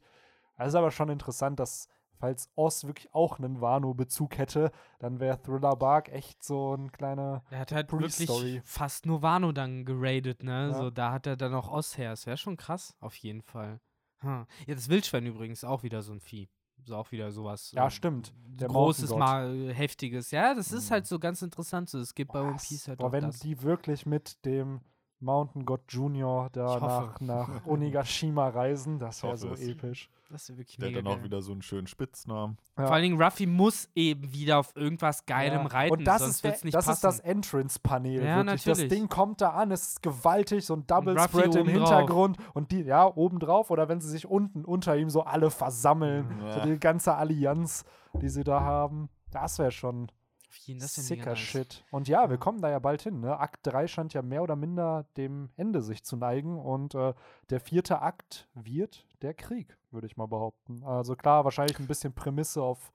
Es 0.58 0.68
ist 0.70 0.76
aber 0.76 0.92
schon 0.92 1.10
interessant, 1.10 1.60
dass, 1.60 1.88
falls 2.20 2.52
Oz 2.56 2.84
wirklich 2.86 3.14
auch 3.16 3.40
einen 3.40 3.62
Wano-Bezug 3.62 4.38
hätte, 4.38 4.72
dann 5.00 5.20
wäre 5.20 5.42
Thriller 5.42 5.76
Bark 5.76 6.10
echt 6.10 6.44
so 6.44 6.76
ein 6.76 6.92
kleiner. 6.92 7.44
Er 7.50 7.60
hat 7.60 7.72
halt 7.72 7.92
wirklich 7.92 8.62
fast 8.64 9.08
nur 9.08 9.24
Wano 9.24 9.52
dann 9.52 9.86
geradet, 9.86 10.44
ne? 10.44 10.70
Ja. 10.70 10.74
So, 10.78 10.92
da 10.92 11.12
hat 11.12 11.26
er 11.26 11.36
dann 11.36 11.56
auch 11.56 11.72
Oz 11.72 11.98
her. 11.98 12.12
Das 12.12 12.28
wäre 12.28 12.38
schon 12.38 12.58
krass, 12.58 12.96
auf 13.00 13.16
jeden 13.16 13.42
Fall. 13.42 13.80
Hm. 14.20 14.46
Ja, 14.68 14.76
das 14.76 14.88
Wildschwein 14.88 15.26
übrigens 15.26 15.64
auch 15.64 15.82
wieder 15.82 16.04
so 16.04 16.12
ein 16.14 16.20
Vieh. 16.20 16.48
Ist 16.84 16.92
auch 16.92 17.12
wieder 17.12 17.32
sowas. 17.32 17.72
Ja, 17.74 17.86
ähm, 17.86 17.90
stimmt. 17.90 18.34
Der 18.60 18.68
Großes, 18.68 19.12
mal 19.16 19.74
heftiges. 19.74 20.32
Ja, 20.32 20.54
das 20.54 20.72
ist 20.72 20.90
Mhm. 20.90 20.94
halt 20.94 21.08
so 21.08 21.20
ganz 21.20 21.42
interessant. 21.42 21.90
So, 21.90 22.00
es 22.00 22.14
gibt 22.14 22.32
bei 22.32 22.42
One 22.42 22.56
Was? 22.56 22.68
Piece 22.68 22.88
halt 22.88 23.00
Boah, 23.00 23.08
auch 23.08 23.12
wenn 23.12 23.24
das. 23.24 23.40
die 23.40 23.62
wirklich 23.62 24.06
mit 24.06 24.44
dem 24.46 24.82
Mountain 25.22 25.66
God 25.66 25.82
Junior 25.90 26.50
da 26.52 26.80
nach, 26.80 27.20
nach 27.22 27.50
Onigashima 27.68 28.50
reisen, 28.50 29.00
das 29.00 29.22
wäre 29.24 29.38
so 29.38 29.50
es. 29.54 29.62
episch. 29.62 30.10
Das 30.30 30.48
ist 30.50 30.58
wirklich 30.58 30.78
Der 30.78 30.88
hat 30.88 30.92
mega 30.94 31.02
dann 31.02 31.12
auch 31.12 31.16
geil. 31.18 31.26
wieder 31.26 31.42
so 31.42 31.52
einen 31.52 31.62
schönen 31.62 31.88
Spitznamen. 31.88 32.58
Ja. 32.78 32.86
Vor 32.86 32.94
allen 32.96 33.04
Dingen, 33.04 33.22
Ruffy 33.22 33.46
muss 33.48 33.90
eben 33.96 34.32
wieder 34.32 34.60
auf 34.60 34.74
irgendwas 34.78 35.26
Geilem 35.26 35.64
Ja. 35.64 35.68
reiten, 35.68 35.92
Und 35.98 36.06
das, 36.06 36.20
sonst 36.22 36.36
ist, 36.36 36.44
der, 36.46 36.52
wird's 36.52 36.64
nicht 36.64 36.74
das 36.74 36.88
ist 36.88 37.04
das. 37.04 37.20
Entrance-Panel. 37.20 38.24
Ja, 38.24 38.38
wirklich. 38.46 38.64
Das. 38.64 38.78
Ding 38.88 39.10
kommt 39.10 39.42
da 39.42 39.50
an, 39.50 39.72
es 39.72 39.90
ist 39.90 40.02
gewaltig, 40.04 40.66
so 40.66 40.74
ein 40.76 40.88
Double 40.88 41.18
Ruffy 41.18 41.38
Spread 41.40 41.56
im. 41.56 41.68
Hintergrund 41.68 42.38
und 42.54 42.72
die, 42.72 42.82
ja, 42.84 43.06
obendrauf 43.14 43.72
oder 43.72 43.90
wenn 43.90 44.00
sie 44.00 44.10
sich 44.10 44.26
unten 44.26 44.64
unter 44.64 44.96
ihm 44.96 45.10
so 45.10 45.24
alle 45.24 45.50
versammeln, 45.52 46.26
so 46.40 46.60
Ja. 46.60 46.66
die 46.66 46.80
ganze 46.80 47.14
Allianz, 47.16 47.84
die 48.22 48.30
sie 48.30 48.44
da 48.46 48.62
haben. 48.62 49.10
Das 49.32 49.60
wäre 49.60 49.72
schon 49.72 50.08
Auf 50.52 50.58
jeden, 50.58 50.80
mega 50.80 50.88
sicker 50.90 51.30
nice. 51.30 51.40
Shit. 51.40 51.86
Und 51.92 52.10
ja, 52.10 52.30
wir 52.30 52.38
kommen 52.38 52.62
da 52.62 52.70
ja 52.70 52.80
bald 52.80 53.04
hin. 53.04 53.22
Ne? 53.22 53.40
Akt 53.40 53.66
3 53.68 53.88
scheint 53.88 54.14
ja 54.14 54.22
mehr 54.22 54.44
oder 54.44 54.58
minder 54.58 55.06
dem 55.16 55.50
Ende 55.56 55.82
sich 55.82 56.04
zu 56.04 56.18
neigen 56.18 56.60
und 56.60 56.94
äh, 56.94 57.14
der 57.50 57.62
vierte 57.62 58.02
Akt 58.02 58.50
wird 58.54 59.08
der 59.22 59.34
Krieg, 59.34 59.78
würde 59.92 60.08
ich 60.08 60.18
mal 60.18 60.26
behaupten. 60.26 60.84
Also 60.84 61.16
klar, 61.16 61.46
wahrscheinlich 61.46 61.80
ein 61.80 61.88
bisschen 61.88 62.12
Prämisse 62.12 62.62
auf 62.62 62.92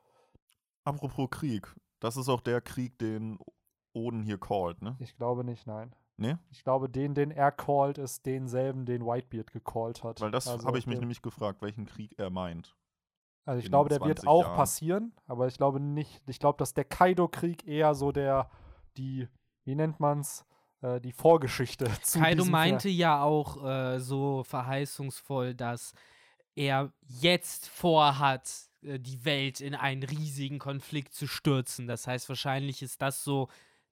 Apropos 0.85 1.31
Krieg. 1.31 1.75
Das 1.99 2.19
ist 2.19 2.29
auch 2.29 2.43
der 2.43 2.61
Krieg, 2.61 2.99
den 2.99 3.39
Oden 3.95 4.23
hier 4.23 4.39
called, 4.39 4.83
ne? 4.83 4.95
Ich 4.99 5.17
glaube 5.17 5.43
nicht, 5.43 5.67
nein. 5.67 5.95
Nee? 6.19 6.37
Ich 6.51 6.63
glaube, 6.63 6.91
den, 6.91 7.15
den 7.15 7.31
er 7.31 7.53
called, 7.53 7.97
ist 7.97 8.27
denselben, 8.27 8.85
den 8.85 9.07
Whitebeard 9.07 9.51
gecallt 9.51 10.05
hat. 10.05 10.21
Weil 10.21 10.31
das 10.31 10.47
Also 10.47 10.67
habe 10.67 10.79
ich 10.79 10.87
mich 10.87 11.01
nämlich 11.01 11.23
gefragt, 11.23 11.63
welchen 11.63 11.87
Krieg 11.87 12.19
er 12.19 12.29
meint. 12.29 12.77
Also 13.47 13.61
ich 13.61 13.71
glaube, 13.71 13.89
der 13.89 14.01
wird 14.01 14.19
20 14.19 14.29
auch 14.29 14.43
Jahren. 14.43 14.57
passieren, 14.57 15.13
aber 15.27 15.47
ich 15.47 15.57
glaube 15.57 15.79
nicht, 15.79 16.21
ich 16.27 16.41
glaube, 16.41 16.59
dass 16.59 16.75
der 16.75 16.85
Kaido-Krieg 16.85 17.67
eher 17.67 17.95
so 17.95 18.11
der, 18.11 18.51
die, 18.97 19.29
wie 19.65 19.77
nennt 19.77 20.01
man's, 20.01 20.45
äh, 20.83 21.01
die 21.01 21.13
Vorgeschichte 21.13 21.85
zu 22.03 22.19
Kaido 22.19 22.45
meinte 22.45 22.89
ja 22.89 23.23
auch 23.23 23.65
äh, 23.65 24.01
so 24.01 24.43
verheißungsvoll, 24.43 25.55
dass 25.55 25.95
er 26.57 26.93
jetzt 27.07 27.69
vorhat, 27.69 28.51
äh, 28.83 28.99
die 28.99 29.25
Welt 29.25 29.61
in 29.61 29.77
einen 29.77 30.03
riesigen 30.03 30.59
Konflikt 30.59 31.15
zu 31.15 31.29
stürzen. 31.29 31.87
Das 31.87 32.09
heißt, 32.09 32.29
wahrscheinlich 32.29 32.83
ist 32.83 33.01
das 33.01 33.23
so 33.23 33.49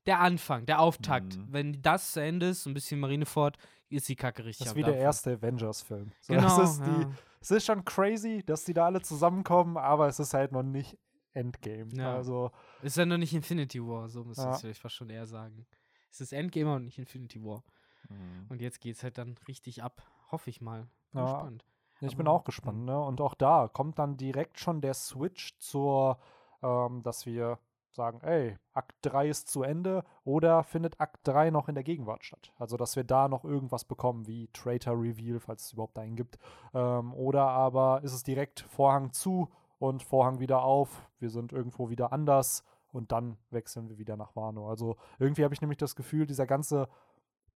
der 0.06 0.18
Anfang, 0.18 0.66
der 0.66 0.80
Auftakt. 0.80 1.36
Mhm. 1.36 1.46
Wenn 1.50 1.82
das 1.82 2.10
zu 2.12 2.20
Ende 2.20 2.48
ist, 2.48 2.64
so 2.64 2.70
ein 2.70 2.74
bisschen 2.74 2.98
Marineford, 2.98 3.56
ist 3.88 4.08
die 4.08 4.16
Kacke 4.16 4.44
richtig 4.44 4.66
Das 4.66 4.72
ist 4.72 4.76
wie 4.76 4.82
der 4.82 4.96
erste 4.96 5.32
Avengers-Film. 5.32 6.12
So, 6.20 6.32
Genau, 6.34 6.58
das 6.58 6.70
ist 6.72 6.80
ja. 6.80 7.10
es 7.40 7.50
ist 7.50 7.64
schon 7.66 7.84
crazy, 7.84 8.42
dass 8.44 8.64
die 8.64 8.74
da 8.74 8.86
alle 8.86 9.00
zusammenkommen, 9.02 9.76
aber 9.76 10.08
es 10.08 10.18
ist 10.18 10.34
halt 10.34 10.52
noch 10.52 10.62
nicht 10.62 10.98
Endgame. 11.32 11.88
Ja. 11.94 12.14
Also, 12.14 12.50
Ist 12.82 12.96
ja 12.96 13.04
noch 13.06 13.18
nicht 13.18 13.34
Infinity 13.34 13.80
War, 13.82 14.08
so 14.08 14.24
müsste 14.24 14.42
Ja. 14.44 14.54
ich 14.54 14.60
vielleicht 14.60 14.80
fast 14.80 14.94
schon 14.94 15.10
eher 15.10 15.26
sagen. 15.26 15.66
Es 16.10 16.20
ist 16.20 16.32
Endgame 16.32 16.74
und 16.76 16.84
nicht 16.84 16.98
Infinity 16.98 17.42
War. 17.42 17.62
Mhm. 18.08 18.46
Und 18.48 18.60
jetzt 18.60 18.80
geht's 18.80 19.02
halt 19.02 19.18
dann 19.18 19.36
richtig 19.48 19.82
ab. 19.82 20.02
Hoffe 20.30 20.50
ich 20.50 20.60
mal. 20.60 20.86
Bin 21.12 21.20
Ja. 21.22 21.32
gespannt. 21.32 21.64
ich 22.00 22.16
bin 22.16 22.26
Aber- 22.26 22.36
auch 22.36 22.44
gespannt, 22.44 22.84
ne? 22.84 23.00
Und 23.00 23.20
auch 23.20 23.34
da 23.34 23.66
kommt 23.68 23.98
dann 23.98 24.16
direkt 24.16 24.58
schon 24.60 24.80
der 24.80 24.94
Switch 24.94 25.56
zur, 25.58 26.18
ähm, 26.62 27.02
dass 27.02 27.24
wir 27.26 27.58
sagen, 27.94 28.20
ey, 28.22 28.56
Akt 28.72 28.96
3 29.02 29.28
ist 29.28 29.48
zu 29.48 29.62
Ende 29.62 30.04
oder 30.24 30.62
findet 30.62 31.00
Akt 31.00 31.20
3 31.24 31.50
noch 31.50 31.68
in 31.68 31.74
der 31.74 31.84
Gegenwart 31.84 32.24
statt? 32.24 32.52
Also, 32.58 32.76
dass 32.76 32.96
wir 32.96 33.04
da 33.04 33.28
noch 33.28 33.44
irgendwas 33.44 33.84
bekommen, 33.84 34.26
wie 34.26 34.48
Traitor 34.52 35.00
Reveal, 35.00 35.40
falls 35.40 35.66
es 35.66 35.72
überhaupt 35.72 35.98
einen 35.98 36.16
gibt. 36.16 36.38
Ähm, 36.72 37.14
oder 37.14 37.42
aber 37.48 38.00
ist 38.02 38.12
es 38.12 38.22
direkt 38.22 38.60
Vorhang 38.60 39.12
zu 39.12 39.48
und 39.78 40.02
Vorhang 40.02 40.40
wieder 40.40 40.62
auf, 40.62 41.08
wir 41.18 41.30
sind 41.30 41.52
irgendwo 41.52 41.88
wieder 41.90 42.12
anders 42.12 42.64
und 42.92 43.12
dann 43.12 43.36
wechseln 43.50 43.88
wir 43.88 43.98
wieder 43.98 44.16
nach 44.16 44.36
Wano. 44.36 44.68
Also, 44.68 44.96
irgendwie 45.18 45.44
habe 45.44 45.54
ich 45.54 45.60
nämlich 45.60 45.78
das 45.78 45.96
Gefühl, 45.96 46.26
dieser 46.26 46.46
ganze 46.46 46.88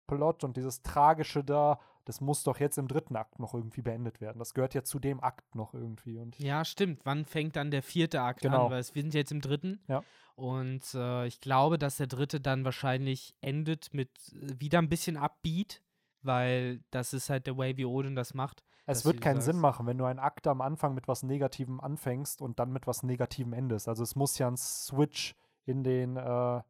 Plot 0.07 0.45
und 0.45 0.57
dieses 0.57 0.83
Tragische 0.83 1.43
da, 1.45 1.79
das 2.05 2.21
muss 2.21 2.43
doch 2.45 2.59
jetzt 2.61 2.79
im 2.79 2.89
dritten 2.89 3.17
Akt 3.17 3.39
noch 3.39 3.55
irgendwie 3.55 3.83
beendet 3.83 4.21
werden. 4.21 4.39
Das 4.39 4.55
gehört 4.55 4.75
ja 4.75 4.83
zu 4.85 4.99
dem 4.99 5.23
Akt 5.23 5.55
noch 5.55 5.75
irgendwie. 5.75 6.19
Und 6.19 6.39
Ja, 6.39 6.65
stimmt. 6.65 7.01
Wann 7.05 7.25
fängt 7.25 7.57
dann 7.57 7.71
der 7.71 7.83
vierte 7.83 8.21
Akt 8.23 8.43
Genau. 8.43 8.67
an? 8.67 8.71
Weil 8.71 8.85
wir 8.93 9.03
sind 9.03 9.15
jetzt 9.15 9.33
im 9.33 9.41
dritten. 9.41 9.81
Ja. 9.89 10.03
Und 10.37 10.95
äh, 10.95 11.27
ich 11.27 11.41
glaube, 11.41 11.79
dass 11.79 11.97
der 11.97 12.07
dritte 12.07 12.41
dann 12.41 12.65
wahrscheinlich 12.65 13.35
endet 13.41 13.93
mit 13.95 14.11
äh, 14.35 14.61
wieder 14.61 14.79
ein 14.79 14.89
bisschen 14.89 15.17
Upbeat, 15.17 15.83
weil 16.23 16.81
das 16.91 17.13
ist 17.13 17.31
halt 17.31 17.47
der 17.47 17.57
Way, 17.57 17.77
wie 17.77 17.85
Odin 17.87 18.15
das 18.15 18.35
macht. 18.35 18.63
Es 18.89 19.05
wird 19.05 19.21
keinen 19.21 19.41
Sinn 19.41 19.55
sagst. 19.55 19.63
machen, 19.63 19.87
wenn 19.87 19.99
du 19.99 20.05
einen 20.05 20.21
Akt 20.21 20.47
am 20.47 20.61
Anfang 20.61 20.95
mit 20.95 21.09
was 21.09 21.25
Negativem 21.25 21.81
anfängst 21.81 22.41
und 22.41 22.61
dann 22.61 22.73
mit 22.73 22.87
was 22.87 23.03
Negativem 23.03 23.53
endest. 23.53 23.89
Also 23.89 24.05
es 24.05 24.15
muss 24.15 24.39
ja 24.39 24.47
ein 24.49 24.57
Switch 24.57 25.35
in 25.65 25.83
den, 25.83 26.17
äh, 26.17 26.61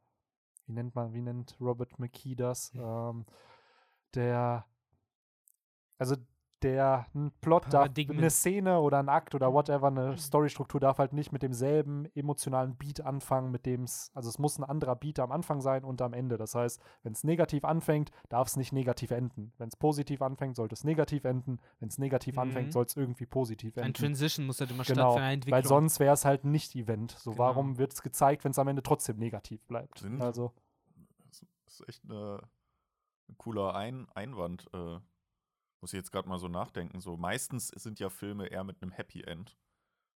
wie 0.67 0.73
nennt 0.73 0.95
man, 0.95 1.13
wie 1.13 1.23
nennt 1.23 1.57
Robert 1.61 1.99
McKee 1.99 2.35
das? 2.35 2.73
Ähm, 2.75 3.25
der, 4.15 4.67
also 5.99 6.17
der 6.63 7.07
ein 7.15 7.33
Plot 7.43 7.73
darf, 7.73 7.91
eine 7.97 8.31
Szene 8.31 8.81
oder 8.81 8.99
ein 8.99 9.09
Akt 9.11 9.35
oder 9.35 9.53
whatever, 9.53 9.89
eine 9.89 10.17
Storystruktur 10.17 10.81
darf 10.81 10.99
halt 10.99 11.13
nicht 11.13 11.31
mit 11.31 11.43
demselben 11.43 12.07
emotionalen 12.15 12.75
Beat 12.77 13.03
anfangen, 13.03 13.51
mit 13.51 13.67
dem 13.67 13.83
es, 13.83 14.11
also 14.15 14.29
es 14.31 14.39
muss 14.39 14.59
ein 14.59 14.65
anderer 14.65 14.97
Beat 14.97 15.19
am 15.19 15.33
Anfang 15.33 15.61
sein 15.61 15.85
und 15.85 16.01
am 16.01 16.15
Ende. 16.15 16.39
Das 16.39 16.55
heißt, 16.55 16.81
wenn 17.03 17.13
es 17.13 17.25
negativ 17.25 17.65
anfängt, 17.65 18.11
darf 18.31 18.49
es 18.49 18.57
nicht 18.57 18.73
negativ 18.73 19.11
enden. 19.11 19.53
Wenn 19.59 19.69
es 19.69 19.77
positiv 19.77 20.23
anfängt, 20.23 20.57
sollte 20.57 20.75
es 20.75 20.83
negativ 20.85 21.25
enden. 21.25 21.59
Wenn 21.79 21.89
es 21.89 21.99
negativ 21.99 22.37
Mhm. 22.37 22.41
anfängt, 22.43 22.73
soll 22.73 22.85
es 22.87 22.97
irgendwie 22.97 23.27
positiv 23.27 23.77
Ein 23.77 23.85
enden. 23.89 24.01
Transition 24.03 24.47
muss 24.47 24.59
halt 24.61 24.71
immer 24.71 24.85
Genau, 24.85 25.13
stattfinden, 25.13 25.51
weil 25.51 25.65
sonst 25.65 26.01
wäre 26.01 26.15
es 26.15 26.25
halt 26.25 26.45
nicht 26.45 26.75
Event. 26.75 27.11
So, 27.13 27.33
Genau. 27.33 27.43
warum 27.45 27.77
wird 27.79 27.93
es 27.93 28.03
gezeigt, 28.03 28.45
wenn 28.45 28.53
es 28.53 28.59
am 28.59 28.69
Ende 28.69 28.83
trotzdem 28.83 29.19
negativ 29.19 29.63
bleibt? 29.67 29.99
Sind- 29.99 30.23
Also, 30.23 30.53
Das 31.29 31.81
ist 31.81 31.89
echt 31.89 32.05
ein 32.05 32.39
cooler 33.37 33.75
Ein 33.75 34.07
Einwand. 34.15 34.67
Äh, 34.73 34.99
muss 35.87 35.93
ich 35.93 35.99
jetzt 35.99 36.11
gerade 36.11 36.29
mal 36.29 36.41
so 36.41 36.49
nachdenken. 36.49 37.01
So 37.01 37.17
meistens 37.17 37.69
sind 37.69 38.01
ja 38.01 38.09
Filme 38.09 38.49
eher 38.49 38.65
mit 38.65 38.83
einem 38.83 38.91
Happy 38.91 39.23
End. 39.23 39.57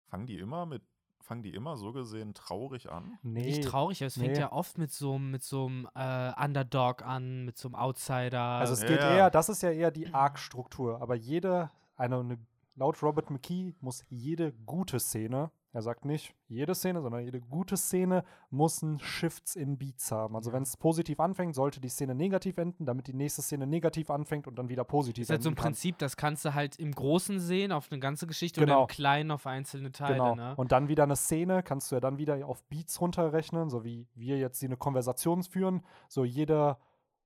Fangen 0.06 0.24
die 0.24 0.38
immer 0.38 0.64
mit, 0.64 0.80
fangen 1.20 1.42
die 1.42 1.52
immer 1.52 1.76
so 1.76 1.92
gesehen 1.92 2.32
traurig 2.32 2.90
an? 2.90 3.18
nee. 3.22 3.42
Nicht 3.42 3.64
traurig, 3.64 4.00
aber 4.00 4.06
es 4.06 4.14
fängt 4.14 4.32
nee. 4.32 4.38
ja 4.38 4.50
oft 4.50 4.78
mit 4.78 4.90
so, 4.90 5.16
einem- 5.16 5.30
mit 5.30 5.42
so 5.42 5.66
einem 5.66 5.86
äh, 5.94 6.32
Underdog 6.42 7.02
an, 7.02 7.44
mit 7.44 7.58
so 7.58 7.68
einem 7.68 7.74
Outsider. 7.74 8.40
Also 8.40 8.72
es 8.72 8.80
geht 8.80 8.98
ja. 8.98 9.14
eher, 9.14 9.30
das 9.30 9.50
ist 9.50 9.62
ja 9.62 9.70
eher 9.70 9.90
die 9.90 10.14
Arc-Struktur, 10.14 11.02
aber 11.02 11.16
jede, 11.16 11.70
eine, 11.96 12.20
eine, 12.20 12.38
laut 12.74 13.02
Robert 13.02 13.28
McKee 13.28 13.74
muss 13.82 14.06
jede 14.08 14.52
gute 14.64 14.98
Szene, 14.98 15.50
er 15.72 15.82
sagt 15.82 16.04
nicht 16.06 16.34
jede 16.48 16.74
Szene, 16.74 17.02
sondern 17.02 17.22
jede 17.24 17.40
gute 17.40 17.76
Szene 17.76 18.24
muss 18.48 18.80
ein 18.82 18.98
Shifts 19.00 19.54
in 19.54 19.76
Beats 19.76 20.10
haben. 20.10 20.34
Also 20.34 20.52
wenn 20.52 20.62
es 20.62 20.76
positiv 20.78 21.20
anfängt, 21.20 21.54
sollte 21.54 21.78
die 21.80 21.90
Szene 21.90 22.14
negativ 22.14 22.56
enden, 22.56 22.86
damit 22.86 23.06
die 23.06 23.12
nächste 23.12 23.42
Szene 23.42 23.66
negativ 23.66 24.08
anfängt 24.10 24.46
und 24.46 24.56
dann 24.58 24.68
wieder 24.70 24.84
positiv 24.84 25.22
ist 25.24 25.30
halt 25.30 25.42
so 25.42 25.50
ein 25.50 25.54
kann. 25.54 25.64
Prinzip, 25.64 25.98
das 25.98 26.16
kannst 26.16 26.44
du 26.46 26.54
halt 26.54 26.76
im 26.78 26.92
Großen 26.92 27.38
sehen, 27.38 27.70
auf 27.72 27.92
eine 27.92 28.00
ganze 28.00 28.26
Geschichte 28.26 28.60
oder 28.62 28.66
Genau. 28.72 28.80
im 28.82 28.88
Kleinen 28.88 29.30
auf 29.30 29.46
einzelne 29.46 29.92
Teile. 29.92 30.14
Genau. 30.14 30.34
Ne? 30.34 30.54
Und 30.56 30.72
dann 30.72 30.88
wieder 30.88 31.02
eine 31.02 31.16
Szene, 31.16 31.62
kannst 31.62 31.90
du 31.90 31.96
ja 31.96 32.00
dann 32.00 32.16
wieder 32.16 32.46
auf 32.46 32.62
Beats 32.64 33.00
runterrechnen, 33.00 33.68
so 33.68 33.84
wie 33.84 34.06
wir 34.14 34.38
jetzt 34.38 34.60
hier 34.60 34.68
eine 34.70 34.76
Konversation 34.78 35.42
führen. 35.42 35.82
So 36.08 36.24
jede, 36.24 36.78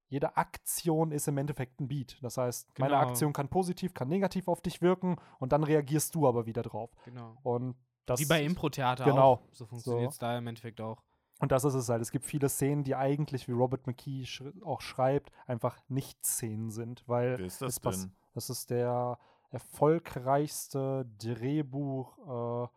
jede 0.09 0.37
Aktion 0.37 1.13
ist 1.13 1.29
im 1.29 1.39
Endeffekt 1.39 1.81
ein 1.81 1.87
Beat. 1.87 2.19
Das 2.23 2.37
heißt, 2.39 2.77
meine 2.79 2.95
Genau. 2.95 3.03
Aktion 3.07 3.33
kann 3.33 3.49
positiv, 3.49 3.95
kann 3.95 4.09
negativ 4.09 4.49
auf 4.49 4.61
dich 4.61 4.83
wirken 4.83 5.17
und 5.39 5.53
dann 5.53 5.63
reagierst 5.63 6.15
du 6.17 6.27
aber 6.27 6.45
wieder 6.45 6.63
drauf. 6.63 6.91
Genau. 7.05 7.37
Und 7.45 7.77
das 8.07 8.21
Wie 8.21 8.27
bei 8.27 8.43
Impro-Theater 8.45 9.05
genau. 9.05 9.23
auch. 9.23 9.43
So 9.53 9.67
funktioniert 9.67 10.13
es 10.13 10.19
da 10.19 10.37
im 10.39 10.47
Endeffekt 10.47 10.81
auch. 10.81 11.03
Und 11.39 11.51
das 11.53 11.65
ist 11.65 11.75
es 11.75 11.89
halt. 11.89 12.01
Es 12.03 12.13
gibt 12.13 12.25
viele 12.25 12.49
Szenen, 12.49 12.85
die 12.85 12.95
eigentlich, 12.95 13.49
wie 13.49 13.53
Robert 13.53 13.87
McKee 13.87 14.25
sch 14.25 14.43
auch 14.65 14.81
schreibt, 14.81 15.31
einfach 15.47 15.77
nicht 15.89 16.25
Szenen 16.25 16.71
sind, 16.71 17.03
weil 17.09 17.39
Wer 17.39 17.47
ist 17.47 17.61
das 17.63 17.73
es 17.75 17.81
pass- 17.81 18.01
denn? 18.03 18.13
Das 18.35 18.49
ist 18.49 18.71
der 18.71 19.19
erfolgreichste 19.51 21.07
Drehbuch, 21.19 22.69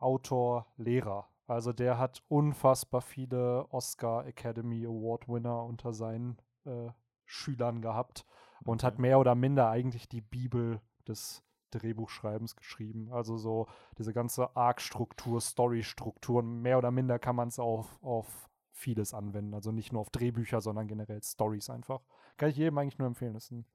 äh, 0.00 0.62
Lehrer. 0.76 1.28
Also 1.46 1.72
der 1.72 1.98
hat 1.98 2.22
unfassbar 2.28 3.00
viele 3.00 3.66
Oscar 3.70 4.26
Academy 4.26 4.84
Award 4.86 5.28
Winner 5.28 5.64
unter 5.64 5.92
seinen 5.92 6.36
äh, 6.64 6.90
Schülern 7.24 7.80
gehabt 7.82 8.24
und 8.64 8.84
hat 8.84 8.94
Okay. 8.94 9.02
mehr 9.02 9.18
oder 9.18 9.34
minder 9.34 9.68
eigentlich 9.70 10.08
die 10.08 10.20
Bibel 10.20 10.80
des 11.06 11.42
Drehbuchschreibens 11.70 12.56
geschrieben. 12.56 13.12
Also 13.12 13.36
so 13.36 13.66
diese 13.98 14.12
ganze 14.12 14.56
Arc-Struktur, 14.56 15.40
Story-Strukturen, 15.40 16.60
mehr 16.60 16.78
oder 16.78 16.90
minder 16.90 17.18
kann 17.18 17.36
man 17.36 17.48
es 17.48 17.58
auf, 17.58 17.98
auf 18.02 18.48
vieles 18.72 19.14
anwenden. 19.14 19.54
Also 19.54 19.72
nicht 19.72 19.92
nur 19.92 20.00
auf 20.00 20.10
Drehbücher, 20.10 20.60
sondern 20.60 20.86
generell 20.86 21.22
Stories 21.22 21.70
einfach. 21.70 22.00
Kann 22.36 22.50
ich 22.50 22.56
jedem 22.56 22.78
eigentlich 22.78 22.98
nur 22.98 23.08
empfehlen. 23.08 23.34
ist 23.34 23.50
ein 23.50 23.66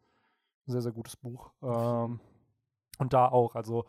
sehr, 0.65 0.81
sehr 0.81 0.93
gutes 0.93 1.15
Buch. 1.17 1.51
Ähm, 1.61 2.19
und 2.99 3.13
da 3.13 3.27
auch, 3.27 3.55
also 3.55 3.85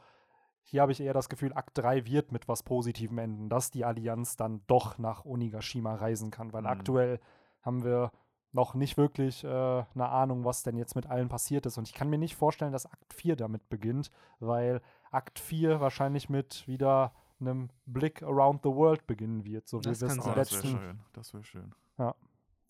hier 0.63 0.83
habe 0.83 0.93
ich 0.93 1.01
eher 1.01 1.13
das 1.13 1.29
Gefühl, 1.29 1.53
Akt 1.53 1.77
3 1.79 2.07
wird 2.07 2.33
mit 2.33 2.49
was 2.49 2.63
Positivem 2.63 3.19
enden, 3.19 3.49
dass 3.49 3.71
die 3.71 3.85
Allianz 3.85 4.37
dann 4.37 4.63
doch 4.67 4.99
nach 4.99 5.25
Onigashima 5.25 5.95
reisen 5.95 6.31
kann, 6.31 6.53
weil 6.53 6.63
Mhm. 6.63 6.69
aktuell 6.69 7.21
haben 7.63 7.85
wir 7.85 8.11
noch 8.55 8.75
nicht 8.75 8.97
wirklich 8.97 9.45
äh, 9.45 9.49
eine 9.49 10.09
Ahnung, 10.09 10.45
was 10.45 10.63
denn 10.63 10.77
jetzt 10.77 10.95
mit 10.95 11.07
allen 11.07 11.29
passiert 11.29 11.67
ist. 11.67 11.77
Und 11.77 11.89
ich 11.89 11.93
kann 11.95 12.09
mir 12.09 12.19
nicht 12.19 12.37
vorstellen, 12.37 12.73
dass 12.73 12.87
Akt 12.87 13.13
4 13.13 13.37
damit 13.37 13.69
beginnt, 13.69 14.11
weil 14.39 14.81
Akt 15.11 15.39
4 15.39 15.81
wahrscheinlich 15.81 16.29
mit 16.31 16.67
wieder 16.67 17.13
einem 17.41 17.69
Blick 17.85 18.23
around 18.23 18.63
the 18.63 18.71
world 18.71 19.07
beginnen 19.07 19.45
wird, 19.45 19.69
so 19.69 19.81
wie 19.81 19.89
Das 19.89 20.01
wir 20.01 20.07
es 20.07 20.11
kann 20.17 20.19
im 20.19 20.25
sein. 20.25 20.35
das 20.37 20.53
wäre 20.53 20.79
schön. 20.79 21.01
Das 21.13 21.35
wäre 21.35 21.45
schön. 21.45 21.75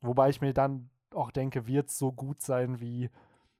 Wobei 0.00 0.28
ich 0.30 0.40
mir 0.40 0.52
dann 0.52 0.90
auch 1.14 1.30
denke, 1.30 1.66
wird 1.66 1.88
es 1.88 1.98
so 1.98 2.12
gut 2.12 2.42
sein 2.42 2.80
wie, 2.80 3.10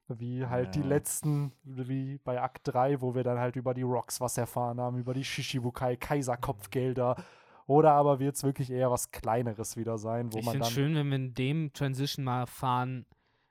wie 0.09 0.47
halt 0.47 0.75
die 0.75 0.81
Ja. 0.81 0.87
letzten, 0.87 1.53
wie 1.63 2.19
bei 2.19 2.41
Akt 2.43 2.63
3, 2.69 3.01
wo 3.01 3.15
wir 3.15 3.23
dann 3.23 3.39
halt 3.39 3.57
über 3.57 3.75
die 3.75 3.83
Rocks 3.83 4.21
was 4.21 4.37
erfahren 4.39 4.81
haben, 4.81 4.99
über 4.99 5.15
die 5.15 5.25
Shishibukai, 5.25 5.97
Kaiserkopfgelder. 5.97 7.17
Oder 7.67 7.93
aber 7.93 8.19
wird 8.19 8.37
es 8.37 8.43
wirklich 8.43 8.71
eher 8.71 8.91
was 8.91 9.11
Kleineres 9.11 9.77
wieder 9.77 9.97
sein, 9.97 10.33
wo 10.33 10.39
ich 10.39 10.45
man 10.45 10.59
dann. 10.59 10.69
es 10.69 10.75
schön, 10.75 10.95
wenn 10.95 11.09
wir 11.09 11.17
in 11.17 11.35
dem 11.35 11.73
Transition 11.73 12.25
mal 12.25 12.41
erfahren, 12.41 13.07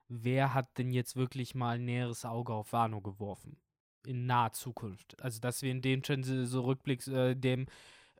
wer 0.07 0.53
hat 0.53 0.77
denn 0.77 0.91
jetzt 0.91 1.15
wirklich 1.15 1.55
mal 1.55 1.75
ein 1.75 1.85
näheres 1.85 2.23
Auge 2.25 2.53
auf 2.53 2.73
Wano 2.73 3.01
geworfen. 3.01 3.57
In 4.05 4.25
naher 4.25 4.51
Zukunft. 4.51 5.19
Also, 5.23 5.39
dass 5.39 5.61
wir 5.61 5.71
in 5.71 5.81
dem 5.81 6.03
Transi 6.03 6.45
so 6.45 6.61
Rückblick, 6.61 7.07
äh, 7.07 7.35
dem 7.35 7.67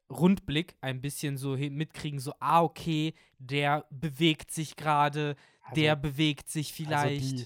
Rundblick 0.10 0.76
ein 0.82 1.02
bisschen 1.02 1.38
so 1.38 1.56
mitkriegen, 1.58 2.20
so, 2.20 2.34
ah, 2.40 2.62
okay, 2.64 3.14
der 3.40 3.86
bewegt 3.90 4.52
sich 4.52 4.76
gerade, 4.76 5.36
Also- 5.62 5.76
der 5.76 5.96
bewegt 5.96 6.50
sich 6.50 6.72
also 6.72 6.84
vielleicht. 6.84 7.40
die 7.40 7.46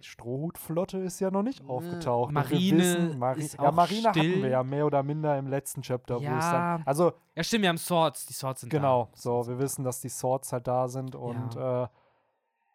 Strohhutflotte 0.00 0.98
ist 0.98 1.20
ja 1.20 1.30
noch 1.30 1.42
nicht 1.42 1.64
aufgetaucht. 1.68 2.32
Marine 2.32 2.78
wissen, 2.78 3.18
Mari 3.18 3.40
ist 3.40 3.54
ja, 3.54 3.68
auch 3.68 3.72
Marine 3.72 4.08
hatten 4.08 4.18
still. 4.20 4.42
wir 4.42 4.48
ja 4.50 4.62
mehr 4.62 4.86
oder 4.86 5.02
minder 5.02 5.36
im 5.38 5.46
letzten 5.48 5.82
Chapter, 5.82 6.16
wo 6.16 6.18
es 6.20 6.24
Ja. 6.24 6.52
dann. 6.78 6.86
Also 6.86 7.12
ja, 7.34 7.42
stimmt, 7.42 7.62
wir 7.62 7.68
haben 7.70 7.78
Swords. 7.78 8.26
Die 8.26 8.32
Swords 8.32 8.60
sind 8.62 8.70
Genau, 8.70 9.08
da. 9.12 9.16
so, 9.18 9.46
wir 9.48 9.58
wissen, 9.58 9.84
dass 9.84 10.00
die 10.00 10.08
Swords 10.08 10.52
halt 10.52 10.66
da 10.66 10.88
sind 10.88 11.14
und 11.16 11.54
Ja. 11.56 11.84
äh, 11.84 11.88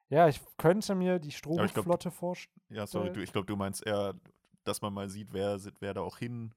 ja, 0.10 0.28
ich 0.28 0.42
könnte 0.58 0.96
mir 0.96 1.20
die 1.20 1.32
Strohhutflotte 1.32 2.12
vorstellen. 2.12 2.60
Ja, 2.70 2.86
sorry, 2.88 3.12
du, 3.14 3.22
ich 3.22 3.32
glaube, 3.32 3.46
du 3.48 3.56
meinst 3.56 3.86
eher, 3.86 4.16
dass 4.64 4.82
man 4.82 4.94
mal 4.94 5.08
sieht, 5.10 5.30
wer, 5.32 5.58
wer 5.80 5.94
da 5.94 6.02
auch 6.02 6.18
hin, 6.18 6.54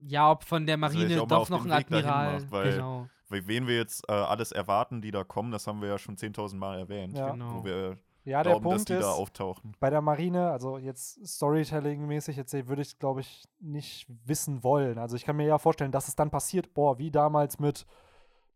Ja, 0.00 0.30
ob 0.30 0.44
von 0.44 0.66
der 0.66 0.74
Also, 0.82 0.98
Marine 0.98 1.16
mal 1.16 1.26
doch 1.26 1.48
noch 1.48 1.64
ein 1.64 1.72
Admiral. 1.72 2.40
macht, 2.40 2.50
weil- 2.52 2.72
genau. 2.72 3.08
weil 3.28 3.46
wen 3.46 3.66
wir 3.66 3.76
jetzt 3.76 4.04
äh, 4.08 4.12
alles 4.12 4.52
erwarten, 4.52 5.00
die 5.00 5.10
da 5.10 5.24
kommen, 5.24 5.50
das 5.52 5.66
haben 5.66 5.80
wir 5.80 5.88
ja 5.88 5.98
schon 5.98 6.16
10.000 6.16 6.58
Mal 6.58 6.78
erwähnt. 6.80 7.16
Ja. 7.16 7.30
genau. 7.30 7.54
Wo 7.60 7.64
wir 7.64 7.96
Ja, 8.26 8.42
der 8.42 8.52
glauben, 8.54 8.64
dass 8.64 8.72
Punkt 8.84 8.88
die 8.88 8.94
ist, 8.94 9.02
da 9.02 9.12
auftauchen. 9.12 9.72
bei 9.80 9.88
der 9.88 10.00
Marine, 10.02 10.50
also 10.50 10.78
jetzt 10.78 11.26
Storytelling-mäßig, 11.26 12.36
jetzt 12.36 12.52
würde 12.68 12.82
ich, 12.82 12.98
glaube 12.98 13.20
ich, 13.20 13.44
nicht 13.60 14.06
wissen 14.24 14.62
wollen. 14.64 14.98
Also 14.98 15.16
ich 15.16 15.24
kann 15.24 15.36
mir 15.36 15.46
ja 15.46 15.58
vorstellen, 15.58 15.92
dass 15.92 16.08
es 16.08 16.16
dann 16.16 16.30
passiert, 16.30 16.74
boah, 16.74 16.98
wie 16.98 17.10
damals 17.10 17.58
mit 17.60 17.86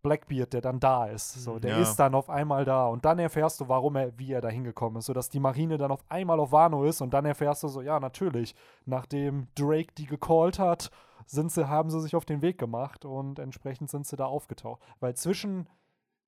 Blackbeard, 0.02 0.52
der 0.52 0.60
dann 0.60 0.80
da 0.80 1.06
ist. 1.06 1.34
So, 1.44 1.58
der 1.58 1.76
Ja. 1.76 1.82
ist 1.82 1.96
dann 1.96 2.14
auf 2.14 2.30
einmal 2.30 2.64
da 2.64 2.86
und 2.86 3.04
dann 3.04 3.18
erfährst 3.18 3.60
du, 3.60 3.68
warum 3.68 3.96
er, 3.96 4.18
wie 4.18 4.32
er 4.32 4.40
da 4.40 4.48
hingekommen 4.48 4.98
ist, 4.98 5.06
sodass 5.06 5.28
die 5.28 5.40
Marine 5.40 5.78
dann 5.78 5.90
auf 5.92 6.02
einmal 6.08 6.40
auf 6.40 6.52
Wano 6.52 6.84
ist 6.84 7.00
und 7.00 7.12
dann 7.14 7.24
erfährst 7.24 7.62
du 7.62 7.68
so, 7.68 7.80
ja, 7.82 8.00
natürlich, 8.00 8.54
nachdem 8.86 9.48
Drake 9.54 9.92
die 9.96 10.06
gecallt 10.06 10.58
hat, 10.58 10.90
sind 11.26 11.52
sie, 11.52 11.68
haben 11.68 11.90
sie 11.90 12.00
sich 12.00 12.16
auf 12.16 12.24
den 12.24 12.42
Weg 12.42 12.58
gemacht 12.58 13.04
und 13.04 13.38
entsprechend 13.38 13.90
sind 13.90 14.06
sie 14.06 14.16
da 14.16 14.24
aufgetaucht. 14.24 14.82
Weil 14.98 15.14
zwischen 15.14 15.68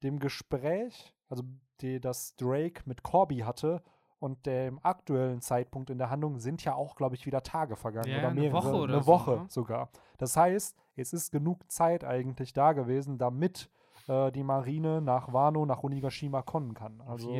dem 0.02 0.18
Gespräch, 0.20 1.12
also 1.28 1.42
die, 1.82 2.00
das 2.00 2.36
Drake 2.36 2.82
mit 2.86 3.02
Corby 3.02 3.38
hatte 3.38 3.82
und 4.18 4.46
dem 4.46 4.78
aktuellen 4.84 5.40
Zeitpunkt 5.40 5.90
in 5.90 5.98
der 5.98 6.08
Handlung 6.10 6.38
sind 6.38 6.64
ja 6.64 6.74
auch, 6.74 6.94
glaube 6.94 7.16
ich, 7.16 7.26
wieder 7.26 7.42
Tage 7.42 7.76
vergangen 7.76 8.08
Ja, 8.08 8.18
oder 8.18 8.28
eine 8.28 8.40
mehrere, 8.40 8.64
Woche 8.64 8.74
oder 8.76 8.94
eine 8.94 9.02
so, 9.02 9.12
Woche 9.12 9.30
ne? 9.32 9.46
sogar. 9.48 9.90
Das 10.18 10.36
heißt, 10.36 10.76
es 10.96 11.12
ist 11.12 11.32
genug 11.32 11.70
Zeit 11.70 12.04
eigentlich 12.04 12.52
da 12.52 12.72
gewesen, 12.72 13.18
damit 13.18 13.68
äh, 14.06 14.30
die 14.30 14.44
Marine 14.44 15.00
nach 15.00 15.32
Wano, 15.32 15.66
nach 15.66 15.82
Onigashima 15.82 16.42
kommen 16.42 16.74
kann. 16.74 17.00
Also 17.00 17.34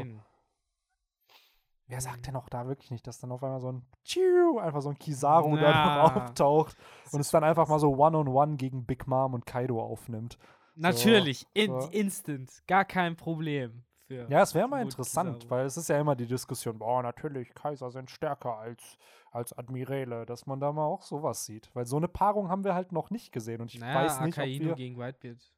wer 1.86 2.00
sagt 2.00 2.26
denn 2.26 2.36
auch 2.36 2.48
da 2.48 2.66
wirklich 2.66 2.90
nicht, 2.90 3.06
dass 3.06 3.20
dann 3.20 3.30
auf 3.32 3.44
einmal 3.44 3.60
so 3.60 3.70
ein 3.70 3.86
Tschiu, 4.02 4.58
einfach 4.58 4.82
so 4.82 4.88
ein 4.88 4.98
Kizaru 4.98 5.56
da 5.56 6.02
auftaucht 6.26 6.76
und 7.12 7.20
es 7.20 7.30
dann 7.30 7.44
einfach 7.44 7.68
mal 7.68 7.78
so 7.78 7.96
One-on-One 7.96 8.56
gegen 8.56 8.86
Big 8.86 9.06
Mom 9.06 9.34
und 9.34 9.46
Kaido 9.46 9.80
aufnimmt. 9.80 10.38
Natürlich, 10.74 11.46
in, 11.52 11.80
so. 11.80 11.88
instant, 11.90 12.50
gar 12.66 12.84
kein 12.84 13.14
Problem. 13.14 13.84
Für 14.26 14.30
Ja, 14.30 14.42
es 14.42 14.54
wäre 14.54 14.68
mal 14.68 14.82
interessant, 14.82 15.48
weil 15.50 15.66
es 15.66 15.76
ist 15.76 15.88
ja 15.88 15.98
immer 16.00 16.14
die 16.16 16.26
Diskussion, 16.26 16.78
boah, 16.78 17.02
natürlich, 17.02 17.54
Kaiser 17.54 17.90
sind 17.90 18.10
stärker 18.10 18.56
als, 18.58 18.98
als 19.30 19.52
Admiräle, 19.52 20.26
dass 20.26 20.46
man 20.46 20.60
da 20.60 20.72
mal 20.72 20.84
auch 20.84 21.02
sowas 21.02 21.44
sieht. 21.46 21.70
Weil 21.74 21.86
so 21.86 21.96
eine 21.96 22.08
Paarung 22.08 22.48
haben 22.48 22.64
wir 22.64 22.74
halt 22.74 22.92
noch 22.92 23.10
nicht 23.10 23.32
gesehen 23.32 23.60
und 23.60 23.72
ich 23.74 23.80
naja, 23.80 23.94
weiß 24.04 24.20
nicht, 24.20 24.38
Akainu 24.38 24.62
ob 24.62 24.68
wir... 24.68 24.74
gegen 24.74 24.98
Whitebeard. 24.98 25.52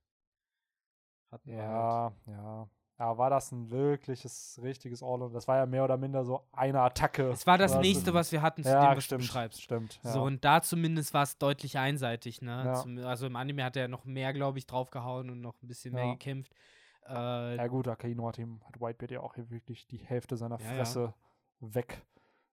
Hatten 1.31 1.51
wir 1.51 1.63
halt. 1.63 2.13
Ja, 2.27 2.69
ja. 2.99 3.19
War 3.19 3.29
das 3.29 3.51
ein 3.51 3.71
wirkliches, 3.71 4.59
richtiges 4.63 5.03
All? 5.03 5.29
Das 5.33 5.49
war 5.49 5.57
ja 5.57 5.67
mehr 5.67 5.83
oder 5.83 5.97
minder 5.97 6.25
so 6.25 6.47
eine 6.53 6.81
Attacke. 6.81 7.29
Es 7.31 7.45
war 7.45 7.59
das 7.59 7.73
Oder 7.73 7.83
so- 7.83 7.89
nächste, 7.89 8.15
was 8.15 8.31
wir 8.31 8.41
hatten 8.41 8.63
zu 8.63 8.69
dem, 8.71 8.81
Ja, 8.81 8.97
was 8.97 9.05
stimmt. 9.05 9.23
du 9.23 9.27
beschreibst. 9.27 9.63
Stimmt. 9.63 10.01
Ja. 10.05 10.13
So, 10.13 10.23
und 10.23 10.45
da 10.45 10.63
zumindest 10.63 11.13
war 11.13 11.25
es 11.25 11.37
deutlich 11.37 11.77
einseitig, 11.77 12.41
ne? 12.41 12.63
Ja. 12.67 12.75
Zum, 12.75 12.97
also 12.99 13.27
im 13.27 13.35
Anime 13.35 13.65
hat 13.65 13.77
er 13.77 13.89
noch 13.89 14.05
mehr, 14.05 14.33
glaube 14.33 14.59
ich, 14.59 14.67
draufgehauen 14.67 15.29
und 15.29 15.41
noch 15.41 15.61
ein 15.61 15.67
bisschen 15.67 15.93
mehr 15.93 16.05
Ja. 16.05 16.13
gekämpft. 16.13 16.55
Äh, 17.07 17.57
ja, 17.57 17.67
gut, 17.67 17.89
Akaino 17.89 18.27
hat 18.29 18.39
ihm, 18.39 18.61
hat 18.65 18.81
Whitebeard 18.81 19.11
ja 19.11 19.21
auch 19.21 19.35
hier 19.35 19.51
wirklich 19.51 19.87
die 19.87 19.99
Hälfte 19.99 20.37
seiner 20.37 20.59
Ja, 20.61 20.67
ja. 20.67 20.75
Fresse 20.77 21.15
weg. 21.61 22.03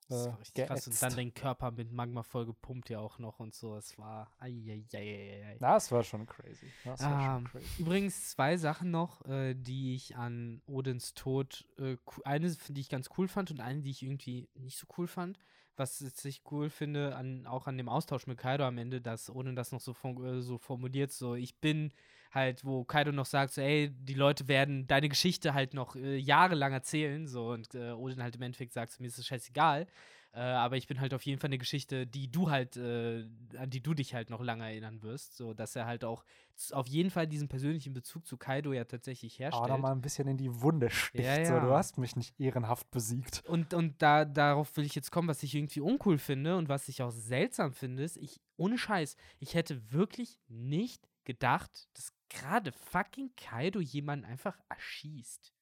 das 0.10 0.26
äh, 0.26 0.30
war 0.32 0.40
richtig 0.40 0.66
krass. 0.68 0.88
Und 0.88 1.02
dann 1.02 1.16
den 1.16 1.34
Körper 1.34 1.72
mit 1.72 1.92
Magma 1.92 2.24
voll 2.24 2.46
gepumpt 2.46 2.90
ja 2.90 3.00
auch 3.00 3.18
noch 3.20 3.40
und 3.40 3.54
so. 3.54 3.76
Es 3.78 3.98
war. 3.98 4.30
Eieieiei. 4.40 5.58
Das 5.60 5.92
war 5.92 6.04
schon 6.04 6.26
crazy. 6.26 6.68
Das 6.84 7.02
war 7.02 7.38
Ähm, 7.38 7.48
schon 7.48 7.62
crazy. 7.62 7.82
Übrigens 7.82 8.30
zwei 8.32 8.58
Sachen 8.58 8.92
noch, 8.92 9.26
äh, 9.26 9.54
die 9.54 9.96
ich 9.96 10.16
an 10.18 10.62
Odins 10.68 11.14
Tod, 11.14 11.66
äh, 11.78 11.96
eine, 12.26 12.52
die 12.70 12.82
ich 12.82 12.90
ganz 12.90 13.10
cool 13.18 13.28
fand 13.28 13.52
und 13.52 13.60
eine, 13.62 13.82
die 13.82 13.92
ich 13.92 14.04
irgendwie 14.04 14.50
nicht 14.56 14.78
so 14.78 14.88
cool 14.98 15.08
fand. 15.08 15.38
Was 15.78 16.02
ich 16.26 16.44
cool 16.52 16.70
finde, 16.70 17.16
an, 17.16 17.48
auch 17.48 17.66
an 17.66 17.78
dem 17.78 17.88
Austausch 17.90 18.28
mit 18.28 18.38
Kaido 18.38 18.66
am 18.66 18.78
Ende, 18.78 19.02
dass 19.02 19.30
Odin 19.30 19.56
das 19.56 19.72
noch 19.72 19.80
so, 19.80 19.94
äh, 20.24 20.42
so 20.42 20.58
formuliert, 20.58 21.12
so 21.12 21.34
ich 21.36 21.60
bin 21.60 21.94
halt, 22.32 22.66
wo 22.66 22.84
Kaido 22.84 23.12
noch 23.12 23.26
sagt, 23.26 23.54
so 23.54 23.62
ey, 23.62 23.90
die 23.92 24.14
Leute 24.14 24.48
werden 24.48 24.88
deine 24.88 25.10
Geschichte 25.10 25.54
halt 25.54 25.74
noch 25.74 25.96
äh, 25.96 26.18
jahrelang 26.18 26.74
erzählen, 26.74 27.28
so 27.28 27.50
und 27.50 27.76
äh, 27.76 27.92
Odin 27.92 28.24
halt 28.24 28.36
im 28.36 28.42
Endeffekt 28.42 28.74
sagt, 28.74 29.00
mir 29.00 29.08
ist 29.08 29.18
es 29.18 29.28
scheißegal. 29.28 29.88
Äh, 30.34 30.40
aber 30.40 30.78
ich 30.78 30.88
bin 30.88 31.02
halt 31.02 31.14
auf 31.14 31.24
jeden 31.24 31.40
Fall 31.40 31.50
eine 31.50 31.58
Geschichte, 31.58 32.08
die 32.08 32.32
du 32.32 32.50
halt, 32.50 32.78
äh, 32.78 33.26
an 33.58 33.70
die 33.70 33.84
du 33.84 33.94
dich 33.94 34.14
halt 34.14 34.30
noch 34.30 34.42
lange 34.42 34.64
erinnern 34.64 35.02
wirst. 35.04 35.36
So, 35.36 35.54
dass 35.54 35.76
er 35.76 35.86
halt 35.86 36.06
auch 36.06 36.24
auf 36.72 36.88
jeden 36.88 37.10
Fall 37.10 37.28
diesen 37.28 37.50
persönlichen 37.50 37.94
Bezug 37.94 38.26
zu 38.26 38.38
Kaido 38.38 38.72
ja 38.72 38.86
tatsächlich 38.86 39.40
herstellt. 39.40 39.66
Aber 39.66 39.74
da 39.74 39.78
mal 39.78 39.92
ein 39.92 40.02
bisschen 40.02 40.28
in 40.30 40.38
die 40.38 40.62
Wunde 40.62 40.90
sticht. 40.90 41.26
Ja, 41.26 41.44
So, 41.44 41.60
du 41.60 41.68
ja. 41.68 41.78
hast 41.78 41.98
mich 41.98 42.16
nicht 42.16 42.40
ehrenhaft 42.40 42.90
besiegt. 42.92 43.44
Und, 43.46 43.74
und 43.74 44.02
da, 44.02 44.24
darauf 44.24 44.76
will 44.78 44.86
ich 44.86 44.96
jetzt 44.96 45.12
kommen, 45.12 45.28
was 45.28 45.44
ich 45.44 45.54
irgendwie 45.54 45.82
uncool 45.82 46.18
finde 46.18 46.56
und 46.56 46.70
was 46.70 46.88
ich 46.88 47.02
auch 47.04 47.12
seltsam 47.12 47.74
finde, 47.74 48.04
ist, 48.04 48.16
ich, 48.16 48.40
ohne 48.56 48.78
Scheiß, 48.78 49.18
ich 49.40 49.54
hätte 49.54 49.92
wirklich 49.92 50.40
nicht 50.48 51.10
gedacht, 51.26 51.90
dass 51.94 52.14
gerade 52.32 52.72
fucking 52.72 53.32
Kaido 53.36 53.80
jemanden 53.80 54.26
einfach 54.26 54.58
erschießt. 54.70 55.54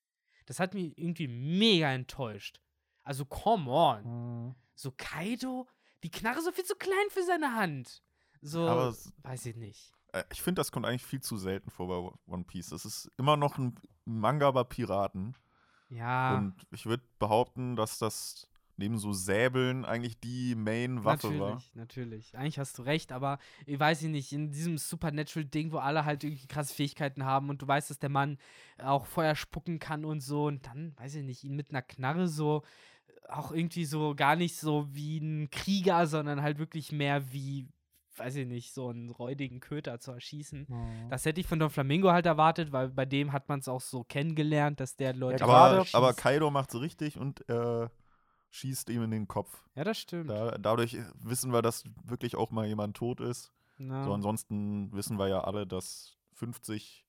Das 0.45 0.59
hat 0.59 0.73
mich 0.73 0.97
irgendwie 0.97 1.27
mega 1.27 1.91
enttäuscht. 1.91 2.59
Also, 3.03 3.25
come 3.25 3.69
on. 3.69 4.03
Mhm. 4.47 4.55
So, 4.75 4.91
Kaido, 4.95 5.67
die 6.03 6.11
Knarre 6.11 6.39
ist 6.39 6.45
so 6.45 6.51
viel 6.51 6.65
zu 6.65 6.75
klein 6.75 7.09
für 7.09 7.23
seine 7.23 7.53
Hand. 7.55 8.01
So, 8.41 8.67
Aber 8.67 8.95
weiß 9.23 9.45
ich 9.47 9.55
nicht. 9.55 9.91
Äh, 10.13 10.23
Ich 10.31 10.41
finde, 10.41 10.59
das 10.59 10.71
kommt 10.71 10.85
eigentlich 10.85 11.05
viel 11.05 11.21
zu 11.21 11.37
selten 11.37 11.69
vor 11.69 11.87
bei 11.87 12.33
One 12.33 12.43
Piece. 12.45 12.71
Es 12.71 12.85
ist 12.85 13.11
immer 13.17 13.35
noch 13.37 13.57
ein 13.57 13.75
Manga 14.05 14.49
über 14.49 14.63
Piraten. 14.63 15.35
Ja, 15.89 16.37
Und 16.37 16.55
ich 16.71 16.85
würde 16.85 17.03
behaupten, 17.19 17.75
dass 17.75 17.97
das 17.97 18.47
neben 18.79 18.97
so 18.97 19.13
Säbeln 19.13 19.85
eigentlich 19.85 20.19
die 20.19 20.55
Main-Waffe 20.55 21.27
natürlich, 21.27 21.39
war. 21.39 21.61
natürlich. 21.75 22.37
Eigentlich 22.37 22.59
hast 22.59 22.77
du 22.79 22.81
recht, 22.81 23.11
aber 23.11 23.37
ich 23.65 23.79
weiß 23.79 24.01
ich 24.01 24.09
nicht, 24.09 24.33
in 24.33 24.51
diesem 24.51 24.77
Supernatural-Ding, 24.77 25.71
wo 25.71 25.77
alle 25.77 26.05
halt 26.05 26.23
irgendwie 26.23 26.47
krasse 26.47 26.73
Fähigkeiten 26.73 27.25
haben 27.25 27.49
und 27.49 27.61
du 27.61 27.67
weißt, 27.67 27.89
dass 27.89 27.99
der 27.99 28.09
Mann 28.09 28.37
auch 28.77 29.05
Feuer 29.05 29.35
spucken 29.35 29.79
kann 29.79 30.05
und 30.05 30.21
so 30.21 30.45
und 30.45 30.65
dann, 30.65 30.93
weiß 30.97 31.15
ich 31.15 31.23
nicht, 31.23 31.43
ihn 31.43 31.55
mit 31.55 31.69
einer 31.69 31.81
Knarre 31.81 32.27
so 32.27 32.63
auch 33.29 33.51
irgendwie 33.51 33.85
so 33.85 34.15
gar 34.15 34.35
nicht 34.35 34.57
so 34.57 34.87
wie 34.91 35.19
ein 35.19 35.49
Krieger, 35.51 36.07
sondern 36.07 36.41
halt 36.41 36.57
wirklich 36.57 36.91
mehr 36.91 37.31
wie, 37.31 37.67
weiß 38.17 38.35
ich 38.35 38.47
nicht, 38.47 38.73
so 38.73 38.89
einen 38.89 39.09
räudigen 39.11 39.59
Köter 39.59 39.99
zu 39.99 40.11
erschießen. 40.11 40.65
Mhm. 40.67 41.09
Das 41.09 41.25
hätte 41.25 41.39
ich 41.39 41.47
von 41.47 41.59
Don 41.59 41.69
Flamingo 41.69 42.11
halt 42.11 42.25
erwartet, 42.25 42.71
weil 42.71 42.89
bei 42.89 43.05
dem 43.05 43.31
hat 43.31 43.47
man 43.47 43.59
es 43.59 43.67
auch 43.67 43.81
so 43.81 44.03
kennengelernt, 44.03 44.79
dass 44.79 44.95
der 44.95 45.13
Leute. 45.13 45.41
Ja, 45.41 45.45
Aber, 45.47 45.75
gerade 45.75 45.89
aber 45.93 46.13
Kaido 46.13 46.49
macht 46.49 46.73
es 46.73 46.81
richtig 46.81 47.17
und 47.17 47.47
äh, 47.49 47.87
schießt 48.51 48.89
ihm 48.89 49.03
in 49.03 49.11
den 49.11 49.27
Kopf. 49.27 49.63
ja, 49.75 49.83
das 49.83 49.97
stimmt. 49.97 50.29
Da, 50.29 50.57
dadurch 50.57 50.97
wissen 51.23 51.51
wir, 51.51 51.61
dass 51.61 51.83
wirklich 52.03 52.35
auch 52.35 52.51
mal 52.51 52.65
jemand 52.65 52.97
tot 52.97 53.19
ist. 53.21 53.51
Ja. 53.77 54.03
So, 54.03 54.13
ansonsten 54.13 54.91
wissen 54.93 55.17
wir 55.17 55.27
ja 55.27 55.41
alle, 55.41 55.65
dass 55.65 56.17
50 56.33 57.05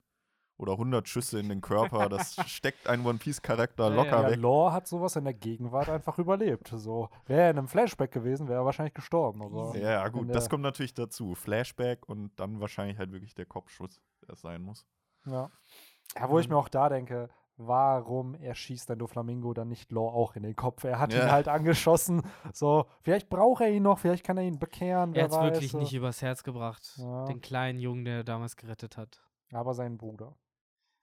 oder 0.61 0.73
100 0.73 1.09
Schüsse 1.09 1.41
in 1.41 1.49
den 1.49 1.63
Körper, 1.63 2.09
das 2.11 2.37
steckt 2.47 2.87
ein 2.87 3.05
One 3.05 3.19
Piece-Charakter 3.19 3.89
Ja, 3.89 3.95
locker 3.95 4.23
Ja, 4.23 4.31
weg. 4.31 4.41
Law 4.41 4.73
hat 4.73 4.87
sowas 4.87 5.17
in 5.17 5.25
der 5.25 5.33
Gegenwart 5.33 5.89
einfach 5.89 6.19
überlebt. 6.19 6.69
So, 6.77 7.09
wäre 7.27 7.43
er 7.43 7.51
in 7.51 7.59
einem 7.59 7.69
Flashback 7.69 8.13
gewesen, 8.13 8.47
wäre 8.47 8.61
er 8.61 8.65
wahrscheinlich 8.67 8.95
gestorben. 8.95 9.43
Aber 9.43 9.71
Easy. 9.71 9.81
Ja, 9.81 9.91
ja, 9.91 10.09
gut, 10.09 10.33
das 10.35 10.51
kommt 10.51 10.63
natürlich 10.63 10.93
dazu. 10.93 11.35
Flashback 11.35 12.07
und 12.09 12.39
dann 12.39 12.61
wahrscheinlich 12.61 12.99
halt 12.99 13.11
wirklich 13.11 13.35
der 13.35 13.47
Kopfschuss, 13.47 14.03
der 14.23 14.35
es 14.35 14.43
sein 14.43 14.63
muss. 14.63 14.87
Ja. 15.25 15.51
ja, 16.15 16.29
wo 16.29 16.39
ich 16.39 16.49
mir 16.49 16.57
auch 16.57 16.69
da 16.69 16.91
denke, 16.91 17.31
warum 17.67 18.35
erschießt 18.35 18.89
denn 18.89 18.99
Doflamingo 18.99 19.53
dann 19.55 19.69
nicht 19.69 19.93
Law 19.93 20.09
auch 20.13 20.35
in 20.37 20.43
den 20.43 20.57
Kopf? 20.57 20.85
Er 20.85 20.99
hat 20.99 21.13
ihn 21.13 21.19
Ja. 21.21 21.31
halt 21.31 21.49
angeschossen. 21.49 22.23
So, 22.53 22.87
vielleicht 23.03 23.29
braucht 23.29 23.63
er 23.63 23.71
ihn 23.71 23.83
noch, 23.83 23.99
vielleicht 23.99 24.25
kann 24.25 24.37
er 24.39 24.45
ihn 24.45 24.59
bekehren. 24.59 25.15
er 25.15 25.25
hat 25.25 25.33
es 25.33 25.41
wirklich 25.41 25.71
so. 25.73 25.79
nicht 25.79 25.93
übers 25.95 26.23
Herz 26.23 26.43
gebracht. 26.43 26.95
Ja. 26.97 27.25
Den 27.27 27.41
kleinen 27.41 27.79
Jungen, 27.79 28.05
der 28.05 28.17
er 28.19 28.25
damals 28.25 28.57
gerettet 28.57 28.97
hat. 28.97 29.21
Aber 29.53 29.75
sein 29.75 29.99
Bruder. 29.99 30.35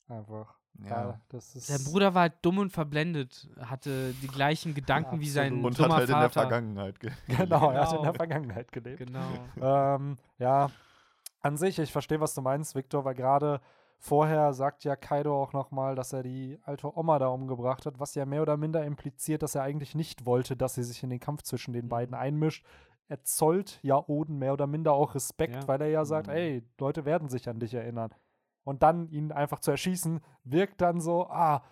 Einfach. 0.07 0.55
Ja. 0.79 0.89
Ja, 0.89 1.21
das 1.29 1.55
ist. 1.55 1.67
Sein 1.67 1.83
Bruder 1.91 2.13
war 2.13 2.21
halt 2.23 2.35
dumm 2.43 2.59
und 2.59 2.69
verblendet, 2.71 3.49
hatte 3.59 4.13
die 4.21 4.27
gleichen 4.27 4.73
Gedanken 4.75 5.19
wie 5.19 5.27
sein. 5.29 5.65
Und 5.65 5.77
dummer 5.79 5.95
hat 5.95 5.99
halt 6.01 6.09
in 6.09 6.15
der 6.19 6.29
Vater. 6.29 6.41
Vergangenheit 6.49 6.99
ge 6.99 7.11
Genau, 7.27 7.71
er 7.71 7.81
hat 7.81 7.87
in 7.89 7.97
Genau. 7.97 8.03
der 8.03 8.13
Vergangenheit 8.13 8.71
gelebt. 8.71 8.99
Genau. 8.99 9.25
ähm, 9.59 10.17
ja, 10.37 10.69
an 11.41 11.57
sich, 11.57 11.79
ich 11.79 11.91
verstehe, 11.91 12.19
was 12.21 12.33
du 12.35 12.41
meinst, 12.41 12.75
Victor, 12.75 13.03
weil 13.05 13.15
gerade 13.15 13.59
vorher 13.97 14.53
sagt 14.53 14.83
ja 14.83 14.95
Kaido 14.95 15.41
auch 15.41 15.53
nochmal, 15.53 15.95
dass 15.95 16.13
er 16.13 16.23
die 16.23 16.59
alte 16.63 16.95
Oma 16.97 17.19
da 17.19 17.27
umgebracht 17.27 17.85
hat, 17.85 17.99
was 17.99 18.15
ja 18.15 18.25
mehr 18.25 18.41
oder 18.41 18.57
minder 18.57 18.85
impliziert, 18.85 19.41
dass 19.43 19.55
er 19.55 19.63
eigentlich 19.63 19.95
nicht 19.95 20.25
wollte, 20.25 20.55
dass 20.55 20.75
sie 20.75 20.83
sich 20.83 21.03
in 21.03 21.09
den 21.09 21.19
Kampf 21.19 21.43
zwischen 21.43 21.73
den 21.73 21.85
Mhm. 21.85 21.89
beiden 21.89 22.15
einmischt. 22.15 22.65
Er 23.09 23.23
zollt 23.23 23.79
ja 23.83 24.03
Oden 24.07 24.37
mehr 24.37 24.53
oder 24.53 24.67
minder 24.67 24.93
auch 24.93 25.15
Respekt, 25.15 25.55
Ja. 25.55 25.67
weil 25.67 25.81
er 25.81 25.87
ja 25.89 26.05
sagt, 26.05 26.27
Mhm. 26.27 26.33
ey, 26.33 26.63
Leute 26.79 27.05
werden 27.05 27.29
sich 27.29 27.49
an 27.49 27.59
dich 27.59 27.73
erinnern. 27.73 28.11
Und 28.63 28.83
dann 28.83 29.07
ihn 29.09 29.31
einfach 29.31 29.59
zu 29.59 29.71
erschießen, 29.71 30.19
wirkt 30.43 30.81
dann 30.81 30.99
so, 30.99 31.27
ah, 31.29 31.63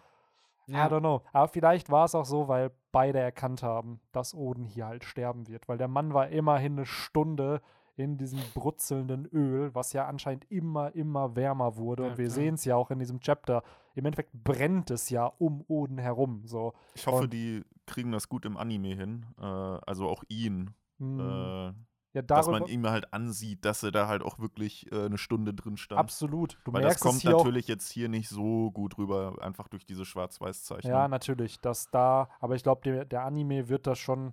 I 0.68 0.74
don't 0.78 1.02
know. 1.02 1.22
Aber 1.32 1.48
vielleicht 1.50 1.92
war 1.92 2.06
es 2.06 2.16
auch 2.16 2.26
so, 2.26 2.48
weil 2.48 2.72
beide 2.92 3.20
erkannt 3.20 3.62
haben, 3.62 4.00
dass 4.14 4.34
Oden 4.34 4.64
hier 4.66 4.88
halt 4.88 5.04
sterben 5.04 5.48
wird. 5.48 5.68
Weil 5.68 5.78
der 5.78 5.88
Mann 5.90 6.14
war 6.16 6.30
immerhin 6.30 6.74
eine 6.74 6.86
Stunde 6.88 7.62
in 7.98 8.18
diesem 8.18 8.40
brutzelnden 8.54 9.26
Öl, 9.32 9.74
was 9.74 9.94
ja 9.94 10.06
anscheinend 10.08 10.46
immer, 10.52 10.94
immer 10.96 11.36
wärmer 11.36 11.78
wurde. 11.78 12.04
Ja, 12.04 12.10
und 12.12 12.18
wir 12.18 12.30
sehen 12.30 12.56
es 12.56 12.66
ja 12.66 12.76
auch 12.76 12.92
in 12.92 13.00
diesem 13.00 13.20
Chapter. 13.22 13.64
Im 13.94 14.06
Endeffekt 14.06 14.32
brennt 14.44 14.92
es 14.92 15.10
ja 15.10 15.26
um 15.38 15.64
Oden 15.68 15.98
herum. 15.98 16.42
So. 16.46 16.74
Ich 16.94 17.08
hoffe, 17.08 17.24
Und- 17.24 17.34
die 17.34 17.64
kriegen 17.86 18.12
das 18.12 18.28
gut 18.28 18.46
im 18.46 18.58
Anime 18.58 18.96
hin. 18.96 19.26
Äh, 19.40 19.44
also 19.44 20.10
auch 20.10 20.24
ihn. 20.28 20.74
Hm, 21.00 21.20
Äh, 21.20 21.74
ja, 22.14 22.22
dass 22.22 22.48
man 22.48 22.66
ihm 22.68 22.88
halt 22.88 23.14
ansieht, 23.14 23.66
dass 23.66 23.84
er 23.84 23.92
da 23.92 24.08
halt 24.08 24.24
auch 24.24 24.40
wirklich 24.40 24.90
äh, 24.92 25.06
eine 25.06 25.18
Stunde 25.18 25.54
drin 25.54 25.76
stand. 25.78 26.00
absolut. 26.00 26.58
Du 26.64 26.72
Weil 26.74 26.82
das 26.82 27.02
merkst 27.02 27.06
es 27.06 27.24
kommt 27.24 27.24
natürlich 27.38 27.68
jetzt 27.68 27.90
hier 27.92 28.08
nicht 28.10 28.30
so 28.30 28.72
gut 28.72 28.98
rüber, 28.98 29.36
einfach 29.42 29.68
durch 29.68 29.86
diese 29.86 30.06
Schwarz-Weiß-Zeichnung. 30.06 30.92
Ja, 30.94 31.08
natürlich, 31.10 31.60
dass 31.60 31.90
da, 31.92 32.30
aber 32.40 32.56
ich 32.56 32.64
glaube, 32.64 32.82
der, 32.84 33.04
der 33.06 33.24
Anime 33.26 33.68
wird 33.68 33.86
das 33.86 34.00
schon 34.00 34.32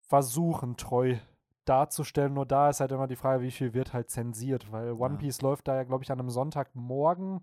versuchen, 0.00 0.76
treu 0.76 1.16
darzustellen. 1.68 2.34
Nur 2.34 2.46
da 2.46 2.68
ist 2.70 2.80
halt 2.80 2.92
immer 2.92 3.06
die 3.06 3.16
Frage, 3.16 3.42
wie 3.42 3.50
viel 3.50 3.74
wird 3.74 3.92
halt 3.92 4.10
zensiert, 4.10 4.70
weil 4.72 4.92
One 4.92 5.14
Ja. 5.14 5.18
Piece 5.20 5.42
läuft 5.42 5.68
da 5.68 5.74
ja, 5.76 5.82
glaube 5.84 6.04
ich, 6.04 6.10
an 6.12 6.18
einem 6.20 6.30
Sonntagmorgen. 6.30 7.40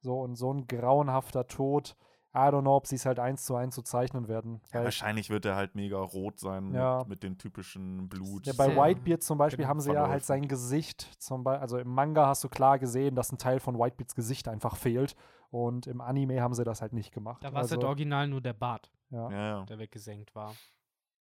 So 0.00 0.20
und 0.20 0.36
so 0.36 0.52
ein 0.52 0.66
grauenhafter 0.66 1.46
Tod. 1.46 1.96
I 2.36 2.48
don't 2.48 2.62
know, 2.62 2.74
ob 2.74 2.88
sie 2.88 2.96
es 2.96 3.06
halt 3.06 3.20
eins 3.20 3.44
zu 3.44 3.54
eins 3.54 3.76
so 3.76 3.82
zeichnen 3.82 4.26
werden. 4.26 4.60
Ja, 4.72 4.82
wahrscheinlich 4.82 5.30
wird 5.30 5.44
er 5.44 5.54
halt 5.54 5.76
mega 5.76 5.98
rot 5.98 6.40
sein 6.40 6.74
Ja. 6.74 6.98
mit, 6.98 7.08
mit 7.08 7.22
dem 7.22 7.38
typischen 7.38 8.08
Blut. 8.08 8.46
ja, 8.46 8.52
bei 8.56 8.76
Whitebeard 8.76 9.22
zum 9.22 9.38
Beispiel 9.38 9.58
genau, 9.58 9.68
haben 9.68 9.80
sie 9.80 9.92
ja 9.92 10.00
halt 10.00 10.24
verläuft. 10.24 10.26
sein 10.26 10.48
Gesicht, 10.48 11.00
zum 11.22 11.44
Beispiel, 11.44 11.62
also 11.62 11.78
im 11.78 11.88
Manga 11.88 12.26
hast 12.26 12.42
du 12.42 12.48
klar 12.48 12.80
gesehen, 12.80 13.14
dass 13.14 13.30
ein 13.30 13.38
Teil 13.38 13.60
von 13.60 13.78
Whitebeards 13.78 14.16
Gesicht 14.16 14.48
einfach 14.48 14.76
fehlt. 14.76 15.14
Und 15.50 15.86
im 15.86 16.00
Anime 16.00 16.42
haben 16.42 16.54
sie 16.54 16.64
das 16.64 16.82
halt 16.82 16.92
nicht 16.92 17.12
gemacht. 17.12 17.44
Da 17.44 17.52
war 17.52 17.60
es 17.62 17.70
also, 17.70 17.76
halt 17.76 17.84
original 17.84 18.26
nur 18.26 18.40
der 18.40 18.54
Bart, 18.54 18.90
ja. 19.10 19.30
ja, 19.30 19.46
ja. 19.58 19.62
der 19.66 19.78
weggesenkt 19.78 20.34
war. 20.34 20.52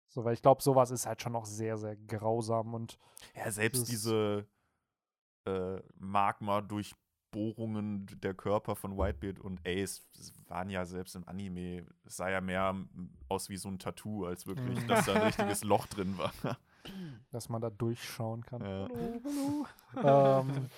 So, 0.07 0.23
weil 0.23 0.33
ich 0.33 0.41
glaube, 0.41 0.61
sowas 0.63 0.91
ist 0.91 1.05
halt 1.05 1.21
schon 1.21 1.33
noch 1.33 1.45
sehr, 1.45 1.77
sehr 1.77 1.95
grausam 1.95 2.73
und 2.73 2.97
ja, 3.35 3.51
selbst 3.51 3.87
diese 3.89 4.47
äh, 5.45 5.79
Magma-Durchbohrungen 5.97 8.07
der 8.21 8.33
Körper 8.33 8.75
von 8.75 8.97
Whitebeard 8.97 9.39
und 9.39 9.59
Ace 9.67 10.07
waren 10.47 10.69
ja 10.69 10.85
selbst 10.85 11.15
im 11.15 11.27
Anime, 11.27 11.85
es 12.05 12.17
sah 12.17 12.29
ja 12.29 12.41
mehr 12.41 12.75
aus 13.29 13.49
wie 13.49 13.57
so 13.57 13.69
ein 13.69 13.79
Tattoo, 13.79 14.25
als 14.25 14.47
wirklich, 14.47 14.81
Mhm. 14.81 14.87
dass 14.87 15.05
da 15.05 15.13
ein 15.13 15.21
richtiges 15.23 15.63
Loch 15.63 15.87
drin 15.87 16.17
war. 16.17 16.31
dass 17.31 17.49
man 17.49 17.61
da 17.61 17.69
durchschauen 17.69 18.45
kann. 18.45 18.61
Ja. 18.61 18.87
ähm, 20.39 20.69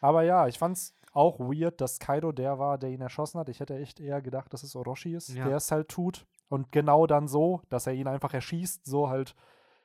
aber 0.00 0.22
ja, 0.22 0.46
ich 0.46 0.58
fand's 0.58 0.94
auch 1.12 1.38
weird, 1.40 1.80
dass 1.80 1.98
Kaido 1.98 2.32
der 2.32 2.58
war, 2.58 2.76
der 2.76 2.90
ihn 2.90 3.00
erschossen 3.00 3.38
hat. 3.40 3.48
Ich 3.48 3.60
hätte 3.60 3.78
echt 3.78 3.98
eher 4.00 4.20
gedacht, 4.20 4.52
dass 4.52 4.62
es 4.62 4.76
Orochi 4.76 5.14
ist, 5.14 5.28
Ja. 5.30 5.46
der 5.46 5.56
es 5.56 5.70
halt 5.70 5.88
tut. 5.88 6.26
Und 6.48 6.70
genau 6.72 7.06
dann 7.06 7.26
so, 7.28 7.62
dass 7.70 7.86
er 7.86 7.94
ihn 7.94 8.06
einfach 8.06 8.34
erschießt, 8.34 8.84
so 8.84 9.08
halt 9.08 9.34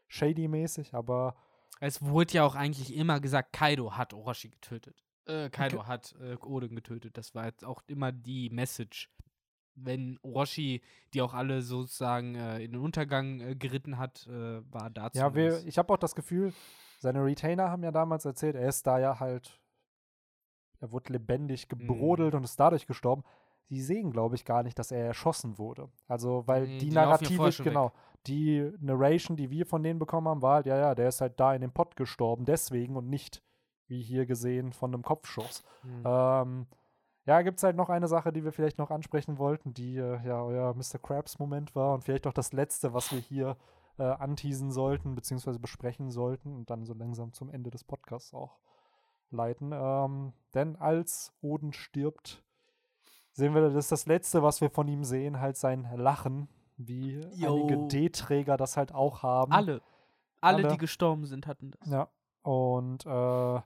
shady-mäßig, 0.08 0.94
aber 0.94 1.36
Es 1.80 2.02
wurde 2.02 2.34
ja 2.34 2.44
auch 2.46 2.56
eigentlich 2.56 2.94
immer 2.96 3.20
gesagt, 3.22 3.54
Kaido 3.54 3.94
hat 3.94 4.14
Orochi 4.14 4.50
getötet. 4.50 5.06
Äh, 5.26 5.50
Kaido 5.50 5.78
Okay. 5.80 5.88
hat 5.88 6.16
äh, 6.20 6.36
Oden 6.36 6.76
getötet. 6.76 7.18
Das 7.18 7.34
war 7.36 7.46
jetzt 7.46 7.64
auch 7.64 7.82
immer 7.88 8.12
die 8.12 8.50
Message 8.50 9.10
wenn 9.82 10.20
Orochi 10.24 10.82
die 11.14 11.22
auch 11.22 11.34
alle 11.34 11.62
sozusagen 11.62 12.36
äh, 12.36 12.60
in 12.62 12.74
den 12.74 12.82
Untergang 12.82 13.40
äh, 13.40 13.56
geritten 13.56 13.98
hat, 13.98 14.28
äh, 14.28 14.62
war 14.74 14.90
dazu. 14.90 15.18
Ja, 15.18 15.34
wir, 15.34 15.66
ich 15.66 15.78
habe 15.78 15.94
auch 15.94 15.98
das 15.98 16.16
Gefühl, 16.16 16.52
seine 17.00 17.24
Retainer 17.24 17.70
haben 17.70 17.84
ja 17.84 17.92
damals 17.92 18.26
erzählt, 18.26 18.56
er 18.58 18.68
ist 18.68 18.86
da 18.86 19.00
ja 19.00 19.22
halt, 19.22 19.58
er 20.82 20.92
wurde 20.92 21.14
lebendig 21.14 21.70
gebrodelt 21.70 22.34
Mhm. 22.34 22.40
und 22.40 22.44
ist 22.44 22.60
dadurch 22.60 22.88
gestorben. 22.88 23.24
Die 23.70 23.82
sehen, 23.82 24.12
glaube 24.12 24.36
ich, 24.36 24.46
gar 24.46 24.64
nicht, 24.64 24.80
dass 24.80 24.92
er 24.92 25.06
erschossen 25.06 25.58
wurde. 25.58 25.90
Also, 26.08 26.44
weil 26.48 26.68
Nee, 26.68 26.80
die 26.80 26.90
die 26.90 26.96
ja 26.96 27.06
Narrative, 27.06 27.52
schon 27.52 27.66
weg. 27.66 27.72
genau, 27.72 27.92
die 28.28 28.72
Narration, 28.80 29.38
die 29.38 29.50
wir 29.52 29.66
von 29.66 29.84
denen 29.84 30.00
bekommen 30.00 30.28
haben, 30.28 30.42
war 30.42 30.56
halt, 30.56 30.66
ja, 30.66 30.78
ja, 30.78 30.96
der 30.96 31.10
ist 31.10 31.22
halt 31.22 31.40
da 31.40 31.54
in 31.54 31.62
dem 31.62 31.72
Pott 31.72 31.96
gestorben, 31.96 32.46
deswegen 32.46 32.96
und 32.98 33.10
nicht, 33.10 33.44
wie 33.88 34.02
hier 34.02 34.26
gesehen, 34.26 34.74
von 34.74 34.94
einem 34.94 35.04
Kopfschuss. 35.04 35.64
Mhm. 35.84 36.04
Ähm, 36.06 36.68
ja, 37.26 37.42
gibt 37.44 37.58
es 37.60 37.64
halt 37.64 37.76
noch 37.76 37.90
eine 37.90 38.08
Sache, 38.08 38.34
die 38.34 38.44
wir 38.44 38.52
vielleicht 38.52 38.80
noch 38.80 38.90
ansprechen 38.90 39.38
wollten, 39.38 39.74
die 39.74 39.98
äh, 39.98 40.20
ja 40.26 40.42
euer 40.42 40.74
Mr. 40.74 40.98
Krabs-Moment 41.02 41.76
war 41.76 41.94
und 41.94 42.04
vielleicht 42.04 42.26
auch 42.26 42.34
das 42.34 42.54
letzte, 42.54 42.94
was 42.94 43.12
wir 43.12 43.20
hier 43.20 43.56
äh, 44.00 44.04
anteasen 44.04 44.72
sollten, 44.72 45.14
beziehungsweise 45.14 45.60
besprechen 45.60 46.10
sollten 46.10 46.56
und 46.56 46.70
dann 46.72 46.86
so 46.86 46.94
langsam 46.96 47.34
zum 47.34 47.50
Ende 47.52 47.70
des 47.70 47.84
Podcasts 47.84 48.34
auch 48.34 48.58
leiten. 49.30 49.72
Ähm, 49.74 50.34
denn 50.56 50.76
als 50.78 51.32
Oden 51.42 51.72
stirbt, 51.74 52.44
sehen 53.32 53.54
wir, 53.54 53.62
das 53.62 53.76
ist 53.76 53.92
das 53.92 54.06
Letzte, 54.06 54.44
was 54.44 54.62
wir 54.62 54.70
von 54.70 54.88
ihm 54.88 55.04
sehen, 55.04 55.40
halt 55.40 55.58
sein 55.58 55.88
Lachen, 55.96 56.48
wie 56.78 57.22
einige 57.34 57.76
Jo. 57.76 57.88
D-Träger 57.88 58.58
das 58.58 58.78
halt 58.78 58.94
auch 58.94 59.24
haben. 59.24 59.52
alle, 59.52 59.82
alle, 60.42 60.58
Alle. 60.58 60.68
die 60.70 60.78
gestorben 60.78 61.26
sind, 61.26 61.48
hatten 61.48 61.72
das. 61.72 61.90
Ja, 61.90 62.10
und 62.44 63.06
äh, 63.06 63.62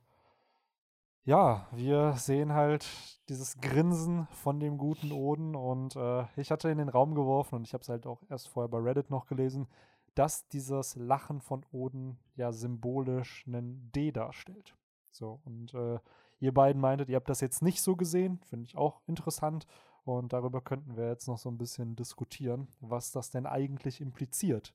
ja, 1.25 1.67
wir 1.71 2.13
sehen 2.13 2.51
halt 2.53 2.85
dieses 3.29 3.61
Grinsen 3.61 4.27
von 4.31 4.59
dem 4.59 4.77
guten 4.77 5.11
Oden 5.11 5.55
und 5.55 5.95
äh, 5.95 6.25
ich 6.35 6.51
hatte 6.51 6.69
in 6.69 6.79
den 6.79 6.89
Raum 6.89 7.15
geworfen 7.15 7.55
und 7.55 7.67
ich 7.67 7.73
habe 7.73 7.81
es 7.81 7.89
halt 7.89 8.05
auch 8.05 8.21
erst 8.29 8.49
vorher 8.49 8.67
bei 8.67 8.79
Reddit 8.79 9.09
noch 9.09 9.25
gelesen, 9.25 9.67
dass 10.15 10.47
dieses 10.49 10.95
Lachen 10.95 11.39
von 11.39 11.65
Oden 11.71 12.19
ja 12.35 12.51
symbolisch 12.51 13.45
einen 13.47 13.91
D 13.93 14.11
darstellt. 14.11 14.75
So, 15.11 15.39
und 15.45 15.73
äh, 15.73 15.99
ihr 16.43 16.53
beiden 16.53 16.81
meintet, 16.81 17.09
ihr 17.09 17.15
habt 17.15 17.29
das 17.29 17.41
jetzt 17.41 17.61
nicht 17.61 17.81
so 17.81 17.95
gesehen, 17.95 18.39
finde 18.49 18.65
ich 18.65 18.75
auch 18.75 19.01
interessant 19.07 19.65
und 20.03 20.33
darüber 20.33 20.61
könnten 20.61 20.97
wir 20.97 21.07
jetzt 21.07 21.27
noch 21.27 21.37
so 21.37 21.49
ein 21.49 21.57
bisschen 21.57 21.95
diskutieren, 21.95 22.67
was 22.81 23.11
das 23.11 23.29
denn 23.31 23.45
eigentlich 23.45 24.01
impliziert. 24.01 24.73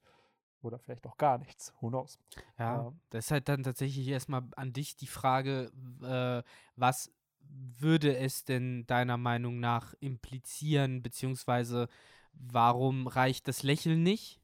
Oder 0.60 0.78
vielleicht 0.78 1.06
auch 1.06 1.18
gar 1.18 1.38
nichts, 1.38 1.72
who 1.80 1.88
knows. 1.88 2.18
Ja, 2.58 2.76
Ja. 2.84 2.92
das 3.10 3.26
ist 3.26 3.30
halt 3.30 3.48
dann 3.48 3.62
tatsächlich 3.62 4.08
erstmal 4.08 4.42
an 4.56 4.72
dich 4.72 4.96
die 4.96 5.06
Frage, 5.06 5.70
äh, 6.02 6.42
was 6.74 7.12
würde 7.40 8.16
es 8.16 8.44
denn 8.44 8.86
deiner 8.86 9.16
Meinung 9.18 9.60
nach 9.60 9.94
implizieren, 10.00 11.02
beziehungsweise 11.02 11.88
warum 12.32 13.06
reicht 13.06 13.46
das 13.46 13.62
Lächeln 13.62 14.02
nicht? 14.02 14.37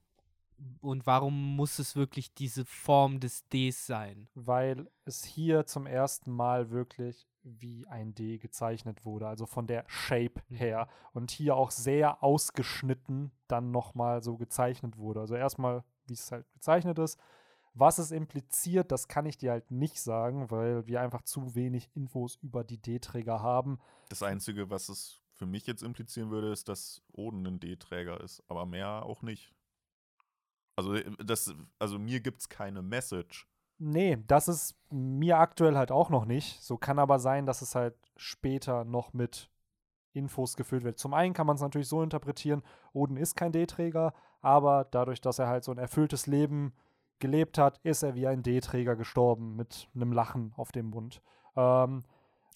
Und 0.81 1.07
warum 1.07 1.57
muss 1.57 1.79
es 1.79 1.97
wirklich 1.97 2.33
diese 2.35 2.65
Form 2.65 3.21
des 3.21 3.47
Ds 3.49 3.87
sein? 3.87 4.29
weil 4.35 4.89
es 5.05 5.25
hier 5.25 5.67
zum 5.67 5.87
ersten 5.87 6.31
Mal 6.33 6.71
wirklich 6.71 7.27
wie 7.43 7.87
ein 7.89 8.15
D 8.15 8.39
gezeichnet 8.39 9.05
wurde, 9.05 9.27
also 9.29 9.45
von 9.47 9.67
der 9.67 9.85
Shape 9.87 10.41
Mhm. 10.49 10.57
her 10.57 10.89
und 11.13 11.31
hier 11.31 11.57
auch 11.57 11.71
sehr 11.71 12.23
ausgeschnitten 12.23 13.33
dann 13.49 13.71
nochmal 13.71 14.23
so 14.23 14.37
gezeichnet 14.37 14.97
wurde. 14.97 15.21
Also 15.21 15.35
erstmal, 15.35 15.85
wie 16.07 16.15
es 16.15 16.33
halt 16.33 16.51
gezeichnet 16.55 16.99
ist. 16.99 17.19
Was 17.75 17.99
es 17.99 18.13
impliziert, 18.13 18.93
das 18.93 19.09
kann 19.09 19.27
ich 19.27 19.37
dir 19.37 19.51
halt 19.51 19.71
nicht 19.73 20.01
sagen, 20.01 20.51
weil 20.51 20.87
wir 20.87 21.01
einfach 21.01 21.23
zu 21.23 21.55
wenig 21.57 21.91
Infos 21.95 22.37
über 22.37 22.63
die 22.63 22.79
D-Träger 22.79 23.43
haben. 23.43 23.79
Das 24.09 24.23
Einzige, 24.23 24.71
was 24.71 24.89
es 24.89 25.21
für 25.33 25.47
mich 25.47 25.67
jetzt 25.67 25.83
implizieren 25.83 26.31
würde, 26.31 26.53
ist, 26.53 26.69
dass 26.69 27.03
Oden 27.13 27.45
ein 27.47 27.59
D-Träger 27.59 28.21
ist, 28.21 28.43
aber 28.49 28.65
mehr 28.65 29.05
auch 29.05 29.23
nicht. 29.23 29.53
Also, 30.77 30.95
äh, 30.95 31.05
das, 31.25 31.55
also 31.79 31.99
mir 31.99 32.21
gibt 32.21 32.41
es 32.41 32.49
keine 32.49 32.83
Message. 32.83 33.49
Nee, 33.79 34.19
das 34.27 34.49
ist 34.49 34.77
mir 34.91 35.39
aktuell 35.39 35.77
halt 35.77 35.91
auch 35.91 36.11
noch 36.11 36.25
nicht. 36.25 36.63
So 36.63 36.77
kann 36.77 36.99
aber 36.99 37.19
sein, 37.19 37.45
dass 37.47 37.61
es 37.61 37.75
halt 37.75 37.95
später 38.17 38.85
noch 38.85 39.13
mit 39.13 39.51
Infos 40.13 40.57
gefüllt 40.57 40.85
wird. 40.85 40.99
Zum 40.99 41.13
einen 41.13 41.35
kann 41.35 41.47
man 41.47 41.57
es 41.57 41.63
natürlich 41.63 41.89
so 41.89 42.03
interpretieren, 42.03 42.63
Oden 42.93 43.17
ist 43.17 43.35
kein 43.35 43.51
D-Träger, 43.51 44.15
aber 44.41 44.85
dadurch, 44.85 45.21
dass 45.21 45.41
er 45.41 45.49
halt 45.49 45.65
so 45.65 45.73
ein 45.73 45.79
erfülltes 45.79 46.27
Leben 46.29 46.73
gelebt 47.19 47.59
hat, 47.59 47.79
ist 47.79 48.03
er 48.05 48.15
wie 48.15 48.27
ein 48.29 48.43
D-Träger 48.43 48.95
gestorben 48.95 49.57
mit 49.57 49.89
einem 49.95 50.13
Lachen 50.13 50.53
auf 50.57 50.71
dem 50.71 50.91
Mund. 50.91 51.21
Ähm, 51.57 52.05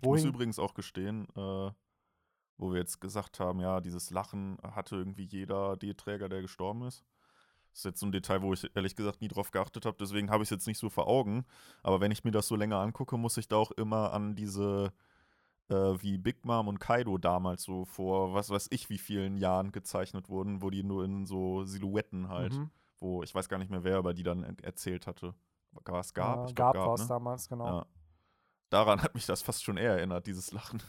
Ich 0.00 0.06
muss 0.06 0.24
übrigens 0.24 0.60
auch 0.60 0.74
gestehen, 0.74 1.26
äh, 1.34 1.70
wo 2.58 2.72
wir 2.72 2.78
jetzt 2.78 3.00
gesagt 3.00 3.40
haben, 3.40 3.60
ja, 3.60 3.80
dieses 3.80 4.10
Lachen 4.10 4.58
hatte 4.62 4.96
irgendwie 4.96 5.24
jeder 5.24 5.76
D-Träger, 5.76 6.28
der 6.28 6.42
gestorben 6.42 6.82
ist. 6.82 7.04
Das 7.70 7.80
ist 7.80 7.84
jetzt 7.84 8.00
so 8.00 8.06
ein 8.06 8.12
Detail, 8.12 8.42
wo 8.42 8.52
ich 8.52 8.68
ehrlich 8.74 8.96
gesagt 8.96 9.20
nie 9.20 9.28
drauf 9.28 9.50
geachtet 9.50 9.86
habe, 9.86 9.96
deswegen 10.00 10.30
habe 10.30 10.42
ich 10.42 10.46
es 10.48 10.50
jetzt 10.50 10.66
nicht 10.66 10.78
so 10.78 10.90
vor 10.90 11.06
Augen. 11.06 11.44
Aber 11.82 12.00
wenn 12.00 12.10
ich 12.10 12.24
mir 12.24 12.30
das 12.32 12.48
so 12.48 12.56
länger 12.56 12.78
angucke, 12.78 13.16
muss 13.16 13.36
ich 13.36 13.46
da 13.48 13.56
auch 13.56 13.70
immer 13.72 14.12
an 14.12 14.34
diese, 14.34 14.92
äh, 15.68 15.74
wie 15.74 16.18
Big 16.18 16.44
Mom 16.44 16.66
und 16.68 16.80
Kaido 16.80 17.18
damals 17.18 17.62
so 17.62 17.84
vor, 17.84 18.34
was 18.34 18.50
weiß 18.50 18.68
ich, 18.70 18.90
wie 18.90 18.98
vielen 18.98 19.36
Jahren 19.36 19.70
gezeichnet 19.70 20.28
wurden, 20.28 20.60
wo 20.62 20.70
die 20.70 20.82
nur 20.82 21.04
in 21.04 21.26
so 21.26 21.64
Silhouetten 21.64 22.28
halt, 22.28 22.54
Mhm. 22.54 22.70
wo 22.98 23.22
ich 23.22 23.34
weiß 23.34 23.48
gar 23.48 23.58
nicht 23.58 23.70
mehr, 23.70 23.84
wer 23.84 23.98
aber 23.98 24.12
die 24.14 24.22
dann 24.24 24.42
er- 24.42 24.64
erzählt 24.64 25.06
hatte. 25.06 25.34
War 25.84 26.00
es 26.00 26.14
Gab? 26.14 26.38
Äh, 26.40 26.48
Ich 26.48 26.54
glaub, 26.56 26.72
gab 26.74 26.94
es 26.94 27.02
ne? 27.02 27.08
damals, 27.08 27.48
genau. 27.48 27.66
Ja. 27.66 27.86
Daran 28.70 29.02
hat 29.02 29.14
mich 29.14 29.26
das 29.26 29.42
fast 29.42 29.62
schon 29.62 29.76
eher 29.76 29.92
erinnert, 29.92 30.26
dieses 30.26 30.50
Lachen. 30.52 30.82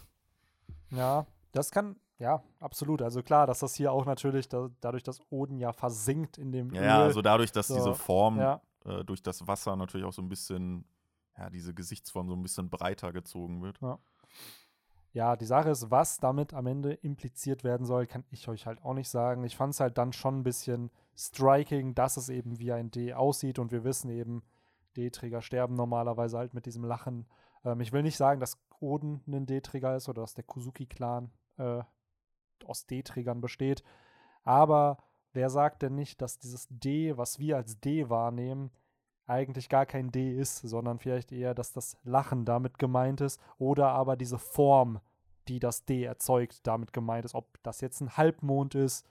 Ja, 0.92 1.26
das 1.52 1.70
kann, 1.72 1.98
ja, 2.20 2.44
absolut. 2.60 3.02
Also 3.02 3.24
klar, 3.24 3.48
dass 3.48 3.60
das 3.60 3.76
hier 3.76 3.92
auch 3.92 4.06
natürlich, 4.06 4.48
da, 4.48 4.70
dadurch, 4.82 5.04
dass 5.04 5.20
Oden 5.30 5.58
ja 5.58 5.72
versinkt 5.72 6.38
in 6.38 6.52
dem 6.52 6.74
Ja, 6.74 6.84
ja, 6.84 6.98
Öl, 7.00 7.04
also 7.06 7.22
dadurch, 7.22 7.52
dass 7.52 7.68
so, 7.68 7.76
diese 7.76 7.96
Form 7.96 8.38
ja, 8.38 8.62
äh, 8.86 9.04
durch 9.06 9.24
das 9.24 9.48
Wasser 9.48 9.76
natürlich 9.76 10.06
auch 10.06 10.14
so 10.14 10.22
ein 10.22 10.30
bisschen, 10.30 10.86
ja, 11.38 11.50
diese 11.50 11.74
Gesichtsform 11.74 12.28
so 12.28 12.36
ein 12.36 12.44
bisschen 12.44 12.70
breiter 12.70 13.14
gezogen 13.14 13.62
wird. 13.62 13.80
Ja, 15.12 15.36
die 15.36 15.46
Sache 15.46 15.70
ist, 15.70 15.90
was 15.90 16.18
damit 16.20 16.54
am 16.54 16.68
Ende 16.68 16.94
impliziert 16.94 17.64
werden 17.64 17.86
soll, 17.86 18.06
kann 18.06 18.26
ich 18.30 18.48
euch 18.48 18.68
halt 18.68 18.84
auch 18.84 18.94
nicht 18.94 19.10
sagen. 19.10 19.44
Ich 19.44 19.58
fand 19.58 19.74
es 19.74 19.80
halt 19.80 19.98
dann 19.98 20.14
schon 20.14 20.40
ein 20.40 20.44
bisschen 20.44 20.92
striking, 21.18 21.96
dass 21.96 22.18
es 22.18 22.30
eben 22.30 22.60
wie 22.60 22.72
ein 22.72 22.92
D 22.92 23.14
aussieht 23.14 23.58
und 23.58 23.72
wir 23.72 23.84
wissen 23.84 24.10
eben, 24.10 24.44
D-Träger 24.98 25.42
sterben 25.42 25.76
normalerweise 25.76 26.38
halt 26.38 26.54
mit 26.54 26.66
diesem 26.66 26.84
Lachen. 26.84 27.28
Ähm, 27.64 27.80
ich 27.82 27.92
will 27.92 28.04
nicht 28.04 28.18
sagen, 28.18 28.40
dass 28.40 28.58
Oden 28.80 29.22
ein 29.28 29.46
D-Träger 29.46 29.96
ist 29.96 30.10
oder 30.10 30.22
dass 30.22 30.34
der 30.34 30.44
Kuzuki-Clan 30.44 31.32
äh, 31.58 31.84
aus 32.66 32.86
D-Trägern 32.86 33.42
besteht, 33.42 33.84
aber 34.44 34.98
wer 35.34 35.50
sagt 35.50 35.82
denn 35.82 35.96
nicht, 35.96 36.22
dass 36.22 36.40
dieses 36.40 36.68
D, 36.70 37.18
was 37.18 37.40
wir 37.40 37.58
als 37.58 37.80
D 37.80 38.10
wahrnehmen, 38.10 38.72
eigentlich 39.28 39.70
gar 39.70 39.86
kein 39.86 40.12
D 40.12 40.36
ist, 40.36 40.58
sondern 40.58 40.98
vielleicht 40.98 41.32
eher, 41.32 41.54
dass 41.54 41.72
das 41.72 41.98
Lachen 42.04 42.46
damit 42.46 42.80
gemeint 42.80 43.22
ist 43.22 43.40
oder 43.60 43.90
aber 43.90 44.16
diese 44.16 44.40
Form, 44.40 45.00
die 45.48 45.60
das 45.60 45.86
D 45.86 46.04
erzeugt, 46.04 46.66
damit 46.66 46.94
gemeint 46.94 47.26
ist. 47.26 47.36
Ob 47.36 47.62
das 47.64 47.82
jetzt 47.82 48.02
ein 48.02 48.18
Halbmond 48.18 48.74
ist 48.76 49.06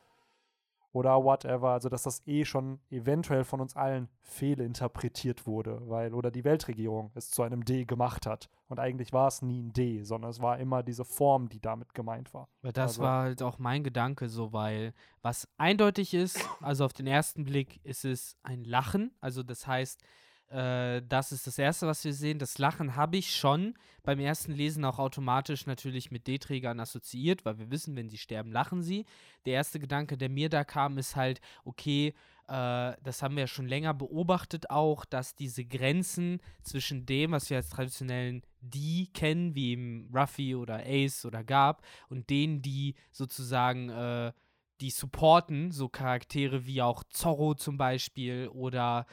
oder 0.98 1.22
whatever, 1.22 1.70
also 1.70 1.88
dass 1.88 2.02
das 2.02 2.22
eh 2.26 2.44
schon 2.44 2.80
eventuell 2.90 3.44
von 3.44 3.60
uns 3.60 3.76
allen 3.76 4.08
fehlinterpretiert 4.20 5.46
wurde, 5.46 5.80
weil 5.88 6.12
oder 6.12 6.30
die 6.30 6.44
Weltregierung 6.44 7.10
es 7.14 7.30
zu 7.30 7.42
einem 7.42 7.64
D 7.64 7.84
gemacht 7.84 8.26
hat. 8.26 8.48
Und 8.68 8.80
eigentlich 8.80 9.12
war 9.12 9.28
es 9.28 9.40
nie 9.40 9.62
ein 9.62 9.72
D, 9.72 10.02
sondern 10.02 10.30
es 10.30 10.40
war 10.42 10.58
immer 10.58 10.82
diese 10.82 11.04
Form, 11.04 11.48
die 11.48 11.60
damit 11.60 11.94
gemeint 11.94 12.34
war. 12.34 12.48
Weil 12.62 12.72
das 12.72 12.92
Also- 12.92 13.02
war 13.02 13.22
halt 13.22 13.42
auch 13.42 13.58
mein 13.58 13.84
Gedanke 13.84 14.28
so, 14.28 14.52
weil 14.52 14.92
was 15.22 15.48
eindeutig 15.56 16.14
ist, 16.14 16.44
also 16.60 16.84
auf 16.84 16.92
den 16.92 17.06
ersten 17.06 17.44
Blick 17.44 17.80
ist 17.84 18.04
es 18.04 18.36
ein 18.42 18.64
Lachen, 18.64 19.12
also 19.20 19.42
das 19.42 19.66
heißt, 19.66 20.02
äh, 20.50 21.02
das 21.06 21.32
ist 21.32 21.46
das 21.46 21.58
Erste, 21.58 21.86
was 21.86 22.04
wir 22.04 22.14
sehen. 22.14 22.38
Das 22.38 22.58
Lachen 22.58 22.96
habe 22.96 23.16
ich 23.16 23.34
schon 23.34 23.74
beim 24.02 24.20
ersten 24.20 24.52
Lesen 24.52 24.84
auch 24.84 24.98
automatisch 24.98 25.66
natürlich 25.66 26.10
mit 26.10 26.26
D-Trägern 26.26 26.80
assoziiert, 26.80 27.44
weil 27.44 27.58
wir 27.58 27.70
wissen, 27.70 27.96
wenn 27.96 28.08
sie 28.08 28.18
sterben, 28.18 28.50
lachen 28.52 28.82
sie. 28.82 29.04
Der 29.44 29.54
erste 29.54 29.78
Gedanke, 29.78 30.16
der 30.16 30.30
mir 30.30 30.48
da 30.48 30.64
kam, 30.64 30.96
ist 30.96 31.16
halt, 31.16 31.40
okay, 31.64 32.14
äh, 32.48 32.94
das 33.02 33.22
haben 33.22 33.36
wir 33.36 33.42
ja 33.42 33.46
schon 33.46 33.68
länger 33.68 33.92
beobachtet 33.92 34.70
auch, 34.70 35.04
dass 35.04 35.34
diese 35.34 35.66
Grenzen 35.66 36.40
zwischen 36.62 37.04
dem, 37.04 37.32
was 37.32 37.50
wir 37.50 37.58
als 37.58 37.68
traditionellen 37.68 38.42
D 38.62 39.08
kennen, 39.12 39.54
wie 39.54 39.72
eben 39.72 40.10
Ruffy 40.14 40.54
oder 40.54 40.82
Ace 40.86 41.26
oder 41.26 41.44
Garb, 41.44 41.82
und 42.08 42.30
denen, 42.30 42.62
die 42.62 42.94
sozusagen 43.12 43.90
äh, 43.90 44.32
die 44.80 44.90
supporten, 44.90 45.72
so 45.72 45.88
Charaktere 45.88 46.64
wie 46.64 46.80
auch 46.80 47.04
Zorro 47.10 47.54
zum 47.54 47.76
Beispiel 47.76 48.48
oder 48.48 49.06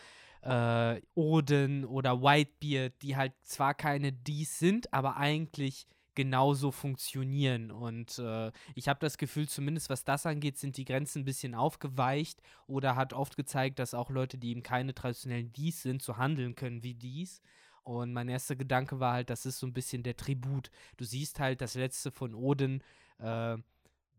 äh, 0.45 1.01
Odin 1.15 1.85
oder 1.85 2.21
Whitebeard, 2.21 3.01
die 3.01 3.15
halt 3.15 3.33
zwar 3.43 3.73
keine 3.73 4.13
Ds 4.13 4.59
sind, 4.59 4.93
aber 4.93 5.17
eigentlich 5.17 5.87
genauso 6.13 6.71
funktionieren. 6.71 7.71
Und 7.71 8.19
äh, 8.19 8.51
ich 8.73 8.87
habe 8.87 8.99
das 9.01 9.17
Gefühl, 9.17 9.49
zumindest 9.49 9.89
was 9.89 10.03
das 10.05 10.25
angeht, 10.25 10.57
sind 10.57 10.77
die 10.77 10.85
Grenzen 10.85 11.23
ein 11.23 11.25
bisschen 11.25 11.55
aufgeweicht 11.55 12.41
oder 12.67 12.95
hat 12.95 13.13
oft 13.13 13.35
gezeigt, 13.35 13.79
dass 13.79 13.93
auch 13.93 14.09
Leute, 14.09 14.37
die 14.37 14.51
eben 14.51 14.63
keine 14.63 14.93
traditionellen 14.93 15.51
Ds 15.51 15.81
sind, 15.81 16.01
so 16.01 16.17
handeln 16.17 16.55
können 16.55 16.83
wie 16.83 16.93
Ds. 16.93 17.41
Und 17.83 18.13
mein 18.13 18.29
erster 18.29 18.55
Gedanke 18.55 18.99
war 18.99 19.13
halt, 19.13 19.29
das 19.29 19.45
ist 19.45 19.59
so 19.59 19.67
ein 19.67 19.73
bisschen 19.73 20.03
der 20.03 20.15
Tribut. 20.15 20.71
Du 20.97 21.05
siehst 21.05 21.39
halt 21.39 21.61
das 21.61 21.75
letzte 21.75 22.11
von 22.11 22.33
Odin, 22.33 22.81
äh, 23.19 23.57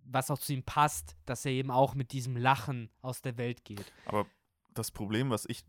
was 0.04 0.30
auch 0.30 0.38
zu 0.38 0.52
ihm 0.52 0.62
passt, 0.62 1.16
dass 1.24 1.44
er 1.44 1.52
eben 1.52 1.70
auch 1.70 1.94
mit 1.94 2.12
diesem 2.12 2.36
Lachen 2.36 2.90
aus 3.00 3.22
der 3.22 3.38
Welt 3.38 3.64
geht. 3.64 3.92
Aber 4.04 4.26
das 4.74 4.90
Problem, 4.90 5.30
was 5.30 5.46
ich 5.46 5.64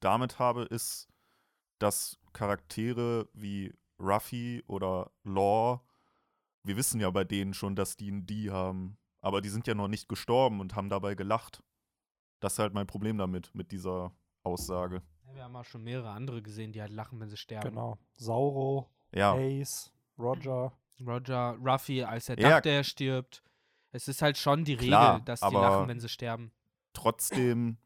damit 0.00 0.38
habe, 0.38 0.62
ist, 0.64 1.08
dass 1.78 2.18
Charaktere 2.32 3.28
wie 3.32 3.74
Ruffy 3.98 4.62
oder 4.66 5.10
Law, 5.24 5.80
wir 6.62 6.76
wissen 6.76 7.00
ja 7.00 7.10
bei 7.10 7.24
denen 7.24 7.54
schon, 7.54 7.76
dass 7.76 7.96
die 7.96 8.10
ein 8.10 8.26
D 8.26 8.50
haben, 8.50 8.98
aber 9.20 9.40
die 9.40 9.48
sind 9.48 9.66
ja 9.66 9.74
noch 9.74 9.88
nicht 9.88 10.08
gestorben 10.08 10.60
und 10.60 10.74
haben 10.76 10.88
dabei 10.88 11.14
gelacht. 11.14 11.62
Das 12.40 12.54
ist 12.54 12.58
halt 12.58 12.74
mein 12.74 12.86
Problem 12.86 13.18
damit, 13.18 13.54
mit 13.54 13.70
dieser 13.72 14.12
Aussage. 14.42 15.02
Ja, 15.26 15.34
wir 15.34 15.44
haben 15.44 15.56
auch 15.56 15.64
schon 15.64 15.82
mehrere 15.82 16.10
andere 16.10 16.42
gesehen, 16.42 16.72
die 16.72 16.80
halt 16.80 16.92
lachen, 16.92 17.20
wenn 17.20 17.28
sie 17.28 17.36
sterben. 17.36 17.70
Genau. 17.70 17.98
Sauro, 18.16 18.90
Ja, 19.12 19.34
Ace, 19.34 19.92
Roger. 20.18 20.72
Roger, 21.00 21.56
Ruffy, 21.62 22.02
als 22.02 22.28
er 22.28 22.38
Ja. 22.38 22.50
dachte, 22.50 22.70
er 22.70 22.84
stirbt. 22.84 23.42
Es 23.92 24.06
ist 24.06 24.22
halt 24.22 24.38
schon 24.38 24.64
die 24.64 24.76
Klar, 24.76 25.14
Regel, 25.14 25.24
dass 25.24 25.40
die 25.40 25.54
lachen, 25.54 25.88
wenn 25.88 26.00
sie 26.00 26.08
sterben. 26.08 26.52
trotzdem, 26.92 27.78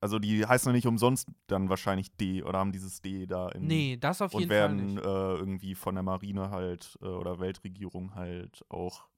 also 0.00 0.18
die 0.18 0.46
heißen 0.46 0.68
ja 0.70 0.72
nicht 0.72 0.86
umsonst 0.86 1.28
dann 1.46 1.68
wahrscheinlich 1.68 2.10
D 2.16 2.42
oder 2.42 2.58
haben 2.58 2.72
dieses 2.72 3.00
D 3.02 3.26
da 3.26 3.48
im 3.50 3.66
Nee, 3.66 3.96
das 3.98 4.22
auf 4.22 4.32
und 4.32 4.40
jeden 4.40 4.50
Fall 4.50 4.58
werden 4.60 4.94
nicht. 4.94 5.04
äh, 5.04 5.34
irgendwie 5.36 5.74
von 5.74 5.94
der 5.94 6.02
Marine 6.02 6.50
halt 6.50 6.98
äh, 7.02 7.06
oder 7.06 7.38
Weltregierung 7.40 8.14
halt 8.14 8.64
auch 8.68 9.08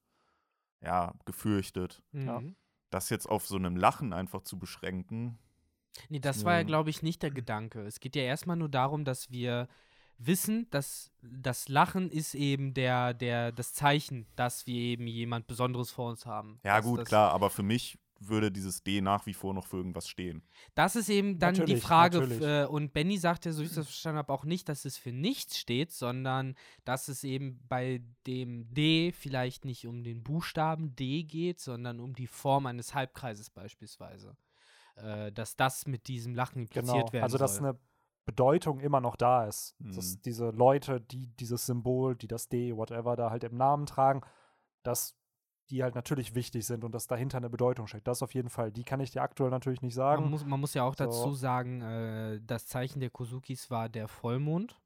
ja 0.81 1.13
gefürchtet. 1.25 2.03
ja. 2.13 2.39
Mhm. 2.39 2.55
Das 2.89 3.09
jetzt 3.09 3.27
auf 3.27 3.47
so 3.47 3.55
einem 3.55 3.75
Lachen 3.75 4.13
einfach 4.13 4.41
zu 4.43 4.59
beschränken, 4.59 5.39
Nee, 6.09 6.19
das 6.19 6.43
war 6.43 6.53
ja, 6.53 6.59
Ja. 6.59 6.63
glaube 6.63 6.89
ich, 6.89 7.01
nicht 7.03 7.21
der 7.23 7.31
Gedanke. 7.31 7.81
Es 7.85 7.99
geht 7.99 8.15
ja 8.15 8.23
erstmal 8.23 8.55
nur 8.55 8.69
darum, 8.69 9.05
dass 9.05 9.31
wir 9.31 9.67
wissen, 10.17 10.67
dass 10.71 11.11
das 11.21 11.69
Lachen 11.69 12.09
ist 12.09 12.33
eben 12.35 12.73
der, 12.73 13.13
der, 13.13 13.51
das 13.51 13.73
Zeichen, 13.73 14.25
dass 14.35 14.65
wir 14.67 14.75
eben 14.75 15.07
jemand 15.07 15.47
Besonderes 15.47 15.91
vor 15.91 16.09
uns 16.09 16.25
haben. 16.25 16.59
ja 16.63 16.77
Dass 16.77 16.85
gut, 16.85 17.05
klar, 17.05 17.31
aber 17.31 17.49
für 17.49 17.63
mich 17.63 17.97
würde 18.27 18.51
dieses 18.51 18.83
D 18.83 19.01
nach 19.01 19.25
wie 19.25 19.33
vor 19.33 19.53
noch 19.53 19.65
für 19.67 19.77
irgendwas 19.77 20.07
stehen. 20.07 20.43
Das 20.75 20.95
ist 20.95 21.09
eben 21.09 21.39
dann 21.39 21.53
die 21.55 21.61
Natürlich, 21.61 21.83
Frage. 21.83 22.19
natürlich. 22.19 22.41
Äh, 22.41 22.65
und 22.65 22.93
Benny 22.93 23.17
sagte, 23.17 23.53
so 23.53 23.61
wie 23.61 23.65
ich 23.65 23.73
das 23.73 23.85
verstanden 23.87 24.17
habe, 24.17 24.31
auch 24.33 24.45
nicht, 24.45 24.69
dass 24.69 24.85
es 24.85 24.97
für 24.97 25.11
nichts 25.11 25.57
steht, 25.57 25.91
sondern 25.91 26.55
dass 26.85 27.07
es 27.07 27.23
eben 27.23 27.59
bei 27.67 28.01
dem 28.27 28.73
D 28.73 29.11
vielleicht 29.11 29.65
nicht 29.65 29.87
um 29.87 30.03
den 30.03 30.23
Buchstaben 30.23 30.95
D 30.95 31.23
geht, 31.23 31.59
sondern 31.59 31.99
um 31.99 32.13
die 32.13 32.27
Form 32.27 32.65
eines 32.65 32.93
Halbkreises 32.93 33.49
beispielsweise. 33.49 34.35
Äh, 34.95 35.31
dass 35.31 35.55
das 35.55 35.87
mit 35.87 36.07
diesem 36.07 36.35
Lachen 36.35 36.59
impliziert 36.59 36.87
Genau. 36.95 37.13
werden 37.13 37.23
Also, 37.23 37.37
dass 37.37 37.55
soll. 37.57 37.69
eine 37.69 37.79
Bedeutung 38.25 38.79
immer 38.79 39.01
noch 39.01 39.15
da 39.15 39.45
ist. 39.47 39.75
Dass 39.79 40.15
Mhm. 40.15 40.21
diese 40.23 40.49
Leute, 40.51 41.01
die 41.01 41.27
dieses 41.35 41.65
Symbol, 41.65 42.15
die 42.15 42.27
das 42.27 42.47
D, 42.47 42.75
whatever, 42.75 43.15
da 43.15 43.29
halt 43.31 43.43
im 43.43 43.57
Namen 43.57 43.85
tragen, 43.85 44.21
dass 44.83 45.17
die 45.69 45.81
halt 45.83 45.95
natürlich 45.95 46.35
wichtig 46.35 46.65
sind 46.65 46.83
und 46.83 46.93
dass 46.93 47.07
dahinter 47.07 47.37
eine 47.37 47.49
Bedeutung 47.49 47.87
steckt. 47.87 48.07
Das 48.07 48.21
auf 48.21 48.33
jeden 48.33 48.49
Fall. 48.49 48.71
Die 48.71 48.83
kann 48.83 48.99
ich 48.99 49.11
dir 49.11 49.21
aktuell 49.21 49.49
natürlich 49.49 49.81
nicht 49.81 49.93
sagen. 49.95 50.23
Man 50.23 50.31
muss, 50.31 50.45
man 50.45 50.59
muss 50.59 50.73
ja 50.73 50.83
auch 50.83 50.95
So. 50.95 51.05
dazu 51.05 51.33
sagen, 51.33 51.81
äh, 51.81 52.39
das 52.45 52.67
Zeichen 52.67 52.99
der 52.99 53.09
Kozukis 53.09 53.69
war 53.71 53.89
der 53.89 54.07
Vollmond 54.07 54.79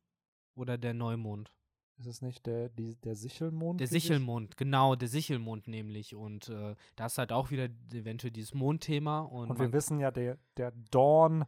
oder 0.56 0.78
der 0.78 0.94
Neumond. 0.94 1.52
ist 1.98 2.06
es 2.06 2.22
nicht 2.22 2.46
der, 2.46 2.70
die, 2.70 2.96
der 2.96 3.16
Sichelmond? 3.16 3.80
Der 3.80 3.88
Sichelmond, 3.88 4.56
genau, 4.56 4.96
der 4.96 5.08
Sichelmond 5.08 5.68
nämlich. 5.68 6.14
Und 6.16 6.48
äh, 6.50 6.76
da 6.96 7.08
ist 7.08 7.18
halt 7.18 7.32
auch 7.32 7.50
wieder 7.50 7.70
eventuell 7.92 8.32
dieses 8.32 8.54
Mondthema. 8.54 9.22
Und, 9.22 9.50
Und 9.50 9.60
wir 9.60 9.74
wissen 9.74 10.00
ja, 10.00 10.12
der, 10.12 10.38
der 10.58 10.72
Dawn 10.92 11.46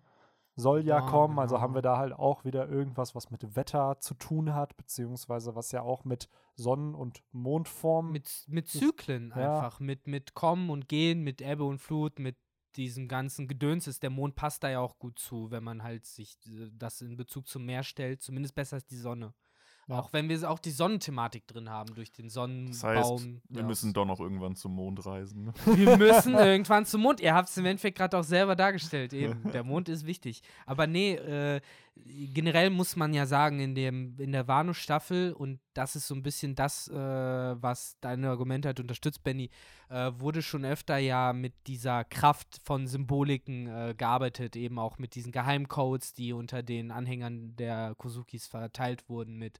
soll 0.59 0.85
ja 0.85 0.99
Dawn, 0.99 1.09
kommen, 1.09 1.39
also 1.39 1.55
genau. 1.55 1.61
haben 1.63 1.73
wir 1.75 1.81
da 1.81 1.97
halt 1.97 2.13
auch 2.13 2.45
wieder 2.45 2.67
irgendwas, 2.69 3.15
was 3.15 3.31
mit 3.31 3.55
Wetter 3.55 3.99
zu 3.99 4.13
tun 4.13 4.53
hat, 4.53 4.77
beziehungsweise 4.77 5.55
was 5.55 5.71
ja 5.71 5.81
auch 5.81 6.03
mit 6.05 6.29
Sonnen- 6.55 6.95
und 6.95 7.23
Mondform. 7.31 8.11
mit, 8.11 8.45
mit 8.47 8.65
ist- 8.67 8.79
Zyklen 8.79 9.33
ja. 9.35 9.55
einfach, 9.57 9.79
mit, 9.79 10.07
mit 10.07 10.33
Kommen 10.33 10.69
und 10.69 10.87
Gehen, 10.87 11.21
mit 11.23 11.41
Ebbe 11.41 11.63
und 11.63 11.79
Flut, 11.79 12.19
mit 12.19 12.37
diesem 12.75 13.07
ganzen 13.07 13.47
Gedöns 13.47 13.87
ist. 13.87 14.03
Der 14.03 14.09
Mond 14.09 14.35
passt 14.35 14.63
da 14.63 14.69
ja 14.69 14.79
auch 14.79 14.99
gut 14.99 15.17
zu, 15.17 15.49
wenn 15.51 15.63
man 15.63 15.81
halt 15.83 16.05
sich 16.05 16.37
äh, 16.47 16.69
das 16.71 17.01
in 17.01 17.17
Bezug 17.17 17.47
zum 17.47 17.65
Meer 17.65 17.83
stellt. 17.83 18.21
Zumindest 18.21 18.55
besser 18.55 18.75
als 18.75 18.85
die 18.85 18.97
Sonne. 18.97 19.33
Ja. 19.89 19.99
Auch 19.99 20.13
wenn 20.13 20.29
wir 20.29 20.49
auch 20.49 20.59
die 20.59 20.69
Sonnenthematik 20.69 21.47
drin 21.47 21.69
haben, 21.69 21.95
durch 21.95 22.11
den 22.11 22.25
Das 22.25 22.33
Sonnenbaum. 22.35 22.73
heißt, 22.83 23.27
wir 23.49 23.61
ja, 23.61 23.67
müssen 23.67 23.91
doch 23.91 24.05
noch 24.05 24.19
irgendwann 24.19 24.55
zum 24.55 24.75
Mond 24.75 25.03
reisen. 25.03 25.45
Ne? 25.45 25.53
Wir 25.65 25.97
müssen 25.97 26.35
irgendwann 26.35 26.85
zum 26.85 27.01
Mond. 27.01 27.19
Ihr 27.19 27.33
habt 27.33 27.49
es 27.49 27.57
im 27.57 27.65
Endeffekt 27.65 27.97
gerade 27.97 28.15
auch 28.17 28.23
selber 28.23 28.55
dargestellt. 28.55 29.13
Eben, 29.13 29.51
der 29.51 29.63
Mond 29.63 29.89
ist 29.89 30.05
wichtig. 30.05 30.43
Aber 30.67 30.85
nee, 30.85 31.15
äh, 31.15 31.59
generell 32.05 32.69
muss 32.69 32.95
man 32.95 33.13
ja 33.13 33.25
sagen, 33.25 33.59
in, 33.59 33.75
dem, 33.75 34.15
in 34.19 34.31
der 34.31 34.47
Wano-Staffel, 34.47 35.33
und 35.33 35.59
das 35.73 35.95
ist 35.95 36.07
so 36.07 36.15
ein 36.15 36.23
bisschen 36.23 36.55
das, 36.55 36.87
äh, 36.87 36.93
was 36.93 37.97
deine 38.01 38.29
Argumente 38.29 38.69
hat 38.69 38.79
unterstützt, 38.79 39.23
Benny, 39.23 39.49
äh, 39.89 40.11
wurde 40.15 40.41
schon 40.41 40.65
öfter 40.65 40.97
ja 40.97 41.33
mit 41.33 41.53
dieser 41.67 42.03
Kraft 42.03 42.59
von 42.63 42.87
Symboliken 42.87 43.67
äh, 43.67 43.95
gearbeitet, 43.97 44.55
eben 44.55 44.79
auch 44.79 44.97
mit 44.97 45.15
diesen 45.15 45.31
Geheimcodes, 45.31 46.13
die 46.13 46.33
unter 46.33 46.63
den 46.63 46.91
Anhängern 46.91 47.55
der 47.55 47.95
Kozukis 47.97 48.47
verteilt 48.47 49.07
wurden, 49.09 49.37
mit 49.37 49.59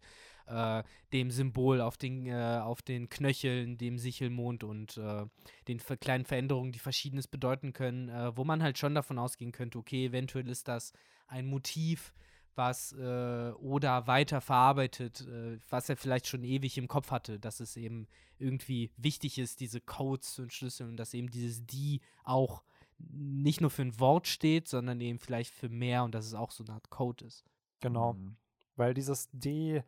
äh, 0.50 0.84
dem 1.14 1.30
Symbol 1.30 1.80
auf 1.80 1.98
den, 1.98 2.26
äh, 2.26 2.60
auf 2.64 2.82
den 2.82 3.10
Knöcheln, 3.10 3.78
dem 3.78 4.00
Sichelmond 4.00 4.64
und 4.64 4.98
äh, 4.98 5.26
den 5.68 5.80
kleinen 6.00 6.26
Veränderungen, 6.26 6.72
die 6.72 6.80
Verschiedenes 6.80 7.28
bedeuten 7.28 7.74
können, 7.74 8.10
wo 8.36 8.44
man 8.44 8.64
halt 8.64 8.78
schon 8.78 8.96
davon 8.96 9.20
ausgehen 9.20 9.52
könnte, 9.52 9.78
okay, 9.78 10.08
eventuell 10.08 10.50
ist 10.50 10.68
das 10.68 10.94
ein 11.28 11.46
Motiv, 11.46 12.14
was 12.56 12.94
äh, 12.94 13.52
Oda 13.60 14.08
weiter 14.08 14.42
verarbeitet, 14.42 15.22
äh, 15.28 15.60
was 15.70 15.90
er 15.90 15.98
vielleicht 15.98 16.28
schon 16.28 16.44
ewig 16.44 16.78
im 16.78 16.88
Kopf 16.88 17.12
hatte, 17.12 17.40
dass 17.40 17.60
es 17.60 17.78
eben 17.78 18.08
irgendwie 18.38 18.92
wichtig 18.98 19.38
ist, 19.38 19.60
diese 19.60 19.82
Codes 19.82 20.34
zu 20.34 20.44
entschlüsseln 20.44 20.92
und 20.92 20.98
dass 20.98 21.14
eben 21.14 21.30
dieses 21.30 21.66
Die 21.66 22.02
auch 22.24 22.64
nicht 22.98 23.62
nur 23.62 23.70
für 23.70 23.84
ein 23.84 24.00
Wort 24.00 24.28
steht, 24.28 24.68
sondern 24.68 25.00
eben 25.02 25.20
vielleicht 25.20 25.54
für 25.54 25.70
mehr 25.70 26.04
und 26.04 26.14
dass 26.14 26.26
es 26.26 26.34
auch 26.34 26.52
so 26.52 26.64
eine 26.64 26.74
Art 26.74 26.90
Code 26.90 27.26
ist. 27.26 27.46
Genau. 27.80 28.14
Mhm. 28.14 28.36
Weil 28.76 28.94
dieses 28.94 29.30
D, 29.32 29.84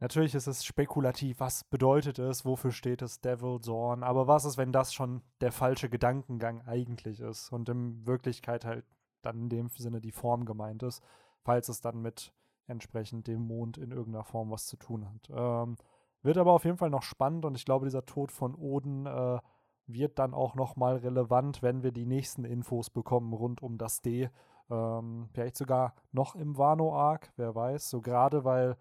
natürlich 0.00 0.34
ist 0.34 0.46
es 0.46 0.64
spekulativ, 0.64 1.40
was 1.40 1.64
bedeutet 1.64 2.18
es, 2.18 2.44
wofür 2.44 2.72
steht 2.72 3.02
es, 3.02 3.20
Devil, 3.20 3.60
Zorn, 3.60 4.02
aber 4.02 4.26
was 4.26 4.44
ist, 4.44 4.56
wenn 4.56 4.72
das 4.72 4.92
schon 4.92 5.22
der 5.40 5.52
falsche 5.52 5.88
Gedankengang 5.88 6.62
eigentlich 6.62 7.20
ist 7.20 7.52
und 7.52 7.68
in 7.68 8.06
Wirklichkeit 8.06 8.64
halt 8.64 8.84
dann 9.22 9.42
in 9.42 9.48
dem 9.48 9.68
Sinne 9.68 10.00
die 10.00 10.12
Form 10.12 10.44
gemeint 10.44 10.82
ist, 10.82 11.02
falls 11.44 11.68
es 11.68 11.80
dann 11.80 12.02
mit 12.02 12.32
entsprechend 12.66 13.26
dem 13.26 13.42
Mond 13.42 13.78
in 13.78 13.90
irgendeiner 13.90 14.24
Form 14.24 14.50
was 14.50 14.66
zu 14.66 14.76
tun 14.76 15.06
hat. 15.06 15.30
Ähm, 15.30 15.76
wird 16.22 16.38
aber 16.38 16.52
auf 16.52 16.64
jeden 16.64 16.78
Fall 16.78 16.90
noch 16.90 17.02
spannend 17.02 17.44
und 17.44 17.54
ich 17.54 17.66
glaube, 17.66 17.84
dieser 17.84 18.06
Tod 18.06 18.32
von 18.32 18.54
Oden 18.54 19.06
äh, 19.06 19.38
wird 19.86 20.18
dann 20.18 20.32
auch 20.32 20.54
noch 20.54 20.76
mal 20.76 20.96
relevant, 20.96 21.62
wenn 21.62 21.82
wir 21.82 21.92
die 21.92 22.06
nächsten 22.06 22.44
Infos 22.44 22.88
bekommen 22.88 23.34
rund 23.34 23.62
um 23.62 23.76
das 23.76 24.00
D. 24.00 24.30
Ähm, 24.70 25.28
vielleicht 25.32 25.56
sogar 25.56 25.94
noch 26.12 26.34
im 26.34 26.56
Wano-Arc, 26.56 27.32
wer 27.36 27.54
weiß. 27.54 27.90
So 27.90 28.00
gerade, 28.00 28.44
weil 28.44 28.78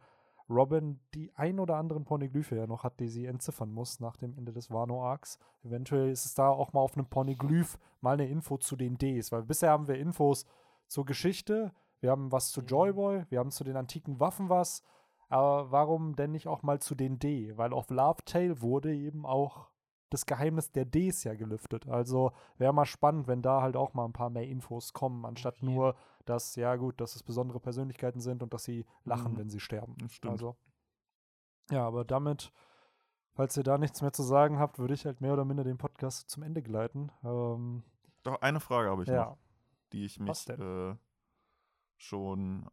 Robin 0.49 0.99
die 1.13 1.31
ein 1.35 1.59
oder 1.59 1.75
anderen 1.75 2.05
Poneglyphe 2.05 2.55
ja 2.55 2.67
noch 2.67 2.83
hat, 2.83 2.99
die 2.99 3.09
sie 3.09 3.25
entziffern 3.25 3.71
muss 3.71 3.99
nach 3.99 4.15
dem 4.15 4.33
Ende 4.37 4.53
des 4.53 4.71
Wano-Arcs. 4.71 5.39
Eventuell 5.63 6.09
ist 6.09 6.25
es 6.25 6.35
da 6.35 6.47
auch 6.49 6.73
mal 6.73 6.81
auf 6.81 6.95
einem 6.95 7.07
Poneglyph 7.07 7.77
mal 8.01 8.13
eine 8.13 8.27
Info 8.27 8.57
zu 8.57 8.75
den 8.75 8.97
Ds, 8.97 9.31
weil 9.31 9.43
bisher 9.43 9.71
haben 9.71 9.87
wir 9.87 9.95
Infos 9.95 10.45
zur 10.87 11.05
Geschichte, 11.05 11.73
wir 12.03 12.11
haben 12.11 12.31
was 12.33 12.51
zu 12.51 12.59
Mhm. 12.61 12.67
Joyboy, 12.67 13.25
wir 13.29 13.39
haben 13.39 13.49
zu 13.51 13.63
den 13.63 13.77
antiken 13.77 14.19
Waffen 14.19 14.49
was, 14.49 14.83
aber 15.29 15.71
warum 15.71 16.15
denn 16.15 16.31
nicht 16.31 16.47
auch 16.47 16.61
mal 16.61 16.79
zu 16.79 16.95
den 16.95 17.17
D? 17.17 17.57
Weil 17.57 17.71
auf 17.73 17.89
Love 17.89 18.23
Tale 18.25 18.61
wurde 18.61 18.93
eben 18.93 19.25
auch 19.25 19.69
das 20.09 20.25
Geheimnis 20.27 20.71
der 20.71 20.85
Ds 20.85 21.23
ja 21.23 21.33
gelüftet. 21.33 21.87
Also 21.87 22.33
wäre 22.57 22.73
mal 22.73 22.85
spannend, 22.85 23.27
wenn 23.27 23.41
da 23.41 23.61
halt 23.63 23.75
auch 23.75 23.93
mal 23.95 24.05
ein 24.05 24.13
paar 24.13 24.29
mehr 24.29 24.47
Infos 24.47 24.93
kommen, 24.93 25.25
anstatt 25.25 25.55
jeden 25.61 25.73
nur, 25.73 25.95
dass, 26.25 26.55
ja 26.55 26.75
gut, 26.75 26.99
dass 27.01 27.15
es 27.15 27.23
besondere 27.23 27.59
Persönlichkeiten 27.59 28.19
sind 28.19 28.43
und 28.43 28.53
dass 28.53 28.63
sie 28.65 28.85
lachen, 29.05 29.33
Mhm. 29.33 29.37
wenn 29.37 29.49
sie 29.49 29.59
sterben. 29.59 29.95
Stimmt. 30.09 30.31
Also, 30.33 30.55
ja, 31.71 31.87
aber 31.87 32.03
damit, 32.05 32.51
falls 33.33 33.57
ihr 33.57 33.63
da 33.63 33.77
nichts 33.79 34.01
mehr 34.01 34.13
zu 34.13 34.21
sagen 34.23 34.59
habt, 34.59 34.77
würde 34.77 34.93
ich 34.93 35.05
halt 35.05 35.21
mehr 35.21 35.33
oder 35.33 35.45
minder 35.45 35.63
den 35.63 35.77
Podcast 35.79 36.29
zum 36.29 36.43
Ende 36.43 36.61
gleiten. 36.61 37.11
Ähm, 37.23 37.83
Doch, 38.23 38.39
eine 38.41 38.59
Frage 38.59 38.89
habe 38.91 39.01
ich 39.03 39.07
noch, 39.09 39.15
ja, 39.15 39.37
die 39.93 40.05
ich 40.05 40.19
mich 40.19 40.47
äh, 40.49 40.95
schon. 42.03 42.67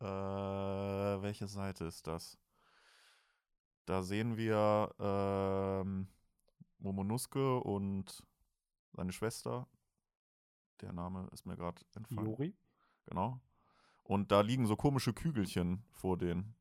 Äh, 0.00 0.04
welche 0.04 1.46
Seite 1.46 1.84
ist 1.84 2.06
das? 2.06 2.38
Da 3.84 4.02
sehen 4.02 4.36
wir 4.36 4.94
ähm, 4.98 6.08
Momonosuke 6.78 7.60
und 7.60 8.22
seine 8.92 9.12
Schwester. 9.12 9.68
Der 10.80 10.92
Name 10.92 11.28
ist 11.32 11.44
mir 11.44 11.56
gerade 11.56 11.82
entfallen. 11.94 12.30
Jori. 12.30 12.56
Genau. 13.06 13.40
Und 14.04 14.32
da 14.32 14.40
liegen 14.40 14.66
so 14.66 14.76
komische 14.76 15.12
Kügelchen 15.12 15.84
vor 15.90 16.16
denen. 16.16 16.54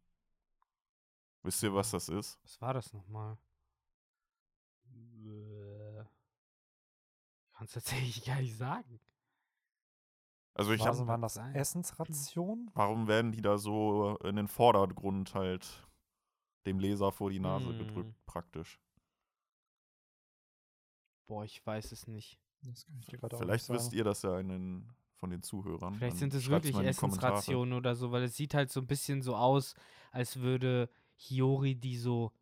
Wisst 1.44 1.64
ihr, 1.64 1.74
was 1.74 1.92
das 1.92 2.10
ist? 2.10 2.38
Was 2.44 2.60
war 2.60 2.74
das 2.74 2.92
nochmal? 2.92 3.38
Äh, 5.24 6.04
Kannst 7.54 7.74
tatsächlich 7.76 8.26
gar 8.26 8.40
nicht 8.42 8.58
sagen. 8.58 9.00
Also 10.60 10.74
ich 10.74 10.82
Was 10.82 10.98
habe, 11.00 11.08
waren 11.08 11.22
das? 11.22 11.40
Essensrationen? 11.54 12.70
warum 12.74 13.08
werden 13.08 13.32
die 13.32 13.42
da 13.42 13.58
so 13.58 14.18
in 14.26 14.36
den 14.36 14.50
Vordergrund 14.50 15.34
halt 15.34 15.88
dem 16.66 16.80
Leser 16.80 17.14
vor 17.14 17.30
die 17.30 17.40
Nase 17.40 17.70
Hm. 17.70 17.78
gedrückt, 17.78 18.14
praktisch? 18.26 18.78
Boah, 21.28 21.46
ich 21.46 21.66
weiß 21.66 21.94
es 21.94 22.08
nicht. 22.08 22.42
Das 22.64 22.86
kann 22.86 22.98
ich 23.00 23.06
dir 23.06 23.18
gerade 23.20 23.38
auch 23.38 23.40
Vielleicht 23.40 23.70
nicht 23.70 23.80
wisst 23.80 23.94
ihr 23.94 24.04
das 24.04 24.22
ja 24.24 24.38
in 24.38 24.50
den, 24.50 24.90
von 25.16 25.30
den 25.30 25.44
Zuhörern. 25.44 25.94
Vielleicht 25.94 26.22
Dann 26.22 26.32
sind 26.32 26.34
es 26.34 26.50
wirklich. 26.50 26.76
Essensrationen 26.78 27.74
oder 27.74 27.96
so, 27.96 28.12
weil 28.12 28.24
es 28.24 28.36
sieht 28.36 28.54
halt 28.54 28.70
so 28.70 28.82
ein 28.82 28.88
bisschen 28.88 29.22
so 29.22 29.36
aus, 29.38 29.76
als 30.12 30.42
würde 30.42 30.90
Hiyori 31.16 31.76
die 31.76 31.96
so 31.96 32.34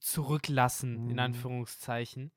zurücklassen, 0.00 1.08
in 1.08 1.18
Mhm. 1.18 1.18
Anführungszeichen. 1.18 2.30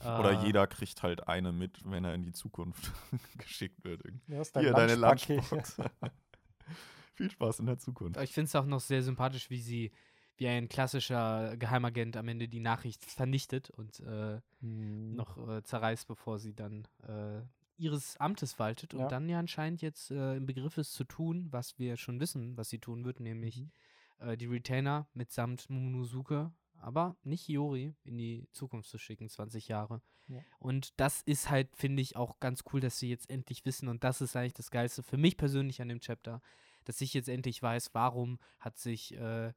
Oder 0.00 0.32
Äh, 0.32 0.44
jeder 0.46 0.66
kriegt 0.66 1.02
halt 1.02 1.28
eine 1.28 1.52
mit, 1.52 1.80
wenn 1.84 2.04
er 2.04 2.14
in 2.14 2.22
die 2.22 2.32
Zukunft 2.32 2.92
geschickt 3.38 3.84
wird. 3.84 4.02
Ja, 4.28 4.40
ist 4.40 4.54
dein 4.56 4.64
Hier, 4.64 4.72
deine. 4.72 4.94
Lunchbox. 4.96 5.76
Viel 7.14 7.30
Spaß 7.30 7.60
in 7.60 7.66
der 7.66 7.78
Zukunft. 7.78 8.20
Ich 8.22 8.32
finde 8.32 8.46
es 8.46 8.54
auch 8.56 8.64
noch 8.64 8.80
sehr 8.80 9.02
sympathisch, 9.02 9.50
wie 9.50 9.60
sie, 9.60 9.92
wie 10.38 10.48
ein 10.48 10.68
klassischer 10.68 11.56
Geheimagent 11.58 12.16
am 12.16 12.28
Ende 12.28 12.48
die 12.48 12.60
Nachricht 12.60 13.04
vernichtet 13.04 13.70
und 13.70 14.00
äh, 14.00 14.40
Hm. 14.60 15.16
noch 15.16 15.36
äh, 15.48 15.62
zerreißt, 15.62 16.06
bevor 16.08 16.38
sie 16.38 16.54
dann 16.54 16.86
äh, 17.06 17.42
ihres 17.76 18.16
Amtes 18.18 18.58
waltet 18.58 18.94
und 18.94 19.00
Ja. 19.00 19.08
dann 19.08 19.28
ja 19.28 19.38
anscheinend 19.38 19.82
jetzt 19.82 20.10
äh, 20.10 20.36
im 20.36 20.46
Begriff 20.46 20.78
ist 20.78 20.92
zu 20.94 21.04
tun, 21.04 21.48
was 21.50 21.78
wir 21.78 21.96
schon 21.96 22.20
wissen, 22.20 22.56
was 22.56 22.70
sie 22.70 22.78
tun 22.78 23.04
wird, 23.04 23.20
nämlich 23.20 23.56
Mhm. 23.58 23.70
äh, 24.18 24.36
die 24.36 24.46
Retainer 24.46 25.08
mitsamt 25.14 25.68
Momonosuke, 25.68 26.52
aber 26.80 27.16
nicht 27.22 27.44
Hiyori, 27.44 27.94
in 28.04 28.18
die 28.18 28.48
Zukunft 28.52 28.88
zu 28.88 28.98
schicken, 28.98 29.28
20 29.28 29.68
Jahre. 29.68 30.02
Ja. 30.28 30.40
Und 30.58 30.98
das 30.98 31.22
ist 31.22 31.50
halt, 31.50 31.74
finde 31.76 32.02
ich, 32.02 32.16
auch 32.16 32.38
ganz 32.40 32.64
cool, 32.72 32.80
dass 32.80 32.98
sie 32.98 33.10
jetzt 33.10 33.28
endlich 33.30 33.64
wissen 33.64 33.88
und 33.88 34.04
das 34.04 34.20
ist 34.20 34.36
eigentlich 34.36 34.54
das 34.54 34.70
Geilste 34.70 35.02
für 35.02 35.16
mich 35.16 35.36
persönlich 35.36 35.82
an 35.82 35.88
dem 35.88 36.00
Chapter, 36.00 36.40
dass 36.84 37.00
ich 37.00 37.14
jetzt 37.14 37.28
endlich 37.28 37.62
weiß, 37.62 37.90
warum 37.94 38.38
hat 38.58 38.78
sich 38.78 39.14
äh, 39.16 39.52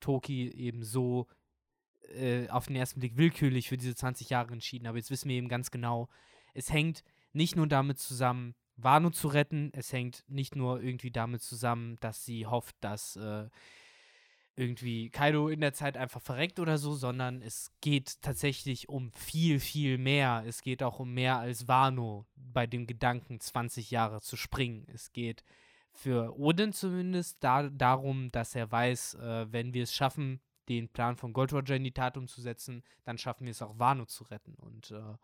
Toki 0.00 0.50
eben 0.50 0.82
so 0.82 1.26
äh, 2.14 2.48
auf 2.48 2.66
den 2.66 2.76
ersten 2.76 3.00
Blick 3.00 3.16
willkürlich 3.16 3.68
für 3.68 3.76
diese 3.76 3.94
20 3.94 4.30
Jahre 4.30 4.52
entschieden. 4.52 4.86
Aber 4.86 4.98
jetzt 4.98 5.10
wissen 5.10 5.28
wir 5.28 5.36
eben 5.36 5.48
ganz 5.48 5.70
genau, 5.70 6.08
es 6.54 6.72
hängt 6.72 7.02
nicht 7.32 7.56
nur 7.56 7.66
damit 7.66 7.98
zusammen, 7.98 8.54
Wano 8.76 9.10
zu 9.10 9.28
retten, 9.28 9.70
es 9.72 9.92
hängt 9.92 10.24
nicht 10.28 10.54
nur 10.54 10.82
irgendwie 10.82 11.10
damit 11.10 11.42
zusammen, 11.42 11.96
dass 12.00 12.24
sie 12.24 12.46
hofft, 12.46 12.76
dass 12.80 13.16
äh, 13.16 13.48
irgendwie 14.56 15.10
Kaido 15.10 15.48
in 15.48 15.60
der 15.60 15.74
Zeit 15.74 15.96
einfach 15.96 16.22
verreckt 16.22 16.58
oder 16.58 16.78
so, 16.78 16.94
sondern 16.94 17.42
es 17.42 17.70
geht 17.82 18.22
tatsächlich 18.22 18.88
um 18.88 19.12
viel, 19.12 19.60
viel 19.60 19.98
mehr. 19.98 20.44
Es 20.46 20.62
geht 20.62 20.82
auch 20.82 20.98
um 20.98 21.12
mehr 21.12 21.38
als 21.38 21.68
Wano 21.68 22.26
bei 22.34 22.66
dem 22.66 22.86
Gedanken, 22.86 23.38
20 23.38 23.90
Jahre 23.90 24.22
zu 24.22 24.36
springen. 24.36 24.86
Es 24.88 25.12
geht 25.12 25.44
für 25.92 26.38
Odin 26.38 26.72
zumindest 26.72 27.36
da, 27.40 27.68
darum, 27.68 28.30
dass 28.32 28.54
er 28.54 28.70
weiß, 28.70 29.14
äh, 29.14 29.46
wenn 29.50 29.74
wir 29.74 29.82
es 29.82 29.94
schaffen, 29.94 30.40
den 30.68 30.88
Plan 30.88 31.16
von 31.16 31.32
Gold 31.32 31.52
Roger 31.52 31.76
in 31.76 31.84
die 31.84 31.92
Tat 31.92 32.16
umzusetzen, 32.16 32.82
dann 33.04 33.18
schaffen 33.18 33.44
wir 33.44 33.52
es 33.52 33.62
auch 33.62 33.78
Wano 33.78 34.06
zu 34.06 34.24
retten. 34.24 34.54
Und 34.54 34.90
äh, 34.90 35.16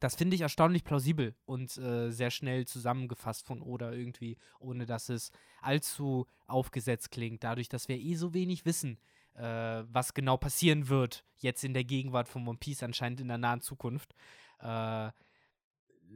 das 0.00 0.14
finde 0.16 0.34
ich 0.36 0.42
erstaunlich 0.42 0.84
plausibel 0.84 1.34
und 1.44 1.76
äh, 1.78 2.10
sehr 2.10 2.30
schnell 2.30 2.66
zusammengefasst 2.66 3.46
von 3.46 3.62
Oda 3.62 3.92
irgendwie, 3.92 4.36
ohne 4.58 4.86
dass 4.86 5.08
es 5.08 5.30
allzu 5.60 6.26
aufgesetzt 6.46 7.10
klingt. 7.10 7.44
Dadurch, 7.44 7.68
dass 7.68 7.88
wir 7.88 7.96
eh 7.98 8.14
so 8.14 8.34
wenig 8.34 8.64
wissen, 8.64 8.98
äh, 9.34 9.42
was 9.90 10.14
genau 10.14 10.36
passieren 10.36 10.88
wird, 10.88 11.24
jetzt 11.36 11.64
in 11.64 11.74
der 11.74 11.84
Gegenwart 11.84 12.28
von 12.28 12.46
One 12.46 12.58
Piece, 12.58 12.82
anscheinend 12.82 13.20
in 13.20 13.28
der 13.28 13.38
nahen 13.38 13.60
Zukunft, 13.60 14.14
äh, 14.60 15.10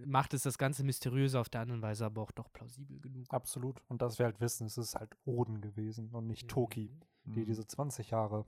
macht 0.06 0.32
es 0.34 0.42
das 0.42 0.58
Ganze 0.58 0.84
mysteriöser, 0.84 1.40
auf 1.40 1.48
der 1.48 1.60
anderen 1.60 1.82
Weise 1.82 2.06
aber 2.06 2.22
auch 2.22 2.32
doch 2.32 2.52
plausibel 2.52 2.98
genug. 3.00 3.26
Absolut. 3.28 3.82
Und 3.88 4.00
dass 4.02 4.18
wir 4.18 4.26
halt 4.26 4.40
wissen, 4.40 4.66
es 4.66 4.78
ist 4.78 4.94
halt 4.94 5.16
Oden 5.24 5.60
gewesen 5.60 6.10
und 6.10 6.26
nicht 6.26 6.48
Toki, 6.48 6.90
die 7.24 7.40
Mhm. 7.40 7.44
diese 7.46 7.66
20 7.66 8.10
Jahre 8.10 8.46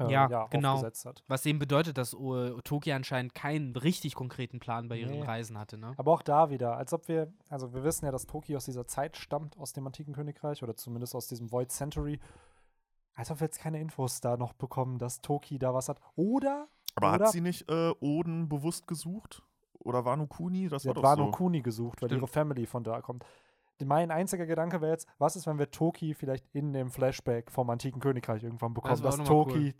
äh, 0.00 0.10
Ja, 0.10 0.46
genau. 0.50 0.74
aufgesetzt 0.74 1.04
hat. 1.04 1.22
Was 1.28 1.44
eben 1.46 1.58
bedeutet, 1.58 1.98
dass 1.98 2.14
uh, 2.14 2.60
Toki 2.62 2.92
anscheinend 2.92 3.34
keinen 3.34 3.76
richtig 3.76 4.14
konkreten 4.14 4.58
Plan 4.60 4.88
bei 4.88 4.96
ihren 4.98 5.10
Nee. 5.12 5.22
Reisen 5.22 5.58
hatte, 5.58 5.78
ne? 5.78 5.92
Aber 5.96 6.12
auch 6.12 6.22
da 6.22 6.50
wieder, 6.50 6.76
als 6.76 6.92
ob 6.92 7.08
wir, 7.08 7.32
also 7.48 7.72
wir 7.74 7.84
wissen 7.84 8.04
ja, 8.06 8.10
dass 8.12 8.26
Toki 8.26 8.56
aus 8.56 8.64
dieser 8.64 8.86
Zeit 8.86 9.16
stammt, 9.16 9.58
aus 9.58 9.72
dem 9.72 9.86
antiken 9.86 10.14
Königreich 10.14 10.62
oder 10.62 10.74
zumindest 10.76 11.14
aus 11.14 11.28
diesem 11.28 11.50
Void 11.52 11.70
Century. 11.70 12.18
Als 13.14 13.30
ob 13.30 13.40
wir 13.40 13.46
jetzt 13.46 13.58
keine 13.60 13.80
Infos 13.80 14.20
da 14.20 14.36
noch 14.36 14.52
bekommen, 14.54 14.98
dass 14.98 15.20
Toki 15.20 15.58
da 15.58 15.74
was 15.74 15.88
hat. 15.88 15.98
Oder 16.16 16.68
Aber 16.94 17.12
Oder- 17.14 17.24
hat 17.26 17.32
sie 17.32 17.40
nicht 17.40 17.68
äh, 17.70 17.92
Oden 18.00 18.48
bewusst 18.48 18.86
gesucht? 18.86 19.42
Oder 19.82 20.04
Wano 20.04 20.26
Kuni? 20.26 20.68
Das 20.68 20.82
sie 20.82 20.88
war 20.88 20.94
hat 20.94 20.96
doch 20.98 21.02
Wano 21.02 21.24
so. 21.26 21.30
Kuni 21.32 21.62
gesucht, 21.62 22.00
weil 22.02 22.08
Stimmt. 22.08 22.20
ihre 22.22 22.28
Family 22.28 22.66
von 22.66 22.84
da 22.84 23.00
kommt. 23.00 23.24
Mein 23.84 24.10
einziger 24.10 24.46
Gedanke 24.46 24.80
wäre 24.80 24.92
jetzt, 24.92 25.08
was 25.18 25.36
ist, 25.36 25.46
wenn 25.46 25.58
wir 25.58 25.70
Toki 25.70 26.14
vielleicht 26.14 26.44
in 26.52 26.72
dem 26.72 26.90
Flashback 26.90 27.50
vom 27.50 27.70
antiken 27.70 28.00
Königreich 28.00 28.42
irgendwann 28.42 28.74
bekommen, 28.74 29.02
dass 29.02 29.16
Toki 29.18 29.74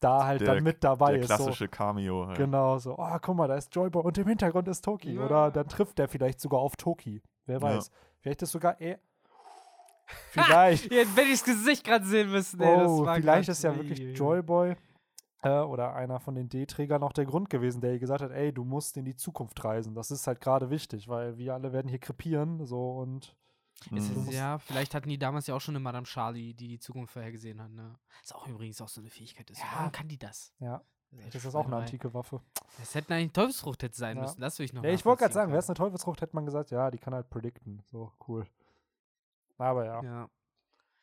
da 0.00 0.24
halt 0.26 0.40
Der- 0.42 0.54
dann 0.54 0.64
mit 0.64 0.84
dabei 0.84 1.12
Der 1.12 1.20
ist. 1.22 1.28
So. 1.28 1.36
klassische 1.36 1.68
Cameo. 1.68 2.26
Halt. 2.26 2.36
Genau, 2.36 2.78
so, 2.78 2.96
oh, 2.98 3.16
guck 3.22 3.36
mal, 3.36 3.48
da 3.48 3.54
ist 3.56 3.74
Joyboy 3.74 4.02
und 4.02 4.18
im 4.18 4.28
Hintergrund 4.28 4.68
ist 4.68 4.84
Toki. 4.84 5.14
Ja. 5.14 5.24
Oder 5.24 5.50
dann 5.50 5.66
trifft 5.68 5.98
der 5.98 6.08
vielleicht 6.08 6.40
sogar 6.40 6.60
auf 6.60 6.76
Toki. 6.76 7.22
Wer 7.46 7.56
Ja. 7.56 7.62
weiß. 7.62 7.90
Vielleicht 8.20 8.42
ist 8.42 8.52
sogar 8.52 8.80
er. 8.80 8.98
Vielleicht. 10.30 10.84
Jetzt 10.92 11.16
hätte 11.16 11.28
ich 11.28 11.40
das 11.40 11.44
Gesicht 11.44 11.84
gerade 11.84 12.04
sehen 12.04 12.30
müssen. 12.30 12.60
ey, 12.60 12.76
das 12.76 12.88
oh, 12.88 13.06
war 13.06 13.16
vielleicht 13.16 13.48
ist 13.48 13.62
ja 13.62 13.74
wirklich. 13.74 14.16
Joyboy 14.16 14.74
äh, 15.44 15.60
oder 15.60 15.94
einer 15.94 16.18
von 16.20 16.34
den 16.34 16.48
D-Trägern 16.48 17.00
noch 17.00 17.12
der 17.12 17.26
Grund 17.26 17.50
gewesen, 17.50 17.80
der 17.80 17.92
ihr 17.92 17.98
gesagt 17.98 18.22
hat, 18.22 18.30
ey, 18.30 18.52
du 18.52 18.64
musst 18.64 18.96
in 18.96 19.04
die 19.04 19.16
Zukunft 19.16 19.62
reisen. 19.64 19.94
Das 19.94 20.10
ist 20.10 20.26
halt 20.26 20.40
gerade 20.40 20.70
wichtig, 20.70 21.08
weil 21.08 21.36
wir 21.38 21.54
alle 21.54 21.72
werden 21.72 21.88
hier 21.88 21.98
krepieren. 22.00 22.64
So 22.66 22.92
und 22.98 23.36
Es 23.86 23.90
Mhm. 24.08 24.28
ist, 24.28 24.32
ja, 24.32 24.58
vielleicht 24.58 24.94
hatten 24.94 25.08
die 25.10 25.18
damals 25.18 25.46
ja 25.46 25.54
auch 25.54 25.60
schon 25.60 25.74
eine 25.74 25.82
Madame 25.82 26.06
Charlie, 26.06 26.54
die 26.54 26.68
die 26.68 26.78
Zukunft 26.78 27.12
vorhergesehen 27.12 27.60
hat. 27.60 27.70
Ne? 27.70 27.94
Ist 28.22 28.34
auch 28.34 28.46
übrigens 28.46 28.80
auch 28.80 28.88
so 28.88 29.00
eine 29.00 29.10
Fähigkeit. 29.10 29.50
Ist. 29.50 29.58
Ja. 29.60 29.66
Warum 29.76 29.92
kann 29.92 30.08
die 30.08 30.16
das? 30.18 30.54
ja, 30.60 30.80
vielleicht 31.10 31.34
ist 31.34 31.44
das 31.44 31.54
auch 31.54 31.66
eine 31.66 31.76
antike 31.76 32.14
Waffe. 32.14 32.40
Es 32.80 32.94
hätte 32.94 33.14
eigentlich 33.14 33.32
Teufelsfrucht 33.32 33.82
hätte 33.82 33.96
sein 33.96 34.16
Ja. 34.16 34.22
müssen. 34.22 34.40
Das 34.40 34.58
will 34.58 34.64
ich 34.66 34.72
noch 34.72 34.82
Ja, 34.84 34.90
ich 34.90 35.04
wollte 35.04 35.20
gerade 35.22 35.34
sagen, 35.34 35.50
wäre 35.52 35.58
es 35.58 35.68
eine 35.68 35.76
Teufelsfrucht, 35.76 36.22
hätte 36.22 36.34
man 36.34 36.46
gesagt, 36.46 36.70
ja, 36.70 36.90
die 36.90 36.98
kann 36.98 37.12
halt 37.14 37.28
predikten. 37.28 37.82
So, 37.90 38.10
cool. 38.26 38.46
Aber 39.58 39.84
ja. 39.84 40.02
Ja. 40.02 40.28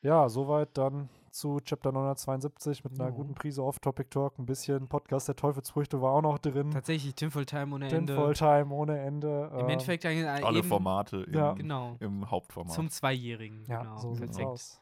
Ja, 0.02 0.28
soweit 0.30 0.78
dann 0.78 1.10
zu 1.30 1.60
Chapter 1.64 1.92
972 1.92 2.84
mit 2.84 2.94
einer 2.94 3.10
Ja. 3.10 3.16
guten 3.16 3.34
Prise 3.36 3.64
Off-Topic-Talk. 3.64 4.38
Ein 4.40 4.46
bisschen 4.46 4.88
Podcast 4.88 5.28
der 5.28 5.36
Teufelsfrüchte 5.36 6.02
war 6.02 6.14
auch 6.14 6.22
noch 6.22 6.40
drin. 6.40 6.72
Tatsächlich, 6.72 7.16
Tinfoil 7.16 7.46
Time 7.46 7.76
ohne 7.76 7.88
Ende. 7.90 8.14
Tinfoil-Time 8.14 8.74
ohne 8.74 9.00
Ende. 9.00 9.50
Im 9.54 9.60
ähm, 9.60 9.70
Endeffekt 9.70 10.06
eigentlich 10.06 10.28
Alle 10.46 10.60
eben, 10.60 10.68
Formate 10.68 11.24
im, 11.24 11.34
Ja. 11.34 11.54
Genau. 11.54 11.96
im 12.00 12.30
Hauptformat. 12.30 12.74
Zum 12.74 12.90
Zweijährigen. 12.90 13.64
Ja, 13.68 13.84
genau. 13.84 13.98
so 13.98 14.14
sieht's 14.16 14.40
aus. 14.40 14.81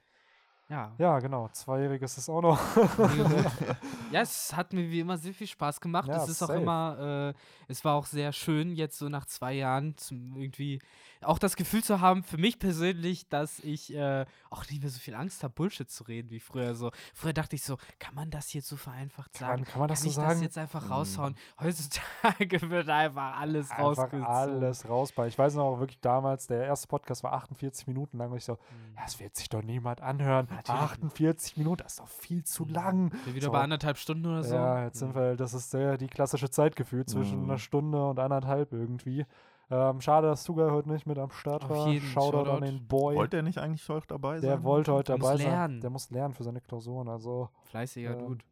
Ja. 0.70 0.92
Ja, 1.00 1.20
genau. 1.20 1.48
Zweijähriges 1.50 2.18
ist 2.18 2.30
auch 2.30 2.42
noch. 2.42 2.60
ja, 4.12 4.22
es 4.22 4.56
hat 4.56 4.72
mir 4.74 4.90
wie 4.90 5.00
immer 5.00 5.18
sehr 5.18 5.34
viel 5.34 5.48
Spaß 5.48 5.82
gemacht. 5.82 6.08
Ja, 6.08 6.24
es 6.24 6.30
ist 6.30 6.44
auch 6.44 6.48
safe. 6.48 6.62
immer, 6.62 7.34
äh, 7.36 7.72
es 7.72 7.84
war 7.84 7.96
auch 7.96 8.06
sehr 8.06 8.32
schön, 8.34 8.76
jetzt 8.76 8.98
so 9.00 9.10
nach 9.10 9.26
zwei 9.26 9.54
Jahren 9.54 9.96
irgendwie 10.10 10.80
auch 11.22 11.38
das 11.38 11.58
Gefühl 11.58 11.84
zu 11.84 12.00
haben, 12.00 12.24
für 12.24 12.38
mich 12.38 12.60
persönlich, 12.60 13.28
dass 13.28 13.60
ich 13.60 13.94
äh, 13.94 14.26
auch 14.50 14.64
nicht 14.70 14.82
mehr 14.82 14.90
so 14.90 15.00
viel 15.00 15.16
Angst 15.16 15.44
habe, 15.44 15.54
Bullshit 15.54 15.90
zu 15.92 16.06
reden 16.06 16.30
wie 16.30 16.40
früher. 16.40 16.76
So, 16.76 16.92
früher 17.14 17.34
dachte 17.34 17.58
ich 17.58 17.64
so, 17.64 17.78
kann 18.00 18.16
man 18.16 18.30
das 18.30 18.54
jetzt 18.54 18.70
so 18.70 18.78
vereinfacht 18.78 19.34
Kann, 19.34 19.48
sagen? 19.50 19.64
kann 19.66 19.80
man 19.80 19.90
das 19.90 20.00
kann 20.00 20.04
so 20.04 20.10
ich 20.10 20.16
sagen? 20.16 20.30
das 20.30 20.42
jetzt 20.42 20.58
einfach 20.58 20.86
Mhm. 20.86 20.92
raushauen? 20.94 21.36
Heutzutage 21.60 22.62
wird 22.70 22.88
einfach 22.90 23.38
alles 23.38 23.70
rausgezogen. 23.78 24.24
alles 24.24 24.88
raus. 24.88 25.12
Bei. 25.12 25.28
Ich 25.28 25.38
weiß 25.38 25.56
noch 25.56 25.80
wirklich 25.80 26.00
damals, 26.00 26.48
der 26.48 26.64
erste 26.66 26.88
Podcast 26.88 27.24
war 27.24 27.34
48 27.34 27.88
Minuten 27.88 28.18
lang. 28.18 28.32
Und 28.32 28.38
ich 28.38 28.46
so, 28.46 28.54
Mhm. 28.54 28.96
das 29.04 29.20
wird 29.20 29.36
sich 29.36 29.50
doch 29.50 29.62
niemand 29.62 30.00
anhören. 30.02 30.48
Natürlich. 30.68 30.82
48 30.92 31.58
Minuten, 31.58 31.84
das 31.84 31.94
ist 31.94 32.00
doch 32.00 32.08
viel 32.08 32.44
zu 32.44 32.66
lang. 32.66 33.12
Wir 33.26 33.36
wieder 33.36 33.46
So. 33.48 33.52
bei 33.52 33.62
anderthalb 33.62 33.98
Stunden 33.98 34.26
oder 34.26 34.44
so. 34.44 34.56
Ja, 34.56 34.84
jetzt 34.84 35.00
sind 35.00 35.16
wir, 35.16 35.36
das 35.36 35.54
ist 35.54 35.72
sehr 35.72 35.98
die 35.98 36.08
klassische 36.08 36.50
Zeitgefühl 36.50 37.06
zwischen 37.06 37.40
Mhm. 37.44 37.50
einer 37.50 37.58
Stunde 37.60 38.10
und 38.10 38.20
anderthalb 38.20 38.74
irgendwie. 38.74 39.26
Ähm, 39.72 40.02
schade, 40.02 40.28
dass 40.28 40.44
Tuga 40.44 40.72
heute 40.72 40.90
nicht 40.90 41.06
mit 41.06 41.20
am 41.20 41.30
Start 41.30 41.64
Auf 41.66 41.70
war. 41.70 41.88
jeden, 41.90 42.06
Shoutout, 42.08 42.50
an 42.50 42.62
den 42.64 42.88
Boy. 42.88 43.16
Wollte 43.16 43.38
er 43.38 43.44
nicht 43.44 43.60
eigentlich 43.60 43.88
auch 43.90 44.04
dabei 44.06 44.40
sein? 44.40 44.50
der 44.50 44.64
wollte 44.64 44.92
heute 44.94 45.12
Der 45.14 45.18
muss 45.20 45.28
dabei 45.28 45.38
sein. 45.38 45.48
lernen. 45.52 45.82
Der 45.82 45.90
muss 45.92 46.10
lernen 46.10 46.34
für 46.34 46.44
seine 46.44 46.60
Klausuren. 46.60 47.08
Also, 47.08 47.50
Fleißiger 47.66 48.18
Ähm, 48.18 48.28
Dude. 48.28 48.46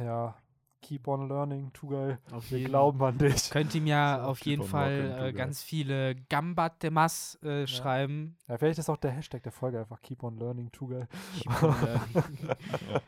ja, 0.00 0.34
keep 0.84 1.08
on 1.08 1.28
learning, 1.28 1.72
Tugai. 1.72 2.18
Auf 2.30 2.50
Wir 2.50 2.58
jeden. 2.58 2.70
glauben 2.70 3.02
an 3.02 3.16
dich. 3.16 3.50
Könnt 3.50 3.74
ihm 3.74 3.86
ja 3.86 4.18
So, 4.22 4.28
auf 4.30 4.40
jeden 4.40 4.62
Fall 4.64 5.16
äh, 5.18 5.32
ganz 5.32 5.62
viele 5.62 6.14
Gambatemas 6.28 7.38
äh, 7.42 7.66
schreiben. 7.66 8.36
Ja, 8.48 8.58
vielleicht 8.58 8.78
ist 8.78 8.90
auch 8.90 8.98
der 8.98 9.10
Hashtag 9.12 9.42
der 9.42 9.52
Folge 9.52 9.80
einfach 9.80 10.02
keep 10.02 10.22
on 10.22 10.36
learning, 10.38 10.70
Tugai. 10.72 11.06
On, 11.62 11.70
äh, 11.70 13.00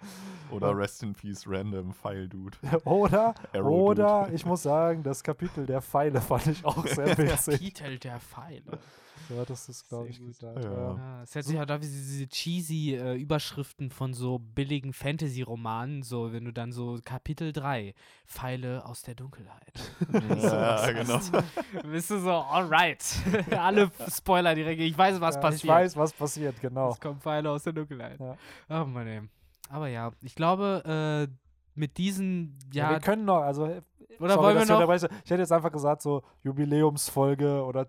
Oder 0.51 0.77
Rest 0.77 1.03
in 1.03 1.13
Peace 1.13 1.45
Random 1.47 1.93
File 1.93 2.29
Dude. 2.29 2.57
oder, 2.85 3.35
Arrow 3.53 3.91
oder, 3.91 4.23
Dude. 4.25 4.35
ich 4.35 4.47
muss 4.47 4.63
sagen, 4.63 5.03
das 5.03 5.23
Kapitel 5.23 5.67
der 5.67 5.83
Pfeile 5.83 6.21
fand 6.21 6.47
ich 6.47 6.65
auch 6.65 6.87
sehr 6.87 7.07
witzig. 7.19 7.75
Kapitel 7.75 7.99
der 7.99 8.21
Pfeile. 8.21 8.79
Ja, 9.29 9.45
das 9.45 9.69
ist, 9.69 9.89
glaube 9.89 10.09
ich, 10.09 10.19
gut. 10.19 10.29
gesagt. 10.29 10.65
Ja. 10.65 10.71
Ja. 10.71 10.97
Ja, 10.97 11.23
es 11.23 11.35
hört 11.35 11.45
sich 11.45 11.59
halt 11.59 11.71
auch 11.71 11.81
wie 11.81 11.87
diese 11.87 12.29
cheesy 12.29 12.95
äh, 12.95 13.15
Überschriften 13.15 13.91
von 13.91 14.15
so 14.15 14.39
billigen 14.39 14.93
Fantasy-Romanen, 14.93 16.03
so 16.03 16.33
wenn 16.33 16.45
du 16.45 16.53
dann 16.53 16.73
so 16.73 16.99
Kapitel 17.05 17.53
3, 17.53 17.95
Pfeile 18.27 18.85
aus 18.85 19.03
der 19.03 19.15
Dunkelheit. 19.15 19.73
Ja, 20.47 20.91
genau. 20.93 21.21
Bist 21.91 22.11
du 22.11 22.19
so, 22.19 22.31
alright. 22.31 23.03
Alle 23.51 23.91
Spoiler 24.09 24.55
direkt, 24.55 24.81
ich 24.81 24.97
weiß, 24.97 25.21
was 25.21 25.35
Ja, 25.37 25.41
passiert. 25.41 25.65
Ich 25.65 25.69
weiß, 25.71 25.97
was 25.97 26.13
passiert, 26.13 26.61
genau. 26.61 26.91
Es 26.91 27.01
kommen 27.01 27.21
Pfeile 27.21 27.51
aus 27.51 27.63
der 27.65 27.73
Dunkelheit. 27.73 28.19
Ja. 28.21 28.37
Oh 28.69 28.85
Mann, 28.85 29.07
ey. 29.07 29.23
Aber 29.69 29.89
ja, 29.89 30.13
ich 30.23 30.35
glaube, 30.35 31.29
äh, 31.29 31.33
mit 31.75 31.99
diesen, 31.99 32.59
Ja, 32.73 32.85
ja, 32.85 32.91
wir 32.93 33.01
können 33.01 33.25
noch, 33.25 33.43
also 33.43 33.65
Oder 33.65 34.35
Sorry, 34.35 34.57
wollen 34.57 34.69
wir 34.69 34.87
noch. 34.87 34.95
Ich 34.95 35.31
hätte 35.31 35.43
jetzt 35.43 35.53
einfach 35.53 35.73
gesagt, 35.73 36.03
so 36.03 36.23
Jubiläumsfolge 36.43 37.63
oder 37.63 37.87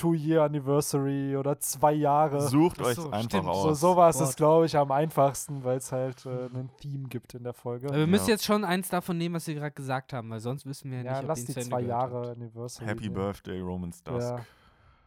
Two-Year 0.00 0.42
Anniversary 0.44 1.36
oder 1.36 1.58
zwei 1.58 1.92
Jahre. 1.92 2.40
Sucht 2.48 2.80
euch 2.80 2.94
so, 2.96 3.10
einfach 3.10 3.24
stimmt. 3.28 3.46
aus. 3.48 3.62
So, 3.62 3.74
sowas 3.92 4.18
Wort. 4.18 4.28
ist, 4.30 4.36
glaube 4.36 4.66
ich, 4.66 4.76
am 4.76 4.90
einfachsten, 4.92 5.62
weil 5.62 5.76
es 5.76 5.92
halt 5.92 6.24
äh, 6.24 6.28
einen 6.46 6.70
Theme 6.78 7.08
gibt 7.08 7.34
in 7.34 7.42
der 7.44 7.52
Folge. 7.52 7.88
Aber 7.88 7.98
wir 7.98 8.06
müssen 8.06 8.28
Ja. 8.28 8.32
jetzt 8.34 8.44
schon 8.44 8.64
eins 8.64 8.88
davon 8.88 9.18
nehmen, 9.18 9.34
was 9.34 9.46
wir 9.46 9.54
gerade 9.56 9.72
gesagt 9.72 10.12
haben, 10.12 10.30
weil 10.30 10.40
sonst 10.40 10.64
wissen 10.64 10.90
wir 10.90 10.98
ja, 10.98 11.04
ja, 11.04 11.10
nicht, 11.12 11.22
ob 11.22 11.28
lass 11.28 11.44
die 11.44 11.52
zwei 11.54 11.80
Jahre 11.82 12.16
habt. 12.28 12.28
Anniversary. 12.38 12.86
Happy 12.86 13.02
nehmen. 13.04 13.14
Birthday, 13.14 13.60
Romans 13.60 14.02
Dusk. 14.02 14.28
Ja, 14.30 14.40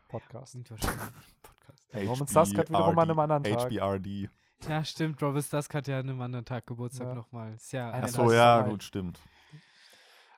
Podcast. 0.08 0.56
Podcast. 0.64 1.88
Ja, 1.94 2.00
Romans 2.10 2.32
Dusk 2.34 2.58
hat 2.58 2.70
wiederum 2.70 3.00
an 3.00 3.10
einem 3.10 3.20
anderen 3.20 3.44
Tag. 3.44 3.72
HBRD. 3.72 4.30
Ja, 4.70 4.84
stimmt. 4.86 5.22
Robert 5.22 5.52
Dusk 5.52 5.74
hat 5.74 5.88
ja 5.88 6.00
an 6.00 6.08
einem 6.10 6.22
anderen 6.22 6.46
Tag 6.46 6.66
Geburtstag 6.68 7.08
Ja. 7.08 7.16
nochmal. 7.16 7.54
Ist 7.56 7.74
ja 7.74 7.92
Achso, 7.92 8.32
ja, 8.32 8.62
gut, 8.62 8.84
stimmt. 8.84 9.20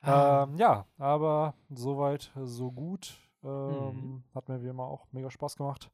Ah, 0.02 0.44
Ähm, 0.44 0.56
ja, 0.56 0.86
aber 0.98 1.54
soweit, 1.70 2.30
so 2.44 2.70
gut. 2.72 3.18
Ähm, 3.44 3.50
Mhm. 3.92 4.24
Hat 4.34 4.48
mir 4.48 4.62
wie 4.62 4.68
immer 4.68 4.84
auch 4.84 5.06
mega 5.12 5.30
Spaß 5.30 5.56
gemacht. 5.56 5.90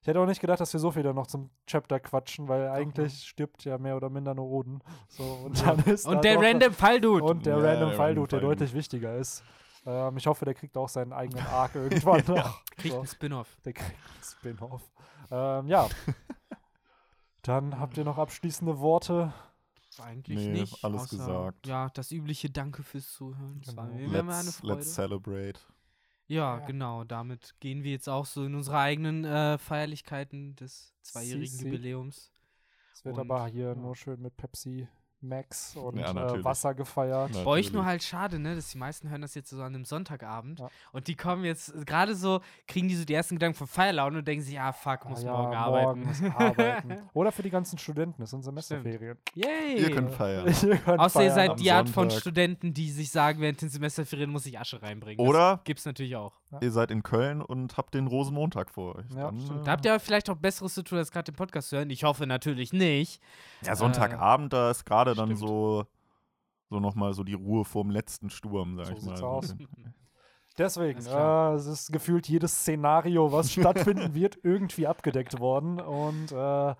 Ich 0.00 0.06
hätte 0.08 0.20
auch 0.20 0.26
nicht 0.26 0.40
gedacht, 0.40 0.60
dass 0.60 0.70
wir 0.72 0.80
so 0.80 0.90
viel 0.90 1.02
dann 1.02 1.14
noch 1.16 1.26
zum 1.26 1.50
Chapter 1.66 1.98
quatschen, 1.98 2.46
weil 2.46 2.68
eigentlich 2.68 3.24
stirbt 3.26 3.64
ja 3.64 3.78
mehr 3.78 3.96
oder 3.96 4.10
minder 4.10 4.34
nur 4.34 4.46
Oden. 4.50 4.82
So, 5.08 5.22
und 5.44 5.66
dann 5.66 5.78
ist 5.84 6.04
da 6.06 6.10
Und 6.10 6.24
der 6.24 6.38
Random 6.40 6.72
Falldude. 6.74 7.24
Und 7.24 7.46
der 7.46 7.56
Ja, 7.58 7.64
Random 7.72 7.92
Falldude, 7.94 8.28
der 8.28 8.40
deutlich 8.40 8.74
wichtiger 8.74 9.16
ist. 9.16 9.42
Ähm, 9.86 10.16
ich 10.18 10.26
hoffe, 10.26 10.44
der 10.44 10.54
kriegt 10.54 10.76
auch 10.76 10.88
seinen 10.90 11.12
eigenen 11.14 11.46
Arc 11.46 11.74
irgendwann 11.74 12.22
noch. 12.26 12.64
Kriegt 12.76 12.92
So, 12.92 12.98
einen 13.00 13.06
Spin-off. 13.08 13.56
der 13.64 13.72
kriegt 13.72 13.90
einen 13.92 14.22
Spin-off. 14.22 14.82
Ähm, 15.30 15.68
ja. 15.68 15.88
Dann 17.42 17.78
habt 17.78 17.96
ihr 17.98 18.04
noch 18.04 18.18
abschließende 18.18 18.78
Worte. 18.80 19.32
Eigentlich 20.02 20.38
Nee, 20.38 20.60
nicht. 20.62 20.84
alles 20.84 21.02
außer, 21.02 21.16
gesagt. 21.16 21.66
Ja, 21.66 21.88
das 21.90 22.10
übliche 22.10 22.50
Danke 22.50 22.82
fürs 22.82 23.10
Zuhören. 23.12 23.60
Das 23.64 23.76
war 23.76 23.86
Genau. 23.86 23.96
mir 24.10 24.18
immer 24.18 24.34
eine 24.34 24.44
Let's, 24.44 24.56
Freude. 24.60 24.74
let's 24.74 24.94
celebrate. 24.94 25.60
Ja, 26.26 26.58
Ja. 26.58 26.66
genau. 26.66 27.04
Damit 27.04 27.54
gehen 27.60 27.82
wir 27.82 27.92
jetzt 27.92 28.08
auch 28.08 28.26
so 28.26 28.44
in 28.44 28.54
unsere 28.54 28.78
eigenen 28.78 29.24
äh, 29.24 29.58
Feierlichkeiten 29.58 30.56
des 30.56 30.94
zweijährigen. 31.02 31.58
Jubiläums. 31.58 32.32
Es 32.94 33.04
wird 33.04 33.16
Und, 33.16 33.20
aber 33.30 33.46
hier 33.48 33.68
ja. 33.68 33.74
nur 33.74 33.94
schön 33.96 34.20
mit 34.22 34.36
Pepsi 34.36 34.88
Max 35.28 35.76
und 35.76 35.98
Ja, 35.98 36.10
äh, 36.10 36.14
natürlich. 36.14 36.44
Wasser 36.44 36.74
gefeiert. 36.74 37.30
Na- 37.32 37.42
Bei 37.42 37.50
euch 37.50 37.72
nur 37.72 37.82
Natürlich. 37.82 37.86
halt 37.86 38.02
schade, 38.04 38.38
ne, 38.38 38.54
dass 38.54 38.68
die 38.68 38.78
meisten 38.78 39.08
hören 39.10 39.22
das 39.22 39.34
jetzt 39.34 39.50
so 39.50 39.60
an 39.62 39.74
einem 39.74 39.84
Sonntagabend 39.84 40.60
Ja. 40.60 40.68
und 40.92 41.08
die 41.08 41.16
kommen 41.16 41.44
jetzt 41.44 41.72
gerade 41.86 42.14
so, 42.14 42.40
kriegen 42.66 42.88
die 42.88 42.94
so 42.96 43.04
die 43.04 43.14
ersten 43.14 43.36
Gedanken 43.36 43.56
von 43.58 43.66
Feierlaune 43.66 44.18
und 44.18 44.28
denken 44.28 44.44
sich, 44.44 44.54
ja, 44.54 44.72
fuck, 44.72 45.08
muss 45.08 45.22
Ah 45.22 45.26
ja, 45.26 45.32
morgen 45.32 45.54
arbeiten. 45.56 45.84
morgen 46.00 46.06
muss 46.06 46.22
arbeiten. 46.36 47.02
Oder 47.14 47.32
für 47.32 47.42
die 47.42 47.50
ganzen 47.50 47.78
Studenten, 47.78 48.20
das 48.22 48.30
sind 48.30 48.42
Semesterferien. 48.42 49.18
Yay! 49.34 49.78
Ihr 49.80 49.90
könnt 49.90 50.10
feiern. 50.12 50.46
Ihr 50.62 50.76
könnt 50.78 51.00
Außer 51.00 51.22
ihr 51.22 51.30
feiern 51.30 51.34
seid 51.34 51.50
am 51.50 51.56
die 51.56 51.72
Art 51.72 51.88
von 51.88 52.10
Sonntag. 52.10 52.20
Studenten, 52.20 52.74
die 52.74 52.90
sich 52.90 53.10
sagen, 53.10 53.40
während 53.40 53.60
den 53.62 53.68
Semesterferien 53.68 54.30
muss 54.30 54.46
ich 54.46 54.58
Asche 54.58 54.80
reinbringen. 54.82 55.18
Das 55.18 55.26
Oder 55.28 55.60
gibt's 55.64 55.84
natürlich 55.84 56.16
auch. 56.16 56.32
ihr 56.60 56.70
seid 56.70 56.90
in 56.90 57.02
Köln 57.02 57.40
und 57.42 57.76
habt 57.76 57.94
den 57.94 58.06
Rosenmontag 58.06 58.70
vor 58.70 58.96
euch. 58.96 59.04
Ja, 59.14 59.24
Dann, 59.30 59.38
äh, 59.38 59.64
Da 59.64 59.72
habt 59.72 59.84
ihr 59.86 59.98
vielleicht 60.00 60.30
auch 60.30 60.36
Besseres 60.36 60.74
zu 60.74 60.82
tun, 60.82 60.98
als 60.98 61.10
gerade 61.10 61.30
den 61.32 61.36
Podcast 61.36 61.68
zu 61.70 61.76
hören. 61.76 61.90
Ich 61.90 62.04
hoffe 62.04 62.26
natürlich 62.26 62.72
nicht. 62.72 63.20
Ja, 63.62 63.74
Sonntagabend, 63.76 64.52
da 64.52 64.70
ist 64.70 64.84
gerade 64.84 65.13
dann 65.14 65.34
stimmt. 65.36 65.40
so, 65.40 65.84
so 66.70 66.80
nochmal 66.80 67.12
so 67.14 67.22
die 67.24 67.34
Ruhe 67.34 67.64
vorm 67.64 67.90
letzten 67.90 68.30
Sturm, 68.30 68.76
sag 68.76 68.86
So 68.88 68.94
ich 68.94 69.02
mal. 69.04 69.22
aus. 69.22 69.54
Deswegen, 70.58 71.04
äh, 71.04 71.52
es 71.54 71.66
ist 71.66 71.92
gefühlt 71.92 72.28
jedes 72.28 72.52
Szenario, 72.60 73.32
was 73.32 73.50
stattfinden 73.52 74.14
wird, 74.14 74.38
irgendwie 74.44 74.86
abgedeckt 74.86 75.40
worden. 75.40 75.80
Und 75.80 76.30
äh, 76.30 76.74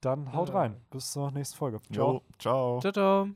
dann 0.00 0.32
haut 0.32 0.48
Ja. 0.48 0.54
rein. 0.54 0.80
Bis 0.90 1.12
zur 1.12 1.30
nächsten 1.30 1.56
Folge. 1.58 1.80
Ciao. 1.92 2.12
Jo, 2.14 2.22
ciao. 2.38 2.80
Ciao, 2.80 2.92
ciao. 2.92 3.28